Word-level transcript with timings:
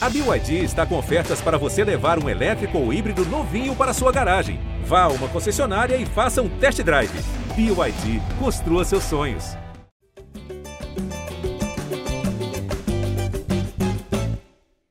A 0.00 0.08
BYD 0.08 0.62
está 0.62 0.86
com 0.86 0.96
ofertas 0.96 1.40
para 1.40 1.58
você 1.58 1.82
levar 1.82 2.22
um 2.22 2.28
elétrico 2.28 2.78
ou 2.78 2.92
híbrido 2.92 3.24
novinho 3.24 3.74
para 3.74 3.92
sua 3.92 4.12
garagem. 4.12 4.60
Vá 4.84 5.02
a 5.02 5.08
uma 5.08 5.28
concessionária 5.28 5.96
e 5.96 6.06
faça 6.06 6.40
um 6.40 6.60
test 6.60 6.80
drive. 6.84 7.10
BYD, 7.56 8.20
construa 8.38 8.84
seus 8.84 9.02
sonhos. 9.02 9.56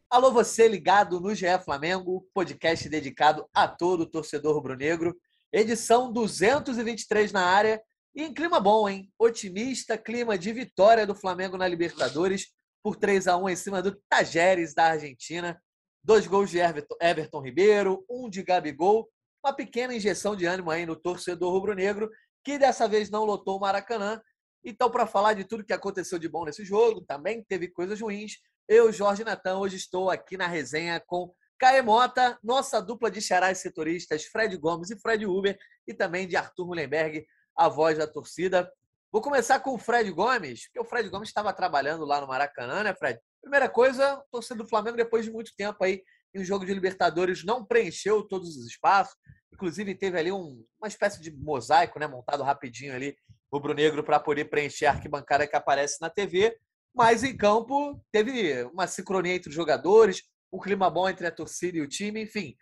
Alô, 0.10 0.30
você 0.34 0.68
ligado 0.68 1.22
no 1.22 1.34
GE 1.34 1.58
Flamengo, 1.64 2.28
podcast 2.34 2.90
dedicado 2.90 3.48
a 3.54 3.66
todo 3.66 4.06
torcedor 4.06 4.56
rubro-negro. 4.56 5.16
Edição 5.54 6.12
223 6.12 7.32
na 7.32 7.46
área 7.46 7.82
e 8.14 8.24
em 8.24 8.34
clima 8.34 8.60
bom, 8.60 8.90
hein? 8.90 9.10
Otimista, 9.18 9.98
clima 9.98 10.38
de 10.38 10.52
vitória 10.52 11.08
do 11.08 11.16
Flamengo 11.16 11.56
na 11.56 11.66
Libertadores 11.66 12.57
por 12.88 12.96
3 12.96 13.28
a 13.28 13.36
1 13.36 13.50
em 13.50 13.56
cima 13.58 13.82
do 13.82 14.02
Tajeres 14.08 14.74
da 14.74 14.86
Argentina. 14.92 15.62
Dois 16.02 16.26
gols 16.26 16.50
de 16.50 16.58
Everton, 16.58 16.96
Everton 17.02 17.42
Ribeiro, 17.42 18.06
um 18.10 18.30
de 18.30 18.42
Gabigol. 18.42 19.10
Uma 19.46 19.54
pequena 19.54 19.94
injeção 19.94 20.38
de 20.38 20.46
ânimo 20.46 20.72
aí 20.72 20.86
no 20.86 20.96
torcedor 20.96 21.52
rubro-negro, 21.52 22.10
que 22.46 22.58
dessa 22.58 22.88
vez 22.88 23.10
não 23.10 23.26
lotou 23.26 23.58
o 23.58 23.60
Maracanã. 23.60 24.22
Então, 24.64 24.90
para 24.90 25.06
falar 25.06 25.34
de 25.34 25.44
tudo 25.44 25.66
que 25.66 25.74
aconteceu 25.74 26.18
de 26.18 26.30
bom 26.30 26.46
nesse 26.46 26.64
jogo, 26.64 27.02
também 27.02 27.44
teve 27.44 27.68
coisas 27.68 28.00
ruins. 28.00 28.38
Eu, 28.70 28.90
Jorge 28.94 29.26
Natan, 29.26 29.58
hoje 29.58 29.76
estou 29.76 30.10
aqui 30.10 30.38
na 30.38 30.48
resenha 30.48 31.04
com 31.06 31.34
Caê 31.60 31.82
Mota, 31.82 32.40
nossa 32.42 32.82
dupla 32.82 33.12
de 33.12 33.20
xarás 33.20 33.58
setoristas, 33.58 34.24
Fred 34.24 34.56
Gomes 34.56 34.92
e 34.92 34.98
Fred 34.98 35.26
Uber, 35.26 35.60
e 35.86 35.94
também 35.94 36.26
de 36.26 36.38
Arthur 36.38 36.68
Mullenberg, 36.68 37.28
a 37.54 37.68
voz 37.68 37.98
da 37.98 38.08
torcida. 38.08 38.72
Vou 39.10 39.22
começar 39.22 39.62
com 39.62 39.74
o 39.74 39.78
Fred 39.78 40.12
Gomes, 40.12 40.66
porque 40.66 40.80
o 40.80 40.84
Fred 40.84 41.08
Gomes 41.10 41.30
estava 41.30 41.54
trabalhando 41.54 42.04
lá 42.04 42.20
no 42.20 42.28
Maracanã, 42.28 42.84
né, 42.84 42.94
Fred? 42.94 43.18
Primeira 43.42 43.70
coisa, 43.70 44.22
torcedor 44.30 44.66
do 44.66 44.70
Flamengo, 44.70 44.98
depois 44.98 45.24
de 45.24 45.32
muito 45.32 45.54
tempo 45.56 45.82
aí 45.82 46.04
em 46.36 46.42
um 46.42 46.44
jogo 46.44 46.66
de 46.66 46.74
Libertadores, 46.74 47.46
não 47.46 47.66
preencheu 47.66 48.22
todos 48.22 48.58
os 48.58 48.68
espaços. 48.68 49.16
Inclusive, 49.54 49.96
teve 49.96 50.20
ali 50.20 50.30
um, 50.30 50.62
uma 50.78 50.90
espécie 50.90 51.22
de 51.22 51.32
mosaico, 51.32 51.98
né, 51.98 52.06
montado 52.06 52.44
rapidinho 52.44 52.94
ali, 52.94 53.16
rubro-negro, 53.52 54.04
para 54.04 54.20
poder 54.20 54.46
preencher 54.46 54.88
a 54.88 54.92
arquibancada 54.92 55.48
que 55.48 55.56
aparece 55.56 56.02
na 56.02 56.10
TV. 56.10 56.58
Mas 56.94 57.24
em 57.24 57.36
campo, 57.36 58.04
teve 58.12 58.62
uma 58.66 58.88
sincronia 58.88 59.36
entre 59.36 59.50
os 59.50 59.56
jogadores, 59.56 60.22
um 60.52 60.60
clima 60.60 60.90
bom 60.90 61.08
entre 61.08 61.26
a 61.26 61.32
torcida 61.32 61.78
e 61.78 61.82
o 61.82 61.88
time, 61.88 62.24
enfim. 62.24 62.58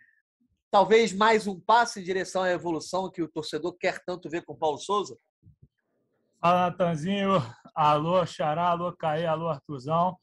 Talvez 0.70 1.12
mais 1.12 1.48
um 1.48 1.58
passo 1.58 1.98
em 1.98 2.04
direção 2.04 2.42
à 2.44 2.50
evolução 2.52 3.10
que 3.10 3.22
o 3.22 3.28
torcedor 3.28 3.76
quer 3.76 4.00
tanto 4.06 4.30
ver 4.30 4.44
com 4.44 4.52
o 4.52 4.58
Paulo 4.58 4.78
Souza? 4.78 5.18
Fala, 6.46 6.70
Natanzinho. 6.70 7.42
Alô, 7.74 8.24
Xará, 8.24 8.68
alô, 8.68 8.92
Caê, 8.92 9.26
alô, 9.26 9.48
Artuzão. 9.48 10.16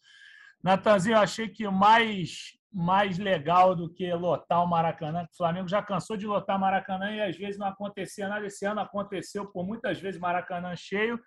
Natanzinho, 0.63 1.17
achei 1.17 1.49
que 1.49 1.67
mais, 1.67 2.53
mais 2.71 3.17
legal 3.17 3.75
do 3.75 3.93
que 3.93 4.09
lotar 4.13 4.63
o 4.63 4.65
Maracanã, 4.65 5.23
o 5.23 5.35
Flamengo 5.35 5.67
já 5.67 5.83
cansou 5.83 6.15
de 6.15 6.25
lotar 6.25 6.57
Maracanã 6.57 7.11
e 7.11 7.21
às 7.21 7.35
vezes 7.35 7.59
não 7.59 7.67
acontecia 7.67 8.29
nada. 8.29 8.45
Esse 8.45 8.65
ano 8.65 8.79
aconteceu 8.79 9.51
por 9.51 9.67
muitas 9.67 9.99
vezes 9.99 10.17
Maracanã 10.17 10.73
cheio 10.77 11.19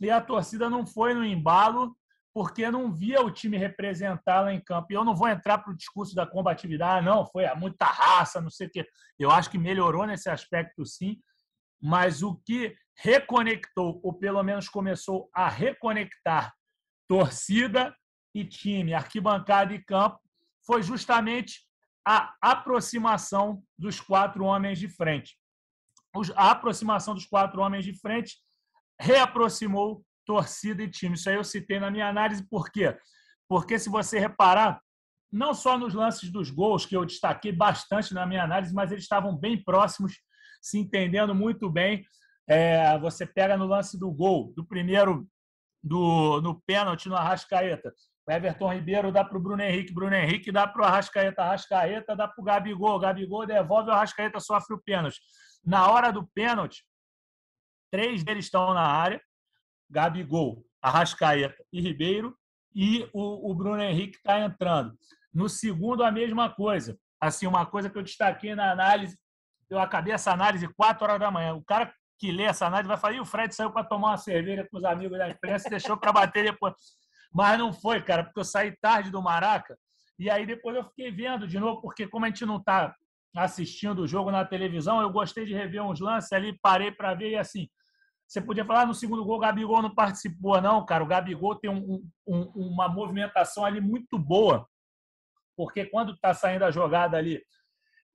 e 0.00 0.10
a 0.10 0.20
torcida 0.20 0.68
não 0.68 0.84
foi 0.84 1.14
no 1.14 1.24
embalo 1.24 1.96
porque 2.34 2.68
não 2.68 2.92
via 2.92 3.22
o 3.22 3.30
time 3.30 3.56
representar 3.56 4.40
lá 4.40 4.52
em 4.52 4.60
campo. 4.60 4.88
E 4.90 4.94
eu 4.94 5.04
não 5.04 5.14
vou 5.14 5.28
entrar 5.28 5.58
para 5.58 5.72
o 5.72 5.76
discurso 5.76 6.16
da 6.16 6.26
combatividade, 6.26 7.06
não, 7.06 7.24
foi 7.28 7.44
muita 7.54 7.84
raça, 7.84 8.40
não 8.40 8.50
sei 8.50 8.66
o 8.66 8.70
quê. 8.70 8.84
Eu 9.20 9.30
acho 9.30 9.48
que 9.48 9.56
melhorou 9.56 10.04
nesse 10.04 10.28
aspecto, 10.28 10.84
sim, 10.84 11.20
mas 11.80 12.24
o 12.24 12.34
que 12.44 12.74
reconectou, 12.96 14.00
ou 14.02 14.12
pelo 14.12 14.42
menos 14.42 14.68
começou 14.68 15.30
a 15.34 15.48
reconectar 15.48 16.52
torcida 17.08 17.94
e 18.34 18.44
time, 18.44 18.94
arquibancada 18.94 19.74
e 19.74 19.82
campo, 19.84 20.20
foi 20.66 20.82
justamente 20.82 21.60
a 22.06 22.34
aproximação 22.40 23.62
dos 23.78 24.00
quatro 24.00 24.44
homens 24.44 24.78
de 24.78 24.88
frente. 24.88 25.36
A 26.36 26.50
aproximação 26.50 27.14
dos 27.14 27.26
quatro 27.26 27.60
homens 27.60 27.84
de 27.84 27.98
frente 27.98 28.36
reaproximou 29.00 30.04
torcida 30.24 30.82
e 30.82 30.90
time. 30.90 31.14
Isso 31.14 31.28
aí 31.28 31.36
eu 31.36 31.44
citei 31.44 31.80
na 31.80 31.90
minha 31.90 32.08
análise, 32.08 32.46
por 32.48 32.70
quê? 32.70 32.96
Porque 33.48 33.78
se 33.78 33.88
você 33.88 34.18
reparar, 34.18 34.80
não 35.30 35.54
só 35.54 35.78
nos 35.78 35.94
lances 35.94 36.30
dos 36.30 36.50
gols, 36.50 36.84
que 36.84 36.96
eu 36.96 37.04
destaquei 37.04 37.52
bastante 37.52 38.12
na 38.12 38.26
minha 38.26 38.44
análise, 38.44 38.74
mas 38.74 38.92
eles 38.92 39.04
estavam 39.04 39.36
bem 39.36 39.62
próximos, 39.62 40.20
se 40.60 40.78
entendendo 40.78 41.34
muito 41.34 41.70
bem. 41.70 42.04
É, 42.48 42.98
você 42.98 43.26
pega 43.26 43.56
no 43.56 43.66
lance 43.66 43.98
do 43.98 44.10
gol, 44.10 44.52
do 44.54 44.64
primeiro, 44.64 45.26
do, 45.82 46.40
no 46.40 46.60
pênalti 46.62 47.08
no 47.08 47.16
Arrascaeta. 47.16 47.92
O 48.26 48.30
Everton 48.30 48.72
Ribeiro 48.72 49.10
dá 49.10 49.24
para 49.24 49.36
o 49.36 49.40
Bruno 49.40 49.62
Henrique, 49.62 49.92
Bruno 49.92 50.14
Henrique 50.14 50.52
dá 50.52 50.66
para 50.66 50.82
o 50.82 50.84
Arrascaeta, 50.84 51.42
Arrascaeta 51.42 52.14
dá 52.14 52.28
para 52.28 52.40
o 52.40 52.44
Gabigol, 52.44 52.98
Gabigol 52.98 53.46
devolve, 53.46 53.90
o 53.90 53.92
Arrascaeta 53.92 54.38
sofre 54.38 54.76
o 54.76 54.82
pênalti. 54.82 55.20
Na 55.64 55.90
hora 55.90 56.12
do 56.12 56.26
pênalti, 56.28 56.84
três 57.90 58.22
deles 58.22 58.44
estão 58.44 58.72
na 58.74 58.86
área, 58.86 59.20
Gabigol, 59.90 60.64
Arrascaeta 60.80 61.64
e 61.72 61.80
Ribeiro, 61.80 62.36
e 62.74 63.08
o, 63.12 63.50
o 63.50 63.54
Bruno 63.54 63.82
Henrique 63.82 64.16
está 64.16 64.40
entrando. 64.40 64.96
No 65.32 65.48
segundo, 65.48 66.04
a 66.04 66.10
mesma 66.10 66.48
coisa. 66.48 66.98
Assim, 67.20 67.46
uma 67.46 67.66
coisa 67.66 67.90
que 67.90 67.98
eu 67.98 68.02
destaquei 68.02 68.54
na 68.54 68.70
análise, 68.70 69.18
eu 69.68 69.78
acabei 69.78 70.12
essa 70.12 70.32
análise 70.32 70.68
quatro 70.74 71.04
horas 71.04 71.20
da 71.20 71.30
manhã. 71.30 71.54
O 71.54 71.62
cara 71.62 71.92
que 72.22 72.30
lê 72.30 72.44
essa 72.44 72.66
análise 72.66 72.86
vai 72.86 72.96
falar, 72.96 73.14
e 73.14 73.20
o 73.20 73.24
Fred 73.24 73.52
saiu 73.52 73.72
para 73.72 73.82
tomar 73.82 74.10
uma 74.10 74.16
cerveja 74.16 74.64
com 74.70 74.78
os 74.78 74.84
amigos 74.84 75.18
da 75.18 75.28
imprensa 75.28 75.66
e 75.66 75.70
deixou 75.70 75.96
para 75.96 76.12
bater 76.12 76.44
depois. 76.44 76.72
Mas 77.34 77.58
não 77.58 77.72
foi, 77.72 78.00
cara, 78.00 78.22
porque 78.22 78.38
eu 78.38 78.44
saí 78.44 78.76
tarde 78.80 79.10
do 79.10 79.20
Maraca, 79.20 79.76
e 80.16 80.30
aí 80.30 80.46
depois 80.46 80.76
eu 80.76 80.84
fiquei 80.84 81.10
vendo 81.10 81.48
de 81.48 81.58
novo, 81.58 81.80
porque 81.82 82.06
como 82.06 82.24
a 82.24 82.28
gente 82.28 82.46
não 82.46 82.58
está 82.58 82.94
assistindo 83.34 84.02
o 84.02 84.06
jogo 84.06 84.30
na 84.30 84.44
televisão, 84.44 85.00
eu 85.00 85.10
gostei 85.10 85.44
de 85.44 85.52
rever 85.52 85.82
uns 85.82 85.98
lances 85.98 86.30
ali, 86.30 86.56
parei 86.62 86.92
para 86.92 87.12
ver, 87.12 87.30
e 87.30 87.36
assim, 87.36 87.68
você 88.24 88.40
podia 88.40 88.64
falar 88.64 88.86
no 88.86 88.94
segundo 88.94 89.24
gol, 89.24 89.38
o 89.38 89.40
Gabigol 89.40 89.82
não 89.82 89.92
participou, 89.92 90.60
não, 90.60 90.86
cara. 90.86 91.02
O 91.02 91.08
Gabigol 91.08 91.56
tem 91.56 91.70
um, 91.70 92.08
um, 92.24 92.42
uma 92.54 92.88
movimentação 92.88 93.64
ali 93.64 93.80
muito 93.80 94.16
boa, 94.16 94.64
porque 95.56 95.86
quando 95.86 96.12
está 96.12 96.32
saindo 96.32 96.64
a 96.64 96.70
jogada 96.70 97.16
ali 97.16 97.42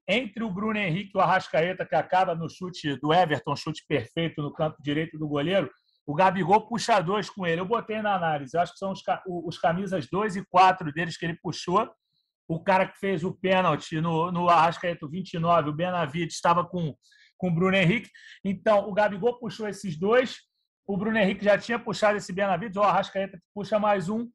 entre 0.07 0.43
o 0.43 0.49
Bruno 0.49 0.77
Henrique 0.77 1.11
e 1.13 1.17
o 1.17 1.21
Arrascaeta, 1.21 1.85
que 1.85 1.95
acaba 1.95 2.33
no 2.33 2.49
chute 2.49 2.95
do 2.97 3.13
Everton, 3.13 3.55
chute 3.55 3.83
perfeito 3.87 4.41
no 4.41 4.53
canto 4.53 4.81
direito 4.81 5.17
do 5.17 5.27
goleiro, 5.27 5.69
o 6.05 6.15
Gabigol 6.15 6.67
puxa 6.67 7.01
dois 7.01 7.29
com 7.29 7.45
ele. 7.45 7.59
Eu 7.59 7.65
botei 7.65 8.01
na 8.01 8.15
análise, 8.15 8.55
eu 8.55 8.61
acho 8.61 8.71
que 8.71 8.79
são 8.79 8.91
os, 8.91 9.01
os 9.27 9.57
camisas 9.57 10.07
2 10.09 10.37
e 10.37 10.45
4 10.45 10.93
deles 10.93 11.17
que 11.17 11.25
ele 11.25 11.37
puxou. 11.41 11.89
O 12.47 12.63
cara 12.63 12.87
que 12.87 12.97
fez 12.97 13.25
o 13.25 13.33
pênalti 13.33 13.99
no, 13.99 14.31
no 14.31 14.47
Arrascaeta 14.47 15.05
29, 15.05 15.69
o 15.69 15.73
Benavides, 15.73 16.35
estava 16.35 16.65
com 16.65 16.95
com 17.37 17.49
o 17.49 17.51
Bruno 17.51 17.75
Henrique. 17.75 18.09
Então, 18.43 18.89
o 18.89 18.93
Gabigol 18.93 19.39
puxou 19.39 19.67
esses 19.67 19.97
dois. 19.97 20.37
O 20.85 20.97
Bruno 20.97 21.17
Henrique 21.17 21.45
já 21.45 21.57
tinha 21.57 21.77
puxado 21.77 22.17
esse 22.17 22.33
Benavides, 22.33 22.77
o 22.77 22.81
Arrascaeta 22.81 23.39
puxa 23.53 23.77
mais 23.77 24.09
um. 24.09 24.29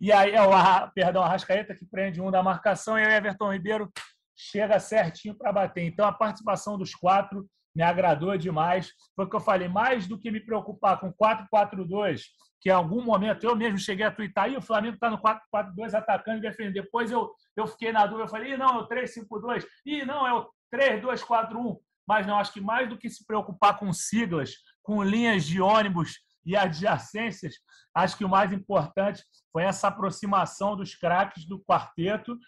E 0.00 0.12
aí, 0.12 0.32
é 0.32 0.42
o 0.42 0.50
o 0.50 1.22
Arrascaeta 1.22 1.74
que 1.74 1.86
prende 1.86 2.20
um 2.20 2.30
da 2.30 2.42
marcação 2.42 2.98
e 2.98 3.02
o 3.02 3.10
Everton 3.10 3.52
Ribeiro 3.52 3.90
chega 4.36 4.78
certinho 4.78 5.34
para 5.34 5.52
bater. 5.52 5.84
Então, 5.84 6.06
a 6.06 6.12
participação 6.12 6.76
dos 6.76 6.94
quatro 6.94 7.46
me 7.74 7.82
agradou 7.82 8.36
demais. 8.36 8.92
Foi 9.14 9.24
o 9.24 9.28
que 9.28 9.36
eu 9.36 9.40
falei, 9.40 9.68
mais 9.68 10.06
do 10.06 10.18
que 10.18 10.30
me 10.30 10.40
preocupar 10.40 11.00
com 11.00 11.12
4-4-2, 11.12 12.22
que 12.60 12.68
em 12.68 12.72
algum 12.72 13.02
momento 13.02 13.44
eu 13.44 13.56
mesmo 13.56 13.78
cheguei 13.78 14.04
a 14.04 14.10
twittar, 14.10 14.50
e 14.50 14.56
o 14.56 14.62
Flamengo 14.62 14.94
está 14.94 15.10
no 15.10 15.18
4-4-2 15.18 15.94
atacando 15.94 16.38
e 16.38 16.42
defendendo. 16.42 16.74
Depois 16.74 17.10
eu, 17.10 17.30
eu 17.56 17.66
fiquei 17.66 17.92
na 17.92 18.06
dúvida, 18.06 18.24
eu 18.24 18.28
falei, 18.28 18.56
não, 18.56 18.80
é 18.80 18.82
o 18.82 18.88
3-5-2, 18.88 19.64
Ih, 19.84 20.04
não, 20.04 20.26
é 20.26 20.34
o 20.34 20.48
3-2-4-1 20.72 21.78
mas 22.06 22.26
não 22.26 22.38
acho 22.38 22.52
que 22.52 22.60
mais 22.60 22.88
do 22.88 22.96
que 22.96 23.10
se 23.10 23.26
preocupar 23.26 23.78
com 23.78 23.92
siglas, 23.92 24.54
com 24.82 25.02
linhas 25.02 25.44
de 25.44 25.60
ônibus 25.60 26.20
e 26.44 26.56
adjacências, 26.56 27.54
acho 27.92 28.16
que 28.16 28.24
o 28.24 28.28
mais 28.28 28.52
importante 28.52 29.24
foi 29.52 29.64
essa 29.64 29.88
aproximação 29.88 30.76
dos 30.76 30.94
craques 30.94 31.44
do 31.44 31.58
quarteto 31.64 32.38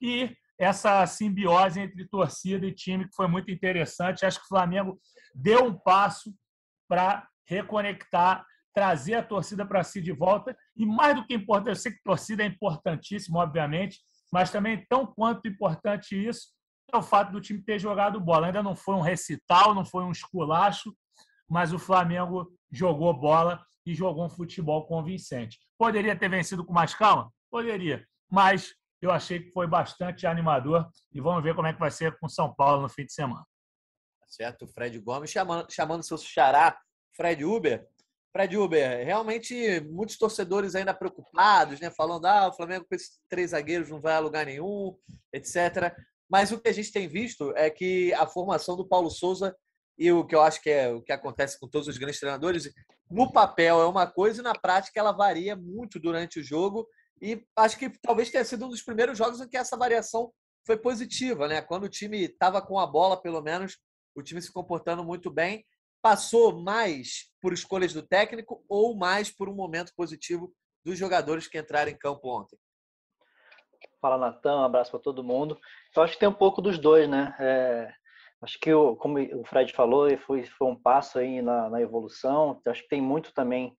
e 0.00 0.36
essa 0.58 1.06
simbiose 1.06 1.80
entre 1.80 2.06
torcida 2.06 2.66
e 2.66 2.74
time 2.74 3.08
que 3.08 3.14
foi 3.14 3.26
muito 3.26 3.50
interessante. 3.50 4.24
Acho 4.24 4.38
que 4.38 4.44
o 4.44 4.48
Flamengo 4.48 5.00
deu 5.34 5.64
um 5.64 5.74
passo 5.74 6.32
para 6.88 7.26
reconectar, 7.46 8.44
trazer 8.72 9.14
a 9.14 9.22
torcida 9.22 9.66
para 9.66 9.84
si 9.84 10.00
de 10.00 10.12
volta 10.12 10.56
e 10.76 10.84
mais 10.86 11.14
do 11.14 11.26
que 11.26 11.34
importante, 11.34 11.68
eu 11.70 11.76
sei 11.76 11.92
que 11.92 12.02
torcida 12.02 12.42
é 12.42 12.46
importantíssimo, 12.46 13.38
obviamente, 13.38 14.00
mas 14.32 14.50
também 14.50 14.84
tão 14.88 15.06
quanto 15.06 15.46
importante 15.46 16.14
isso 16.14 16.48
é 16.92 16.96
o 16.96 17.02
fato 17.02 17.32
do 17.32 17.40
time 17.40 17.62
ter 17.62 17.78
jogado 17.78 18.20
bola. 18.20 18.46
Ainda 18.46 18.62
não 18.62 18.76
foi 18.76 18.94
um 18.94 19.00
recital, 19.00 19.74
não 19.74 19.84
foi 19.84 20.04
um 20.04 20.10
esculacho, 20.10 20.94
mas 21.48 21.72
o 21.72 21.78
Flamengo 21.78 22.50
jogou 22.70 23.12
bola 23.12 23.64
e 23.86 23.94
jogou 23.94 24.24
um 24.24 24.30
futebol 24.30 24.86
convincente. 24.86 25.58
Poderia 25.78 26.16
ter 26.16 26.28
vencido 26.28 26.64
com 26.64 26.72
mais 26.72 26.94
calma? 26.94 27.30
Poderia, 27.50 28.04
mas 28.30 28.74
eu 29.06 29.10
achei 29.10 29.40
que 29.40 29.50
foi 29.50 29.66
bastante 29.66 30.26
animador 30.26 30.88
e 31.12 31.20
vamos 31.20 31.42
ver 31.42 31.54
como 31.54 31.66
é 31.66 31.72
que 31.72 31.80
vai 31.80 31.90
ser 31.90 32.16
com 32.18 32.28
São 32.28 32.54
Paulo 32.54 32.82
no 32.82 32.88
fim 32.88 33.04
de 33.04 33.12
semana. 33.12 33.44
Tá 34.20 34.26
certo, 34.26 34.66
Fred 34.66 34.98
Gomes 35.00 35.30
chamando, 35.30 35.70
chamando 35.70 36.02
seu 36.02 36.18
xará, 36.18 36.78
Fred 37.14 37.44
Uber. 37.44 37.86
Fred 38.32 38.56
Uber, 38.56 39.04
realmente 39.04 39.80
muitos 39.82 40.18
torcedores 40.18 40.74
ainda 40.74 40.92
preocupados, 40.92 41.78
né? 41.78 41.90
Falando, 41.90 42.26
ah, 42.26 42.48
o 42.48 42.52
Flamengo 42.52 42.84
com 42.88 42.94
esses 42.94 43.20
três 43.28 43.50
zagueiros 43.50 43.88
não 43.88 44.00
vai 44.00 44.14
a 44.14 44.18
lugar 44.18 44.46
nenhum, 44.46 44.96
etc. 45.32 45.94
Mas 46.28 46.50
o 46.50 46.60
que 46.60 46.68
a 46.68 46.72
gente 46.72 46.90
tem 46.90 47.06
visto 47.06 47.52
é 47.56 47.70
que 47.70 48.12
a 48.14 48.26
formação 48.26 48.76
do 48.76 48.88
Paulo 48.88 49.08
Souza 49.08 49.54
e 49.96 50.10
o 50.10 50.24
que 50.24 50.34
eu 50.34 50.42
acho 50.42 50.60
que 50.60 50.70
é 50.70 50.90
o 50.90 51.00
que 51.00 51.12
acontece 51.12 51.58
com 51.58 51.68
todos 51.68 51.86
os 51.86 51.98
grandes 51.98 52.18
treinadores, 52.18 52.72
no 53.10 53.30
papel 53.30 53.80
é 53.80 53.86
uma 53.86 54.06
coisa 54.06 54.40
e 54.40 54.44
na 54.44 54.54
prática 54.54 54.98
ela 54.98 55.12
varia 55.12 55.54
muito 55.54 56.00
durante 56.00 56.40
o 56.40 56.42
jogo. 56.42 56.88
E 57.20 57.44
acho 57.56 57.78
que 57.78 57.90
talvez 58.00 58.30
tenha 58.30 58.44
sido 58.44 58.66
um 58.66 58.68
dos 58.68 58.82
primeiros 58.82 59.16
jogos 59.16 59.40
em 59.40 59.48
que 59.48 59.56
essa 59.56 59.76
variação 59.76 60.32
foi 60.66 60.76
positiva, 60.76 61.46
né? 61.46 61.62
Quando 61.62 61.84
o 61.84 61.88
time 61.88 62.24
estava 62.24 62.60
com 62.60 62.78
a 62.78 62.86
bola, 62.86 63.20
pelo 63.20 63.40
menos, 63.40 63.78
o 64.14 64.22
time 64.22 64.40
se 64.40 64.52
comportando 64.52 65.04
muito 65.04 65.30
bem. 65.30 65.64
Passou 66.02 66.60
mais 66.60 67.30
por 67.40 67.52
escolhas 67.52 67.92
do 67.92 68.02
técnico 68.02 68.64
ou 68.68 68.96
mais 68.96 69.30
por 69.30 69.48
um 69.48 69.54
momento 69.54 69.92
positivo 69.96 70.52
dos 70.84 70.98
jogadores 70.98 71.48
que 71.48 71.58
entraram 71.58 71.90
em 71.90 71.96
campo 71.96 72.28
ontem? 72.28 72.58
Fala, 74.00 74.18
Natan. 74.18 74.60
Um 74.60 74.64
abraço 74.64 74.90
para 74.90 75.00
todo 75.00 75.24
mundo. 75.24 75.58
Eu 75.96 76.02
acho 76.02 76.14
que 76.14 76.20
tem 76.20 76.28
um 76.28 76.34
pouco 76.34 76.60
dos 76.60 76.78
dois, 76.78 77.08
né? 77.08 77.34
É, 77.40 77.92
acho 78.42 78.58
que, 78.58 78.70
como 78.98 79.18
o 79.18 79.44
Fred 79.46 79.72
falou, 79.72 80.14
foi, 80.18 80.44
foi 80.44 80.68
um 80.68 80.76
passo 80.76 81.18
aí 81.18 81.40
na, 81.40 81.70
na 81.70 81.80
evolução. 81.80 82.60
Acho 82.66 82.82
que 82.82 82.88
tem 82.88 83.00
muito 83.00 83.32
também, 83.32 83.74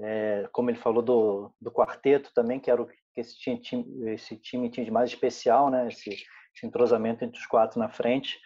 é, 0.00 0.48
como 0.52 0.70
ele 0.70 0.78
falou, 0.78 1.02
do, 1.02 1.52
do 1.60 1.70
quarteto 1.70 2.30
também, 2.34 2.60
que 2.60 2.70
era 2.70 2.80
o 2.80 2.86
que 2.86 2.94
esse 3.16 3.36
time, 3.36 4.12
esse 4.12 4.36
time 4.36 4.70
tinha 4.70 4.84
de 4.84 4.90
mais 4.90 5.10
especial, 5.10 5.70
né? 5.70 5.88
Esse, 5.88 6.10
esse 6.10 6.66
entrosamento 6.66 7.24
entre 7.24 7.38
os 7.38 7.46
quatro 7.46 7.78
na 7.78 7.88
frente. 7.88 8.38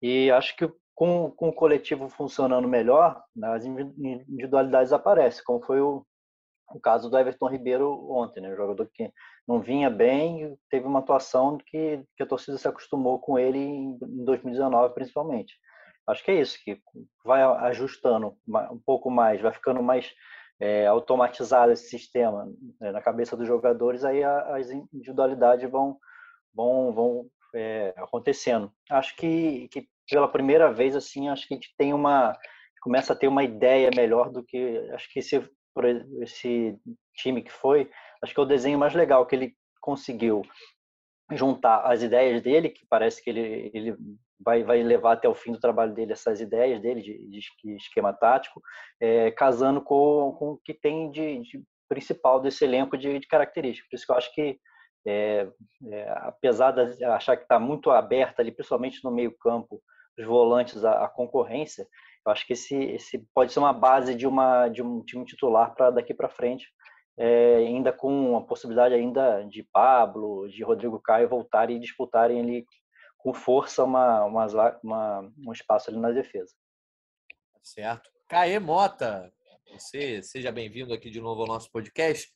E 0.00 0.30
acho 0.30 0.56
que 0.56 0.70
com, 0.94 1.30
com 1.30 1.48
o 1.48 1.54
coletivo 1.54 2.08
funcionando 2.08 2.68
melhor, 2.68 3.22
as 3.44 3.64
individualidades 3.64 4.92
aparecem, 4.92 5.42
como 5.44 5.64
foi 5.64 5.80
o, 5.80 6.06
o 6.70 6.80
caso 6.80 7.10
do 7.10 7.18
Everton 7.18 7.48
Ribeiro 7.48 7.90
ontem, 8.10 8.40
né? 8.40 8.54
Jogador 8.54 8.88
que 8.92 9.10
não 9.46 9.60
vinha 9.60 9.90
bem, 9.90 10.56
teve 10.70 10.86
uma 10.86 11.00
atuação 11.00 11.58
que, 11.58 12.02
que 12.16 12.22
a 12.22 12.26
torcida 12.26 12.56
se 12.58 12.68
acostumou 12.68 13.18
com 13.18 13.38
ele 13.38 13.58
em 13.58 13.98
2019, 14.24 14.94
principalmente. 14.94 15.54
Acho 16.06 16.24
que 16.24 16.30
é 16.30 16.40
isso, 16.40 16.58
que 16.64 16.80
vai 17.24 17.42
ajustando 17.42 18.36
um 18.48 18.80
pouco 18.84 19.10
mais, 19.10 19.40
vai 19.40 19.52
ficando 19.52 19.82
mais 19.82 20.12
é, 20.62 20.86
automatizado 20.86 21.72
esse 21.72 21.88
sistema 21.88 22.48
né, 22.80 22.92
na 22.92 23.02
cabeça 23.02 23.36
dos 23.36 23.48
jogadores, 23.48 24.04
aí 24.04 24.22
as 24.22 24.70
individualidades 24.70 25.68
vão, 25.68 25.98
vão, 26.54 26.92
vão 26.92 27.26
é, 27.52 27.92
acontecendo. 27.96 28.72
Acho 28.88 29.16
que, 29.16 29.66
que 29.72 29.88
pela 30.08 30.28
primeira 30.28 30.72
vez, 30.72 30.94
assim, 30.94 31.28
acho 31.28 31.48
que 31.48 31.54
a 31.54 31.56
gente 31.56 31.74
tem 31.76 31.92
uma 31.92 32.38
começa 32.80 33.12
a 33.12 33.16
ter 33.16 33.26
uma 33.26 33.42
ideia 33.42 33.90
melhor 33.94 34.30
do 34.30 34.42
que 34.42 34.88
acho 34.92 35.12
que 35.12 35.18
esse 35.18 35.44
esse 36.20 36.78
time 37.16 37.42
que 37.42 37.50
foi, 37.50 37.90
acho 38.22 38.32
que 38.32 38.38
é 38.38 38.42
o 38.42 38.46
desenho 38.46 38.78
mais 38.78 38.94
legal 38.94 39.26
que 39.26 39.34
ele 39.34 39.56
conseguiu 39.80 40.42
juntar 41.32 41.80
as 41.90 42.02
ideias 42.02 42.40
dele, 42.42 42.68
que 42.68 42.86
parece 42.88 43.22
que 43.22 43.30
ele, 43.30 43.70
ele 43.72 43.96
vai, 44.44 44.62
vai 44.62 44.82
levar 44.82 45.12
até 45.12 45.28
o 45.28 45.34
fim 45.34 45.52
do 45.52 45.60
trabalho 45.60 45.94
dele 45.94 46.12
essas 46.12 46.40
ideias 46.40 46.80
dele 46.80 47.00
de, 47.00 47.28
de 47.28 47.76
esquema 47.76 48.12
tático, 48.12 48.60
é, 49.00 49.30
casando 49.30 49.80
com, 49.80 50.34
com 50.38 50.50
o 50.52 50.58
que 50.58 50.74
tem 50.74 51.10
de, 51.10 51.40
de 51.40 51.64
principal 51.88 52.40
desse 52.40 52.64
elenco 52.64 52.96
de, 52.96 53.18
de, 53.18 53.26
características. 53.26 53.88
Por 53.88 53.96
isso 53.96 54.06
que 54.06 54.12
eu 54.12 54.16
acho 54.16 54.34
que, 54.34 54.58
é, 55.06 55.48
é, 55.90 56.10
apesar 56.20 56.70
de 56.72 57.04
achar 57.04 57.36
que 57.36 57.42
está 57.42 57.58
muito 57.58 57.90
aberta 57.90 58.40
ali, 58.40 58.50
principalmente 58.50 59.02
no 59.04 59.10
meio 59.10 59.36
campo, 59.38 59.82
os 60.18 60.24
volantes, 60.26 60.84
a, 60.84 61.08
concorrência, 61.08 61.86
eu 62.24 62.32
acho 62.32 62.46
que 62.46 62.52
esse, 62.52 62.76
esse 62.76 63.26
pode 63.34 63.52
ser 63.52 63.58
uma 63.58 63.72
base 63.72 64.14
de, 64.14 64.26
uma, 64.26 64.68
de 64.68 64.82
um 64.82 65.02
time 65.04 65.24
titular 65.24 65.74
para 65.74 65.90
daqui 65.90 66.14
para 66.14 66.28
frente, 66.28 66.66
é, 67.18 67.56
ainda 67.56 67.92
com 67.92 68.36
a 68.36 68.42
possibilidade 68.42 68.94
ainda 68.94 69.42
de 69.42 69.62
Pablo, 69.72 70.48
de 70.48 70.62
Rodrigo 70.62 71.00
Caio 71.00 71.28
voltarem 71.28 71.76
e 71.76 71.80
disputarem 71.80 72.40
ali 72.40 72.66
com 73.22 73.32
força 73.32 73.84
uma, 73.84 74.24
uma, 74.24 74.46
uma, 74.82 75.32
um 75.46 75.52
espaço 75.52 75.90
ali 75.90 75.98
na 75.98 76.10
defesa. 76.10 76.52
Certo. 77.62 78.10
Caê 78.28 78.58
Mota, 78.58 79.32
você 79.72 80.22
seja 80.22 80.50
bem-vindo 80.50 80.92
aqui 80.92 81.10
de 81.10 81.20
novo 81.20 81.42
ao 81.42 81.46
nosso 81.46 81.70
podcast. 81.70 82.30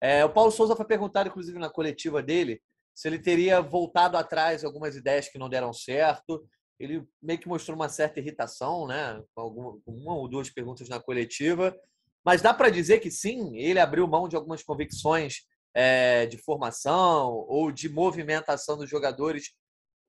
É, 0.00 0.24
o 0.24 0.32
Paulo 0.32 0.50
Souza 0.50 0.76
foi 0.76 0.86
perguntado, 0.86 1.28
inclusive, 1.28 1.58
na 1.58 1.68
coletiva 1.68 2.22
dele, 2.22 2.62
se 2.94 3.08
ele 3.08 3.18
teria 3.18 3.60
voltado 3.60 4.16
atrás 4.16 4.64
algumas 4.64 4.94
ideias 4.94 5.28
que 5.28 5.38
não 5.38 5.48
deram 5.48 5.72
certo 5.72 6.48
ele 6.78 7.04
meio 7.20 7.38
que 7.38 7.48
mostrou 7.48 7.74
uma 7.74 7.88
certa 7.88 8.20
irritação, 8.20 8.86
né? 8.86 9.22
Com, 9.34 9.40
alguma, 9.40 9.78
uma 9.84 10.14
ou 10.14 10.28
duas 10.28 10.48
perguntas 10.48 10.88
na 10.88 11.00
coletiva. 11.00 11.76
Mas 12.24 12.40
dá 12.40 12.54
para 12.54 12.70
dizer 12.70 13.00
que 13.00 13.10
sim, 13.10 13.56
ele 13.56 13.80
abriu 13.80 14.06
mão 14.06 14.28
de 14.28 14.36
algumas 14.36 14.62
convicções 14.62 15.42
é, 15.74 16.26
de 16.26 16.38
formação 16.38 17.44
ou 17.48 17.72
de 17.72 17.88
movimentação 17.88 18.76
dos 18.76 18.88
jogadores 18.88 19.52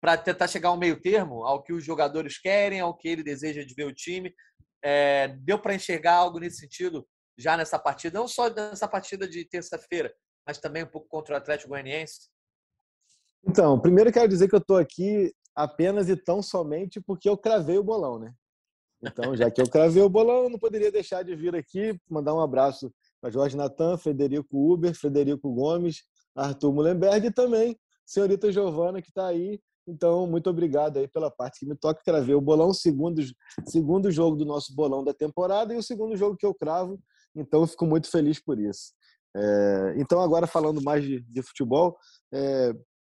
para 0.02 0.18
tentar 0.18 0.48
chegar 0.48 0.70
a 0.70 0.74
um 0.74 0.78
meio 0.78 1.00
termo 1.00 1.44
ao 1.46 1.62
que 1.62 1.74
os 1.74 1.84
jogadores 1.84 2.40
querem, 2.40 2.80
ao 2.80 2.96
que 2.96 3.08
ele 3.08 3.24
deseja 3.24 3.64
de 3.64 3.74
ver 3.74 3.86
o 3.86 3.94
time. 3.94 4.34
É, 4.84 5.30
deu 5.40 5.60
para 5.60 5.76
enxergar 5.76 6.14
algo 6.14 6.40
nesse 6.40 6.58
sentido 6.58 7.06
já 7.38 7.56
nessa 7.56 7.80
partida, 7.80 8.20
não 8.20 8.28
só 8.28 8.50
nessa 8.50 8.88
partida 8.88 9.28
de 9.28 9.46
terça-feira, 9.46 10.14
mas 10.46 10.58
também 10.58 10.84
um 10.84 10.90
pouco 10.90 11.08
contra 11.08 11.36
o 11.36 11.38
Atlético 11.38 11.70
Goianiense? 11.70 12.30
Então, 13.48 13.80
primeiro 13.80 14.12
quero 14.12 14.28
dizer 14.28 14.50
que 14.50 14.56
eu 14.56 14.60
estou 14.60 14.78
aqui 14.78 15.34
apenas 15.56 16.10
e 16.10 16.18
tão 16.18 16.42
somente 16.42 17.00
porque 17.00 17.30
eu 17.30 17.38
cravei 17.38 17.78
o 17.78 17.84
bolão, 17.84 18.20
né? 18.20 18.34
Então, 19.02 19.36
já 19.36 19.50
que 19.50 19.62
eu 19.62 19.70
cravei 19.70 20.04
o 20.04 20.10
bolão, 20.10 20.50
não 20.50 20.60
poderia 20.60 20.92
deixar 20.92 21.24
de 21.24 21.34
vir 21.34 21.56
aqui, 21.56 21.98
mandar 22.10 22.34
um 22.34 22.42
abraço 22.42 22.94
para 23.22 23.32
Jorge 23.32 23.56
Natan, 23.56 23.98
Federico 23.98 24.74
Uber, 24.74 24.94
Frederico 24.94 25.54
Gomes, 25.54 26.04
Arthur 26.36 26.74
Mullenberg 26.74 27.28
e 27.28 27.32
também 27.32 27.80
senhorita 28.06 28.52
Giovana, 28.52 29.02
que 29.02 29.10
está 29.10 29.28
aí. 29.28 29.62
Então, 29.90 30.28
muito 30.28 30.50
obrigado 30.50 30.98
aí 30.98 31.08
pela 31.08 31.32
parte 31.32 31.60
que 31.60 31.66
me 31.66 31.76
toca. 31.76 32.02
Cravei 32.04 32.36
o 32.36 32.42
bolão, 32.42 32.74
segundo, 32.74 33.22
segundo 33.66 34.12
jogo 34.12 34.36
do 34.36 34.46
nosso 34.46 34.74
bolão 34.76 35.04
da 35.04 35.14
temporada 35.14 35.74
e 35.74 35.78
o 35.78 35.84
segundo 35.84 36.16
jogo 36.16 36.38
que 36.38 36.46
eu 36.46 36.54
cravo. 36.54 37.00
Então, 37.36 37.62
eu 37.62 37.68
fico 37.68 37.86
muito 37.86 38.10
feliz 38.10 38.40
por 38.40 38.60
isso. 38.60 38.94
É, 39.36 39.96
então, 39.98 40.22
agora 40.22 40.48
falando 40.48 40.82
mais 40.82 41.04
de, 41.04 41.22
de 41.22 41.42
futebol, 41.42 41.98
é, 42.34 42.74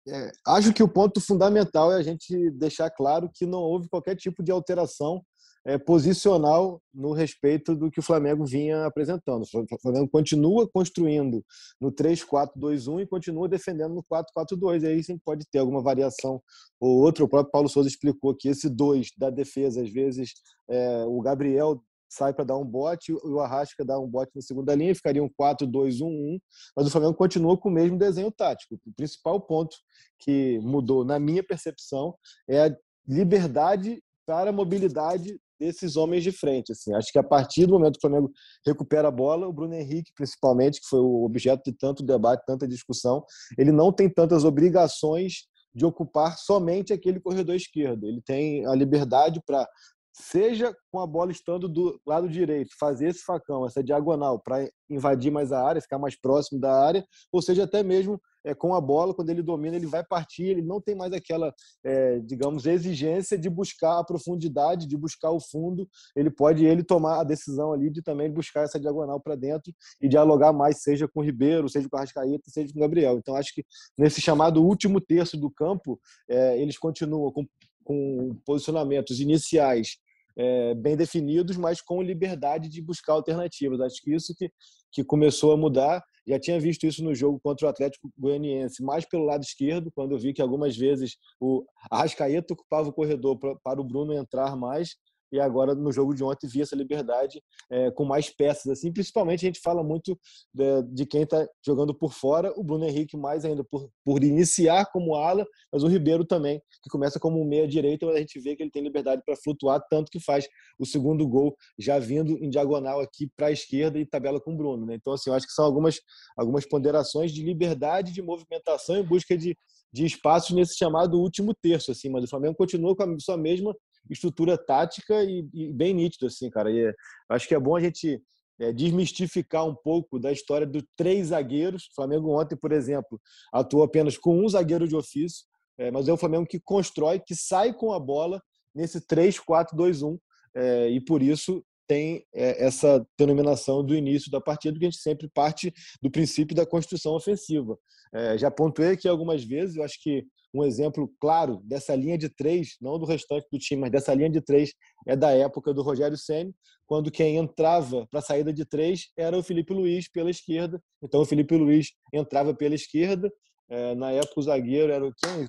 é, 0.07 0.31
acho 0.47 0.73
que 0.73 0.83
o 0.83 0.87
ponto 0.87 1.21
fundamental 1.21 1.91
é 1.91 1.95
a 1.95 2.03
gente 2.03 2.51
deixar 2.51 2.89
claro 2.89 3.29
que 3.33 3.45
não 3.45 3.59
houve 3.59 3.87
qualquer 3.87 4.15
tipo 4.15 4.43
de 4.43 4.51
alteração 4.51 5.23
é, 5.65 5.77
posicional 5.77 6.81
no 6.93 7.13
respeito 7.13 7.75
do 7.75 7.89
que 7.89 7.99
o 7.99 8.03
Flamengo 8.03 8.45
vinha 8.45 8.85
apresentando. 8.85 9.43
O 9.43 9.79
Flamengo 9.81 10.09
continua 10.09 10.67
construindo 10.69 11.43
no 11.79 11.91
3-4-2-1 11.91 13.01
e 13.01 13.07
continua 13.07 13.47
defendendo 13.47 13.95
no 13.95 14.03
4-4-2. 14.03 14.85
Aí 14.85 15.03
sim 15.03 15.17
pode 15.17 15.45
ter 15.49 15.59
alguma 15.59 15.81
variação 15.81 16.41
ou 16.79 17.01
outra. 17.01 17.23
O 17.23 17.29
próprio 17.29 17.51
Paulo 17.51 17.69
Souza 17.69 17.87
explicou 17.87 18.35
que 18.35 18.49
esse 18.49 18.69
2 18.69 19.11
da 19.17 19.29
defesa, 19.29 19.81
às 19.81 19.89
vezes, 19.89 20.33
é, 20.69 21.05
o 21.05 21.21
Gabriel 21.21 21.81
sai 22.09 22.33
para 22.33 22.45
dar 22.45 22.57
um 22.57 22.65
bote 22.65 23.11
e 23.11 23.15
o 23.15 23.39
Arrasca 23.39 23.83
dá 23.83 23.99
um 23.99 24.07
bote 24.07 24.31
na 24.35 24.41
segunda 24.41 24.75
linha, 24.75 24.93
ficaria 24.93 25.23
um 25.23 25.29
4-2-1-1, 25.29 26.39
mas 26.75 26.85
o 26.85 26.91
Flamengo 26.91 27.15
continua 27.15 27.57
com 27.57 27.69
o 27.69 27.71
mesmo 27.71 27.97
desenho 27.97 28.31
tático. 28.31 28.75
O 28.85 28.93
principal 28.93 29.41
ponto 29.41 29.75
que 30.19 30.59
mudou, 30.59 31.03
na 31.03 31.17
minha 31.17 31.43
percepção, 31.43 32.15
é 32.47 32.67
a 32.67 32.77
liberdade 33.07 33.99
para 34.25 34.51
a 34.51 34.53
mobilidade 34.53 35.39
desses 35.65 35.95
homens 35.95 36.23
de 36.23 36.31
frente. 36.31 36.71
Assim. 36.71 36.93
Acho 36.93 37.11
que 37.11 37.19
a 37.19 37.23
partir 37.23 37.65
do 37.65 37.73
momento 37.73 37.93
que 37.93 38.05
o 38.05 38.09
Flamengo 38.09 38.31
recupera 38.65 39.07
a 39.07 39.11
bola, 39.11 39.47
o 39.47 39.53
Bruno 39.53 39.73
Henrique, 39.73 40.11
principalmente, 40.15 40.81
que 40.81 40.87
foi 40.87 40.99
o 40.99 41.23
objeto 41.23 41.63
de 41.65 41.77
tanto 41.77 42.03
debate, 42.03 42.45
tanta 42.45 42.67
discussão, 42.67 43.23
ele 43.57 43.71
não 43.71 43.91
tem 43.91 44.09
tantas 44.09 44.43
obrigações 44.43 45.47
de 45.73 45.85
ocupar 45.85 46.37
somente 46.37 46.93
aquele 46.93 47.19
corredor 47.19 47.55
esquerdo. 47.55 48.07
Ele 48.07 48.21
tem 48.21 48.65
a 48.65 48.75
liberdade 48.75 49.41
para 49.45 49.67
seja 50.15 50.75
com 50.91 50.99
a 50.99 51.07
bola 51.07 51.31
estando 51.31 51.67
do 51.67 51.99
lado 52.05 52.29
direito, 52.29 52.69
fazer 52.79 53.07
esse 53.07 53.23
facão, 53.23 53.65
essa 53.65 53.83
diagonal 53.83 54.39
para 54.39 54.69
invadir 54.87 55.31
mais 55.31 55.51
a 55.51 55.65
área, 55.65 55.81
ficar 55.81 55.97
mais 55.97 56.15
próximo 56.15 56.59
da 56.61 56.71
área, 56.71 57.03
ou 57.31 57.41
seja, 57.41 57.63
até 57.63 57.81
mesmo 57.81 58.21
é, 58.43 58.53
com 58.53 58.73
a 58.73 58.81
bola, 58.81 59.13
quando 59.13 59.29
ele 59.29 59.41
domina, 59.41 59.75
ele 59.75 59.85
vai 59.85 60.03
partir, 60.03 60.43
ele 60.43 60.61
não 60.61 60.81
tem 60.81 60.95
mais 60.95 61.13
aquela, 61.13 61.53
é, 61.83 62.19
digamos, 62.19 62.65
exigência 62.65 63.37
de 63.37 63.49
buscar 63.49 63.99
a 63.99 64.03
profundidade, 64.03 64.87
de 64.87 64.97
buscar 64.97 65.31
o 65.31 65.39
fundo, 65.39 65.87
ele 66.15 66.29
pode 66.29 66.65
ele 66.65 66.83
tomar 66.83 67.19
a 67.19 67.23
decisão 67.23 67.73
ali 67.73 67.89
de 67.89 68.01
também 68.01 68.31
buscar 68.31 68.63
essa 68.63 68.79
diagonal 68.79 69.19
para 69.19 69.35
dentro 69.35 69.73
e 70.01 70.07
dialogar 70.07 70.53
mais, 70.53 70.81
seja 70.81 71.07
com 71.07 71.21
o 71.21 71.23
Ribeiro, 71.23 71.69
seja 71.69 71.87
com 71.89 71.95
o 71.95 71.99
Arrascaeta, 71.99 72.49
seja 72.49 72.71
com 72.71 72.79
o 72.79 72.81
Gabriel. 72.81 73.17
Então, 73.17 73.35
acho 73.35 73.53
que 73.53 73.63
nesse 73.97 74.21
chamado 74.21 74.63
último 74.63 74.99
terço 74.99 75.37
do 75.37 75.49
campo, 75.49 75.99
é, 76.29 76.59
eles 76.59 76.77
continuam 76.77 77.31
com 77.31 77.45
com 77.83 78.35
posicionamentos 78.45 79.19
iniciais 79.19 79.97
é, 80.37 80.73
bem 80.73 80.95
definidos, 80.95 81.57
mas 81.57 81.81
com 81.81 82.01
liberdade 82.01 82.69
de 82.69 82.81
buscar 82.81 83.13
alternativas. 83.13 83.79
Acho 83.79 84.01
que 84.01 84.13
isso 84.13 84.33
que, 84.35 84.49
que 84.91 85.03
começou 85.03 85.51
a 85.51 85.57
mudar. 85.57 86.03
Já 86.25 86.39
tinha 86.39 86.59
visto 86.59 86.87
isso 86.87 87.03
no 87.03 87.13
jogo 87.13 87.39
contra 87.41 87.67
o 87.67 87.69
Atlético 87.69 88.09
Goianiense, 88.17 88.81
mais 88.81 89.05
pelo 89.05 89.25
lado 89.25 89.43
esquerdo, 89.43 89.91
quando 89.93 90.13
eu 90.13 90.19
vi 90.19 90.33
que 90.33 90.41
algumas 90.41 90.75
vezes 90.77 91.17
o 91.39 91.65
Arrascaeta 91.91 92.53
ocupava 92.53 92.89
o 92.89 92.93
corredor 92.93 93.37
para 93.61 93.81
o 93.81 93.83
Bruno 93.83 94.13
entrar 94.13 94.55
mais. 94.55 94.95
E 95.33 95.39
agora 95.39 95.73
no 95.73 95.91
jogo 95.91 96.13
de 96.13 96.23
ontem 96.23 96.47
vi 96.47 96.61
essa 96.61 96.75
liberdade 96.75 97.41
é, 97.67 97.89
com 97.89 98.05
mais 98.05 98.29
peças. 98.29 98.67
assim 98.67 98.93
Principalmente 98.93 99.43
a 99.43 99.47
gente 99.47 99.59
fala 99.59 99.83
muito 99.83 100.17
de, 100.53 100.83
de 100.83 101.05
quem 101.07 101.23
está 101.23 101.47
jogando 101.65 101.91
por 101.91 102.13
fora, 102.13 102.53
o 102.55 102.63
Bruno 102.63 102.85
Henrique 102.85 103.17
mais 103.17 103.43
ainda 103.43 103.63
por, 103.63 103.89
por 104.05 104.23
iniciar 104.23 104.85
como 104.91 105.15
ala, 105.15 105.43
mas 105.71 105.81
o 105.81 105.87
Ribeiro 105.87 106.23
também, 106.23 106.61
que 106.83 106.89
começa 106.89 107.19
como 107.19 107.43
meia-direita, 107.43 108.05
mas 108.05 108.15
a 108.15 108.19
gente 108.19 108.39
vê 108.39 108.55
que 108.55 108.61
ele 108.61 108.69
tem 108.69 108.83
liberdade 108.83 109.23
para 109.25 109.35
flutuar, 109.35 109.83
tanto 109.89 110.11
que 110.11 110.19
faz 110.19 110.47
o 110.77 110.85
segundo 110.85 111.27
gol 111.27 111.57
já 111.79 111.97
vindo 111.97 112.37
em 112.37 112.47
diagonal 112.47 112.99
aqui 112.99 113.27
para 113.35 113.47
a 113.47 113.51
esquerda 113.51 113.97
e 113.97 114.05
tabela 114.05 114.39
com 114.39 114.53
o 114.53 114.55
Bruno. 114.55 114.85
Né? 114.85 114.93
Então, 114.93 115.13
assim, 115.13 115.31
eu 115.31 115.35
acho 115.35 115.47
que 115.47 115.53
são 115.53 115.65
algumas, 115.65 115.99
algumas 116.37 116.63
ponderações 116.63 117.31
de 117.31 117.43
liberdade 117.43 118.13
de 118.13 118.21
movimentação 118.21 118.97
em 118.97 119.03
busca 119.03 119.35
de, 119.35 119.57
de 119.91 120.05
espaços 120.05 120.55
nesse 120.55 120.77
chamado 120.77 121.19
último 121.19 121.55
terço, 121.55 121.91
assim, 121.91 122.09
mas 122.09 122.23
o 122.23 122.27
Flamengo 122.27 122.55
continua 122.55 122.95
com 122.95 123.01
a 123.01 123.19
sua 123.19 123.37
mesma 123.37 123.75
estrutura 124.09 124.57
tática 124.57 125.23
e, 125.23 125.47
e 125.53 125.73
bem 125.73 125.93
nítido, 125.93 126.27
assim, 126.27 126.49
cara. 126.49 126.71
E 126.71 126.93
acho 127.29 127.47
que 127.47 127.55
é 127.55 127.59
bom 127.59 127.75
a 127.75 127.81
gente 127.81 128.21
é, 128.59 128.71
desmistificar 128.71 129.67
um 129.67 129.75
pouco 129.75 130.19
da 130.19 130.31
história 130.31 130.65
dos 130.65 130.83
três 130.95 131.27
zagueiros. 131.27 131.85
O 131.85 131.95
Flamengo 131.95 132.39
ontem, 132.39 132.55
por 132.55 132.71
exemplo, 132.71 133.19
atuou 133.51 133.83
apenas 133.83 134.17
com 134.17 134.43
um 134.43 134.47
zagueiro 134.47 134.87
de 134.87 134.95
ofício, 134.95 135.45
é, 135.77 135.91
mas 135.91 136.07
é 136.07 136.13
um 136.13 136.17
Flamengo 136.17 136.45
que 136.45 136.59
constrói, 136.59 137.19
que 137.19 137.35
sai 137.35 137.73
com 137.73 137.93
a 137.93 137.99
bola 137.99 138.41
nesse 138.73 138.99
3-4-2-1 139.01 140.17
é, 140.55 140.89
e 140.89 141.01
por 141.01 141.21
isso 141.21 141.63
tem 141.87 142.25
é, 142.33 142.65
essa 142.65 143.05
denominação 143.17 143.83
do 143.83 143.95
início 143.95 144.31
da 144.31 144.39
partida, 144.39 144.77
que 144.79 144.85
a 144.85 144.89
gente 144.89 145.01
sempre 145.01 145.27
parte 145.27 145.73
do 146.01 146.09
princípio 146.09 146.55
da 146.55 146.65
construção 146.65 147.13
ofensiva. 147.13 147.77
É, 148.13 148.37
já 148.37 148.49
pontuei 148.49 148.91
aqui 148.91 149.07
algumas 149.07 149.43
vezes, 149.43 149.75
eu 149.75 149.83
acho 149.83 150.01
que 150.01 150.25
um 150.53 150.63
exemplo 150.63 151.11
claro 151.19 151.61
dessa 151.63 151.95
linha 151.95 152.17
de 152.17 152.29
três, 152.29 152.75
não 152.79 152.99
do 152.99 153.05
restante 153.05 153.47
do 153.51 153.57
time, 153.57 153.81
mas 153.81 153.91
dessa 153.91 154.13
linha 154.13 154.29
de 154.29 154.39
três, 154.39 154.73
é 155.07 155.15
da 155.15 155.31
época 155.31 155.73
do 155.73 155.81
Rogério 155.81 156.17
Senni, 156.17 156.53
quando 156.85 157.09
quem 157.09 157.37
entrava 157.37 158.05
para 158.07 158.19
a 158.19 158.21
saída 158.21 158.53
de 158.53 158.65
três 158.65 159.09
era 159.17 159.37
o 159.37 159.43
Felipe 159.43 159.73
Luiz 159.73 160.07
pela 160.09 160.29
esquerda. 160.29 160.81
Então 161.01 161.21
o 161.21 161.25
Felipe 161.25 161.55
Luiz 161.57 161.91
entrava 162.13 162.53
pela 162.53 162.75
esquerda. 162.75 163.31
É, 163.69 163.95
na 163.95 164.11
época 164.11 164.39
o 164.39 164.43
zagueiro 164.43 164.91
era 164.91 165.05
o 165.05 165.13
quem? 165.13 165.47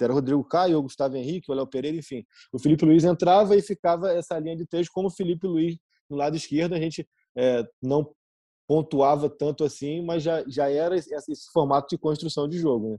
Era 0.00 0.14
Rodrigo 0.14 0.42
Caio, 0.42 0.78
o 0.78 0.82
Gustavo 0.82 1.16
Henrique, 1.16 1.50
o 1.50 1.54
Léo 1.54 1.66
Pereira, 1.66 1.96
enfim. 1.96 2.24
O 2.52 2.58
Felipe 2.58 2.84
Luiz 2.84 3.04
entrava 3.04 3.54
e 3.54 3.62
ficava 3.62 4.10
essa 4.12 4.38
linha 4.38 4.56
de 4.56 4.66
três 4.66 4.88
como 4.88 5.08
o 5.08 5.10
Felipe 5.10 5.46
Luiz 5.46 5.76
no 6.08 6.16
lado 6.16 6.36
esquerdo. 6.36 6.74
A 6.74 6.80
gente 6.80 7.06
é, 7.36 7.62
não 7.82 8.10
pontuava 8.70 9.28
tanto 9.28 9.64
assim, 9.64 10.00
mas 10.00 10.22
já, 10.22 10.44
já 10.46 10.70
era 10.70 10.96
esse, 10.96 11.12
esse 11.12 11.50
formato 11.52 11.88
de 11.90 11.98
construção 11.98 12.48
de 12.48 12.56
jogo. 12.56 12.92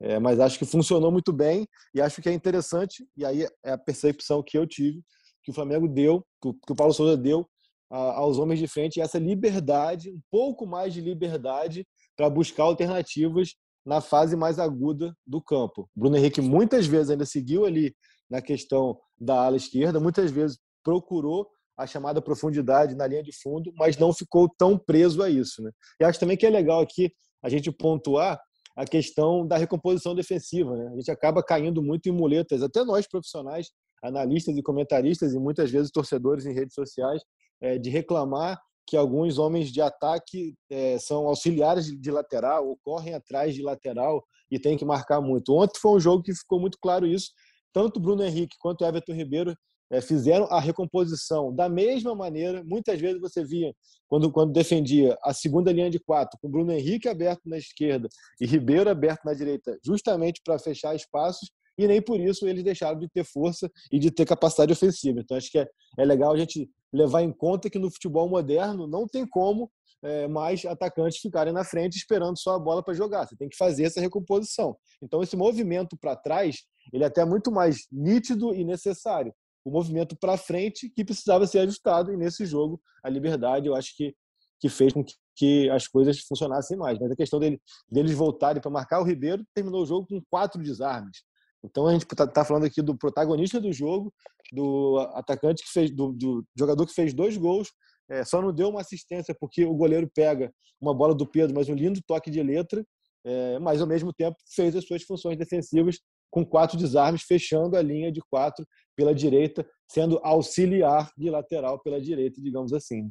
Né? 0.00 0.14
É, 0.14 0.18
mas 0.18 0.40
acho 0.40 0.58
que 0.58 0.64
funcionou 0.64 1.12
muito 1.12 1.30
bem 1.30 1.68
e 1.94 2.00
acho 2.00 2.22
que 2.22 2.28
é 2.30 2.32
interessante, 2.32 3.06
e 3.14 3.22
aí 3.22 3.46
é 3.62 3.72
a 3.72 3.76
percepção 3.76 4.42
que 4.42 4.56
eu 4.56 4.66
tive, 4.66 5.02
que 5.44 5.50
o 5.50 5.54
Flamengo 5.54 5.86
deu, 5.86 6.24
que 6.40 6.48
o, 6.48 6.54
que 6.54 6.72
o 6.72 6.74
Paulo 6.74 6.94
Souza 6.94 7.18
deu 7.18 7.46
a, 7.90 7.98
aos 8.14 8.38
homens 8.38 8.60
de 8.60 8.66
frente, 8.66 8.98
essa 8.98 9.18
liberdade, 9.18 10.10
um 10.10 10.22
pouco 10.30 10.66
mais 10.66 10.94
de 10.94 11.02
liberdade 11.02 11.86
para 12.16 12.30
buscar 12.30 12.62
alternativas 12.62 13.56
na 13.84 14.00
fase 14.00 14.34
mais 14.34 14.58
aguda 14.58 15.14
do 15.26 15.42
campo. 15.42 15.86
Bruno 15.94 16.16
Henrique 16.16 16.40
muitas 16.40 16.86
vezes 16.86 17.10
ainda 17.10 17.26
seguiu 17.26 17.66
ali 17.66 17.94
na 18.30 18.40
questão 18.40 18.98
da 19.20 19.44
ala 19.44 19.58
esquerda, 19.58 20.00
muitas 20.00 20.30
vezes 20.30 20.58
procurou 20.82 21.46
a 21.80 21.86
chamada 21.86 22.20
profundidade 22.20 22.94
na 22.94 23.06
linha 23.06 23.22
de 23.22 23.32
fundo, 23.32 23.72
mas 23.74 23.96
não 23.96 24.12
ficou 24.12 24.48
tão 24.58 24.76
preso 24.76 25.22
a 25.22 25.30
isso. 25.30 25.62
Né? 25.62 25.70
E 25.98 26.04
acho 26.04 26.20
também 26.20 26.36
que 26.36 26.44
é 26.44 26.50
legal 26.50 26.80
aqui 26.82 27.10
a 27.42 27.48
gente 27.48 27.72
pontuar 27.72 28.38
a 28.76 28.84
questão 28.84 29.46
da 29.46 29.56
recomposição 29.56 30.14
defensiva. 30.14 30.76
Né? 30.76 30.90
A 30.92 30.96
gente 30.96 31.10
acaba 31.10 31.42
caindo 31.42 31.82
muito 31.82 32.06
em 32.06 32.12
muletas, 32.12 32.62
até 32.62 32.84
nós 32.84 33.08
profissionais, 33.08 33.68
analistas 34.02 34.58
e 34.58 34.62
comentaristas, 34.62 35.32
e 35.32 35.38
muitas 35.38 35.70
vezes 35.70 35.90
torcedores 35.90 36.44
em 36.44 36.52
redes 36.52 36.74
sociais, 36.74 37.22
é, 37.62 37.78
de 37.78 37.88
reclamar 37.88 38.60
que 38.86 38.96
alguns 38.96 39.38
homens 39.38 39.72
de 39.72 39.80
ataque 39.80 40.54
é, 40.70 40.98
são 40.98 41.28
auxiliares 41.28 41.86
de 41.86 42.10
lateral 42.10 42.68
ou 42.68 42.78
correm 42.84 43.14
atrás 43.14 43.54
de 43.54 43.62
lateral 43.62 44.22
e 44.50 44.58
tem 44.58 44.76
que 44.76 44.84
marcar 44.84 45.20
muito. 45.22 45.54
Ontem 45.54 45.80
foi 45.80 45.92
um 45.92 46.00
jogo 46.00 46.22
que 46.22 46.34
ficou 46.34 46.60
muito 46.60 46.76
claro 46.78 47.06
isso. 47.06 47.30
Tanto 47.72 48.00
Bruno 48.00 48.22
Henrique 48.22 48.56
quanto 48.58 48.84
Everton 48.84 49.12
Ribeiro 49.14 49.54
é, 49.90 50.00
fizeram 50.00 50.46
a 50.46 50.60
recomposição 50.60 51.54
da 51.54 51.68
mesma 51.68 52.14
maneira. 52.14 52.62
Muitas 52.64 53.00
vezes 53.00 53.20
você 53.20 53.44
via, 53.44 53.74
quando, 54.08 54.30
quando 54.30 54.52
defendia 54.52 55.18
a 55.22 55.34
segunda 55.34 55.72
linha 55.72 55.90
de 55.90 55.98
quatro, 55.98 56.38
com 56.40 56.50
Bruno 56.50 56.72
Henrique 56.72 57.08
aberto 57.08 57.42
na 57.46 57.58
esquerda 57.58 58.08
e 58.40 58.46
Ribeiro 58.46 58.88
aberto 58.88 59.24
na 59.24 59.34
direita, 59.34 59.76
justamente 59.84 60.40
para 60.44 60.58
fechar 60.58 60.94
espaços, 60.94 61.50
e 61.76 61.86
nem 61.86 62.00
por 62.00 62.20
isso 62.20 62.46
eles 62.46 62.62
deixaram 62.62 62.98
de 62.98 63.08
ter 63.08 63.24
força 63.24 63.70
e 63.90 63.98
de 63.98 64.10
ter 64.10 64.26
capacidade 64.26 64.72
ofensiva. 64.72 65.20
Então, 65.20 65.36
acho 65.36 65.50
que 65.50 65.58
é, 65.58 65.66
é 65.98 66.04
legal 66.04 66.32
a 66.32 66.36
gente 66.36 66.70
levar 66.92 67.22
em 67.22 67.32
conta 67.32 67.70
que 67.70 67.78
no 67.78 67.90
futebol 67.90 68.28
moderno 68.28 68.86
não 68.86 69.06
tem 69.06 69.26
como 69.26 69.70
é, 70.02 70.28
mais 70.28 70.64
atacantes 70.64 71.20
ficarem 71.20 71.52
na 71.52 71.64
frente 71.64 71.96
esperando 71.96 72.38
só 72.38 72.54
a 72.54 72.58
bola 72.58 72.82
para 72.82 72.94
jogar. 72.94 73.26
Você 73.26 73.36
tem 73.36 73.48
que 73.48 73.56
fazer 73.56 73.84
essa 73.84 74.00
recomposição. 74.00 74.76
Então, 75.02 75.22
esse 75.22 75.36
movimento 75.36 75.96
para 75.96 76.16
trás 76.16 76.64
ele 76.92 77.04
é 77.04 77.06
até 77.06 77.24
muito 77.24 77.50
mais 77.50 77.86
nítido 77.90 78.54
e 78.54 78.64
necessário 78.64 79.32
o 79.64 79.70
movimento 79.70 80.16
para 80.16 80.36
frente 80.36 80.88
que 80.90 81.04
precisava 81.04 81.46
ser 81.46 81.60
ajustado. 81.60 82.12
E 82.12 82.16
nesse 82.16 82.46
jogo, 82.46 82.80
a 83.02 83.08
liberdade, 83.08 83.66
eu 83.66 83.74
acho 83.74 83.96
que, 83.96 84.14
que 84.58 84.68
fez 84.68 84.92
com 84.92 85.04
que, 85.04 85.14
que 85.36 85.70
as 85.70 85.86
coisas 85.86 86.20
funcionassem 86.20 86.76
mais. 86.76 86.98
Mas 86.98 87.10
a 87.10 87.16
questão 87.16 87.38
dele, 87.38 87.60
deles 87.90 88.12
voltarem 88.12 88.60
para 88.60 88.70
marcar 88.70 89.00
o 89.00 89.04
Ribeiro 89.04 89.44
terminou 89.54 89.82
o 89.82 89.86
jogo 89.86 90.06
com 90.06 90.22
quatro 90.30 90.62
desarmes. 90.62 91.22
Então 91.62 91.86
a 91.86 91.92
gente 91.92 92.02
está 92.02 92.26
tá 92.26 92.44
falando 92.44 92.64
aqui 92.64 92.80
do 92.80 92.96
protagonista 92.96 93.60
do 93.60 93.72
jogo, 93.72 94.12
do 94.52 94.98
atacante 95.14 95.62
que 95.62 95.70
fez, 95.70 95.90
do, 95.90 96.12
do 96.12 96.44
jogador 96.56 96.86
que 96.86 96.94
fez 96.94 97.12
dois 97.12 97.36
gols, 97.36 97.68
é, 98.08 98.24
só 98.24 98.42
não 98.42 98.52
deu 98.52 98.68
uma 98.68 98.80
assistência 98.80 99.34
porque 99.38 99.64
o 99.64 99.74
goleiro 99.74 100.10
pega 100.12 100.52
uma 100.80 100.94
bola 100.94 101.14
do 101.14 101.26
Pedro, 101.26 101.54
mas 101.54 101.68
um 101.68 101.74
lindo 101.74 102.00
toque 102.06 102.30
de 102.30 102.42
letra, 102.42 102.84
é, 103.24 103.58
mas 103.58 103.80
ao 103.80 103.86
mesmo 103.86 104.12
tempo 104.12 104.36
fez 104.54 104.74
as 104.74 104.84
suas 104.84 105.02
funções 105.02 105.36
defensivas 105.36 106.00
com 106.30 106.44
quatro 106.44 106.78
desarmes, 106.78 107.22
fechando 107.22 107.76
a 107.76 107.82
linha 107.82 108.12
de 108.12 108.20
quatro 108.30 108.66
pela 108.96 109.14
direita, 109.14 109.68
sendo 109.88 110.20
auxiliar 110.22 111.10
de 111.16 111.30
lateral 111.30 111.80
pela 111.80 112.00
direita, 112.00 112.40
digamos 112.40 112.72
assim. 112.72 113.10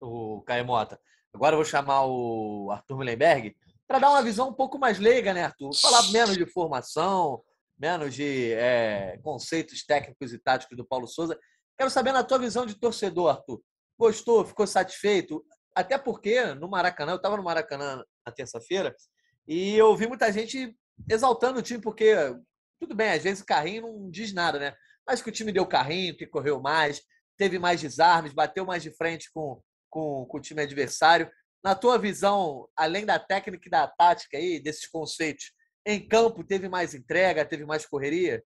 O 0.00 0.42
Caio 0.42 0.64
Mota. 0.64 1.00
Agora 1.32 1.54
eu 1.54 1.58
vou 1.58 1.64
chamar 1.64 2.06
o 2.06 2.70
Arthur 2.70 2.96
Mullenberg 2.96 3.56
para 3.86 3.98
dar 3.98 4.10
uma 4.10 4.22
visão 4.22 4.48
um 4.48 4.54
pouco 4.54 4.78
mais 4.78 4.98
leiga, 4.98 5.34
né, 5.34 5.44
Arthur? 5.44 5.74
Falar 5.74 6.10
menos 6.10 6.36
de 6.36 6.46
formação, 6.46 7.42
menos 7.78 8.14
de 8.14 8.52
é, 8.52 9.18
conceitos 9.22 9.84
técnicos 9.84 10.32
e 10.32 10.38
táticos 10.38 10.76
do 10.76 10.86
Paulo 10.86 11.06
Souza. 11.06 11.38
Quero 11.76 11.90
saber 11.90 12.12
na 12.12 12.24
tua 12.24 12.38
visão 12.38 12.64
de 12.64 12.74
torcedor, 12.74 13.30
Arthur. 13.30 13.60
Gostou? 13.98 14.44
Ficou 14.44 14.66
satisfeito? 14.66 15.44
Até 15.74 15.98
porque 15.98 16.54
no 16.54 16.68
Maracanã, 16.68 17.12
eu 17.12 17.16
estava 17.16 17.36
no 17.36 17.42
Maracanã 17.42 18.02
na 18.24 18.32
terça-feira 18.32 18.94
e 19.46 19.74
eu 19.74 19.94
vi 19.96 20.06
muita 20.06 20.32
gente 20.32 20.74
exaltando 21.08 21.58
o 21.58 21.62
time, 21.62 21.80
porque 21.80 22.14
tudo 22.80 22.94
bem, 22.94 23.10
às 23.10 23.22
vezes 23.22 23.42
o 23.42 23.46
carrinho 23.46 23.82
não 23.82 24.10
diz 24.10 24.32
nada, 24.32 24.58
né? 24.58 24.74
Mas 25.06 25.22
que 25.22 25.28
o 25.28 25.32
time 25.32 25.52
deu 25.52 25.66
carrinho, 25.66 26.16
que 26.16 26.26
correu 26.26 26.60
mais, 26.60 27.02
teve 27.36 27.58
mais 27.58 27.80
desarmes, 27.80 28.32
bateu 28.32 28.64
mais 28.64 28.82
de 28.82 28.90
frente 28.90 29.30
com, 29.32 29.60
com, 29.90 30.26
com 30.26 30.38
o 30.38 30.40
time 30.40 30.62
adversário. 30.62 31.30
Na 31.62 31.74
tua 31.74 31.98
visão, 31.98 32.68
além 32.76 33.06
da 33.06 33.18
técnica 33.18 33.66
e 33.66 33.70
da 33.70 33.86
tática 33.86 34.36
aí, 34.36 34.60
desses 34.60 34.86
conceitos, 34.86 35.52
em 35.86 36.06
campo 36.06 36.44
teve 36.44 36.68
mais 36.68 36.94
entrega, 36.94 37.44
teve 37.44 37.64
mais 37.64 37.86
correria? 37.86 38.42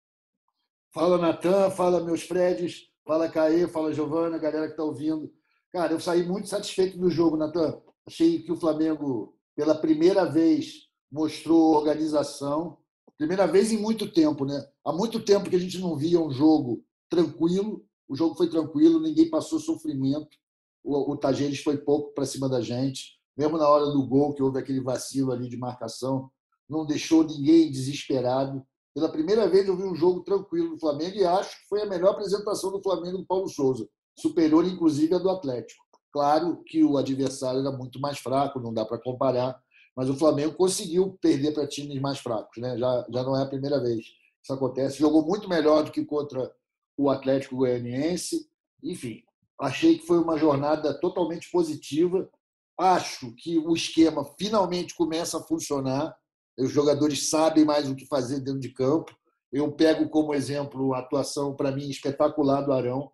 Fala, 0.93 1.17
Natan, 1.17 1.71
fala, 1.71 2.03
meus 2.03 2.23
Freds, 2.23 2.83
fala, 3.05 3.29
Caê, 3.29 3.67
fala, 3.67 3.93
Giovana, 3.93 4.38
galera 4.38 4.67
que 4.67 4.73
está 4.73 4.83
ouvindo. 4.83 5.33
Cara, 5.71 5.91
eu 5.91 6.00
saí 6.00 6.23
muito 6.23 6.47
satisfeito 6.47 6.97
do 6.97 7.09
jogo, 7.09 7.35
Natan. 7.35 7.81
Achei 8.07 8.43
que 8.43 8.51
o 8.51 8.55
Flamengo, 8.55 9.35
pela 9.55 9.73
primeira 9.73 10.25
vez, 10.25 10.88
mostrou 11.13 11.75
organização. 11.75 12.79
Primeira 13.20 13.46
vez 13.46 13.72
em 13.72 13.77
muito 13.77 14.12
tempo, 14.12 14.46
né? 14.46 14.67
Há 14.84 14.91
muito 14.91 15.24
tempo 15.24 15.48
que 15.48 15.55
a 15.55 15.60
gente 15.60 15.77
não 15.77 15.96
via 15.96 16.20
um 16.20 16.32
jogo 16.32 16.84
tranquilo. 17.08 17.86
O 18.10 18.15
jogo 18.15 18.36
foi 18.36 18.50
tranquilo, 18.50 19.00
ninguém 19.00 19.29
passou 19.29 19.60
sofrimento. 19.60 20.36
O, 20.84 21.12
o 21.12 21.15
Tajeres 21.15 21.62
foi 21.62 21.77
pouco 21.77 22.13
para 22.15 22.25
cima 22.25 22.50
da 22.50 22.60
gente. 22.60 23.20
Mesmo 23.38 23.58
na 23.60 23.70
hora 23.70 23.86
do 23.86 24.05
gol, 24.08 24.34
que 24.34 24.41
houve 24.41 24.58
aquele 24.58 24.82
vacilo 24.82 25.32
ali 25.32 25.48
de 25.48 25.55
marcação, 25.55 26.32
não 26.67 26.86
deixou 26.86 27.24
ninguém 27.24 27.72
desesperado. 27.72 28.65
Pela 28.96 29.10
primeira 29.10 29.48
vez 29.48 29.67
eu 29.67 29.77
vi 29.77 29.84
um 29.84 29.96
jogo 29.96 30.22
tranquilo 30.22 30.72
do 30.72 30.79
Flamengo 30.79 31.15
e 31.15 31.25
acho 31.25 31.62
que 31.62 31.67
foi 31.67 31.84
a 31.84 31.86
melhor 31.86 32.12
apresentação 32.12 32.72
do 32.72 32.82
Flamengo 32.82 33.20
do 33.20 33.25
Paulo 33.25 33.48
Souza, 33.48 33.88
superior 34.17 34.65
inclusive 34.65 35.13
a 35.13 35.20
do 35.20 35.29
Atlético. 35.29 35.84
Claro 36.12 36.63
que 36.63 36.84
o 36.84 36.98
adversário 36.98 37.60
era 37.62 37.72
muito 37.72 38.00
mais 38.00 38.20
fraco, 38.20 38.60
não 38.60 38.74
dá 38.74 38.86
para 38.86 39.00
comparar, 39.00 39.60
mas 39.95 40.09
o 40.09 40.15
Flamengo 40.15 40.55
conseguiu 40.55 41.17
perder 41.21 41.53
para 41.53 41.67
times 41.67 42.00
mais 42.01 42.19
fracos, 42.19 42.62
né? 42.62 42.77
Já, 42.77 43.05
já 43.12 43.23
não 43.23 43.38
é 43.38 43.43
a 43.43 43.47
primeira 43.47 43.79
vez 43.81 44.05
que 44.05 44.12
isso 44.43 44.53
acontece. 44.53 45.00
Jogou 45.00 45.25
muito 45.25 45.47
melhor 45.47 45.83
do 45.83 45.91
que 45.91 46.03
contra 46.03 46.51
o 46.97 47.09
Atlético 47.09 47.57
Goianiense. 47.57 48.50
Enfim, 48.83 49.23
achei 49.59 49.97
que 49.97 50.05
foi 50.05 50.17
uma 50.17 50.38
jornada 50.38 51.00
totalmente 51.00 51.50
positiva. 51.51 52.29
Acho 52.77 53.33
que 53.35 53.59
o 53.59 53.73
esquema 53.73 54.25
finalmente 54.38 54.95
começa 54.95 55.38
a 55.38 55.43
funcionar. 55.43 56.15
Os 56.57 56.71
jogadores 56.71 57.29
sabem 57.29 57.63
mais 57.63 57.89
o 57.89 57.95
que 57.95 58.07
fazer 58.07 58.39
dentro 58.39 58.59
de 58.59 58.69
campo. 58.69 59.15
Eu 59.51 59.71
pego 59.71 60.09
como 60.09 60.33
exemplo 60.33 60.95
a 60.95 61.00
atuação, 61.00 61.55
para 61.55 61.71
mim, 61.71 61.88
espetacular 61.88 62.62
do 62.62 62.73
Arão. 62.73 63.12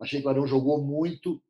Achei 0.00 0.20
que 0.20 0.26
o 0.26 0.30
Arão 0.30 0.46
jogou 0.46 0.82
muito 0.82 1.40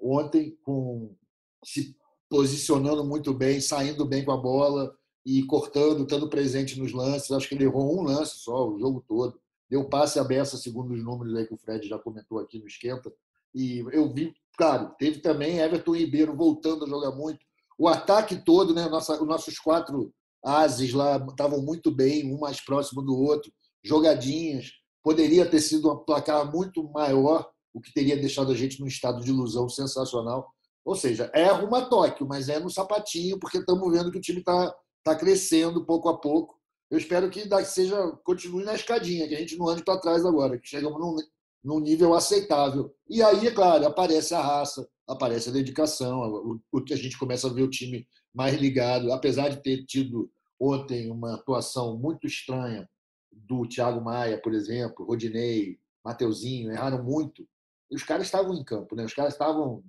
ontem, 0.00 0.56
com 0.62 1.14
se 1.62 1.94
posicionando 2.32 3.04
muito 3.04 3.34
bem, 3.34 3.60
saindo 3.60 4.06
bem 4.06 4.24
com 4.24 4.32
a 4.32 4.38
bola 4.38 4.90
e 5.22 5.42
cortando, 5.42 6.02
estando 6.02 6.30
presente 6.30 6.80
nos 6.80 6.90
lances. 6.90 7.30
Acho 7.30 7.46
que 7.46 7.54
ele 7.54 7.64
errou 7.64 7.94
um 7.94 8.02
lance 8.04 8.38
só 8.38 8.70
o 8.70 8.78
jogo 8.78 9.04
todo. 9.06 9.38
Deu 9.68 9.86
passe 9.86 10.18
a 10.18 10.24
beça, 10.24 10.56
segundo 10.56 10.94
os 10.94 11.04
números 11.04 11.34
aí 11.34 11.46
que 11.46 11.52
o 11.52 11.58
Fred 11.58 11.86
já 11.86 11.98
comentou 11.98 12.38
aqui 12.38 12.58
no 12.58 12.66
Esquenta. 12.66 13.12
E 13.54 13.84
eu 13.92 14.10
vi, 14.10 14.32
claro, 14.56 14.94
teve 14.98 15.18
também 15.18 15.58
Everton 15.58 15.94
Ribeiro 15.94 16.34
voltando 16.34 16.86
a 16.86 16.88
jogar 16.88 17.10
muito. 17.10 17.40
O 17.78 17.86
ataque 17.86 18.42
todo, 18.42 18.72
né? 18.72 18.88
Nossa, 18.88 19.20
os 19.20 19.28
nossos 19.28 19.58
quatro 19.58 20.10
ases 20.42 20.94
lá 20.94 21.18
estavam 21.28 21.60
muito 21.60 21.90
bem, 21.90 22.32
um 22.32 22.38
mais 22.38 22.64
próximo 22.64 23.02
do 23.02 23.14
outro, 23.14 23.52
jogadinhas. 23.84 24.70
Poderia 25.02 25.44
ter 25.44 25.60
sido 25.60 25.92
um 25.92 25.98
placar 25.98 26.50
muito 26.50 26.82
maior, 26.92 27.46
o 27.74 27.80
que 27.80 27.92
teria 27.92 28.16
deixado 28.16 28.52
a 28.52 28.54
gente 28.54 28.80
num 28.80 28.86
estado 28.86 29.22
de 29.22 29.28
ilusão 29.28 29.68
sensacional. 29.68 30.50
Ou 30.84 30.94
seja, 30.94 31.30
é 31.32 31.46
rumo 31.46 31.76
a 31.76 31.86
Tóquio, 31.86 32.26
mas 32.26 32.48
é 32.48 32.58
no 32.58 32.70
sapatinho, 32.70 33.38
porque 33.38 33.58
estamos 33.58 33.90
vendo 33.92 34.10
que 34.10 34.18
o 34.18 34.20
time 34.20 34.40
está 34.40 34.74
tá 35.04 35.14
crescendo 35.14 35.84
pouco 35.84 36.08
a 36.08 36.18
pouco. 36.18 36.58
Eu 36.90 36.98
espero 36.98 37.30
que 37.30 37.48
seja 37.64 37.96
continue 38.24 38.64
na 38.64 38.74
escadinha, 38.74 39.26
que 39.28 39.34
a 39.34 39.38
gente 39.38 39.56
não 39.56 39.68
ande 39.68 39.84
para 39.84 40.00
trás 40.00 40.26
agora, 40.26 40.58
que 40.58 40.68
chegamos 40.68 41.00
num, 41.00 41.16
num 41.64 41.80
nível 41.80 42.14
aceitável. 42.14 42.94
E 43.08 43.22
aí, 43.22 43.46
é 43.46 43.50
claro, 43.50 43.86
aparece 43.86 44.34
a 44.34 44.42
raça, 44.42 44.86
aparece 45.08 45.48
a 45.48 45.52
dedicação, 45.52 46.60
o, 46.72 46.84
a 46.90 46.96
gente 46.96 47.18
começa 47.18 47.48
a 47.48 47.52
ver 47.52 47.62
o 47.62 47.70
time 47.70 48.06
mais 48.34 48.60
ligado, 48.60 49.12
apesar 49.12 49.48
de 49.48 49.62
ter 49.62 49.84
tido 49.84 50.30
ontem 50.60 51.10
uma 51.10 51.34
atuação 51.34 51.96
muito 51.96 52.26
estranha 52.26 52.88
do 53.32 53.66
Thiago 53.66 54.00
Maia, 54.00 54.40
por 54.40 54.52
exemplo, 54.52 55.04
Rodinei, 55.04 55.78
Mateuzinho, 56.04 56.70
erraram 56.70 57.02
muito. 57.02 57.46
E 57.90 57.96
os 57.96 58.02
caras 58.02 58.26
estavam 58.26 58.54
em 58.54 58.64
campo, 58.64 58.94
né? 58.94 59.04
Os 59.04 59.14
caras 59.14 59.34
estavam 59.34 59.82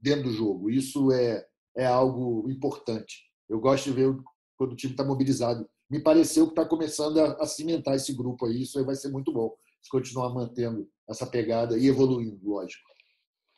dentro 0.00 0.24
do 0.24 0.32
jogo. 0.32 0.70
Isso 0.70 1.12
é, 1.12 1.44
é 1.76 1.86
algo 1.86 2.50
importante. 2.50 3.24
Eu 3.48 3.60
gosto 3.60 3.84
de 3.84 3.92
ver 3.92 4.16
quando 4.56 4.72
o 4.72 4.76
time 4.76 4.92
está 4.92 5.04
mobilizado. 5.04 5.68
Me 5.90 6.00
pareceu 6.00 6.46
que 6.46 6.52
está 6.52 6.64
começando 6.64 7.18
a, 7.18 7.32
a, 7.42 7.46
cimentar 7.46 7.94
esse 7.94 8.12
grupo 8.12 8.46
aí. 8.46 8.62
Isso 8.62 8.78
aí 8.78 8.84
vai 8.84 8.94
ser 8.94 9.08
muito 9.08 9.32
bom 9.32 9.54
se 9.82 9.90
continuar 9.90 10.32
mantendo 10.32 10.88
essa 11.08 11.26
pegada 11.26 11.76
e 11.78 11.86
evoluindo, 11.86 12.38
lógico. 12.48 12.90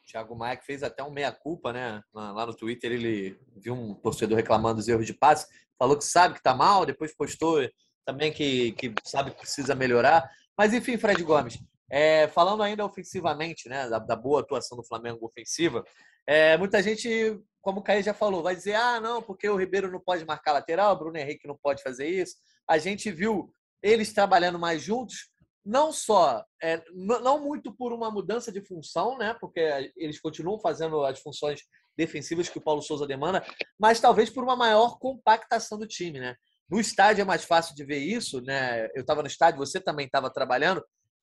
Thiago 0.07 0.37
Maia 0.37 0.57
que 0.57 0.67
fez 0.67 0.83
até 0.83 1.02
um 1.02 1.11
meia-culpa, 1.11 1.73
né? 1.73 2.02
Lá 2.12 2.45
no 2.45 2.55
Twitter 2.55 2.93
ele 2.93 3.38
viu 3.57 3.75
um 3.75 3.95
torcedor 3.95 4.37
reclamando 4.37 4.76
dos 4.76 4.88
erros 4.88 5.07
de 5.07 5.14
passe, 5.14 5.47
falou 5.79 5.97
que 5.97 6.05
sabe 6.05 6.35
que 6.35 6.41
está 6.41 6.55
mal, 6.55 6.85
depois 6.85 7.17
postou 7.17 7.67
também 8.05 8.33
que, 8.33 8.73
que 8.73 8.95
sabe 9.05 9.31
que 9.31 9.38
precisa 9.38 9.75
melhorar. 9.75 10.31
Mas 10.57 10.75
enfim, 10.75 10.99
Fred 10.99 11.23
Gomes, 11.23 11.59
é, 11.92 12.26
falando 12.28 12.62
ainda 12.62 12.87
ofensivamente, 12.87 13.68
né, 13.68 13.87
da, 13.87 13.99
da, 13.99 14.16
boa 14.16 14.40
atuação 14.40 14.78
do 14.78 14.84
Flamengo 14.84 15.26
ofensiva, 15.26 15.84
é, 16.26 16.56
muita 16.56 16.82
gente, 16.82 17.38
como 17.61 17.80
o 17.80 17.82
Caio 17.82 18.02
já 18.02 18.14
falou, 18.14 18.42
vai 18.42 18.56
dizer: 18.56 18.75
ah, 18.75 18.99
não, 18.99 19.20
porque 19.20 19.46
o 19.46 19.56
Ribeiro 19.56 19.92
não 19.92 20.00
pode 20.00 20.25
marcar 20.25 20.52
lateral, 20.52 20.94
o 20.94 20.99
Bruno 20.99 21.18
Henrique 21.18 21.46
não 21.46 21.58
pode 21.62 21.82
fazer 21.82 22.08
isso. 22.08 22.37
A 22.66 22.78
gente 22.78 23.11
viu 23.11 23.52
eles 23.82 24.11
trabalhando 24.11 24.58
mais 24.58 24.80
juntos, 24.80 25.30
não 25.62 25.92
só, 25.92 26.42
é, 26.62 26.82
não 26.94 27.42
muito 27.42 27.70
por 27.76 27.92
uma 27.92 28.11
mudança 28.11 28.50
de 28.50 28.64
função, 28.66 29.18
né? 29.18 29.37
Porque 29.38 29.92
eles 29.94 30.18
continuam 30.18 30.58
fazendo 30.58 31.04
as 31.04 31.20
funções 31.20 31.61
defensivas 31.94 32.49
que 32.49 32.56
o 32.56 32.62
Paulo 32.62 32.80
Souza 32.80 33.06
demanda, 33.06 33.44
mas 33.78 34.00
talvez 34.00 34.30
por 34.30 34.42
uma 34.42 34.56
maior 34.56 34.99
compactação 34.99 35.78
do 35.78 35.87
time, 35.87 36.18
né? 36.18 36.37
No 36.70 36.80
estádio 36.80 37.20
é 37.20 37.25
mais 37.26 37.44
fácil 37.44 37.75
de 37.75 37.84
ver 37.84 37.99
isso, 37.99 38.40
né? 38.40 38.87
Eu 38.94 39.02
estava 39.02 39.20
no 39.20 39.28
estádio, 39.28 39.58
você 39.58 39.78
também 39.78 40.06
estava 40.06 40.30
trabalhando. 40.30 40.82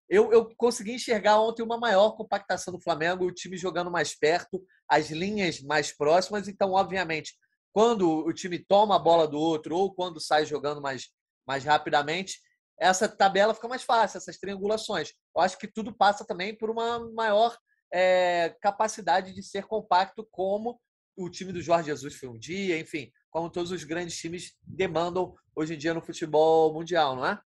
Eu, 0.10 0.32
eu 0.32 0.54
consegui 0.58 0.94
enxergar 0.94 1.39
ontem 1.39 1.62
uma 1.62 1.78
maior 1.78 2.12
compactação 2.12 2.74
do 2.74 2.82
Flamengo, 2.82 3.25
o 3.25 3.32
time 3.32 3.56
jogando 3.56 3.92
mais 3.92 4.18
perto, 4.18 4.63
as 4.88 5.12
linhas 5.12 5.62
mais 5.62 5.96
próximas. 5.96 6.48
Então, 6.48 6.72
obviamente, 6.72 7.36
quando 7.72 8.10
o 8.10 8.34
time 8.34 8.58
toma 8.58 8.96
a 8.96 9.00
bola 9.00 9.28
do 9.28 9.38
outro 9.38 9.75
ou 9.75 9.94
quando 9.94 10.20
sai 10.20 10.46
jogando 10.46 10.82
mais, 10.82 11.10
mais 11.48 11.63
rapidamente, 11.63 12.39
essa 12.80 13.08
tabela 13.08 13.54
fica 13.54 13.68
mais 13.68 13.84
fácil, 13.84 14.17
essas 14.17 14.38
triangulações. 14.38 15.13
Eu 15.36 15.41
acho 15.41 15.58
que 15.58 15.67
tudo 15.67 15.93
passa 15.93 16.26
também 16.26 16.58
por 16.58 16.69
uma 16.69 17.00
maior 17.12 17.56
é, 17.93 18.56
capacidade 18.62 19.34
de 19.34 19.43
ser 19.43 19.65
compacto, 19.65 20.28
como 20.32 20.80
o 21.15 21.30
time 21.30 21.52
do 21.52 21.62
Jorge 21.62 21.88
Jesus 21.88 22.15
foi 22.15 22.30
um 22.30 22.38
dia, 22.38 22.80
enfim, 22.80 23.12
como 23.30 23.50
todos 23.50 23.72
os 23.72 23.84
grandes 23.84 24.17
times 24.17 24.56
demandam 24.63 25.36
hoje 25.56 25.76
em 25.76 25.78
dia 25.78 25.93
no 25.93 26.02
futebol 26.02 26.74
mundial, 26.74 27.15
não 27.15 27.26
é? 27.26 27.39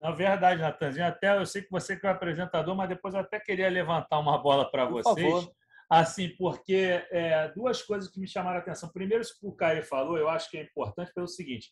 Na 0.00 0.12
verdade, 0.12 0.60
Natanzinho, 0.60 1.06
até 1.06 1.36
eu 1.36 1.44
sei 1.44 1.62
que 1.62 1.70
você 1.70 1.96
que 1.96 2.06
é 2.06 2.10
o 2.10 2.12
apresentador, 2.12 2.74
mas 2.76 2.88
depois 2.88 3.14
eu 3.14 3.20
até 3.20 3.40
queria 3.40 3.68
levantar 3.68 4.18
uma 4.18 4.38
bola 4.38 4.70
para 4.70 4.84
vocês. 4.84 5.26
Favor. 5.26 5.52
Assim, 5.90 6.28
porque 6.36 7.04
é, 7.10 7.48
duas 7.48 7.82
coisas 7.82 8.10
que 8.10 8.20
me 8.20 8.28
chamaram 8.28 8.58
a 8.58 8.60
atenção. 8.60 8.90
Primeiro, 8.92 9.22
isso 9.22 9.38
que 9.40 9.46
o 9.46 9.52
Caio 9.52 9.82
falou, 9.82 10.18
eu 10.18 10.28
acho 10.28 10.50
que 10.50 10.58
é 10.58 10.62
importante 10.62 11.12
pelo 11.14 11.26
seguinte: 11.26 11.70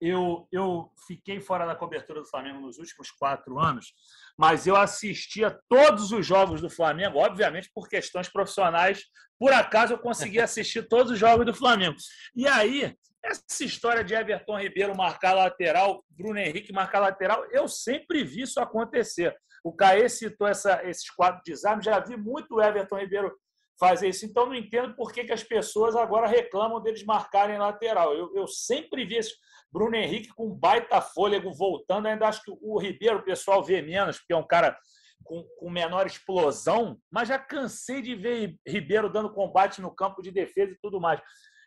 eu, 0.00 0.48
eu 0.50 0.90
fiquei 1.06 1.40
fora 1.40 1.66
da 1.66 1.74
cobertura 1.74 2.20
do 2.20 2.28
Flamengo 2.28 2.60
nos 2.60 2.78
últimos 2.78 3.10
quatro 3.10 3.58
anos, 3.58 3.92
mas 4.36 4.66
eu 4.66 4.76
assistia 4.76 5.56
todos 5.68 6.12
os 6.12 6.26
jogos 6.26 6.60
do 6.60 6.70
Flamengo, 6.70 7.18
obviamente 7.18 7.70
por 7.74 7.88
questões 7.88 8.28
profissionais. 8.28 9.02
Por 9.38 9.52
acaso 9.52 9.92
eu 9.92 9.98
consegui 9.98 10.40
assistir 10.40 10.88
todos 10.88 11.12
os 11.12 11.18
jogos 11.18 11.46
do 11.46 11.54
Flamengo. 11.54 11.96
E 12.34 12.46
aí, 12.46 12.96
essa 13.22 13.64
história 13.64 14.04
de 14.04 14.14
Everton 14.14 14.58
Ribeiro 14.58 14.96
marcar 14.96 15.34
lateral, 15.34 16.04
Bruno 16.10 16.38
Henrique 16.38 16.72
marcar 16.72 17.00
lateral, 17.00 17.44
eu 17.50 17.68
sempre 17.68 18.24
vi 18.24 18.42
isso 18.42 18.60
acontecer. 18.60 19.36
O 19.64 19.74
Caê 19.74 20.08
citou 20.08 20.46
essa, 20.46 20.82
esses 20.88 21.10
quatro 21.10 21.42
desarmes, 21.44 21.84
já 21.84 21.98
vi 21.98 22.16
muito 22.16 22.54
o 22.54 22.62
Everton 22.62 22.98
Ribeiro 22.98 23.34
fazer 23.78 24.08
isso. 24.08 24.26
Então, 24.26 24.46
não 24.46 24.54
entendo 24.54 24.94
por 24.94 25.12
que, 25.12 25.24
que 25.24 25.32
as 25.32 25.42
pessoas 25.42 25.94
agora 25.94 26.26
reclamam 26.26 26.82
deles 26.82 27.04
marcarem 27.04 27.58
lateral. 27.58 28.12
Eu, 28.12 28.34
eu 28.34 28.46
sempre 28.46 29.04
vi 29.04 29.18
isso. 29.18 29.34
Bruno 29.72 29.94
Henrique 29.94 30.28
com 30.30 30.50
baita 30.50 31.00
fôlego 31.00 31.52
voltando. 31.52 32.06
Ainda 32.06 32.26
acho 32.26 32.42
que 32.42 32.50
o 32.60 32.78
Ribeiro, 32.78 33.18
o 33.18 33.24
pessoal 33.24 33.62
vê 33.62 33.80
menos, 33.80 34.18
porque 34.18 34.32
é 34.32 34.36
um 34.36 34.46
cara 34.46 34.76
com, 35.22 35.44
com 35.58 35.70
menor 35.70 36.06
explosão, 36.06 36.98
mas 37.10 37.28
já 37.28 37.38
cansei 37.38 38.00
de 38.00 38.14
ver 38.14 38.56
Ribeiro 38.66 39.10
dando 39.10 39.32
combate 39.32 39.80
no 39.80 39.94
campo 39.94 40.22
de 40.22 40.30
defesa 40.30 40.72
e 40.72 40.78
tudo 40.80 41.00
mais. 41.00 41.20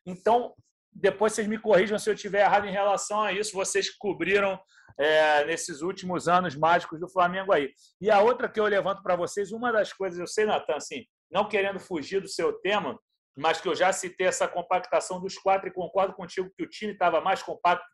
Então, 0.06 0.54
depois 0.94 1.34
vocês 1.34 1.48
me 1.48 1.58
corrijam 1.58 1.98
se 1.98 2.10
eu 2.10 2.14
estiver 2.14 2.42
errado 2.42 2.68
em 2.68 2.72
relação 2.72 3.22
a 3.22 3.32
isso. 3.32 3.54
Vocês 3.54 3.90
cobriram 3.90 4.60
é, 4.98 5.46
nesses 5.46 5.82
últimos 5.82 6.28
anos 6.28 6.56
mágicos 6.56 7.00
do 7.00 7.10
Flamengo 7.10 7.54
aí. 7.54 7.72
E 8.00 8.10
a 8.10 8.22
outra 8.22 8.50
que 8.50 8.60
eu 8.60 8.66
levanto 8.66 9.02
para 9.02 9.16
vocês, 9.16 9.52
uma 9.52 9.72
das 9.72 9.94
coisas, 9.94 10.20
eu 10.20 10.28
sei, 10.28 10.46
Natan, 10.46 10.76
assim, 10.76 11.06
não 11.32 11.48
querendo 11.48 11.80
fugir 11.80 12.22
do 12.22 12.28
seu 12.28 12.54
tema, 12.60 13.00
mas 13.38 13.62
que 13.62 13.68
eu 13.68 13.76
já 13.76 13.92
citei 13.94 14.28
essa 14.28 14.48
compactação 14.48 15.22
dos 15.22 15.38
quatro 15.38 15.68
e 15.68 15.74
concordo 15.74 16.14
contigo 16.14 16.52
que 16.56 16.64
o 16.64 16.70
time 16.70 16.94
estava 16.94 17.22
mais 17.22 17.42
compacto 17.42 17.86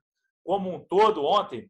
como 0.43 0.73
um 0.73 0.79
todo 0.79 1.23
ontem. 1.23 1.69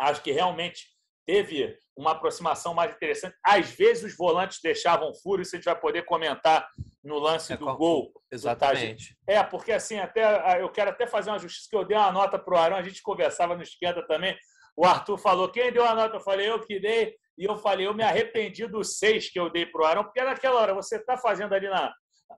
Acho 0.00 0.22
que 0.22 0.32
realmente 0.32 0.86
teve 1.26 1.76
uma 1.96 2.12
aproximação 2.12 2.74
mais 2.74 2.94
interessante. 2.94 3.34
Às 3.42 3.70
vezes 3.70 4.04
os 4.04 4.16
volantes 4.16 4.60
deixavam 4.62 5.14
furo, 5.14 5.40
isso 5.40 5.56
a 5.56 5.58
gente 5.58 5.64
vai 5.64 5.78
poder 5.78 6.04
comentar 6.04 6.68
no 7.02 7.18
lance 7.18 7.52
é, 7.52 7.56
do 7.56 7.74
gol. 7.76 8.12
Exatamente. 8.30 9.16
É, 9.26 9.42
porque 9.42 9.72
assim, 9.72 9.98
até 9.98 10.60
eu 10.60 10.68
quero 10.68 10.90
até 10.90 11.06
fazer 11.06 11.30
uma 11.30 11.38
justiça, 11.38 11.68
que 11.70 11.76
eu 11.76 11.84
dei 11.84 11.96
uma 11.96 12.12
nota 12.12 12.38
para 12.38 12.54
o 12.54 12.58
Arão, 12.58 12.76
a 12.76 12.82
gente 12.82 13.02
conversava 13.02 13.56
no 13.56 13.62
esquenta 13.62 14.06
também. 14.06 14.36
O 14.76 14.84
Arthur 14.84 15.16
falou, 15.16 15.50
quem 15.50 15.72
deu 15.72 15.84
a 15.84 15.94
nota? 15.94 16.16
Eu 16.16 16.20
falei, 16.20 16.50
eu 16.50 16.60
que 16.60 16.78
dei. 16.78 17.14
E 17.38 17.44
eu 17.44 17.56
falei, 17.56 17.86
eu 17.86 17.94
me 17.94 18.02
arrependi 18.02 18.66
dos 18.66 18.98
seis 18.98 19.30
que 19.30 19.38
eu 19.38 19.50
dei 19.50 19.64
para 19.64 19.82
o 19.82 19.84
Arão, 19.84 20.04
porque 20.04 20.22
naquela 20.22 20.60
hora 20.60 20.74
você 20.74 20.96
está 20.96 21.16
fazendo 21.16 21.54
ali 21.54 21.68
na, 21.68 21.92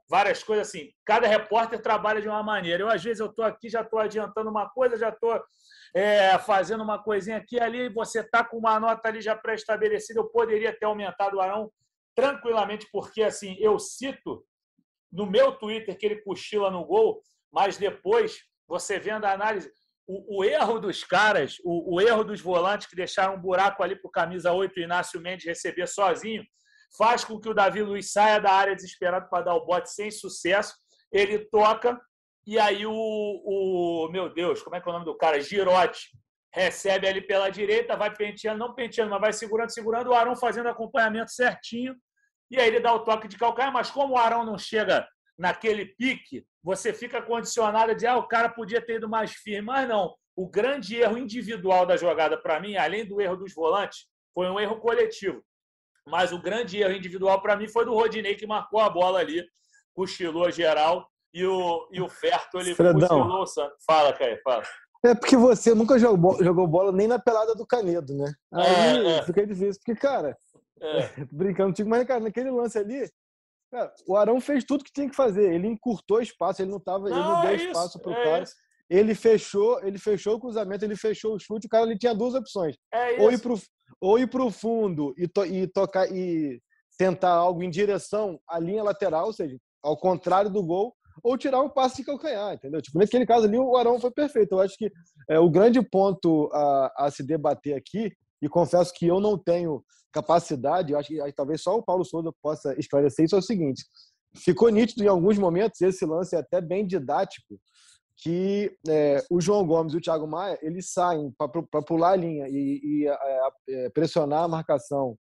várias 0.08 0.42
coisas 0.42 0.68
assim. 0.68 0.90
Cada 1.04 1.26
repórter 1.26 1.80
trabalha 1.80 2.20
de 2.20 2.28
uma 2.28 2.42
maneira. 2.42 2.82
Eu, 2.82 2.88
às 2.88 3.02
vezes, 3.02 3.20
eu 3.20 3.26
estou 3.26 3.44
aqui, 3.44 3.68
já 3.68 3.82
estou 3.82 3.98
adiantando 3.98 4.50
uma 4.50 4.68
coisa, 4.68 4.96
já 4.96 5.08
estou 5.08 5.40
é, 5.94 6.38
fazendo 6.38 6.82
uma 6.82 7.02
coisinha 7.02 7.36
aqui 7.36 7.60
ali, 7.60 7.88
você 7.88 8.20
está 8.20 8.44
com 8.44 8.58
uma 8.58 8.78
nota 8.78 9.08
ali 9.08 9.20
já 9.20 9.36
pré-estabelecida. 9.36 10.20
Eu 10.20 10.28
poderia 10.28 10.76
ter 10.76 10.86
aumentado 10.86 11.36
o 11.36 11.40
Arão 11.40 11.70
tranquilamente, 12.14 12.88
porque 12.92 13.22
assim, 13.22 13.56
eu 13.60 13.78
cito 13.78 14.44
no 15.10 15.26
meu 15.26 15.52
Twitter 15.52 15.96
que 15.96 16.06
ele 16.06 16.22
cochila 16.22 16.70
no 16.70 16.84
gol, 16.84 17.22
mas 17.52 17.76
depois, 17.76 18.40
você 18.66 18.98
vendo 18.98 19.24
a 19.24 19.32
análise, 19.32 19.70
o, 20.06 20.38
o 20.38 20.44
erro 20.44 20.78
dos 20.78 21.04
caras, 21.04 21.56
o, 21.64 21.96
o, 21.96 22.00
erro 22.00 22.24
dos 22.24 22.40
volantes 22.40 22.86
que 22.86 22.96
deixaram 22.96 23.34
um 23.34 23.40
buraco 23.40 23.82
ali 23.82 23.94
para 23.94 24.08
o 24.08 24.10
camisa 24.10 24.52
8, 24.52 24.80
Inácio 24.80 25.20
Mendes 25.20 25.46
receber 25.46 25.86
sozinho, 25.86 26.42
faz 26.96 27.24
com 27.24 27.38
que 27.38 27.48
o 27.48 27.54
Davi 27.54 27.82
Luiz 27.82 28.12
saia 28.12 28.40
da 28.40 28.52
área 28.52 28.74
desesperado 28.74 29.28
para 29.28 29.44
dar 29.44 29.54
o 29.54 29.64
bote 29.64 29.90
sem 29.90 30.10
sucesso. 30.10 30.74
Ele 31.12 31.38
toca 31.50 32.00
e 32.46 32.58
aí 32.58 32.86
o, 32.86 32.92
o 32.92 34.08
meu 34.10 34.32
Deus, 34.32 34.62
como 34.62 34.74
é 34.74 34.80
que 34.80 34.88
é 34.88 34.90
o 34.90 34.92
nome 34.94 35.04
do 35.04 35.16
cara? 35.16 35.38
Girote 35.38 36.08
recebe 36.50 37.06
ali 37.06 37.20
pela 37.20 37.50
direita, 37.50 37.94
vai 37.94 38.14
penteando, 38.14 38.58
não 38.58 38.74
penteando, 38.74 39.10
mas 39.10 39.20
vai 39.20 39.32
segurando, 39.34 39.70
segurando, 39.70 40.08
o 40.08 40.14
Arão 40.14 40.34
fazendo 40.34 40.68
acompanhamento 40.68 41.30
certinho. 41.30 41.94
E 42.50 42.58
aí 42.58 42.66
ele 42.66 42.80
dá 42.80 42.94
o 42.94 43.04
toque 43.04 43.28
de 43.28 43.36
calcanhar, 43.36 43.70
mas 43.70 43.90
como 43.90 44.14
o 44.14 44.16
Arão 44.16 44.46
não 44.46 44.56
chega 44.56 45.06
naquele 45.38 45.84
pique, 45.84 46.46
você 46.62 46.92
fica 46.92 47.20
condicionado 47.20 47.94
de 47.94 48.06
ah, 48.06 48.16
o 48.16 48.26
cara 48.26 48.48
podia 48.48 48.80
ter 48.80 48.96
ido 48.96 49.08
mais 49.08 49.32
firme, 49.32 49.66
mas 49.66 49.86
não. 49.86 50.14
o 50.34 50.48
grande 50.48 50.96
erro 50.96 51.18
individual 51.18 51.84
da 51.84 51.96
jogada, 51.96 52.40
para 52.40 52.58
mim, 52.58 52.76
além 52.76 53.06
do 53.06 53.20
erro 53.20 53.36
dos 53.36 53.54
volantes, 53.54 54.06
foi 54.32 54.48
um 54.48 54.58
erro 54.58 54.80
coletivo. 54.80 55.44
Mas 56.08 56.32
o 56.32 56.40
grande 56.40 56.78
erro 56.80 56.92
individual, 56.94 57.40
para 57.40 57.56
mim, 57.56 57.68
foi 57.68 57.84
do 57.84 57.94
Rodinei, 57.94 58.34
que 58.34 58.46
marcou 58.46 58.80
a 58.80 58.88
bola 58.90 59.20
ali, 59.20 59.44
cochilou 59.94 60.50
geral, 60.50 61.08
e 61.32 61.44
o, 61.44 61.88
e 61.92 62.00
o 62.00 62.08
Ferto, 62.08 62.58
ele 62.58 62.74
Fredão. 62.74 63.08
cochilou. 63.08 63.44
Fala, 63.86 64.12
Caio, 64.12 64.40
fala. 64.42 64.62
É 65.04 65.14
porque 65.14 65.36
você 65.36 65.74
nunca 65.74 65.98
jogou, 65.98 66.42
jogou 66.42 66.66
bola 66.66 66.90
nem 66.90 67.06
na 67.06 67.18
pelada 67.18 67.54
do 67.54 67.66
Canedo, 67.66 68.14
né? 68.16 68.32
Aí 68.52 69.06
É, 69.06 69.18
é. 69.18 69.22
fica 69.22 69.46
difícil. 69.46 69.80
Porque, 69.84 70.00
cara, 70.00 70.36
É, 70.80 71.08
brincando 71.30 71.70
contigo, 71.70 71.88
mas, 71.90 72.04
cara, 72.06 72.20
naquele 72.20 72.50
lance 72.50 72.78
ali, 72.78 73.08
cara, 73.70 73.92
o 74.06 74.16
Arão 74.16 74.40
fez 74.40 74.64
tudo 74.64 74.82
que 74.84 74.92
tinha 74.92 75.08
que 75.08 75.14
fazer. 75.16 75.52
Ele 75.52 75.68
encurtou 75.68 76.20
espaço, 76.20 76.62
ele 76.62 76.70
não 76.70 76.80
tava, 76.80 77.08
ele 77.08 77.18
não 77.18 77.40
deu 77.42 77.50
é 77.50 77.54
espaço 77.56 78.00
pro 78.00 78.12
é 78.12 78.24
cara. 78.24 78.42
isso, 78.42 78.54
Ele 78.90 79.14
fechou, 79.14 79.80
ele 79.84 79.98
fechou 79.98 80.36
o 80.36 80.40
cruzamento, 80.40 80.84
ele 80.84 80.96
fechou 80.96 81.34
o 81.34 81.38
chute, 81.38 81.66
o 81.66 81.70
cara 81.70 81.84
ele 81.86 81.98
tinha 81.98 82.14
duas 82.14 82.34
opções. 82.34 82.74
é 82.92 83.20
Ou 83.20 83.30
ir 83.32 83.40
pro, 83.40 83.60
ou 84.00 84.18
ir 84.18 84.28
pro 84.30 84.50
fundo 84.50 85.12
e, 85.16 85.28
to- 85.28 85.44
e 85.44 85.66
tocar 85.66 86.10
e 86.10 86.60
tentar 86.98 87.30
algo 87.32 87.62
em 87.62 87.70
direção 87.70 88.40
à 88.48 88.58
linha 88.58 88.82
lateral, 88.82 89.26
ou 89.26 89.32
seja, 89.32 89.56
ao 89.82 89.96
contrário 89.96 90.50
do 90.50 90.62
gol, 90.62 90.94
ou 91.22 91.36
tirar 91.36 91.60
um 91.60 91.68
passe 91.68 91.96
de 91.98 92.04
calcanhar, 92.04 92.54
entendeu? 92.54 92.80
Tipo, 92.80 92.98
naquele 92.98 93.26
caso 93.26 93.46
ali, 93.46 93.58
o 93.58 93.76
Arão 93.76 94.00
foi 94.00 94.10
perfeito. 94.10 94.52
Eu 94.52 94.60
acho 94.60 94.76
que 94.76 94.90
é, 95.28 95.38
o 95.38 95.50
grande 95.50 95.82
ponto 95.82 96.48
a, 96.52 97.06
a 97.06 97.10
se 97.10 97.22
debater 97.22 97.74
aqui, 97.76 98.12
e 98.40 98.48
confesso 98.48 98.92
que 98.94 99.06
eu 99.06 99.20
não 99.20 99.36
tenho 99.36 99.82
capacidade, 100.12 100.92
eu 100.92 100.98
acho 100.98 101.08
que 101.08 101.32
talvez 101.32 101.62
só 101.62 101.76
o 101.76 101.82
Paulo 101.82 102.04
Souza 102.04 102.30
possa 102.42 102.74
esclarecer 102.78 103.24
isso, 103.24 103.34
é 103.34 103.38
o 103.38 103.42
seguinte: 103.42 103.84
ficou 104.36 104.68
nítido 104.70 105.04
em 105.04 105.08
alguns 105.08 105.36
momentos, 105.38 105.80
esse 105.80 106.04
lance 106.06 106.34
é 106.34 106.38
até 106.38 106.60
bem 106.60 106.86
didático, 106.86 107.58
que 108.18 108.76
é, 108.88 109.24
o 109.30 109.40
João 109.40 109.64
Gomes 109.64 109.94
e 109.94 109.96
o 109.96 110.00
Thiago 110.00 110.26
Maia 110.26 110.58
eles 110.60 110.90
saem 110.90 111.32
para 111.38 111.82
pular 111.82 112.12
a 112.12 112.16
linha 112.16 112.48
e, 112.48 112.80
e, 112.82 113.06
é, 113.06 113.48
é, 113.68 113.90
pressionar 113.90 114.42
a 114.42 114.48
marcação 114.48 115.16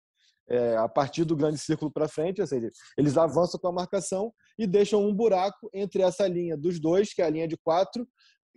é, 0.50 0.78
a 0.78 0.88
partir 0.88 1.26
do 1.26 1.36
grande 1.36 1.58
círculo 1.58 1.92
para 1.92 2.08
frente, 2.08 2.40
ou 2.40 2.48
seja, 2.48 2.70
eles 2.98 3.18
avançam 3.18 3.60
com 3.60 3.68
a 3.68 3.72
marcação 3.72 4.32
e 4.58 4.66
deixam 4.66 5.06
um 5.06 5.14
buraco 5.14 5.70
entre 5.74 6.04
essa 6.04 6.28
linha 6.28 6.56
dos 6.56 6.80
dois, 6.80 7.14
que 7.14 7.22
é 7.22 7.26
a 7.26 7.30
linha 7.30 7.48
de 7.48 7.58
quatro, 7.58 8.08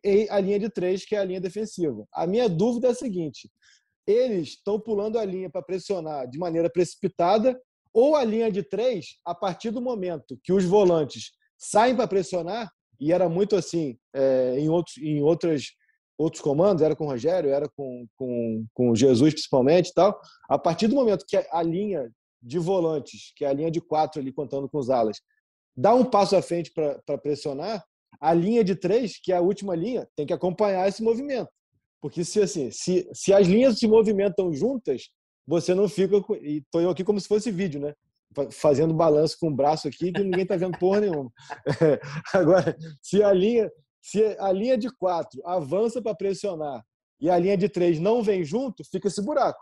e 0.05 0.29
a 0.31 0.39
linha 0.39 0.61
de 0.61 0.71
três, 0.71 1.05
que 1.05 1.17
é 1.17 1.19
a 1.19 1.25
linha 1.25 1.41
defensiva. 1.41 2.07
A 2.13 2.27
minha 2.27 2.49
dúvida 2.49 2.89
é 2.89 2.91
a 2.91 2.95
seguinte: 2.95 3.51
eles 4.07 4.51
estão 4.51 4.79
pulando 4.79 5.19
a 5.19 5.25
linha 5.25 5.51
para 5.51 5.63
pressionar 5.63 6.29
de 6.29 6.39
maneira 6.39 6.71
precipitada, 6.71 7.61
ou 7.93 8.15
a 8.15 8.23
linha 8.23 8.53
de 8.53 8.63
três, 8.63 9.19
a 9.25 9.35
partir 9.35 9.71
do 9.71 9.81
momento 9.81 10.39
que 10.45 10.53
os 10.53 10.65
volantes 10.65 11.33
saem 11.57 11.97
para 11.97 12.07
pressionar, 12.07 12.71
e 13.01 13.13
era 13.13 13.29
muito 13.29 13.57
assim 13.57 13.97
é, 14.15 14.59
em, 14.59 14.69
outros, 14.69 14.97
em 14.99 15.23
outras, 15.23 15.65
outros 16.17 16.43
comandos, 16.43 16.83
era 16.83 16.97
com 16.97 17.05
o 17.05 17.09
Rogério, 17.09 17.51
era 17.51 17.69
com, 17.69 18.07
com, 18.17 18.67
com 18.75 18.95
Jesus 18.95 19.35
principalmente 19.35 19.91
e 19.91 19.95
tal. 19.95 20.21
A 20.49 20.59
partir 20.59 20.87
do 20.89 20.95
momento 20.95 21.25
que 21.27 21.37
a 21.37 21.63
linha 21.63 22.11
de 22.43 22.59
volantes, 22.59 23.33
que 23.37 23.45
é 23.45 23.49
a 23.49 23.53
linha 23.53 23.71
de 23.71 23.81
quatro 23.81 24.21
ali 24.21 24.33
contando 24.33 24.69
com 24.69 24.79
os 24.79 24.91
alas, 24.91 25.21
dá 25.77 25.95
um 25.95 26.05
passo 26.05 26.37
à 26.37 26.43
frente 26.43 26.73
para 26.73 27.19
pressionar, 27.19 27.85
a 28.21 28.33
linha 28.33 28.65
de 28.65 28.75
três, 28.75 29.21
que 29.21 29.33
é 29.33 29.37
a 29.37 29.41
última 29.41 29.75
linha, 29.77 30.09
tem 30.17 30.27
que 30.27 30.33
acompanhar 30.33 30.89
esse 30.89 31.03
movimento. 31.03 31.51
Porque 32.01 32.25
se 32.25 32.41
assim, 32.41 32.71
se, 32.71 33.09
se 33.13 33.33
as 33.33 33.47
linhas 33.47 33.79
se 33.79 33.87
movimentam 33.87 34.53
juntas, 34.53 35.11
você 35.47 35.75
não 35.75 35.89
fica. 35.89 36.17
E 36.43 36.63
eu 36.75 36.91
aqui 36.91 37.05
como 37.05 37.21
se 37.21 37.29
fosse 37.29 37.51
vídeo, 37.51 37.81
né? 37.81 37.95
Fa- 38.39 38.51
Fazendo 38.51 38.95
balanço 38.95 39.37
com 39.41 39.49
o 39.49 39.55
braço 39.55 39.89
aqui, 39.89 40.13
que 40.13 40.23
ninguém 40.23 40.47
tá 40.47 40.57
vendo 40.57 40.79
porra 40.79 41.01
nenhuma. 41.01 41.31
Agora, 42.33 42.77
se 43.03 43.23
a 43.23 43.33
linha, 43.33 43.71
se 44.03 44.23
a 44.39 44.53
linha 44.53 44.77
de 44.79 44.89
quatro 44.97 45.41
avança 45.47 46.01
para 46.01 46.15
pressionar 46.15 46.85
e 47.21 47.29
a 47.29 47.39
linha 47.39 47.57
de 47.57 47.69
três 47.69 47.99
não 47.99 48.23
vem 48.23 48.45
junto, 48.45 48.85
fica 48.91 49.09
esse 49.09 49.23
buraco. 49.23 49.61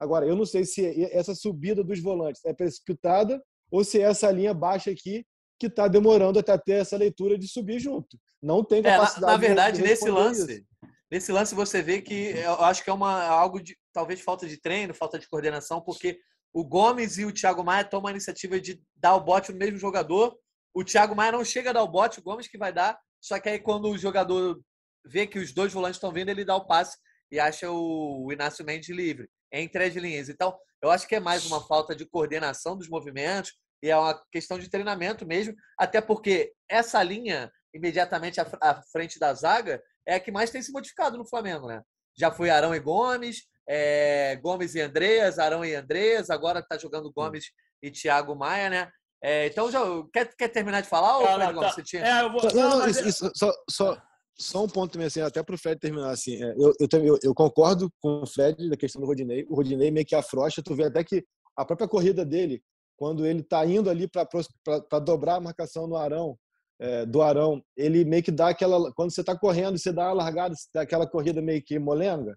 Agora, 0.00 0.26
eu 0.26 0.36
não 0.36 0.44
sei 0.46 0.64
se 0.64 0.84
essa 1.12 1.34
subida 1.34 1.82
dos 1.82 2.00
volantes 2.00 2.44
é 2.44 2.52
precipitada 2.52 3.42
ou 3.70 3.82
se 3.82 3.98
é 4.00 4.04
essa 4.04 4.30
linha 4.30 4.54
baixa 4.54 4.90
aqui 4.90 5.24
que 5.58 5.66
está 5.66 5.88
demorando 5.88 6.38
até 6.38 6.56
ter 6.56 6.74
essa 6.82 6.96
leitura 6.96 7.36
de 7.36 7.48
subir 7.48 7.80
junto. 7.80 8.16
Não 8.40 8.62
tem 8.62 8.78
É, 8.78 8.82
na, 8.82 8.90
capacidade 8.98 9.26
na 9.32 9.38
de- 9.38 9.46
verdade, 9.46 9.76
de 9.78 9.82
nesse 9.82 10.08
lance, 10.08 10.52
isso. 10.52 10.62
nesse 11.10 11.32
lance 11.32 11.52
você 11.54 11.82
vê 11.82 12.00
que 12.00 12.14
eu 12.36 12.52
acho 12.62 12.84
que 12.84 12.90
é 12.90 12.92
uma 12.92 13.24
algo 13.24 13.60
de 13.60 13.76
talvez 13.92 14.20
falta 14.20 14.46
de 14.46 14.60
treino, 14.60 14.94
falta 14.94 15.18
de 15.18 15.28
coordenação, 15.28 15.80
porque 15.80 16.20
o 16.52 16.64
Gomes 16.64 17.18
e 17.18 17.24
o 17.24 17.32
Thiago 17.32 17.62
Maia 17.64 17.84
tomam 17.84 18.08
a 18.08 18.12
iniciativa 18.12 18.60
de 18.60 18.82
dar 18.96 19.14
o 19.14 19.20
bote 19.20 19.52
no 19.52 19.58
mesmo 19.58 19.78
jogador. 19.78 20.36
O 20.74 20.84
Thiago 20.84 21.14
Maia 21.14 21.32
não 21.32 21.44
chega 21.44 21.70
a 21.70 21.72
dar 21.72 21.82
o 21.82 21.88
bote, 21.88 22.18
o 22.18 22.22
Gomes 22.22 22.48
que 22.48 22.58
vai 22.58 22.72
dar. 22.72 22.98
Só 23.20 23.38
que 23.38 23.48
aí 23.48 23.58
quando 23.58 23.88
o 23.90 23.98
jogador 23.98 24.60
vê 25.04 25.26
que 25.26 25.38
os 25.38 25.52
dois 25.52 25.72
volantes 25.72 25.96
estão 25.96 26.12
vindo, 26.12 26.28
ele 26.28 26.44
dá 26.44 26.56
o 26.56 26.66
passe 26.66 26.96
e 27.30 27.38
acha 27.38 27.70
o 27.70 28.28
Inácio 28.32 28.64
Mendes 28.64 28.88
livre 28.88 29.28
entre 29.52 29.84
as 29.84 29.94
linhas. 29.94 30.28
Então, 30.28 30.56
eu 30.82 30.90
acho 30.90 31.06
que 31.08 31.14
é 31.14 31.20
mais 31.20 31.44
uma 31.46 31.66
falta 31.66 31.94
de 31.94 32.06
coordenação 32.06 32.76
dos 32.76 32.88
movimentos 32.88 33.52
e 33.82 33.90
é 33.90 33.96
uma 33.96 34.20
questão 34.30 34.58
de 34.58 34.68
treinamento 34.68 35.26
mesmo, 35.26 35.54
até 35.78 36.00
porque 36.00 36.52
essa 36.68 37.02
linha 37.02 37.50
imediatamente 37.72 38.40
à 38.40 38.44
fr- 38.44 38.58
à 38.60 38.82
frente 38.92 39.18
da 39.18 39.32
zaga 39.34 39.82
é 40.06 40.14
a 40.14 40.20
que 40.20 40.30
mais 40.32 40.50
tem 40.50 40.62
se 40.62 40.72
modificado 40.72 41.16
no 41.18 41.28
Flamengo, 41.28 41.66
né? 41.66 41.82
Já 42.16 42.30
foi 42.30 42.50
Arão 42.50 42.74
e 42.74 42.80
Gomes, 42.80 43.44
é, 43.68 44.36
Gomes 44.36 44.74
e 44.74 44.80
Andreas, 44.80 45.38
Arão 45.38 45.64
e 45.64 45.74
Andreas, 45.74 46.30
agora 46.30 46.60
está 46.60 46.78
jogando 46.78 47.12
Gomes 47.12 47.44
e 47.82 47.90
Thiago 47.90 48.34
Maia, 48.34 48.70
né? 48.70 48.90
É, 49.22 49.46
então, 49.46 49.70
já, 49.70 49.80
quer, 50.12 50.34
quer 50.36 50.48
terminar 50.48 50.80
de 50.80 50.88
falar, 50.88 51.18
ou 51.18 51.24
Cara, 51.24 51.36
Fred 51.44 51.52
Gomes, 51.54 51.68
tá- 51.70 51.74
você 51.74 51.82
tinha? 51.82 52.04
É, 52.06 52.22
eu 52.22 52.30
vou. 52.32 52.40
Só- 52.40 52.56
Não, 52.56 52.70
não, 52.70 52.78
mas 52.78 52.96
isso, 52.96 53.04
é- 53.04 53.08
isso- 53.08 53.32
só, 53.34 53.52
só, 53.68 54.02
só 54.38 54.64
um 54.64 54.68
ponto 54.68 54.92
também, 54.92 55.08
assim, 55.08 55.20
até 55.20 55.42
para 55.42 55.54
o 55.54 55.58
Fred 55.58 55.78
terminar, 55.78 56.10
assim, 56.10 56.42
é, 56.42 56.54
eu, 56.56 56.72
eu, 56.80 56.88
também- 56.88 57.08
eu, 57.08 57.18
eu 57.22 57.34
concordo 57.34 57.92
com 58.00 58.22
o 58.22 58.26
Fred 58.26 58.70
da 58.70 58.76
questão 58.76 59.00
do 59.02 59.06
Rodinei, 59.06 59.44
o 59.50 59.54
Rodinei 59.56 59.90
meio 59.90 60.06
que 60.06 60.14
afrouxa, 60.14 60.62
tu 60.62 60.74
vê 60.74 60.84
até 60.84 61.02
que 61.04 61.24
a 61.56 61.64
própria 61.64 61.88
corrida 61.88 62.24
dele, 62.24 62.62
quando 62.96 63.26
ele 63.26 63.40
está 63.40 63.64
indo 63.66 63.90
ali 63.90 64.08
para 64.08 64.98
dobrar 65.00 65.36
a 65.36 65.40
marcação 65.40 65.86
no 65.86 65.96
Arão, 65.96 66.38
é, 66.80 67.04
do 67.04 67.20
Arão, 67.22 67.60
ele 67.76 68.04
meio 68.04 68.22
que 68.22 68.30
dá 68.30 68.48
aquela, 68.50 68.92
quando 68.94 69.12
você 69.12 69.20
está 69.20 69.36
correndo, 69.36 69.76
você 69.76 69.92
dá 69.92 70.04
uma 70.06 70.12
largada, 70.22 70.54
você 70.54 70.68
dá 70.72 70.82
aquela 70.82 71.08
corrida 71.08 71.42
meio 71.42 71.60
que 71.60 71.76
molenga, 71.78 72.36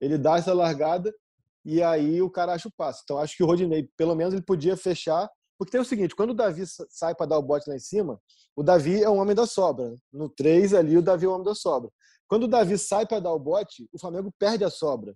ele 0.00 0.18
dá 0.18 0.36
essa 0.38 0.52
largada 0.52 1.14
e 1.64 1.82
aí 1.82 2.20
o 2.22 2.30
cara 2.30 2.52
acha 2.54 2.68
o 2.68 2.72
passe. 2.72 3.00
Então 3.04 3.18
acho 3.18 3.36
que 3.36 3.42
o 3.42 3.46
Rodinei, 3.46 3.88
pelo 3.96 4.14
menos 4.14 4.32
ele 4.34 4.42
podia 4.42 4.76
fechar, 4.76 5.28
porque 5.58 5.72
tem 5.72 5.80
o 5.80 5.84
seguinte, 5.84 6.14
quando 6.14 6.30
o 6.30 6.34
Davi 6.34 6.66
sa- 6.66 6.86
sai 6.90 7.14
para 7.14 7.26
dar 7.26 7.38
o 7.38 7.42
bote 7.42 7.68
lá 7.68 7.74
em 7.76 7.80
cima, 7.80 8.20
o 8.54 8.62
Davi 8.62 9.02
é 9.02 9.08
um 9.10 9.18
homem 9.18 9.34
da 9.34 9.46
sobra. 9.46 9.94
No 10.12 10.28
3 10.28 10.74
ali, 10.74 10.96
o 10.96 11.02
Davi 11.02 11.26
é 11.26 11.28
um 11.28 11.32
homem 11.32 11.44
da 11.44 11.54
sobra. 11.54 11.90
Quando 12.28 12.44
o 12.44 12.48
Davi 12.48 12.76
sai 12.78 13.06
para 13.06 13.20
dar 13.20 13.32
o 13.32 13.38
bote, 13.38 13.88
o 13.92 13.98
Flamengo 13.98 14.32
perde 14.38 14.64
a 14.64 14.70
sobra. 14.70 15.14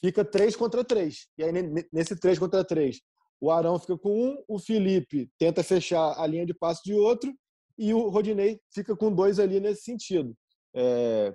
Fica 0.00 0.24
3 0.24 0.54
contra 0.56 0.84
3. 0.84 1.26
E 1.36 1.42
aí, 1.44 1.52
ne- 1.52 1.86
nesse 1.92 2.14
3 2.16 2.38
contra 2.38 2.62
3, 2.64 3.00
o 3.40 3.50
Arão 3.50 3.78
fica 3.78 3.96
com 3.96 4.10
um, 4.30 4.44
o 4.46 4.58
Felipe 4.58 5.30
tenta 5.38 5.62
fechar 5.62 6.14
a 6.20 6.26
linha 6.26 6.44
de 6.46 6.54
passe 6.54 6.82
de 6.84 6.94
outro, 6.94 7.32
e 7.76 7.94
o 7.94 8.08
Rodinei 8.08 8.60
fica 8.72 8.96
com 8.96 9.12
dois 9.14 9.38
ali 9.38 9.60
nesse 9.60 9.82
sentido. 9.82 10.34
É, 10.74 11.34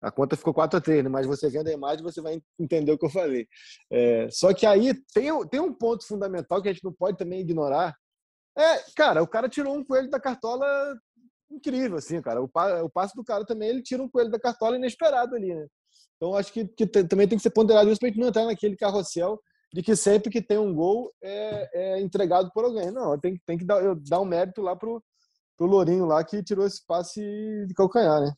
A 0.00 0.10
conta 0.10 0.36
ficou 0.36 0.54
4 0.54 0.78
a 0.78 0.80
3 0.80 1.02
né? 1.02 1.08
mas 1.10 1.26
você 1.26 1.48
vendo 1.50 1.68
a 1.68 1.72
imagem, 1.72 2.02
você 2.04 2.20
vai 2.20 2.40
entender 2.58 2.92
o 2.92 2.98
que 2.98 3.06
eu 3.06 3.10
falei. 3.10 3.48
É, 3.90 4.28
Só 4.30 4.54
que 4.54 4.64
aí 4.66 4.94
tem, 5.12 5.30
tem 5.48 5.60
um 5.60 5.72
ponto 5.72 6.06
fundamental 6.06 6.62
que 6.62 6.68
a 6.68 6.72
gente 6.72 6.84
não 6.84 6.92
pode 6.92 7.16
também 7.18 7.40
ignorar, 7.40 7.96
é, 8.56 8.78
cara, 8.96 9.22
o 9.22 9.26
cara 9.28 9.48
tirou 9.48 9.74
um 9.76 9.84
coelho 9.84 10.10
da 10.10 10.18
cartola 10.20 10.66
incrível, 11.50 11.96
assim, 11.98 12.20
cara. 12.20 12.42
O, 12.42 12.48
pa- 12.48 12.82
o 12.82 12.90
passe 12.90 13.14
do 13.16 13.24
cara 13.24 13.44
também, 13.44 13.68
ele 13.68 13.82
tira 13.82 14.02
um 14.02 14.08
coelho 14.08 14.30
da 14.30 14.38
cartola 14.38 14.76
inesperado 14.76 15.34
ali, 15.36 15.54
né? 15.54 15.66
Então, 16.16 16.34
acho 16.34 16.52
que, 16.52 16.66
que 16.66 16.86
também 16.86 17.28
tem 17.28 17.38
que 17.38 17.42
ser 17.42 17.50
ponderado 17.50 17.88
isso 17.90 18.00
pra 18.00 18.08
gente 18.08 18.18
não 18.18 18.28
entrar 18.28 18.44
naquele 18.44 18.76
carrossel 18.76 19.40
de 19.72 19.82
que 19.82 19.94
sempre 19.94 20.30
que 20.30 20.42
tem 20.42 20.58
um 20.58 20.74
gol 20.74 21.12
é, 21.22 21.96
é 21.96 22.00
entregado 22.00 22.50
por 22.52 22.64
alguém. 22.64 22.90
Não, 22.90 23.18
tem, 23.18 23.40
tem 23.46 23.56
que 23.56 23.64
dar, 23.64 23.82
eu- 23.84 23.94
dar 23.94 24.20
um 24.20 24.24
mérito 24.24 24.60
lá 24.60 24.74
pro, 24.74 25.02
pro 25.56 25.66
Lourinho 25.66 26.04
lá 26.06 26.24
que 26.24 26.42
tirou 26.42 26.66
esse 26.66 26.84
passe 26.86 27.20
de 27.66 27.74
calcanhar, 27.74 28.20
né? 28.20 28.32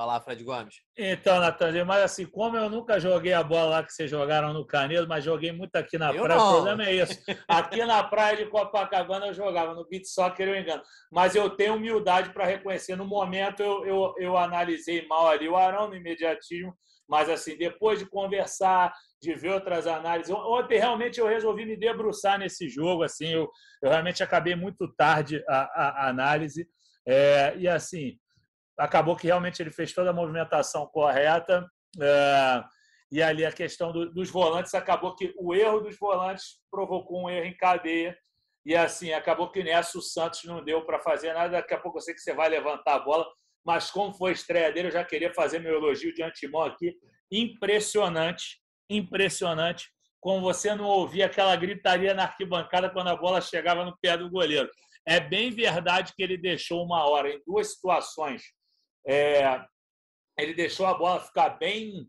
Vai 0.00 0.06
lá, 0.06 0.18
Fred 0.18 0.42
Gomes. 0.42 0.76
Então, 0.96 1.38
Natan, 1.40 1.84
mas 1.84 2.02
assim, 2.02 2.24
como 2.24 2.56
eu 2.56 2.70
nunca 2.70 2.98
joguei 2.98 3.34
a 3.34 3.42
bola 3.42 3.68
lá 3.68 3.82
que 3.84 3.92
vocês 3.92 4.10
jogaram 4.10 4.50
no 4.54 4.66
Canedo, 4.66 5.06
mas 5.06 5.22
joguei 5.22 5.52
muito 5.52 5.76
aqui 5.76 5.98
na 5.98 6.10
Eu 6.10 6.22
praia, 6.22 6.38
não. 6.40 6.48
o 6.48 6.52
problema 6.54 6.84
é 6.86 6.94
isso. 6.94 7.20
Aqui 7.46 7.84
na 7.84 8.02
praia 8.02 8.34
de 8.38 8.46
Copacabana 8.46 9.26
eu 9.26 9.34
jogava, 9.34 9.74
no 9.74 9.86
beat 9.86 10.06
soccer 10.06 10.48
eu 10.48 10.56
engano. 10.56 10.82
Mas 11.12 11.34
eu 11.34 11.50
tenho 11.50 11.74
humildade 11.74 12.32
para 12.32 12.46
reconhecer. 12.46 12.96
No 12.96 13.04
momento 13.04 13.62
eu, 13.62 13.84
eu, 13.84 14.14
eu 14.16 14.36
analisei 14.38 15.06
mal 15.06 15.28
ali 15.28 15.46
o 15.50 15.54
Arão 15.54 15.88
no 15.88 15.94
imediatismo, 15.94 16.72
mas 17.06 17.28
assim, 17.28 17.58
depois 17.58 17.98
de 17.98 18.06
conversar, 18.08 18.94
de 19.20 19.34
ver 19.34 19.50
outras 19.52 19.86
análises, 19.86 20.32
ontem 20.34 20.78
realmente 20.78 21.20
eu 21.20 21.26
resolvi 21.26 21.66
me 21.66 21.76
debruçar 21.76 22.38
nesse 22.38 22.70
jogo, 22.70 23.02
assim, 23.02 23.26
eu, 23.34 23.50
eu 23.82 23.90
realmente 23.90 24.22
acabei 24.22 24.56
muito 24.56 24.88
tarde 24.94 25.44
a, 25.46 25.56
a- 25.58 26.06
a 26.06 26.08
análise. 26.08 26.66
É, 27.06 27.54
e 27.58 27.68
assim, 27.68 28.16
acabou 28.80 29.14
que 29.16 29.26
realmente 29.26 29.60
ele 29.62 29.70
fez 29.70 29.92
toda 29.92 30.10
a 30.10 30.14
movimentação 30.14 30.86
correta. 30.86 31.68
é, 32.00 32.64
e 33.12 33.20
ali 33.20 33.44
a 33.44 33.50
questão 33.50 33.90
do- 33.92 34.12
dos 34.12 34.30
volantes 34.30 34.72
acabou 34.74 35.16
que 35.16 35.34
o 35.36 35.52
erro 35.52 35.80
dos 35.80 35.98
volantes 35.98 36.60
provocou 36.70 37.24
um 37.24 37.28
erro 37.28 37.46
em 37.46 37.56
cadeia. 37.56 38.16
E 38.64 38.76
assim, 38.76 39.12
acabou 39.12 39.50
que 39.50 39.64
nessa 39.64 39.98
o 39.98 40.02
Santos 40.02 40.44
não 40.44 40.62
deu 40.64 40.84
para 40.86 41.00
fazer 41.00 41.32
nada. 41.32 41.56
Daqui 41.60 41.74
a 41.74 41.78
pouco 41.80 41.98
eu 41.98 42.02
sei 42.02 42.14
que 42.14 42.20
você 42.20 42.32
vai 42.32 42.48
levantar 42.48 42.94
a 42.94 42.98
bola, 43.00 43.26
mas 43.64 43.90
como 43.90 44.14
foi 44.14 44.30
a 44.30 44.34
estreia 44.34 44.72
dele, 44.72 44.86
eu 44.88 44.92
já 44.92 45.04
queria 45.04 45.34
fazer 45.34 45.58
meu 45.58 45.74
elogio 45.74 46.14
de 46.14 46.22
antemão 46.22 46.62
aqui. 46.62 46.94
Impressionante, 47.32 48.60
impressionante 48.88 49.88
como 50.20 50.40
você 50.42 50.74
não 50.74 50.84
ouvia 50.84 51.26
aquela 51.26 51.56
gritaria 51.56 52.14
na 52.14 52.24
arquibancada 52.24 52.90
quando 52.90 53.08
a 53.08 53.16
bola 53.16 53.40
chegava 53.40 53.84
no 53.84 53.96
pé 54.00 54.16
do 54.16 54.30
goleiro. 54.30 54.70
É 55.06 55.18
bem 55.18 55.50
verdade 55.50 56.12
que 56.14 56.22
ele 56.22 56.36
deixou 56.36 56.84
uma 56.84 57.08
hora 57.08 57.28
em 57.30 57.42
duas 57.46 57.72
situações. 57.74 58.42
É, 59.06 59.64
ele 60.38 60.54
deixou 60.54 60.86
a 60.86 60.94
bola 60.94 61.20
ficar 61.20 61.50
bem 61.50 62.08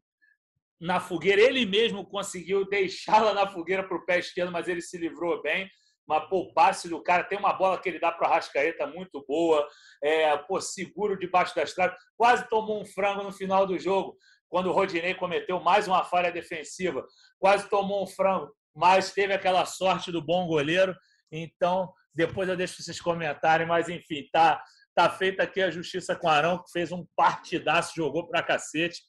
na 0.79 0.99
fogueira. 0.99 1.41
Ele 1.41 1.65
mesmo 1.65 2.05
conseguiu 2.05 2.67
deixá-la 2.67 3.33
na 3.33 3.47
fogueira 3.47 3.83
para 3.83 3.97
o 3.97 4.05
pé 4.05 4.19
esquerdo, 4.19 4.51
mas 4.51 4.67
ele 4.67 4.81
se 4.81 4.97
livrou 4.97 5.41
bem. 5.41 5.69
Mas 6.07 6.27
pô, 6.27 6.51
passe 6.53 6.89
do 6.89 7.01
cara 7.01 7.23
tem 7.23 7.37
uma 7.37 7.53
bola 7.53 7.79
que 7.79 7.87
ele 7.87 7.99
dá 7.99 8.11
para 8.11 8.27
o 8.27 8.31
Rascaeta 8.31 8.87
muito 8.87 9.23
boa, 9.27 9.65
é, 10.03 10.35
pô, 10.35 10.59
seguro 10.59 11.17
debaixo 11.17 11.55
das 11.55 11.73
traves. 11.73 11.97
Quase 12.17 12.49
tomou 12.49 12.81
um 12.81 12.85
frango 12.85 13.23
no 13.23 13.31
final 13.31 13.65
do 13.65 13.77
jogo, 13.77 14.17
quando 14.49 14.67
o 14.67 14.73
Rodinei 14.73 15.13
cometeu 15.13 15.59
mais 15.61 15.87
uma 15.87 16.03
falha 16.03 16.31
defensiva. 16.31 17.05
Quase 17.39 17.69
tomou 17.69 18.03
um 18.03 18.07
frango, 18.07 18.51
mas 18.75 19.13
teve 19.13 19.33
aquela 19.33 19.65
sorte 19.65 20.11
do 20.11 20.21
bom 20.21 20.47
goleiro. 20.47 20.95
Então, 21.31 21.93
depois 22.13 22.49
eu 22.49 22.57
deixo 22.57 22.81
vocês 22.81 22.99
comentarem, 22.99 23.65
mas 23.65 23.87
enfim, 23.87 24.27
tá, 24.33 24.61
tá 24.95 25.09
feita 25.09 25.43
aqui 25.43 25.61
a 25.61 25.71
justiça 25.71 26.15
com 26.15 26.27
Arão, 26.27 26.57
que 26.57 26.71
fez 26.71 26.91
um 26.91 27.05
partidaço, 27.15 27.93
jogou 27.95 28.27
pra 28.27 28.43
cacete 28.43 29.01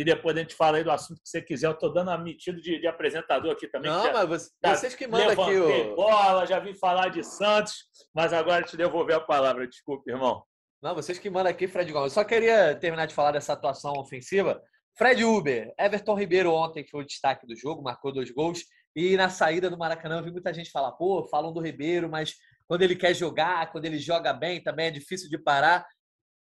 e 0.00 0.04
depois 0.04 0.36
a 0.36 0.40
gente 0.40 0.54
fala 0.54 0.78
aí 0.78 0.84
do 0.84 0.90
assunto 0.90 1.20
que 1.20 1.28
você 1.28 1.42
quiser. 1.42 1.66
Eu 1.66 1.72
estou 1.72 1.92
dando 1.92 2.10
a 2.10 2.16
metido 2.16 2.60
de, 2.60 2.80
de, 2.80 2.86
apresentador 2.86 3.52
aqui 3.52 3.68
também. 3.68 3.90
Não, 3.90 4.12
mas 4.12 4.28
você, 4.28 4.50
vocês 4.64 4.94
que 4.94 5.06
mandam 5.06 5.30
aqui 5.30 5.58
o... 5.58 5.94
bola, 5.94 6.46
já 6.46 6.58
vim 6.58 6.74
falar 6.74 7.08
de 7.08 7.22
Santos, 7.22 7.74
mas 8.14 8.32
agora 8.32 8.64
te 8.64 8.76
devolver 8.76 9.16
a 9.16 9.20
palavra. 9.20 9.66
Desculpe, 9.66 10.10
irmão. 10.10 10.42
Não, 10.82 10.94
vocês 10.94 11.18
que 11.18 11.28
mandam 11.28 11.50
aqui, 11.50 11.68
Fred 11.68 11.92
Gomes. 11.92 12.12
Eu 12.12 12.22
só 12.22 12.24
queria 12.24 12.74
terminar 12.74 13.06
de 13.06 13.14
falar 13.14 13.32
dessa 13.32 13.52
atuação 13.52 13.92
ofensiva. 13.98 14.62
Fred 14.96 15.22
Uber, 15.22 15.72
Everton 15.78 16.14
Ribeiro 16.14 16.52
ontem 16.52 16.86
foi 16.86 17.02
o 17.02 17.06
destaque 17.06 17.46
do 17.46 17.54
jogo, 17.54 17.82
marcou 17.82 18.12
dois 18.12 18.30
gols. 18.30 18.60
E 18.96 19.16
na 19.16 19.28
saída 19.28 19.68
do 19.68 19.78
Maracanã 19.78 20.18
eu 20.18 20.24
vi 20.24 20.32
muita 20.32 20.52
gente 20.52 20.70
falar, 20.70 20.92
pô, 20.92 21.28
falam 21.28 21.52
do 21.52 21.60
Ribeiro, 21.60 22.08
mas 22.08 22.34
quando 22.70 22.82
ele 22.82 22.94
quer 22.94 23.12
jogar, 23.12 23.72
quando 23.72 23.84
ele 23.84 23.98
joga 23.98 24.32
bem, 24.32 24.62
também 24.62 24.86
é 24.86 24.90
difícil 24.92 25.28
de 25.28 25.36
parar. 25.36 25.84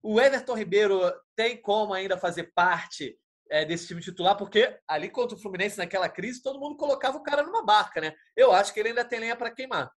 O 0.01 0.19
Everton 0.19 0.55
Ribeiro 0.55 0.99
tem 1.35 1.55
como 1.55 1.93
ainda 1.93 2.17
fazer 2.17 2.51
parte 2.55 3.15
é, 3.47 3.63
desse 3.63 3.85
time 3.85 4.01
titular, 4.01 4.35
porque 4.35 4.75
ali 4.87 5.07
contra 5.07 5.37
o 5.37 5.39
Fluminense, 5.39 5.77
naquela 5.77 6.09
crise, 6.09 6.41
todo 6.41 6.59
mundo 6.59 6.77
colocava 6.77 7.15
o 7.15 7.21
cara 7.21 7.43
numa 7.43 7.63
barca, 7.63 8.01
né? 8.01 8.11
Eu 8.35 8.51
acho 8.51 8.73
que 8.73 8.79
ele 8.79 8.89
ainda 8.89 9.05
tem 9.05 9.19
lenha 9.19 9.35
para 9.35 9.53
queimar. 9.53 9.91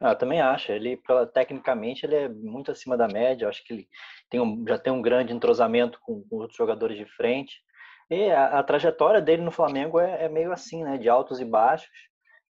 Ah, 0.00 0.16
também 0.16 0.40
acho. 0.40 0.72
Ele, 0.72 1.00
tecnicamente, 1.32 2.04
ele 2.04 2.16
é 2.16 2.28
muito 2.28 2.72
acima 2.72 2.96
da 2.96 3.06
média. 3.06 3.44
Eu 3.44 3.50
acho 3.50 3.64
que 3.64 3.72
ele 3.72 3.88
tem 4.28 4.40
um, 4.40 4.64
já 4.66 4.76
tem 4.78 4.92
um 4.92 5.00
grande 5.00 5.32
entrosamento 5.32 5.96
com, 6.02 6.24
com 6.28 6.38
outros 6.38 6.56
jogadores 6.56 6.98
de 6.98 7.06
frente. 7.06 7.62
E 8.10 8.32
a, 8.32 8.58
a 8.58 8.64
trajetória 8.64 9.20
dele 9.20 9.42
no 9.42 9.52
Flamengo 9.52 10.00
é, 10.00 10.24
é, 10.24 10.28
meio 10.28 10.50
assim, 10.50 10.82
né? 10.82 10.98
De 10.98 11.08
altos 11.08 11.38
e 11.38 11.44
baixos. 11.44 11.88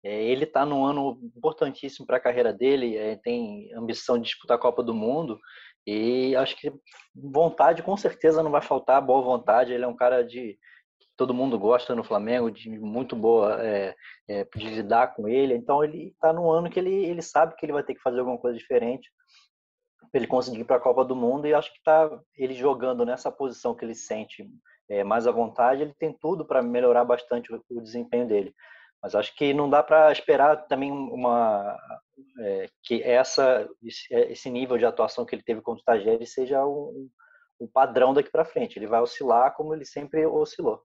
É, 0.03 0.21
ele 0.23 0.43
está 0.43 0.65
num 0.65 0.85
ano 0.85 1.19
importantíssimo 1.35 2.05
para 2.05 2.17
a 2.17 2.21
carreira 2.21 2.51
dele. 2.51 2.97
É, 2.97 3.15
tem 3.15 3.73
ambição 3.73 4.17
de 4.17 4.25
disputar 4.25 4.57
a 4.57 4.61
Copa 4.61 4.83
do 4.83 4.93
Mundo. 4.93 5.39
E 5.87 6.35
acho 6.35 6.55
que 6.57 6.71
vontade 7.15 7.83
com 7.83 7.95
certeza 7.95 8.43
não 8.43 8.51
vai 8.51 8.61
faltar, 8.61 9.01
boa 9.01 9.21
vontade. 9.21 9.73
Ele 9.73 9.83
é 9.83 9.87
um 9.87 9.95
cara 9.95 10.23
de 10.23 10.57
todo 11.15 11.33
mundo 11.33 11.59
gosta 11.59 11.93
no 11.93 12.03
Flamengo, 12.03 12.49
de 12.49 12.69
muito 12.69 13.15
boa 13.15 13.61
é, 13.61 13.95
é, 14.27 14.47
de 14.55 14.69
lidar 14.69 15.13
com 15.15 15.27
ele. 15.27 15.53
Então 15.53 15.83
ele 15.83 16.09
está 16.09 16.33
num 16.33 16.49
ano 16.49 16.69
que 16.69 16.79
ele, 16.79 16.93
ele 16.93 17.21
sabe 17.21 17.55
que 17.55 17.65
ele 17.65 17.73
vai 17.73 17.83
ter 17.83 17.93
que 17.93 18.01
fazer 18.01 18.19
alguma 18.19 18.37
coisa 18.37 18.57
diferente 18.57 19.11
para 20.11 20.19
ele 20.19 20.27
conseguir 20.27 20.61
ir 20.61 20.65
para 20.65 20.77
a 20.77 20.81
Copa 20.81 21.05
do 21.05 21.15
Mundo. 21.15 21.47
E 21.47 21.53
acho 21.53 21.73
que 21.73 21.81
tá 21.83 22.09
ele 22.35 22.53
jogando 22.53 23.05
nessa 23.05 23.31
posição 23.31 23.75
que 23.75 23.85
ele 23.85 23.95
sente 23.95 24.47
é, 24.89 25.03
mais 25.03 25.27
à 25.27 25.31
vontade, 25.31 25.81
ele 25.81 25.93
tem 25.97 26.13
tudo 26.13 26.45
para 26.45 26.61
melhorar 26.61 27.05
bastante 27.05 27.53
o, 27.53 27.63
o 27.69 27.81
desempenho 27.81 28.27
dele. 28.27 28.53
Mas 29.03 29.13
acho 29.13 29.35
que 29.35 29.53
não 29.53 29.69
dá 29.69 29.83
para 29.83 30.11
esperar 30.13 30.65
também 30.67 30.89
uma 30.89 31.77
é, 32.39 32.69
que 32.81 33.03
essa 33.03 33.67
esse 34.09 34.49
nível 34.49 34.77
de 34.77 34.85
atuação 34.85 35.25
que 35.25 35.35
ele 35.35 35.43
teve 35.43 35.61
como 35.61 35.77
estagiário 35.77 36.25
seja 36.25 36.65
um, 36.65 37.09
um 37.59 37.67
padrão 37.67 38.13
daqui 38.13 38.31
para 38.31 38.45
frente. 38.45 38.79
Ele 38.79 38.87
vai 38.87 39.01
oscilar 39.01 39.53
como 39.55 39.75
ele 39.75 39.85
sempre 39.85 40.25
oscilou. 40.25 40.81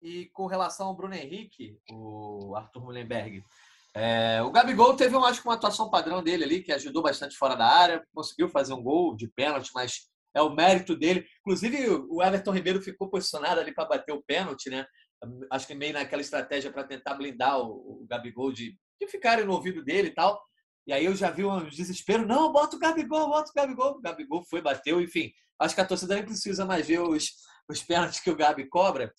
E 0.00 0.26
com 0.26 0.46
relação 0.46 0.86
ao 0.86 0.96
Bruno 0.96 1.14
Henrique, 1.14 1.76
o 1.90 2.54
Arthur 2.56 2.84
Mullenberg, 2.84 3.44
é, 3.94 4.40
o 4.42 4.50
Gabigol 4.50 4.96
teve, 4.96 5.14
eu 5.14 5.24
acho, 5.24 5.42
uma 5.44 5.54
atuação 5.54 5.90
padrão 5.90 6.22
dele 6.22 6.44
ali, 6.44 6.62
que 6.62 6.72
ajudou 6.72 7.02
bastante 7.02 7.36
fora 7.36 7.54
da 7.54 7.66
área, 7.66 8.02
conseguiu 8.14 8.48
fazer 8.48 8.72
um 8.72 8.82
gol 8.82 9.14
de 9.14 9.28
pênalti, 9.28 9.70
mas 9.74 10.08
é 10.34 10.40
o 10.40 10.50
mérito 10.50 10.96
dele. 10.96 11.26
Inclusive, 11.40 11.88
o 12.08 12.22
Everton 12.22 12.52
Ribeiro 12.52 12.80
ficou 12.80 13.08
posicionado 13.10 13.60
ali 13.60 13.72
para 13.72 13.84
bater 13.84 14.12
o 14.12 14.22
pênalti, 14.22 14.70
né? 14.70 14.86
Acho 15.50 15.66
que 15.66 15.74
meio 15.74 15.92
naquela 15.92 16.22
estratégia 16.22 16.72
para 16.72 16.84
tentar 16.84 17.14
blindar 17.14 17.58
o, 17.60 18.02
o 18.02 18.06
Gabigol 18.08 18.52
de, 18.52 18.76
de 19.00 19.06
ficarem 19.08 19.44
no 19.44 19.52
ouvido 19.52 19.84
dele 19.84 20.08
e 20.08 20.14
tal. 20.14 20.42
E 20.86 20.92
aí 20.92 21.04
eu 21.04 21.14
já 21.14 21.30
vi 21.30 21.44
um 21.44 21.68
desespero, 21.68 22.26
não, 22.26 22.52
bota 22.52 22.76
o 22.76 22.78
Gabigol, 22.78 23.28
bota 23.28 23.50
o 23.50 23.54
Gabigol. 23.54 23.92
O 23.92 24.00
Gabigol 24.00 24.44
foi, 24.44 24.60
bateu, 24.60 25.00
enfim. 25.00 25.32
Acho 25.58 25.74
que 25.74 25.80
a 25.80 25.86
torcida 25.86 26.16
nem 26.16 26.24
precisa 26.24 26.64
mais 26.64 26.86
ver 26.86 27.00
os, 27.00 27.30
os 27.68 27.82
pênaltis 27.82 28.20
que 28.20 28.30
o 28.30 28.36
Gabi 28.36 28.68
cobra. 28.68 29.12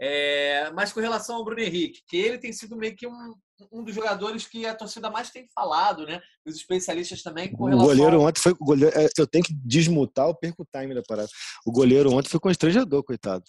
É, 0.00 0.70
mas 0.70 0.94
com 0.94 1.00
relação 1.00 1.36
ao 1.36 1.44
Bruno 1.44 1.60
Henrique, 1.60 2.00
que 2.08 2.16
ele 2.16 2.38
tem 2.38 2.54
sido 2.54 2.74
meio 2.74 2.96
que 2.96 3.06
um, 3.06 3.34
um 3.70 3.84
dos 3.84 3.94
jogadores 3.94 4.46
que 4.46 4.64
a 4.64 4.74
torcida 4.74 5.10
mais 5.10 5.30
tem 5.30 5.46
falado, 5.54 6.06
né? 6.06 6.22
Os 6.46 6.56
especialistas 6.56 7.22
também 7.22 7.52
com 7.52 7.66
relação... 7.66 7.84
O 7.84 7.94
goleiro 7.94 8.22
ontem 8.22 8.40
foi... 8.40 8.54
Goleiro, 8.54 8.96
eu 9.18 9.26
tenho 9.26 9.44
que 9.44 9.52
desmutar, 9.52 10.26
eu 10.26 10.34
perco 10.34 10.62
o 10.62 10.66
time 10.72 10.94
da 10.94 11.02
parada. 11.02 11.28
O 11.66 11.70
goleiro 11.70 12.10
ontem 12.14 12.30
foi 12.30 12.40
constrangedor, 12.40 13.04
coitado. 13.04 13.44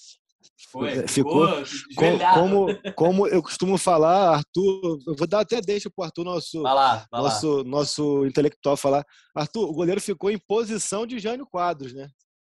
Foi, 0.72 0.90
é, 0.90 1.08
ficou, 1.08 1.48
como, 1.96 2.20
como, 2.34 2.94
como, 2.94 3.28
eu 3.28 3.42
costumo 3.44 3.78
falar, 3.78 4.36
Arthur, 4.36 5.00
eu 5.06 5.16
vou 5.16 5.28
dar 5.28 5.42
até 5.42 5.60
deixa 5.60 5.90
para 5.90 6.04
o 6.04 6.06
Arthur, 6.06 6.24
nosso, 6.24 6.62
vai 6.62 6.74
lá, 6.74 7.08
vai 7.12 7.22
nosso, 7.22 7.58
lá. 7.58 7.64
nosso 7.64 8.26
intelectual, 8.26 8.78
falar. 8.78 9.06
Arthur, 9.36 9.70
o 9.70 9.74
goleiro 9.74 10.00
ficou 10.00 10.32
em 10.32 10.40
posição 10.40 11.06
de 11.06 11.20
Jânio 11.20 11.46
Quadros, 11.46 11.94
né? 11.94 12.08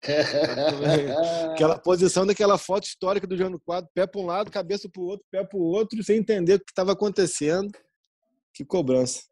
Aquela 1.52 1.78
posição 1.78 2.26
daquela 2.26 2.58
foto 2.58 2.84
histórica 2.84 3.26
do 3.26 3.36
Jânio 3.36 3.60
Quadros, 3.64 3.90
pé 3.94 4.06
para 4.06 4.20
um 4.20 4.26
lado, 4.26 4.50
cabeça 4.50 4.88
para 4.88 5.02
o 5.02 5.06
outro, 5.06 5.26
pé 5.30 5.44
para 5.44 5.58
o 5.58 5.62
outro, 5.62 6.02
sem 6.04 6.18
entender 6.18 6.54
o 6.54 6.60
que 6.60 6.70
estava 6.70 6.92
acontecendo. 6.92 7.72
Que 8.54 8.64
cobrança. 8.64 9.22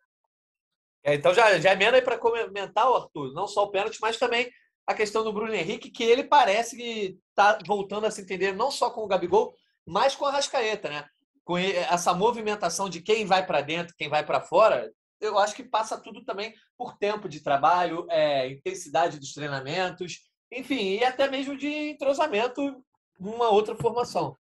É, 1.05 1.15
então 1.15 1.35
já, 1.35 1.59
já 1.59 1.73
emenda 1.73 1.97
aí 1.97 2.03
para 2.03 2.19
comentar, 2.19 2.87
Arthur, 2.87 3.33
não 3.35 3.47
só 3.47 3.65
o 3.65 3.71
pênalti, 3.71 3.99
mas 4.01 4.19
também 4.19 4.51
a 4.87 4.95
questão 4.95 5.23
do 5.23 5.33
Bruno 5.33 5.55
Henrique, 5.55 5.91
que 5.91 6.03
ele 6.03 6.25
parece 6.25 6.77
que 6.77 7.19
está 7.29 7.59
voltando 7.67 8.07
a 8.07 8.11
se 8.11 8.21
entender 8.21 8.53
não 8.53 8.71
só 8.71 8.91
com 8.91 9.03
o 9.03 9.07
Gabigol, 9.07 9.55
mas 9.87 10.15
com 10.15 10.27
a 10.27 10.33
Rascaeta, 10.33 10.89
né? 10.89 11.05
Com 11.45 11.57
essa 11.59 12.15
movimentação 12.15 12.89
de 12.89 13.01
quem 13.01 13.27
vai 13.27 13.45
para 13.45 13.61
dentro, 13.61 13.95
quem 13.97 14.09
vai 14.09 14.25
para 14.25 14.41
fora, 14.41 14.91
eu 15.21 15.39
acho 15.39 15.55
que 15.55 15.63
passa 15.63 15.97
tudo 15.97 16.25
também 16.25 16.53
por 16.77 16.97
tempo 16.99 17.29
de 17.29 17.41
trabalho, 17.41 18.07
é, 18.11 18.51
intensidade 18.51 19.19
dos 19.19 19.33
treinamentos, 19.33 20.19
enfim, 20.51 20.97
e 20.99 21.05
até 21.05 21.31
mesmo 21.31 21.57
de 21.57 21.91
entrosamento 21.91 22.61
numa 23.19 23.49
outra 23.49 23.77
formação. 23.77 24.37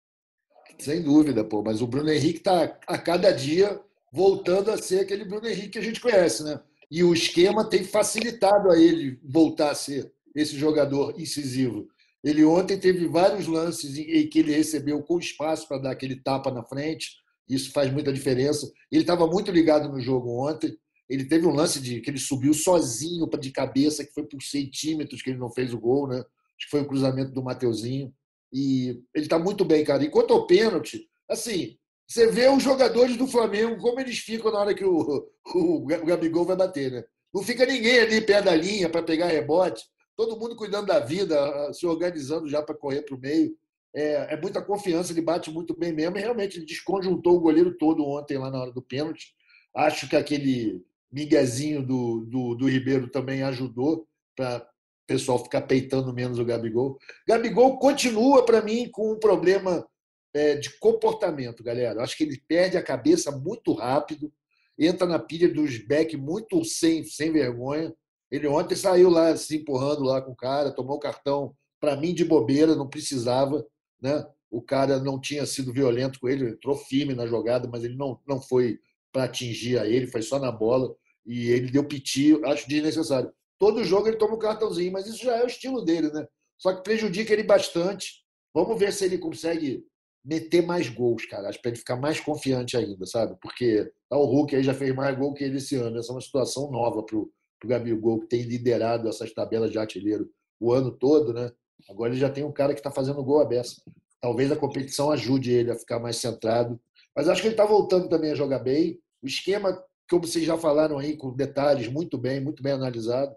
Sem 0.77 1.01
dúvida, 1.01 1.43
pô. 1.43 1.63
Mas 1.63 1.81
o 1.81 1.87
Bruno 1.87 2.11
Henrique 2.11 2.39
está 2.39 2.77
a 2.87 2.97
cada 2.97 3.31
dia 3.31 3.81
voltando 4.11 4.71
a 4.71 4.77
ser 4.77 5.01
aquele 5.01 5.25
Bruno 5.25 5.47
Henrique 5.47 5.69
que 5.69 5.79
a 5.79 5.83
gente 5.83 5.99
conhece, 5.99 6.43
né? 6.43 6.59
E 6.89 7.03
o 7.03 7.13
esquema 7.13 7.69
tem 7.69 7.83
facilitado 7.83 8.71
a 8.71 8.77
ele 8.77 9.19
voltar 9.23 9.71
a 9.71 9.75
ser 9.75 10.13
esse 10.35 10.57
jogador 10.57 11.19
incisivo. 11.19 11.87
Ele 12.23 12.43
ontem 12.43 12.77
teve 12.77 13.07
vários 13.07 13.47
lances 13.47 13.97
em 13.97 14.27
que 14.27 14.39
ele 14.39 14.51
recebeu 14.51 15.01
com 15.01 15.19
espaço 15.19 15.67
para 15.67 15.77
dar 15.77 15.91
aquele 15.91 16.15
tapa 16.15 16.51
na 16.51 16.63
frente. 16.63 17.11
Isso 17.47 17.71
faz 17.71 17.91
muita 17.91 18.11
diferença. 18.11 18.69
Ele 18.91 19.01
estava 19.01 19.27
muito 19.27 19.51
ligado 19.51 19.87
no 19.87 19.99
jogo 20.01 20.45
ontem. 20.45 20.75
Ele 21.09 21.25
teve 21.25 21.45
um 21.45 21.53
lance 21.53 21.79
de 21.79 22.01
que 22.01 22.09
ele 22.09 22.19
subiu 22.19 22.53
sozinho 22.53 23.29
de 23.39 23.51
cabeça, 23.51 24.03
que 24.03 24.13
foi 24.13 24.23
por 24.23 24.41
centímetros 24.41 25.21
que 25.21 25.29
ele 25.29 25.39
não 25.39 25.49
fez 25.51 25.73
o 25.73 25.79
gol, 25.79 26.07
né? 26.07 26.17
Acho 26.17 26.65
que 26.65 26.71
foi 26.71 26.81
o 26.81 26.87
cruzamento 26.87 27.31
do 27.31 27.43
Mateuzinho. 27.43 28.13
E 28.51 29.01
ele 29.15 29.25
está 29.25 29.39
muito 29.39 29.63
bem, 29.63 29.85
cara. 29.85 30.03
Enquanto 30.03 30.33
ao 30.33 30.47
pênalti, 30.47 31.07
assim, 31.29 31.77
você 32.05 32.27
vê 32.27 32.49
os 32.49 32.63
jogadores 32.63 33.15
do 33.15 33.27
Flamengo, 33.27 33.77
como 33.77 33.99
eles 33.99 34.17
ficam 34.17 34.51
na 34.51 34.59
hora 34.59 34.73
que 34.73 34.83
o, 34.83 35.29
o, 35.55 35.75
o 35.77 35.85
Gabigol 35.85 36.45
vai 36.45 36.57
bater, 36.57 36.91
né? 36.91 37.03
Não 37.33 37.43
fica 37.43 37.65
ninguém 37.65 37.99
ali 37.99 38.21
perto 38.21 38.45
da 38.45 38.55
linha 38.55 38.89
para 38.89 39.03
pegar 39.03 39.27
rebote 39.27 39.83
todo 40.17 40.37
mundo 40.37 40.55
cuidando 40.55 40.87
da 40.87 40.99
vida, 40.99 41.71
se 41.71 41.85
organizando 41.85 42.49
já 42.49 42.61
para 42.61 42.75
correr 42.75 43.03
para 43.03 43.15
o 43.15 43.19
meio. 43.19 43.55
É, 43.95 44.33
é, 44.33 44.41
muita 44.41 44.61
confiança, 44.61 45.13
ele 45.13 45.21
bate 45.21 45.51
muito 45.51 45.77
bem 45.77 45.93
mesmo. 45.93 46.17
E 46.17 46.21
realmente 46.21 46.57
ele 46.57 46.65
desconjuntou 46.65 47.37
o 47.37 47.39
goleiro 47.39 47.77
todo 47.77 48.03
ontem 48.03 48.37
lá 48.37 48.49
na 48.49 48.59
hora 48.59 48.71
do 48.71 48.81
pênalti. 48.81 49.33
Acho 49.75 50.09
que 50.09 50.15
aquele 50.15 50.83
miguezinho 51.11 51.85
do, 51.85 52.25
do, 52.25 52.55
do 52.55 52.67
Ribeiro 52.67 53.07
também 53.09 53.43
ajudou 53.43 54.07
para 54.35 54.57
o 54.57 55.07
pessoal 55.07 55.41
ficar 55.41 55.61
peitando 55.61 56.13
menos 56.13 56.39
o 56.39 56.45
Gabigol. 56.45 56.97
Gabigol 57.27 57.77
continua, 57.77 58.43
para 58.43 58.61
mim, 58.61 58.89
com 58.91 59.13
um 59.13 59.19
problema 59.19 59.87
é, 60.33 60.55
de 60.55 60.77
comportamento, 60.79 61.63
galera. 61.63 62.01
Acho 62.01 62.17
que 62.17 62.23
ele 62.23 62.41
perde 62.47 62.75
a 62.75 62.83
cabeça 62.83 63.31
muito 63.31 63.71
rápido, 63.73 64.33
entra 64.77 65.05
na 65.07 65.19
pilha 65.19 65.47
dos 65.47 65.77
back 65.77 66.17
muito 66.17 66.63
sem, 66.65 67.03
sem 67.03 67.31
vergonha 67.31 67.93
Ele 68.31 68.47
ontem 68.47 68.75
saiu 68.75 69.09
lá 69.09 69.35
se 69.35 69.57
empurrando 69.57 70.03
lá 70.03 70.21
com 70.21 70.31
o 70.31 70.35
cara, 70.35 70.71
tomou 70.71 70.97
o 70.97 70.99
cartão, 70.99 71.55
para 71.79 71.95
mim, 71.95 72.13
de 72.13 72.25
bobeira, 72.25 72.75
não 72.75 72.87
precisava. 72.87 73.65
Né? 74.01 74.25
O 74.49 74.61
cara 74.61 74.99
não 74.99 75.19
tinha 75.19 75.45
sido 75.45 75.73
violento 75.73 76.19
com 76.19 76.27
ele, 76.27 76.49
entrou 76.49 76.75
firme 76.75 77.13
na 77.13 77.25
jogada, 77.25 77.67
mas 77.67 77.83
ele 77.83 77.95
não, 77.95 78.19
não 78.27 78.41
foi 78.41 78.79
para 79.11 79.23
atingir 79.23 79.79
a 79.79 79.87
ele, 79.87 80.07
foi 80.07 80.21
só 80.21 80.39
na 80.39 80.51
bola. 80.51 80.93
E 81.25 81.49
ele 81.49 81.71
deu 81.71 81.83
piti, 81.83 82.39
acho 82.45 82.67
desnecessário. 82.67 83.31
Todo 83.59 83.83
jogo 83.83 84.07
ele 84.07 84.17
toma 84.17 84.35
um 84.35 84.39
cartãozinho, 84.39 84.91
mas 84.91 85.07
isso 85.07 85.23
já 85.23 85.37
é 85.37 85.43
o 85.43 85.47
estilo 85.47 85.83
dele, 85.83 86.11
né? 86.11 86.27
Só 86.57 86.73
que 86.73 86.83
prejudica 86.83 87.33
ele 87.33 87.43
bastante. 87.43 88.23
Vamos 88.53 88.79
ver 88.79 88.93
se 88.93 89.05
ele 89.05 89.17
consegue 89.17 89.85
meter 90.23 90.65
mais 90.65 90.89
gols, 90.89 91.25
cara. 91.25 91.49
Acho 91.49 91.61
para 91.61 91.69
ele 91.69 91.77
ficar 91.77 91.95
mais 91.95 92.19
confiante 92.19 92.75
ainda, 92.75 93.05
sabe? 93.05 93.37
Porque 93.41 93.91
tá, 94.09 94.17
o 94.17 94.25
Hulk 94.25 94.55
aí 94.55 94.63
já 94.63 94.73
fez 94.73 94.93
mais 94.93 95.17
gol 95.17 95.33
que 95.33 95.43
ele 95.43 95.57
esse 95.57 95.75
ano. 95.75 95.97
Essa 95.97 96.11
é 96.11 96.15
uma 96.15 96.21
situação 96.21 96.69
nova 96.71 97.03
para 97.03 97.17
o 97.65 97.69
Gabigol, 97.69 98.19
que 98.19 98.27
tem 98.27 98.43
liderado 98.43 99.07
essas 99.09 99.33
tabelas 99.33 99.71
de 99.71 99.79
artilheiro 99.79 100.29
o 100.59 100.71
ano 100.71 100.91
todo, 100.91 101.33
né? 101.33 101.51
Agora 101.89 102.11
ele 102.11 102.19
já 102.19 102.29
tem 102.29 102.43
um 102.43 102.51
cara 102.51 102.73
que 102.73 102.79
está 102.79 102.91
fazendo 102.91 103.23
gol 103.23 103.39
a 103.39 103.45
beça. 103.45 103.81
Talvez 104.19 104.51
a 104.51 104.55
competição 104.55 105.11
ajude 105.11 105.51
ele 105.51 105.71
a 105.71 105.75
ficar 105.75 105.99
mais 105.99 106.17
centrado. 106.17 106.79
Mas 107.15 107.29
acho 107.29 107.41
que 107.41 107.47
ele 107.47 107.53
está 107.53 107.65
voltando 107.65 108.09
também 108.09 108.31
a 108.31 108.35
jogar 108.35 108.59
bem. 108.59 108.99
O 109.21 109.27
esquema, 109.27 109.81
como 110.09 110.25
vocês 110.25 110.45
já 110.45 110.57
falaram 110.57 110.97
aí, 110.97 111.15
com 111.15 111.35
detalhes, 111.35 111.87
muito 111.87 112.17
bem, 112.17 112.39
muito 112.39 112.61
bem 112.61 112.73
analisado. 112.73 113.35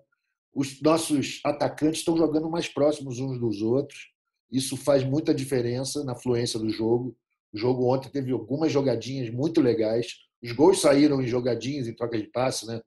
Os 0.55 0.81
nossos 0.83 1.41
atacantes 1.45 2.01
estão 2.01 2.17
jogando 2.17 2.51
mais 2.51 2.69
próximos 2.69 3.21
uns 3.21 3.39
dos 3.39 3.63
outros. 3.63 4.11
Isso 4.51 4.77
faz 4.77 5.05
muita 5.05 5.33
diferença 5.33 6.03
na 6.03 6.15
fluência 6.15 6.59
do 6.59 6.69
jogo. 6.71 7.17
O 7.53 7.59
jogo 7.59 7.93
ontem 7.93 8.09
teve 8.09 8.33
algumas 8.33 8.73
jogadinhas 8.73 9.31
muito 9.31 9.61
legais. 9.61 10.15
Os 10.43 10.53
gols 10.53 10.81
saíram 10.81 11.23
em 11.23 11.27
jogadinhas, 11.27 11.87
em 11.87 11.95
troca 11.95 12.19
de 12.19 12.27
passe, 12.27 12.67
né? 12.67 12.81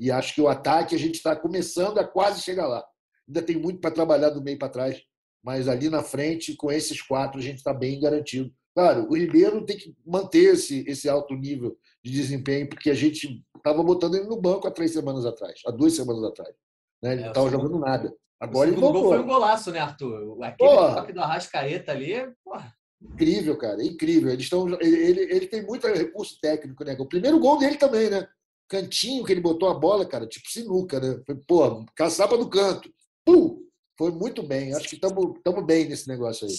E 0.00 0.10
acho 0.10 0.34
que 0.34 0.40
o 0.40 0.48
ataque 0.48 0.94
a 0.94 0.98
gente 0.98 1.16
está 1.16 1.36
começando 1.36 1.98
a 1.98 2.04
quase 2.04 2.40
chegar 2.40 2.66
lá. 2.66 2.82
Ainda 3.28 3.42
tem 3.42 3.56
muito 3.56 3.80
para 3.80 3.90
trabalhar 3.90 4.30
do 4.30 4.42
meio 4.42 4.58
para 4.58 4.70
trás, 4.70 5.02
mas 5.44 5.68
ali 5.68 5.90
na 5.90 6.02
frente, 6.02 6.56
com 6.56 6.72
esses 6.72 7.02
quatro, 7.02 7.38
a 7.38 7.42
gente 7.42 7.58
está 7.58 7.74
bem 7.74 8.00
garantido. 8.00 8.50
Claro, 8.74 9.06
o 9.10 9.14
Ribeiro 9.14 9.64
tem 9.66 9.76
que 9.76 9.94
manter 10.06 10.54
esse, 10.54 10.88
esse 10.88 11.06
alto 11.06 11.34
nível 11.34 11.76
de 12.02 12.10
desempenho, 12.12 12.66
porque 12.66 12.88
a 12.88 12.94
gente 12.94 13.44
estava 13.54 13.82
botando 13.82 14.14
ele 14.14 14.26
no 14.26 14.40
banco 14.40 14.66
há 14.66 14.70
três 14.70 14.90
semanas 14.90 15.26
atrás, 15.26 15.60
há 15.66 15.70
duas 15.70 15.92
semanas 15.92 16.24
atrás. 16.24 16.54
Né? 17.02 17.12
Ele 17.12 17.20
não 17.20 17.28
estava 17.28 17.48
é, 17.48 17.50
jogando 17.50 17.78
nada. 17.78 18.14
Agora 18.40 18.70
o 18.70 18.72
ele 18.72 18.80
gol 18.80 19.08
foi 19.10 19.18
um 19.18 19.26
golaço, 19.26 19.70
né, 19.70 19.80
Arthur? 19.80 20.42
Aquele 20.42 20.70
porra. 20.70 20.94
toque 20.94 21.12
do 21.12 21.20
Arrascaeta 21.20 21.92
ali, 21.92 22.14
porra. 22.42 22.74
Incrível, 23.02 23.58
cara, 23.58 23.84
incrível. 23.84 24.30
Eles 24.30 24.44
estão, 24.44 24.66
ele, 24.80 24.96
ele, 24.96 25.20
ele, 25.20 25.46
tem 25.46 25.62
muito 25.62 25.86
recurso 25.86 26.38
técnico, 26.40 26.84
né? 26.84 26.96
O 26.98 27.06
primeiro 27.06 27.38
gol 27.38 27.58
dele 27.58 27.76
também, 27.76 28.08
né? 28.08 28.26
Cantinho 28.70 29.24
que 29.24 29.32
ele 29.32 29.40
botou 29.40 29.68
a 29.68 29.74
bola, 29.74 30.06
cara, 30.06 30.28
tipo 30.28 30.48
sinuca, 30.48 31.00
né? 31.00 31.20
Foi, 31.26 31.34
pô, 31.34 31.84
caçapa 31.96 32.36
no 32.36 32.48
canto. 32.48 32.88
Pum! 33.24 33.58
Foi 33.98 34.12
muito 34.12 34.44
bem. 34.44 34.72
Acho 34.72 34.88
que 34.88 34.94
estamos 34.94 35.66
bem 35.66 35.88
nesse 35.88 36.08
negócio 36.08 36.46
aí. 36.46 36.54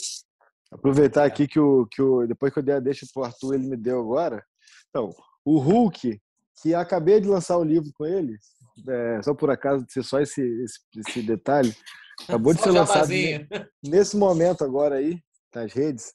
Aproveitar 0.70 1.24
aqui 1.24 1.48
que 1.48 1.60
o, 1.60 1.88
que 1.88 2.02
o 2.02 2.28
depois 2.28 2.52
que 2.52 2.60
eu 2.60 2.64
dei 2.64 2.76
a 2.76 2.80
deixa 2.82 3.08
pro 3.14 3.24
Arthur, 3.24 3.56
ele 3.56 3.66
me 3.66 3.78
deu 3.78 4.02
agora. 4.02 4.44
Então, 4.90 5.10
o 5.46 5.58
Hulk, 5.58 6.22
que 6.62 6.76
acabei 6.76 7.22
de 7.22 7.30
lançar 7.30 7.58
o 7.58 7.64
livro 7.64 7.90
com 7.94 8.06
ele, 8.06 8.38
é, 8.90 9.22
só 9.24 9.34
por 9.34 9.50
acaso 9.50 9.86
de 9.86 9.94
ser 9.94 10.04
só 10.04 10.20
esse, 10.20 10.42
esse, 10.42 10.80
esse 10.98 11.22
detalhe, 11.22 11.74
acabou 12.28 12.54
de 12.54 12.62
ser 12.62 12.72
lançado 12.72 13.10
nesse 13.82 14.18
momento 14.18 14.66
agora 14.66 14.96
aí, 14.96 15.18
nas 15.56 15.72
redes. 15.72 16.12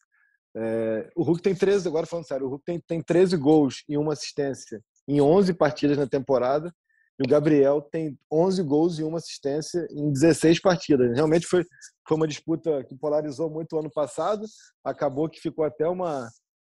É, 0.54 1.10
o 1.16 1.22
Hulk 1.22 1.40
tem 1.40 1.54
13, 1.54 1.88
agora 1.88 2.06
falando 2.06 2.28
sério, 2.28 2.46
o 2.46 2.50
Hulk 2.50 2.64
tem, 2.66 2.80
tem 2.80 3.02
13 3.02 3.36
gols 3.38 3.82
e 3.88 3.96
uma 3.96 4.12
assistência 4.12 4.82
em 5.08 5.20
11 5.20 5.54
partidas 5.54 5.96
na 5.96 6.06
temporada. 6.06 6.72
E 7.18 7.26
o 7.26 7.28
Gabriel 7.28 7.80
tem 7.80 8.18
11 8.30 8.62
gols 8.62 8.98
e 8.98 9.02
uma 9.02 9.18
assistência 9.18 9.86
em 9.90 10.12
16 10.12 10.60
partidas. 10.60 11.14
Realmente 11.14 11.46
foi, 11.46 11.64
foi 12.06 12.16
uma 12.16 12.28
disputa 12.28 12.84
que 12.84 12.96
polarizou 12.96 13.50
muito 13.50 13.74
o 13.74 13.78
ano 13.78 13.90
passado. 13.90 14.44
Acabou 14.84 15.28
que 15.28 15.40
ficou 15.40 15.64
até 15.64 15.88
uma, 15.88 16.28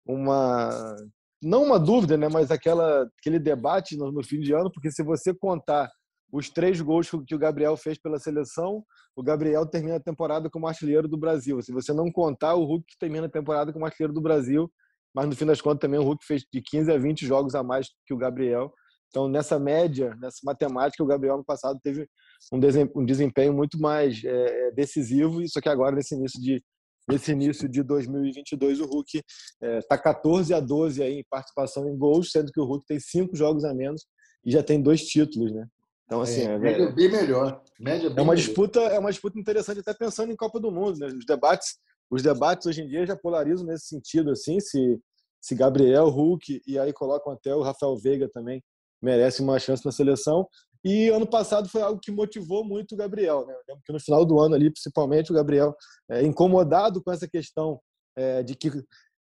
uma 0.07 0.97
não 1.42 1.62
uma 1.62 1.79
dúvida, 1.79 2.16
né, 2.16 2.29
mas 2.29 2.51
aquela, 2.51 3.09
aquele 3.18 3.38
debate 3.38 3.97
no, 3.97 4.11
no, 4.11 4.25
fim 4.25 4.40
de 4.40 4.53
ano, 4.53 4.70
porque 4.73 4.90
se 4.90 5.03
você 5.03 5.35
contar 5.35 5.90
os 6.33 6.49
três 6.51 6.81
gols 6.81 7.09
que 7.27 7.35
o 7.35 7.38
Gabriel 7.38 7.77
fez 7.77 7.99
pela 7.99 8.18
seleção, 8.18 8.83
o 9.14 9.23
Gabriel 9.23 9.64
termina 9.66 9.97
a 9.97 10.01
temporada 10.01 10.51
como 10.51 10.66
artilheiro 10.66 11.07
do 11.07 11.16
Brasil. 11.16 11.62
Se 11.62 11.73
você 11.73 11.92
não 11.92 12.11
contar, 12.11 12.55
o 12.55 12.64
Hulk 12.64 12.87
termina 12.99 13.27
a 13.27 13.31
temporada 13.31 13.73
como 13.73 13.85
artilheiro 13.85 14.12
do 14.12 14.20
Brasil, 14.20 14.70
mas 15.14 15.27
no 15.27 15.37
fim 15.37 15.46
das 15.46 15.61
contas 15.61 15.81
também 15.81 16.00
o 16.00 16.03
Hulk 16.03 16.24
fez 16.24 16.44
de 16.53 16.61
15 16.61 16.90
a 16.90 16.98
20 16.98 17.27
jogos 17.27 17.55
a 17.55 17.62
mais 17.62 17.88
que 18.07 18.12
o 18.12 18.16
Gabriel. 18.16 18.72
Então, 19.09 19.29
nessa 19.29 19.61
média, 19.61 20.16
nessa 20.20 20.38
matemática, 20.42 21.03
o 21.03 21.07
Gabriel 21.07 21.37
no 21.37 21.44
passado 21.44 21.79
teve 21.81 22.09
um 22.53 23.05
desempenho 23.05 23.55
muito 23.55 23.79
mais 23.79 24.20
é, 24.24 24.72
decisivo, 24.72 25.40
só 25.48 25.61
que 25.61 25.68
agora, 25.68 25.94
nesse 25.94 26.16
início 26.16 26.40
de, 26.40 26.61
nesse 27.09 27.31
início 27.31 27.68
de 27.68 27.85
2022, 27.85 28.81
o 28.81 28.87
Hulk 28.87 29.22
está 29.62 29.94
é, 29.94 29.98
14 29.98 30.53
a 30.53 30.59
12 30.59 31.00
aí 31.00 31.20
em 31.20 31.24
participação 31.31 31.88
em 31.88 31.96
gols, 31.96 32.33
sendo 32.33 32.50
que 32.50 32.61
o 32.61 32.64
Hulk 32.64 32.85
tem 32.87 32.98
cinco 32.98 33.37
jogos 33.37 33.64
a 33.64 33.72
menos 33.72 34.05
e 34.44 34.50
já 34.50 34.64
tem 34.64 34.83
dois 34.83 35.05
títulos, 35.05 35.53
né? 35.53 35.64
Então, 36.07 36.20
assim, 36.20 36.42
é, 36.42 36.55
é 36.55 36.59
média 36.59 36.90
bem 36.90 37.11
melhor. 37.11 37.62
Média 37.79 38.11
bem 38.11 38.18
é 38.18 38.22
uma 38.22 38.37
disputa, 38.37 38.81
é 38.81 38.98
uma 38.98 39.11
disputa 39.11 39.38
interessante 39.38 39.81
até 39.81 39.94
pensando 39.94 40.33
em 40.33 40.37
Copa 40.37 40.61
do 40.61 40.70
Mundo, 40.70 40.98
né? 40.98 41.07
Os 41.07 41.24
debates, 41.24 41.79
os 42.14 42.22
debates 42.22 42.66
hoje 42.66 42.83
em 42.83 42.88
dia 42.88 43.07
já 43.07 43.16
polarizam 43.16 43.66
nesse 43.66 43.87
sentido, 43.87 44.31
assim, 44.31 44.61
se 44.61 45.00
se 45.44 45.55
Gabriel, 45.55 46.09
Hulk 46.09 46.62
e 46.66 46.79
aí 46.79 46.90
colocam 46.90 47.31
até 47.31 47.55
o 47.55 47.61
Rafael 47.61 47.94
Veiga 47.98 48.31
também 48.33 48.64
merece 49.03 49.42
uma 49.42 49.59
chance 49.59 49.85
na 49.85 49.92
seleção. 49.92 50.48
E 50.83 51.11
ano 51.11 51.27
passado 51.27 51.68
foi 51.68 51.83
algo 51.83 52.00
que 52.00 52.11
motivou 52.11 52.64
muito 52.64 52.92
o 52.92 52.96
Gabriel. 52.96 53.44
Né? 53.46 53.53
Eu 53.53 53.61
lembro 53.68 53.83
que 53.85 53.92
no 53.92 54.00
final 54.00 54.24
do 54.24 54.40
ano 54.40 54.55
ali, 54.55 54.70
principalmente, 54.70 55.31
o 55.31 55.35
Gabriel 55.35 55.77
é, 56.11 56.22
incomodado 56.22 57.03
com 57.03 57.12
essa 57.12 57.29
questão 57.29 57.79
é, 58.16 58.42
de 58.42 58.55
que. 58.55 58.70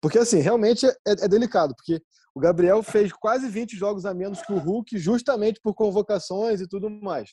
Porque, 0.03 0.19
assim, 0.19 0.41
realmente 0.41 0.85
é, 0.85 0.95
é, 1.07 1.29
delicado, 1.29 1.77
porque 1.77 2.03
o 2.35 2.41
Gabriel 2.41 2.83
fez 2.83 3.13
quase 3.13 3.49
20 3.49 3.77
jogos 3.77 4.05
a 4.05 4.13
menos 4.13 4.43
que 4.43 4.53
o 4.53 4.59
Hulk, 4.59 4.99
justamente 4.99 5.61
por 5.63 5.75
convocações 5.75 6.61
e 6.61 6.67
tudo 6.67 6.91
mais. 6.91 7.31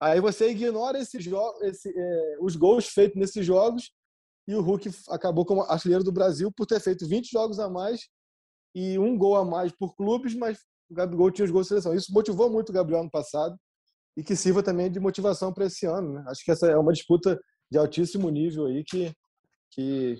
Aí 0.00 0.20
você 0.20 0.50
ignora 0.50 1.00
esse 1.00 1.16
esse, 1.62 1.88
é, 1.88 2.36
os 2.40 2.54
gols 2.54 2.86
feitos 2.86 3.18
nesses 3.18 3.44
jogos 3.44 3.90
e 4.46 4.54
o 4.54 4.60
Hulk 4.60 4.90
acabou 5.10 5.44
como 5.44 5.62
artilheiro 5.62 6.04
do 6.04 6.12
Brasil 6.12 6.52
por 6.52 6.66
ter 6.66 6.80
feito 6.80 7.06
20 7.06 7.30
jogos 7.30 7.58
a 7.58 7.68
mais 7.68 8.08
e 8.74 8.98
um 8.98 9.16
gol 9.16 9.36
a 9.36 9.44
mais 9.44 9.72
por 9.72 9.96
clubes, 9.96 10.34
mas 10.34 10.58
o 10.88 10.94
Gabigol 10.94 11.30
tinha 11.30 11.44
os 11.44 11.50
gols 11.50 11.64
de 11.64 11.70
seleção. 11.70 11.94
Isso 11.94 12.12
motivou 12.12 12.50
muito 12.50 12.70
o 12.70 12.72
Gabriel 12.72 13.02
no 13.02 13.10
passado 13.10 13.58
e 14.16 14.22
que 14.22 14.36
sirva 14.36 14.62
também 14.62 14.90
de 14.90 15.00
motivação 15.00 15.52
para 15.52 15.66
esse 15.66 15.86
ano. 15.86 16.14
Né? 16.14 16.24
Acho 16.28 16.44
que 16.44 16.50
essa 16.50 16.68
é 16.68 16.76
uma 16.76 16.92
disputa 16.92 17.38
de 17.70 17.78
altíssimo 17.78 18.30
nível 18.30 18.66
aí 18.66 18.84
que, 18.84 19.12
que 19.70 20.16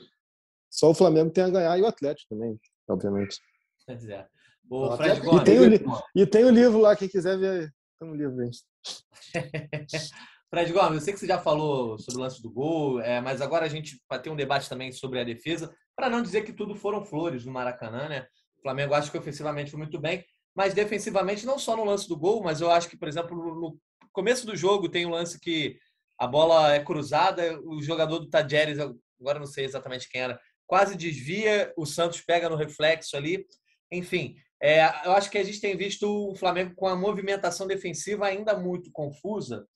só 0.71 0.91
o 0.91 0.95
Flamengo 0.95 1.31
tem 1.31 1.45
a 1.45 1.51
ganhar 1.51 1.79
e 1.79 1.83
o 1.83 1.87
Atlético 1.87 2.35
também, 2.35 2.59
obviamente. 2.89 3.39
Pois 3.87 4.09
é. 4.09 4.27
O 4.69 4.97
Fred 4.97 5.21
e, 5.21 5.45
tem 5.45 5.61
o, 5.61 6.03
e 6.17 6.27
tem 6.27 6.45
o 6.45 6.51
livro 6.51 6.81
lá, 6.81 6.97
quem 6.97 7.09
quiser 7.09 7.39
ver, 7.39 7.73
tem 8.01 8.09
um 8.09 8.15
livro. 8.15 8.35
Fred 10.57 10.73
Gomes, 10.73 10.95
eu 10.95 11.01
sei 11.03 11.13
que 11.13 11.21
você 11.21 11.27
já 11.27 11.39
falou 11.39 11.99
sobre 11.99 12.19
o 12.19 12.23
lance 12.23 12.41
do 12.41 12.51
gol, 12.51 12.99
é, 13.03 13.21
mas 13.21 13.43
agora 13.43 13.67
a 13.67 13.69
gente 13.69 14.01
vai 14.09 14.19
ter 14.19 14.31
um 14.31 14.37
debate 14.37 14.71
também 14.71 14.91
sobre 14.91 15.21
a 15.21 15.25
defesa, 15.25 15.71
para 15.95 16.09
não 16.09 16.23
dizer 16.23 16.47
que 16.47 16.53
tudo 16.53 16.75
foram 16.75 17.05
flores 17.05 17.45
no 17.45 17.53
Maracanã, 17.53 18.09
né? 18.09 18.27
O 18.59 18.63
Flamengo 18.63 18.95
acho 18.95 19.11
que 19.11 19.19
ofensivamente 19.19 19.71
foi 19.71 19.77
muito 19.77 20.01
bem, 20.01 20.25
mas 20.55 20.73
defensivamente, 20.73 21.45
não 21.45 21.59
só 21.59 21.77
no 21.77 21.85
lance 21.85 22.09
do 22.09 22.17
gol, 22.17 22.43
mas 22.43 22.63
eu 22.63 22.71
acho 22.71 22.89
que, 22.89 22.97
por 22.97 23.07
exemplo, 23.07 23.37
no 23.37 23.79
começo 24.15 24.47
do 24.47 24.57
jogo 24.57 24.89
tem 24.89 25.05
um 25.05 25.11
lance 25.11 25.39
que 25.39 25.77
a 26.19 26.27
bola 26.27 26.73
é 26.73 26.83
cruzada, 26.83 27.61
o 27.63 27.83
jogador 27.83 28.21
do 28.21 28.31
Tajeres, 28.31 28.79
agora 29.21 29.39
não 29.39 29.47
sei 29.47 29.67
exatamente 29.67 30.09
quem 30.09 30.23
era, 30.23 30.41
quase 30.67 30.97
desvia, 30.97 31.71
o 31.77 31.85
Santos 31.85 32.23
pega 32.23 32.49
no 32.49 32.57
reflexo 32.57 33.15
ali. 33.15 33.45
Enfim, 33.93 34.37
é, 34.63 34.81
eu 35.05 35.13
acho 35.13 35.31
que 35.31 35.37
a 35.37 35.45
gente 35.45 35.61
tem 35.61 35.77
visto 35.77 36.31
o 36.31 36.35
Flamengo 36.35 36.75
com 36.75 36.87
a 36.87 36.97
movimentação 36.97 37.67
defensiva 37.67 38.25
ainda 38.27 38.59
muito 38.59 38.91
confusa, 38.91 39.67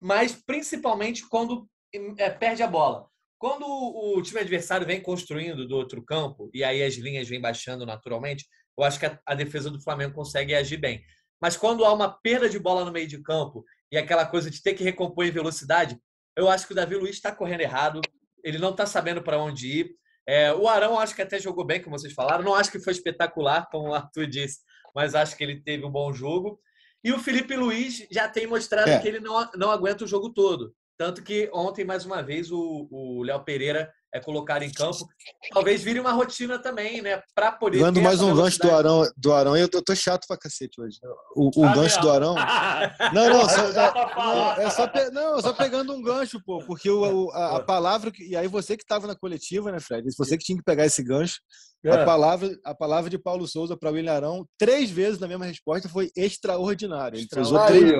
mas 0.00 0.32
principalmente 0.32 1.28
quando 1.28 1.68
é, 2.16 2.30
perde 2.30 2.62
a 2.62 2.66
bola. 2.66 3.06
Quando 3.38 3.64
o 3.66 4.20
time 4.20 4.40
adversário 4.40 4.86
vem 4.86 5.00
construindo 5.00 5.66
do 5.66 5.76
outro 5.76 6.04
campo, 6.04 6.50
e 6.52 6.64
aí 6.64 6.82
as 6.82 6.94
linhas 6.94 7.28
vêm 7.28 7.40
baixando 7.40 7.86
naturalmente, 7.86 8.46
eu 8.76 8.84
acho 8.84 8.98
que 8.98 9.06
a, 9.06 9.18
a 9.24 9.34
defesa 9.34 9.70
do 9.70 9.80
Flamengo 9.80 10.14
consegue 10.14 10.54
agir 10.54 10.76
bem. 10.76 11.04
Mas 11.40 11.56
quando 11.56 11.84
há 11.84 11.92
uma 11.92 12.10
perda 12.20 12.48
de 12.48 12.58
bola 12.58 12.84
no 12.84 12.92
meio 12.92 13.06
de 13.06 13.22
campo 13.22 13.64
e 13.92 13.96
aquela 13.96 14.26
coisa 14.26 14.50
de 14.50 14.60
ter 14.60 14.74
que 14.74 14.82
recompor 14.82 15.24
em 15.24 15.30
velocidade, 15.30 15.98
eu 16.36 16.48
acho 16.48 16.66
que 16.66 16.72
o 16.72 16.76
Davi 16.76 16.96
Luiz 16.96 17.16
está 17.16 17.32
correndo 17.32 17.60
errado. 17.60 18.00
Ele 18.44 18.58
não 18.58 18.70
está 18.70 18.86
sabendo 18.86 19.22
para 19.22 19.38
onde 19.38 19.66
ir. 19.66 19.90
É, 20.26 20.52
o 20.52 20.68
Arão 20.68 20.98
acho 20.98 21.14
que 21.14 21.22
até 21.22 21.40
jogou 21.40 21.64
bem, 21.64 21.82
como 21.82 21.98
vocês 21.98 22.12
falaram. 22.12 22.44
Não 22.44 22.54
acho 22.54 22.70
que 22.70 22.80
foi 22.80 22.92
espetacular, 22.92 23.68
como 23.70 23.88
o 23.88 23.94
Arthur 23.94 24.26
disse, 24.26 24.60
mas 24.94 25.14
acho 25.14 25.36
que 25.36 25.44
ele 25.44 25.60
teve 25.60 25.84
um 25.84 25.90
bom 25.90 26.12
jogo. 26.12 26.60
E 27.08 27.12
o 27.12 27.18
Felipe 27.18 27.56
Luiz 27.56 28.06
já 28.10 28.28
tem 28.28 28.46
mostrado 28.46 28.90
é. 28.90 28.98
que 28.98 29.08
ele 29.08 29.18
não, 29.18 29.50
não 29.56 29.70
aguenta 29.70 30.04
o 30.04 30.06
jogo 30.06 30.28
todo. 30.28 30.74
Tanto 30.94 31.22
que 31.22 31.48
ontem, 31.54 31.82
mais 31.82 32.04
uma 32.04 32.22
vez, 32.22 32.52
o 32.52 33.22
Léo 33.22 33.42
Pereira 33.44 33.90
é 34.14 34.20
colocado 34.20 34.62
em 34.62 34.72
campo. 34.72 35.06
Talvez 35.52 35.82
vire 35.82 36.00
uma 36.00 36.12
rotina 36.12 36.58
também, 36.58 37.02
né? 37.02 37.22
Para 37.34 37.52
poder. 37.52 37.80
Dando 37.80 38.00
mais 38.00 38.20
um 38.20 38.34
gancho 38.34 38.58
do 38.58 38.70
Arão, 38.70 39.10
do 39.16 39.32
Arão, 39.32 39.56
eu 39.56 39.68
tô, 39.68 39.82
tô 39.82 39.94
chato 39.94 40.26
pra 40.26 40.36
cacete 40.36 40.80
hoje. 40.80 40.98
O, 41.34 41.50
o 41.60 41.64
ah, 41.64 41.74
gancho 41.74 42.00
do 42.00 42.10
Arão. 42.10 42.34
Não, 43.12 43.28
não, 43.28 43.48
só, 43.48 44.60
é, 44.60 44.64
é, 44.64 44.70
só 44.70 44.86
pe... 44.86 45.10
não, 45.10 45.40
só 45.40 45.52
pegando 45.52 45.92
um 45.92 46.02
gancho, 46.02 46.40
pô, 46.44 46.58
porque 46.64 46.90
o, 46.90 47.30
a, 47.30 47.56
a, 47.56 47.62
palavra. 47.62 48.12
E 48.18 48.36
aí 48.36 48.46
você 48.46 48.76
que 48.76 48.82
estava 48.82 49.06
na 49.06 49.16
coletiva, 49.16 49.70
né, 49.72 49.80
Fred? 49.80 50.06
Você 50.16 50.36
que 50.36 50.44
tinha 50.44 50.58
que 50.58 50.64
pegar 50.64 50.86
esse 50.86 51.02
gancho. 51.02 51.40
A 51.86 51.94
é. 51.94 52.04
palavra, 52.04 52.50
a 52.64 52.74
palavra 52.74 53.08
de 53.08 53.18
Paulo 53.18 53.46
Souza 53.46 53.76
para 53.76 53.90
William 53.90 54.12
Arão, 54.12 54.46
três 54.58 54.90
vezes 54.90 55.18
na 55.18 55.28
mesma 55.28 55.44
resposta, 55.44 55.88
foi 55.88 56.10
extraordinário. 56.16 57.18
Ele, 57.18 57.40
usou 57.40 57.66
três, 57.66 57.92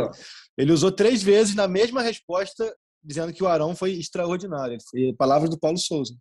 ele 0.59 0.73
usou 0.73 0.93
três 0.93 1.23
vezes 1.23 1.55
na 1.55 1.69
mesma 1.69 2.03
resposta 2.03 2.75
dizendo 3.03 3.33
que 3.33 3.43
o 3.43 3.49
Arão 3.49 3.75
foi 3.75 3.93
extraordinário. 3.93 4.79
Foi 4.91 5.13
palavras 5.17 5.51
do 5.51 5.59
Paulo 5.59 5.79
Souza. 5.79 6.15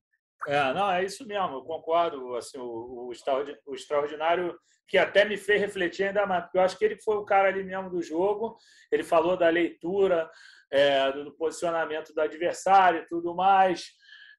É, 0.47 0.73
não, 0.73 0.89
é 0.89 1.03
isso 1.03 1.25
mesmo, 1.25 1.55
eu 1.55 1.63
concordo. 1.63 2.35
Assim, 2.35 2.57
o, 2.57 3.09
o, 3.09 3.73
extraordinário 3.73 4.57
que 4.87 4.97
até 4.97 5.25
me 5.25 5.35
fez 5.35 5.59
refletir 5.59 6.05
ainda 6.05 6.25
mais, 6.25 6.43
porque 6.43 6.57
eu 6.57 6.61
acho 6.61 6.77
que 6.77 6.85
ele 6.85 6.97
foi 7.01 7.17
o 7.17 7.25
cara 7.25 7.49
ali 7.49 7.63
mesmo 7.63 7.89
do 7.89 8.01
jogo. 8.01 8.57
Ele 8.91 9.03
falou 9.03 9.35
da 9.35 9.49
leitura, 9.49 10.29
é, 10.71 11.11
do, 11.11 11.31
posicionamento 11.33 12.13
do 12.13 12.21
adversário 12.21 13.01
e 13.01 13.07
tudo 13.07 13.35
mais. 13.35 13.85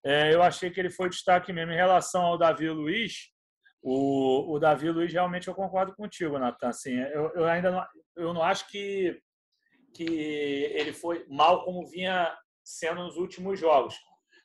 É, 0.04 0.32
eu 0.32 0.42
achei 0.42 0.70
que 0.70 0.80
ele 0.80 0.90
foi 0.90 1.08
destaque 1.10 1.52
mesmo 1.52 1.72
em 1.72 1.76
relação 1.76 2.22
ao 2.22 2.38
Davi 2.38 2.70
Luiz. 2.70 3.30
O, 3.82 4.54
o 4.54 4.58
Davi 4.58 4.90
Luiz, 4.90 5.12
realmente, 5.12 5.48
eu 5.48 5.54
concordo 5.54 5.94
contigo, 5.94 6.38
Natan. 6.38 6.68
Assim, 6.68 6.98
eu, 6.98 7.30
eu 7.34 7.44
ainda 7.44 7.70
não, 7.70 7.86
eu 8.16 8.32
não 8.32 8.42
acho 8.42 8.66
que 8.68 9.20
que 9.98 10.70
ele 10.74 10.92
foi 10.92 11.26
mal 11.28 11.64
como 11.64 11.84
vinha 11.88 12.32
sendo 12.64 13.02
nos 13.02 13.16
últimos 13.16 13.58
jogos. 13.58 13.96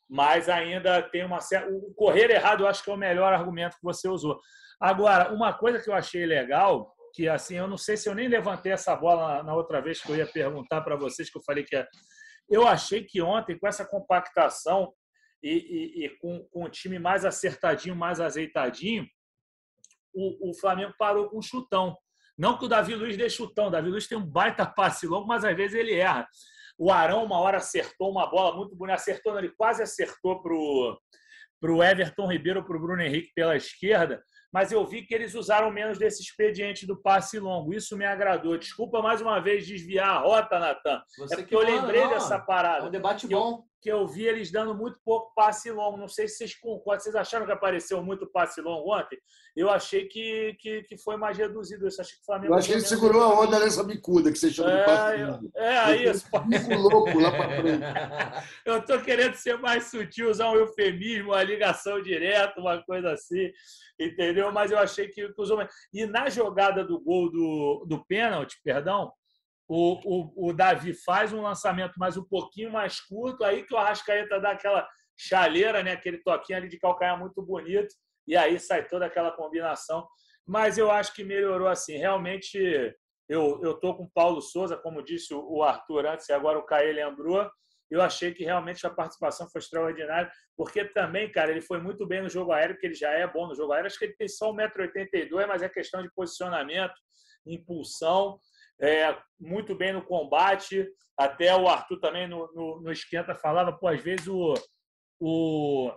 Mas 0.09 0.49
ainda 0.49 1.01
tem 1.03 1.23
uma 1.23 1.39
certa. 1.39 1.69
O 1.71 1.93
correr 1.93 2.31
errado, 2.31 2.63
eu 2.63 2.67
acho 2.67 2.83
que 2.83 2.89
é 2.89 2.93
o 2.93 2.97
melhor 2.97 3.31
argumento 3.31 3.75
que 3.75 3.83
você 3.83 4.07
usou. 4.07 4.39
Agora, 4.81 5.31
uma 5.31 5.53
coisa 5.53 5.79
que 5.79 5.89
eu 5.89 5.93
achei 5.93 6.25
legal, 6.25 6.91
que 7.13 7.29
assim, 7.29 7.55
eu 7.55 7.67
não 7.67 7.77
sei 7.77 7.95
se 7.95 8.09
eu 8.09 8.15
nem 8.15 8.27
levantei 8.27 8.71
essa 8.71 8.95
bola 8.95 9.43
na 9.43 9.55
outra 9.55 9.79
vez 9.79 10.01
que 10.01 10.11
eu 10.11 10.15
ia 10.15 10.25
perguntar 10.25 10.81
para 10.81 10.95
vocês, 10.95 11.29
que 11.29 11.37
eu 11.37 11.43
falei 11.43 11.63
que 11.63 11.75
é. 11.75 11.87
Eu 12.49 12.67
achei 12.67 13.03
que 13.03 13.21
ontem, 13.21 13.57
com 13.57 13.67
essa 13.67 13.85
compactação 13.85 14.91
e, 15.41 15.51
e, 15.51 16.05
e 16.05 16.09
com, 16.17 16.43
com 16.51 16.63
o 16.63 16.69
time 16.69 16.97
mais 16.97 17.25
acertadinho, 17.25 17.95
mais 17.95 18.19
azeitadinho, 18.19 19.05
o, 20.13 20.49
o 20.49 20.53
Flamengo 20.55 20.93
parou 20.97 21.29
com 21.29 21.37
um 21.37 21.41
chutão. 21.41 21.95
Não 22.37 22.57
que 22.57 22.65
o 22.65 22.67
Davi 22.67 22.95
Luiz 22.95 23.15
dê 23.15 23.29
chutão, 23.29 23.67
o 23.67 23.69
Davi 23.69 23.89
Luiz 23.89 24.07
tem 24.07 24.17
um 24.17 24.25
baita 24.25 24.65
passe 24.65 25.05
longo, 25.07 25.27
mas 25.27 25.43
às 25.45 25.55
vezes 25.55 25.75
ele 25.75 25.93
erra. 25.93 26.27
O 26.77 26.91
Arão, 26.91 27.23
uma 27.23 27.39
hora, 27.39 27.57
acertou 27.57 28.09
uma 28.09 28.29
bola 28.29 28.55
muito 28.55 28.75
bonita, 28.75 28.95
acertou, 28.95 29.37
ele 29.37 29.53
quase 29.55 29.83
acertou 29.83 30.41
para 30.41 30.53
o 31.71 31.83
Everton 31.83 32.31
Ribeiro, 32.31 32.65
para 32.65 32.75
o 32.75 32.79
Bruno 32.79 33.01
Henrique 33.01 33.31
pela 33.35 33.55
esquerda 33.55 34.23
mas 34.53 34.71
eu 34.71 34.85
vi 34.85 35.01
que 35.01 35.15
eles 35.15 35.33
usaram 35.33 35.71
menos 35.71 35.97
desse 35.97 36.21
expediente 36.21 36.85
do 36.85 36.95
passe 36.95 37.39
longo. 37.39 37.73
Isso 37.73 37.97
me 37.97 38.05
agradou. 38.05 38.55
Desculpa 38.55 39.01
mais 39.01 39.19
uma 39.19 39.39
vez 39.39 39.65
desviar 39.65 40.09
a 40.09 40.19
rota, 40.19 40.59
Natan. 40.59 41.01
É 41.31 41.35
porque 41.37 41.55
eu 41.55 41.61
lembrei 41.61 42.03
não, 42.03 42.11
dessa 42.11 42.37
parada. 42.37 42.85
É 42.85 42.87
um 42.87 42.91
debate 42.91 43.27
bom. 43.27 43.63
Eu, 43.89 43.97
que 43.97 44.03
eu 44.03 44.07
vi 44.07 44.25
eles 44.25 44.51
dando 44.51 44.73
muito 44.73 44.99
pouco 45.03 45.33
passe 45.35 45.69
longo. 45.71 45.97
Não 45.97 46.07
sei 46.07 46.27
se 46.27 46.37
vocês 46.37 46.55
concordam. 46.55 47.03
Vocês 47.03 47.15
acharam 47.15 47.45
que 47.45 47.51
apareceu 47.51 48.01
muito 48.03 48.25
passe 48.25 48.61
longo 48.61 48.95
ontem? 48.95 49.17
Eu 49.55 49.69
achei 49.69 50.05
que, 50.05 50.55
que, 50.59 50.83
que 50.83 50.97
foi 50.97 51.17
mais 51.17 51.37
reduzido 51.37 51.87
isso. 51.87 52.01
Achei 52.01 52.15
que 52.15 52.21
o 52.21 52.25
Flamengo. 52.25 52.53
Eu 52.53 52.57
acho 52.57 52.67
que 52.67 52.73
ele 52.73 52.81
segurou 52.81 53.21
a 53.21 53.41
onda 53.41 53.59
nessa 53.59 53.83
bicuda 53.83 54.31
que 54.31 54.37
você 54.37 54.49
chama 54.49 54.71
é, 54.71 54.79
de 54.79 54.85
passe 54.85 55.23
longo. 55.23 55.51
É, 55.55 55.95
isso. 55.95 56.25
Bico 56.47 56.73
louco 56.75 57.19
lá 57.19 57.31
para 57.31 57.61
frente. 57.61 57.83
eu 58.65 58.77
estou 58.77 59.01
querendo 59.01 59.35
ser 59.35 59.57
mais 59.57 59.85
sutil, 59.85 60.29
usar 60.29 60.49
um 60.49 60.55
eufemismo, 60.55 61.29
uma 61.29 61.43
ligação 61.43 62.01
direta, 62.01 62.59
uma 62.59 62.81
coisa 62.83 63.11
assim 63.11 63.51
entendeu? 63.99 64.51
Mas 64.51 64.71
eu 64.71 64.79
achei 64.79 65.07
que, 65.07 65.29
que 65.29 65.41
usou. 65.41 65.65
E 65.93 66.05
na 66.05 66.29
jogada 66.29 66.83
do 66.83 66.99
gol 66.99 67.31
do, 67.31 67.85
do 67.87 68.03
pênalti, 68.05 68.59
perdão, 68.63 69.11
o, 69.67 69.99
o, 70.03 70.49
o 70.49 70.53
Davi 70.53 70.93
faz 70.93 71.31
um 71.33 71.41
lançamento 71.41 71.93
mais 71.97 72.17
um 72.17 72.23
pouquinho 72.23 72.71
mais 72.71 72.99
curto, 72.99 73.43
aí 73.43 73.63
que 73.63 73.73
o 73.73 73.77
Arrascaeta 73.77 74.39
dá 74.39 74.51
aquela 74.51 74.87
chaleira, 75.17 75.83
né? 75.83 75.93
aquele 75.93 76.17
toquinho 76.17 76.57
ali 76.57 76.67
de 76.67 76.79
calcanhar 76.79 77.17
muito 77.17 77.41
bonito, 77.41 77.93
e 78.27 78.35
aí 78.35 78.59
sai 78.59 78.87
toda 78.87 79.05
aquela 79.05 79.31
combinação. 79.31 80.07
Mas 80.45 80.77
eu 80.77 80.91
acho 80.91 81.13
que 81.13 81.23
melhorou 81.23 81.67
assim. 81.67 81.97
Realmente, 81.97 82.57
eu 83.29 83.61
estou 83.71 83.95
com 83.95 84.03
o 84.03 84.11
Paulo 84.13 84.41
Souza, 84.41 84.75
como 84.75 85.03
disse 85.03 85.33
o 85.33 85.63
Arthur 85.63 86.05
antes, 86.05 86.27
e 86.27 86.33
agora 86.33 86.59
o 86.59 86.65
Caê 86.65 86.91
lembrou 86.91 87.49
eu 87.93 88.01
achei 88.01 88.33
que 88.33 88.43
realmente 88.43 88.85
a 88.87 88.89
participação 88.89 89.47
foi 89.47 89.59
extraordinária, 89.59 90.31
porque 90.57 90.83
também, 90.83 91.31
cara, 91.31 91.51
ele 91.51 91.61
foi 91.61 91.79
muito 91.79 92.07
bem 92.07 92.23
no 92.23 92.29
jogo 92.29 92.51
aéreo, 92.51 92.75
que 92.75 92.87
ele 92.87 92.95
já 92.95 93.11
é 93.11 93.27
bom 93.27 93.47
no 93.47 93.55
jogo 93.55 93.71
aéreo. 93.71 93.85
Acho 93.85 93.99
que 93.99 94.05
ele 94.05 94.15
tem 94.15 94.27
só 94.27 94.51
1,82m, 94.51 95.47
mas 95.47 95.61
é 95.61 95.69
questão 95.69 96.01
de 96.01 96.11
posicionamento, 96.15 96.95
impulsão, 97.45 98.39
é, 98.83 99.17
muito 99.39 99.73
bem 99.75 99.93
no 99.93 100.01
combate. 100.01 100.87
Até 101.17 101.55
o 101.55 101.67
Arthur 101.67 101.99
também 101.99 102.27
no, 102.27 102.51
no, 102.53 102.81
no 102.81 102.91
esquenta 102.91 103.35
falava, 103.35 103.71
pô, 103.71 103.87
às 103.87 104.01
vezes 104.01 104.27
o, 104.27 104.53
o, 105.19 105.91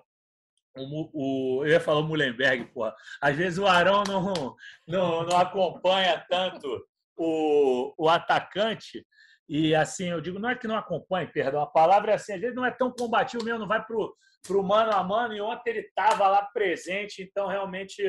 o, 0.77 1.11
o, 1.13 1.65
eu 1.65 1.73
ia 1.73 1.81
falar 1.81 2.01
o 2.01 2.05
Mullenberg, 2.05 2.67
porra. 2.73 2.95
Às 3.21 3.37
vezes 3.37 3.59
o 3.59 3.67
Arão 3.67 4.05
não, 4.07 4.57
não, 4.87 5.23
não 5.25 5.37
acompanha 5.37 6.25
tanto 6.29 6.87
o, 7.17 7.95
o 7.99 8.09
atacante, 8.09 9.05
e 9.49 9.75
assim, 9.75 10.09
eu 10.09 10.21
digo, 10.21 10.39
não 10.39 10.51
é 10.51 10.57
que 10.57 10.67
não 10.67 10.77
acompanhe, 10.77 11.29
perdão, 11.29 11.63
a 11.63 11.67
palavra 11.67 12.13
é 12.13 12.15
assim, 12.17 12.35
às 12.35 12.41
vezes 12.41 12.55
não 12.55 12.65
é 12.65 12.71
tão 12.71 12.93
combativo 12.93 13.45
mesmo, 13.45 13.61
não 13.61 13.69
vai 13.69 13.83
para 13.85 13.97
o 13.97 14.63
mano 14.63 14.93
a 14.93 15.03
mano, 15.03 15.35
e 15.35 15.41
ontem 15.41 15.71
ele 15.71 15.81
estava 15.81 16.29
lá 16.29 16.43
presente, 16.43 17.23
então 17.23 17.47
realmente 17.47 18.03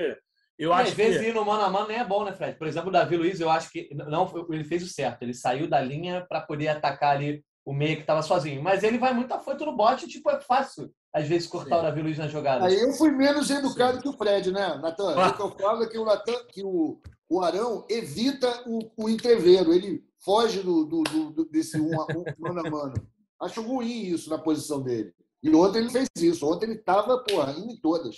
eu 0.58 0.74
acho 0.74 0.90
às 0.90 0.90
que. 0.90 0.96
Vezes 0.96 1.22
ir 1.22 1.34
no 1.34 1.46
mano 1.46 1.64
a 1.64 1.70
mano 1.70 1.88
nem 1.88 1.98
é 1.98 2.04
bom, 2.04 2.24
né, 2.24 2.34
Fred? 2.34 2.58
Por 2.58 2.68
exemplo, 2.68 2.90
o 2.90 2.92
Davi 2.92 3.16
Luiz, 3.16 3.40
eu 3.40 3.50
acho 3.50 3.72
que 3.72 3.90
não 3.94 4.32
ele 4.50 4.64
fez 4.64 4.84
o 4.84 4.88
certo, 4.88 5.22
ele 5.22 5.34
saiu 5.34 5.70
da 5.70 5.80
linha 5.82 6.26
para 6.28 6.42
poder 6.42 6.70
atacar 6.70 7.16
ali 7.16 7.44
o 7.66 7.74
meio 7.74 7.96
que 7.96 8.02
estava 8.02 8.22
sozinho, 8.22 8.64
mas 8.64 8.82
ele 8.82 8.98
vai 8.98 9.14
muito 9.14 9.34
afoito 9.34 9.66
no 9.66 9.76
bote, 9.76 10.08
tipo, 10.08 10.30
é 10.30 10.40
fácil 10.40 10.90
às 11.14 11.28
vezes 11.28 11.48
cortar 11.48 11.76
Sim. 11.76 11.82
o 11.82 11.84
Davi 11.84 12.02
Luiz 12.02 12.18
na 12.18 12.28
jogada. 12.28 12.66
Aí 12.66 12.80
eu 12.80 12.94
fui 12.94 13.12
menos 13.12 13.50
educado 13.50 13.98
Sim. 13.98 14.04
que 14.04 14.10
o 14.10 14.14
Fred, 14.14 14.52
né, 14.52 14.78
Natan? 14.82 15.16
Ah. 15.16 15.30
O 15.30 15.34
que 15.34 15.42
eu 15.42 15.52
falo 15.52 15.84
é 15.84 15.88
que 15.88 15.98
o, 15.98 16.06
Natan, 16.06 16.46
que 16.50 16.64
o, 16.64 17.02
o 17.30 17.42
Arão 17.42 17.86
evita 17.90 18.64
o, 18.66 18.90
o 18.96 19.10
entreveiro, 19.10 19.74
ele 19.74 20.04
foge 20.24 20.62
do, 20.62 20.86
do, 20.86 21.04
do 21.04 21.46
desse 21.46 21.80
um, 21.80 21.92
um, 21.92 22.24
mano 22.40 22.60
a 22.60 22.70
mano. 22.70 22.94
Acho 23.42 23.62
ruim 23.62 24.04
isso 24.04 24.30
na 24.30 24.38
posição 24.38 24.82
dele. 24.82 25.14
E 25.44 25.54
ontem 25.54 25.80
ele 25.80 25.90
fez 25.90 26.08
isso. 26.18 26.48
Ontem 26.48 26.68
ele 26.68 26.80
estava, 26.80 27.18
porra, 27.24 27.52
indo 27.52 27.72
em 27.72 27.78
todas. 27.78 28.16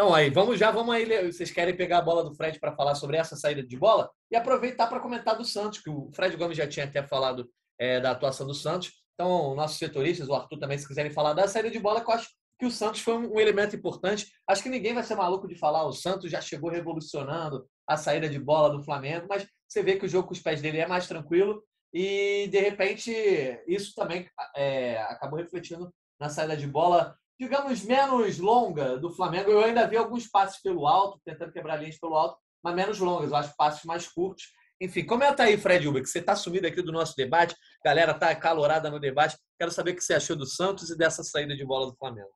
Então 0.00 0.14
aí, 0.14 0.30
vamos 0.30 0.60
já, 0.60 0.70
vamos 0.70 0.94
aí. 0.94 1.26
Vocês 1.26 1.50
querem 1.50 1.76
pegar 1.76 1.98
a 1.98 2.02
bola 2.02 2.22
do 2.22 2.32
Fred 2.32 2.60
para 2.60 2.72
falar 2.72 2.94
sobre 2.94 3.16
essa 3.16 3.34
saída 3.34 3.64
de 3.64 3.76
bola? 3.76 4.08
E 4.30 4.36
aproveitar 4.36 4.86
para 4.86 5.00
comentar 5.00 5.36
do 5.36 5.44
Santos, 5.44 5.80
que 5.80 5.90
o 5.90 6.08
Fred 6.14 6.36
Gomes 6.36 6.56
já 6.56 6.68
tinha 6.68 6.86
até 6.86 7.02
falado 7.02 7.50
é, 7.76 7.98
da 7.98 8.12
atuação 8.12 8.46
do 8.46 8.54
Santos. 8.54 8.92
Então, 9.14 9.56
nossos 9.56 9.76
setoristas, 9.76 10.28
o 10.28 10.34
Arthur 10.34 10.56
também, 10.60 10.78
se 10.78 10.86
quiserem 10.86 11.10
falar 11.10 11.32
da 11.32 11.48
saída 11.48 11.68
de 11.68 11.80
bola, 11.80 12.00
que 12.00 12.08
eu 12.08 12.14
acho 12.14 12.28
que 12.60 12.66
o 12.66 12.70
Santos 12.70 13.00
foi 13.00 13.14
um 13.14 13.40
elemento 13.40 13.74
importante. 13.74 14.30
Acho 14.46 14.62
que 14.62 14.68
ninguém 14.68 14.94
vai 14.94 15.02
ser 15.02 15.16
maluco 15.16 15.48
de 15.48 15.56
falar. 15.56 15.84
O 15.84 15.92
Santos 15.92 16.30
já 16.30 16.40
chegou 16.40 16.70
revolucionando 16.70 17.66
a 17.84 17.96
saída 17.96 18.28
de 18.28 18.38
bola 18.38 18.70
do 18.70 18.84
Flamengo, 18.84 19.26
mas 19.28 19.48
você 19.66 19.82
vê 19.82 19.96
que 19.96 20.06
o 20.06 20.08
jogo 20.08 20.28
com 20.28 20.32
os 20.32 20.40
pés 20.40 20.62
dele 20.62 20.78
é 20.78 20.86
mais 20.86 21.08
tranquilo 21.08 21.60
e, 21.92 22.46
de 22.52 22.60
repente, 22.60 23.10
isso 23.66 23.96
também 23.96 24.30
é, 24.54 24.98
acabou 25.08 25.40
refletindo 25.40 25.92
na 26.20 26.28
saída 26.28 26.56
de 26.56 26.68
bola, 26.68 27.16
digamos, 27.38 27.84
menos 27.84 28.38
longa 28.38 28.96
do 28.98 29.10
Flamengo. 29.10 29.50
Eu 29.50 29.60
ainda 29.60 29.86
vi 29.86 29.96
alguns 29.96 30.26
passes 30.26 30.60
pelo 30.60 30.86
alto, 30.86 31.20
tentando 31.24 31.52
quebrar 31.52 31.76
linhas 31.76 31.98
pelo 31.98 32.14
alto, 32.14 32.38
mas 32.62 32.74
menos 32.74 32.98
longas. 32.98 33.30
Eu 33.30 33.36
acho 33.36 33.54
passes 33.56 33.84
mais 33.84 34.08
curtos. 34.08 34.44
Enfim, 34.80 35.04
comenta 35.04 35.42
aí, 35.42 35.56
Fred 35.56 35.86
Uber, 35.88 36.02
que 36.02 36.08
você 36.08 36.20
está 36.20 36.36
sumido 36.36 36.66
aqui 36.66 36.82
do 36.82 36.92
nosso 36.92 37.14
debate. 37.16 37.54
A 37.84 37.88
galera 37.88 38.12
está 38.12 38.34
calorada 38.34 38.90
no 38.90 39.00
debate. 39.00 39.36
Quero 39.58 39.70
saber 39.70 39.92
o 39.92 39.96
que 39.96 40.02
você 40.04 40.14
achou 40.14 40.36
do 40.36 40.46
Santos 40.46 40.90
e 40.90 40.96
dessa 40.96 41.22
saída 41.22 41.56
de 41.56 41.64
bola 41.64 41.86
do 41.86 41.96
Flamengo. 41.96 42.28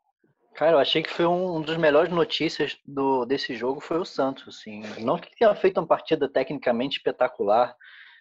Cara, 0.55 0.72
eu 0.72 0.78
achei 0.78 1.03
que 1.03 1.11
foi 1.11 1.24
um, 1.24 1.57
um 1.57 1.62
dos 1.62 1.76
melhores 1.76 2.12
notícias 2.12 2.76
do, 2.84 3.24
desse 3.24 3.55
jogo 3.57 3.80
foi 3.80 3.98
o 3.98 4.05
Santos, 4.05 4.57
assim. 4.57 4.82
Não 4.98 5.18
que 5.18 5.34
tenha 5.36 5.55
feito 5.55 5.78
uma 5.78 5.86
partida 5.86 6.28
tecnicamente 6.28 6.98
espetacular, 6.98 7.74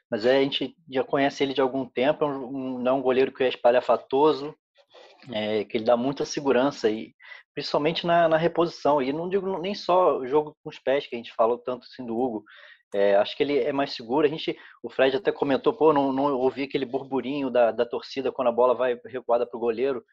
mas 0.09 0.25
é, 0.25 0.37
a 0.37 0.41
gente 0.41 0.75
já 0.89 1.03
conhece 1.03 1.43
ele 1.43 1.53
de 1.53 1.61
algum 1.61 1.85
tempo, 1.85 2.23
é 2.23 2.27
um, 2.27 2.79
não 2.79 2.91
é 2.91 2.95
um 2.95 3.01
goleiro 3.01 3.33
que 3.33 3.43
é 3.43 3.49
espalhafatoso, 3.49 4.55
é, 5.31 5.63
que 5.65 5.77
ele 5.77 5.85
dá 5.85 5.95
muita 5.95 6.25
segurança 6.25 6.89
e 6.89 7.13
principalmente 7.53 8.05
na, 8.05 8.27
na, 8.27 8.37
reposição. 8.37 9.01
E 9.01 9.11
não 9.11 9.29
digo 9.29 9.57
nem 9.59 9.75
só 9.75 10.17
o 10.17 10.27
jogo 10.27 10.55
com 10.63 10.69
os 10.69 10.79
pés, 10.79 11.07
que 11.07 11.15
a 11.15 11.17
gente 11.17 11.33
falou 11.33 11.57
tanto 11.57 11.85
assim 11.85 12.05
do 12.05 12.17
Hugo. 12.17 12.43
É, 12.93 13.15
acho 13.15 13.37
que 13.37 13.43
ele 13.43 13.57
é 13.59 13.71
mais 13.71 13.93
seguro. 13.93 14.25
A 14.25 14.29
gente, 14.29 14.57
o 14.83 14.89
Fred 14.89 15.15
até 15.15 15.31
comentou, 15.31 15.73
pô, 15.73 15.93
não, 15.93 16.11
não 16.11 16.33
ouvi 16.35 16.63
aquele 16.63 16.85
burburinho 16.85 17.49
da, 17.49 17.71
da 17.71 17.85
torcida 17.85 18.31
quando 18.31 18.49
a 18.49 18.51
bola 18.51 18.75
vai 18.75 18.99
recuada 19.05 19.45
para 19.45 19.57
o 19.57 19.61
goleiro. 19.61 20.03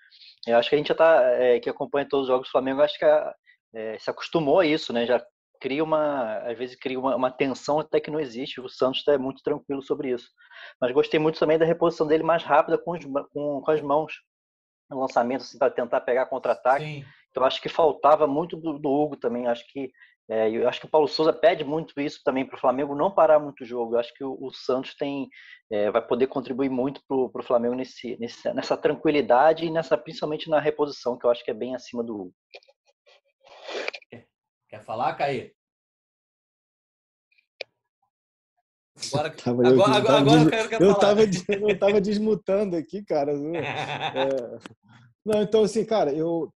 Eu 0.47 0.57
acho 0.57 0.69
que 0.69 0.75
a 0.77 0.79
gente 0.79 0.89
já 0.89 0.95
está, 0.95 1.23
é, 1.33 1.59
que 1.59 1.69
acompanha 1.69 2.09
todos 2.09 2.25
os 2.25 2.29
jogos 2.29 2.49
do 2.49 2.53
Flamengo, 2.53 2.83
acho 2.83 2.99
que 2.99 3.05
é, 3.75 3.99
se 3.99 4.11
acostumou 4.11 4.61
a 4.61 4.67
isso, 4.67 4.93
né? 4.93 5.07
Já 5.07 5.25
cria 5.61 5.83
uma, 5.83 6.39
às 6.39 6.57
vezes 6.57 6.77
cria 6.77 6.99
uma, 6.99 7.17
uma 7.17 7.31
tensão 7.31 7.81
até 7.81 8.01
que 8.01 8.11
não 8.11 8.21
existe. 8.21 8.61
O 8.61 8.69
Santos 8.69 9.01
está 9.01 9.19
muito 9.19 9.43
tranquilo 9.43 9.83
sobre 9.83 10.11
isso. 10.11 10.29
Mas 10.81 10.93
gostei 10.93 11.19
muito 11.19 11.39
também 11.39 11.59
da 11.59 11.65
reposição 11.65 12.07
dele 12.07 12.23
mais 12.23 12.43
rápida 12.45 12.79
com, 12.79 12.93
os, 12.93 13.05
com, 13.33 13.61
com 13.61 13.71
as 13.71 13.81
mãos. 13.81 14.13
Lançamento 14.91 15.43
assim, 15.43 15.59
para 15.59 15.71
tentar 15.71 16.01
pegar 16.01 16.27
contra-ataque. 16.27 17.05
Então 17.31 17.45
acho 17.45 17.61
que 17.61 17.69
faltava 17.69 18.27
muito 18.27 18.57
do, 18.57 18.79
do 18.79 18.89
Hugo 18.89 19.17
também. 19.17 19.47
Acho 19.47 19.67
que 19.69 19.91
é, 20.31 20.51
eu 20.51 20.69
acho 20.69 20.81
que 20.81 20.87
o 20.87 20.91
Paulo 20.91 21.09
Souza 21.09 21.33
pede 21.33 21.65
muito 21.65 21.99
isso 22.01 22.21
também 22.23 22.45
para 22.45 22.57
o 22.57 22.61
Flamengo 22.61 22.95
não 22.95 23.11
parar 23.11 23.39
muito 23.39 23.63
o 23.63 23.67
jogo. 23.67 23.95
Eu 23.95 24.01
acho 24.01 24.13
que 24.15 24.25
o, 24.25 24.37
o 24.41 24.53
Santos 24.53 24.95
tem 24.95 25.29
é, 25.71 25.91
vai 25.91 26.07
poder 26.07 26.27
contribuir 26.27 26.69
muito 26.69 27.01
para 27.07 27.17
o 27.17 27.43
Flamengo 27.43 27.75
nesse, 27.75 28.17
nesse, 28.19 28.53
nessa 28.53 28.77
tranquilidade 28.77 29.65
e 29.65 29.71
nessa 29.71 29.97
principalmente 29.97 30.49
na 30.51 30.61
reposição 30.61 31.19
que 31.19 31.27
eu 31.27 31.31
acho 31.31 31.45
que 31.45 31.51
é 31.51 31.55
bem 31.55 31.75
acima 31.75 32.03
do 32.03 32.15
Hugo. 32.15 32.35
Quer 34.69 34.83
falar, 34.85 35.15
Caí? 35.15 35.58
Agora, 39.13 39.31
tava, 39.37 39.69
agora, 39.69 39.75
eu, 39.75 39.83
agora, 39.83 39.97
agora, 39.97 40.19
agora 40.19 40.63
eu 40.63 40.69
quero 40.69 40.85
eu. 40.85 40.95
Tava, 40.95 41.21
eu 41.23 41.79
tava 41.79 42.01
desmutando 42.01 42.77
aqui, 42.77 43.05
cara. 43.05 43.33
É, 43.33 44.59
não, 45.25 45.43
então, 45.43 45.63
assim, 45.63 45.85
cara, 45.85 46.13
eu 46.13 46.53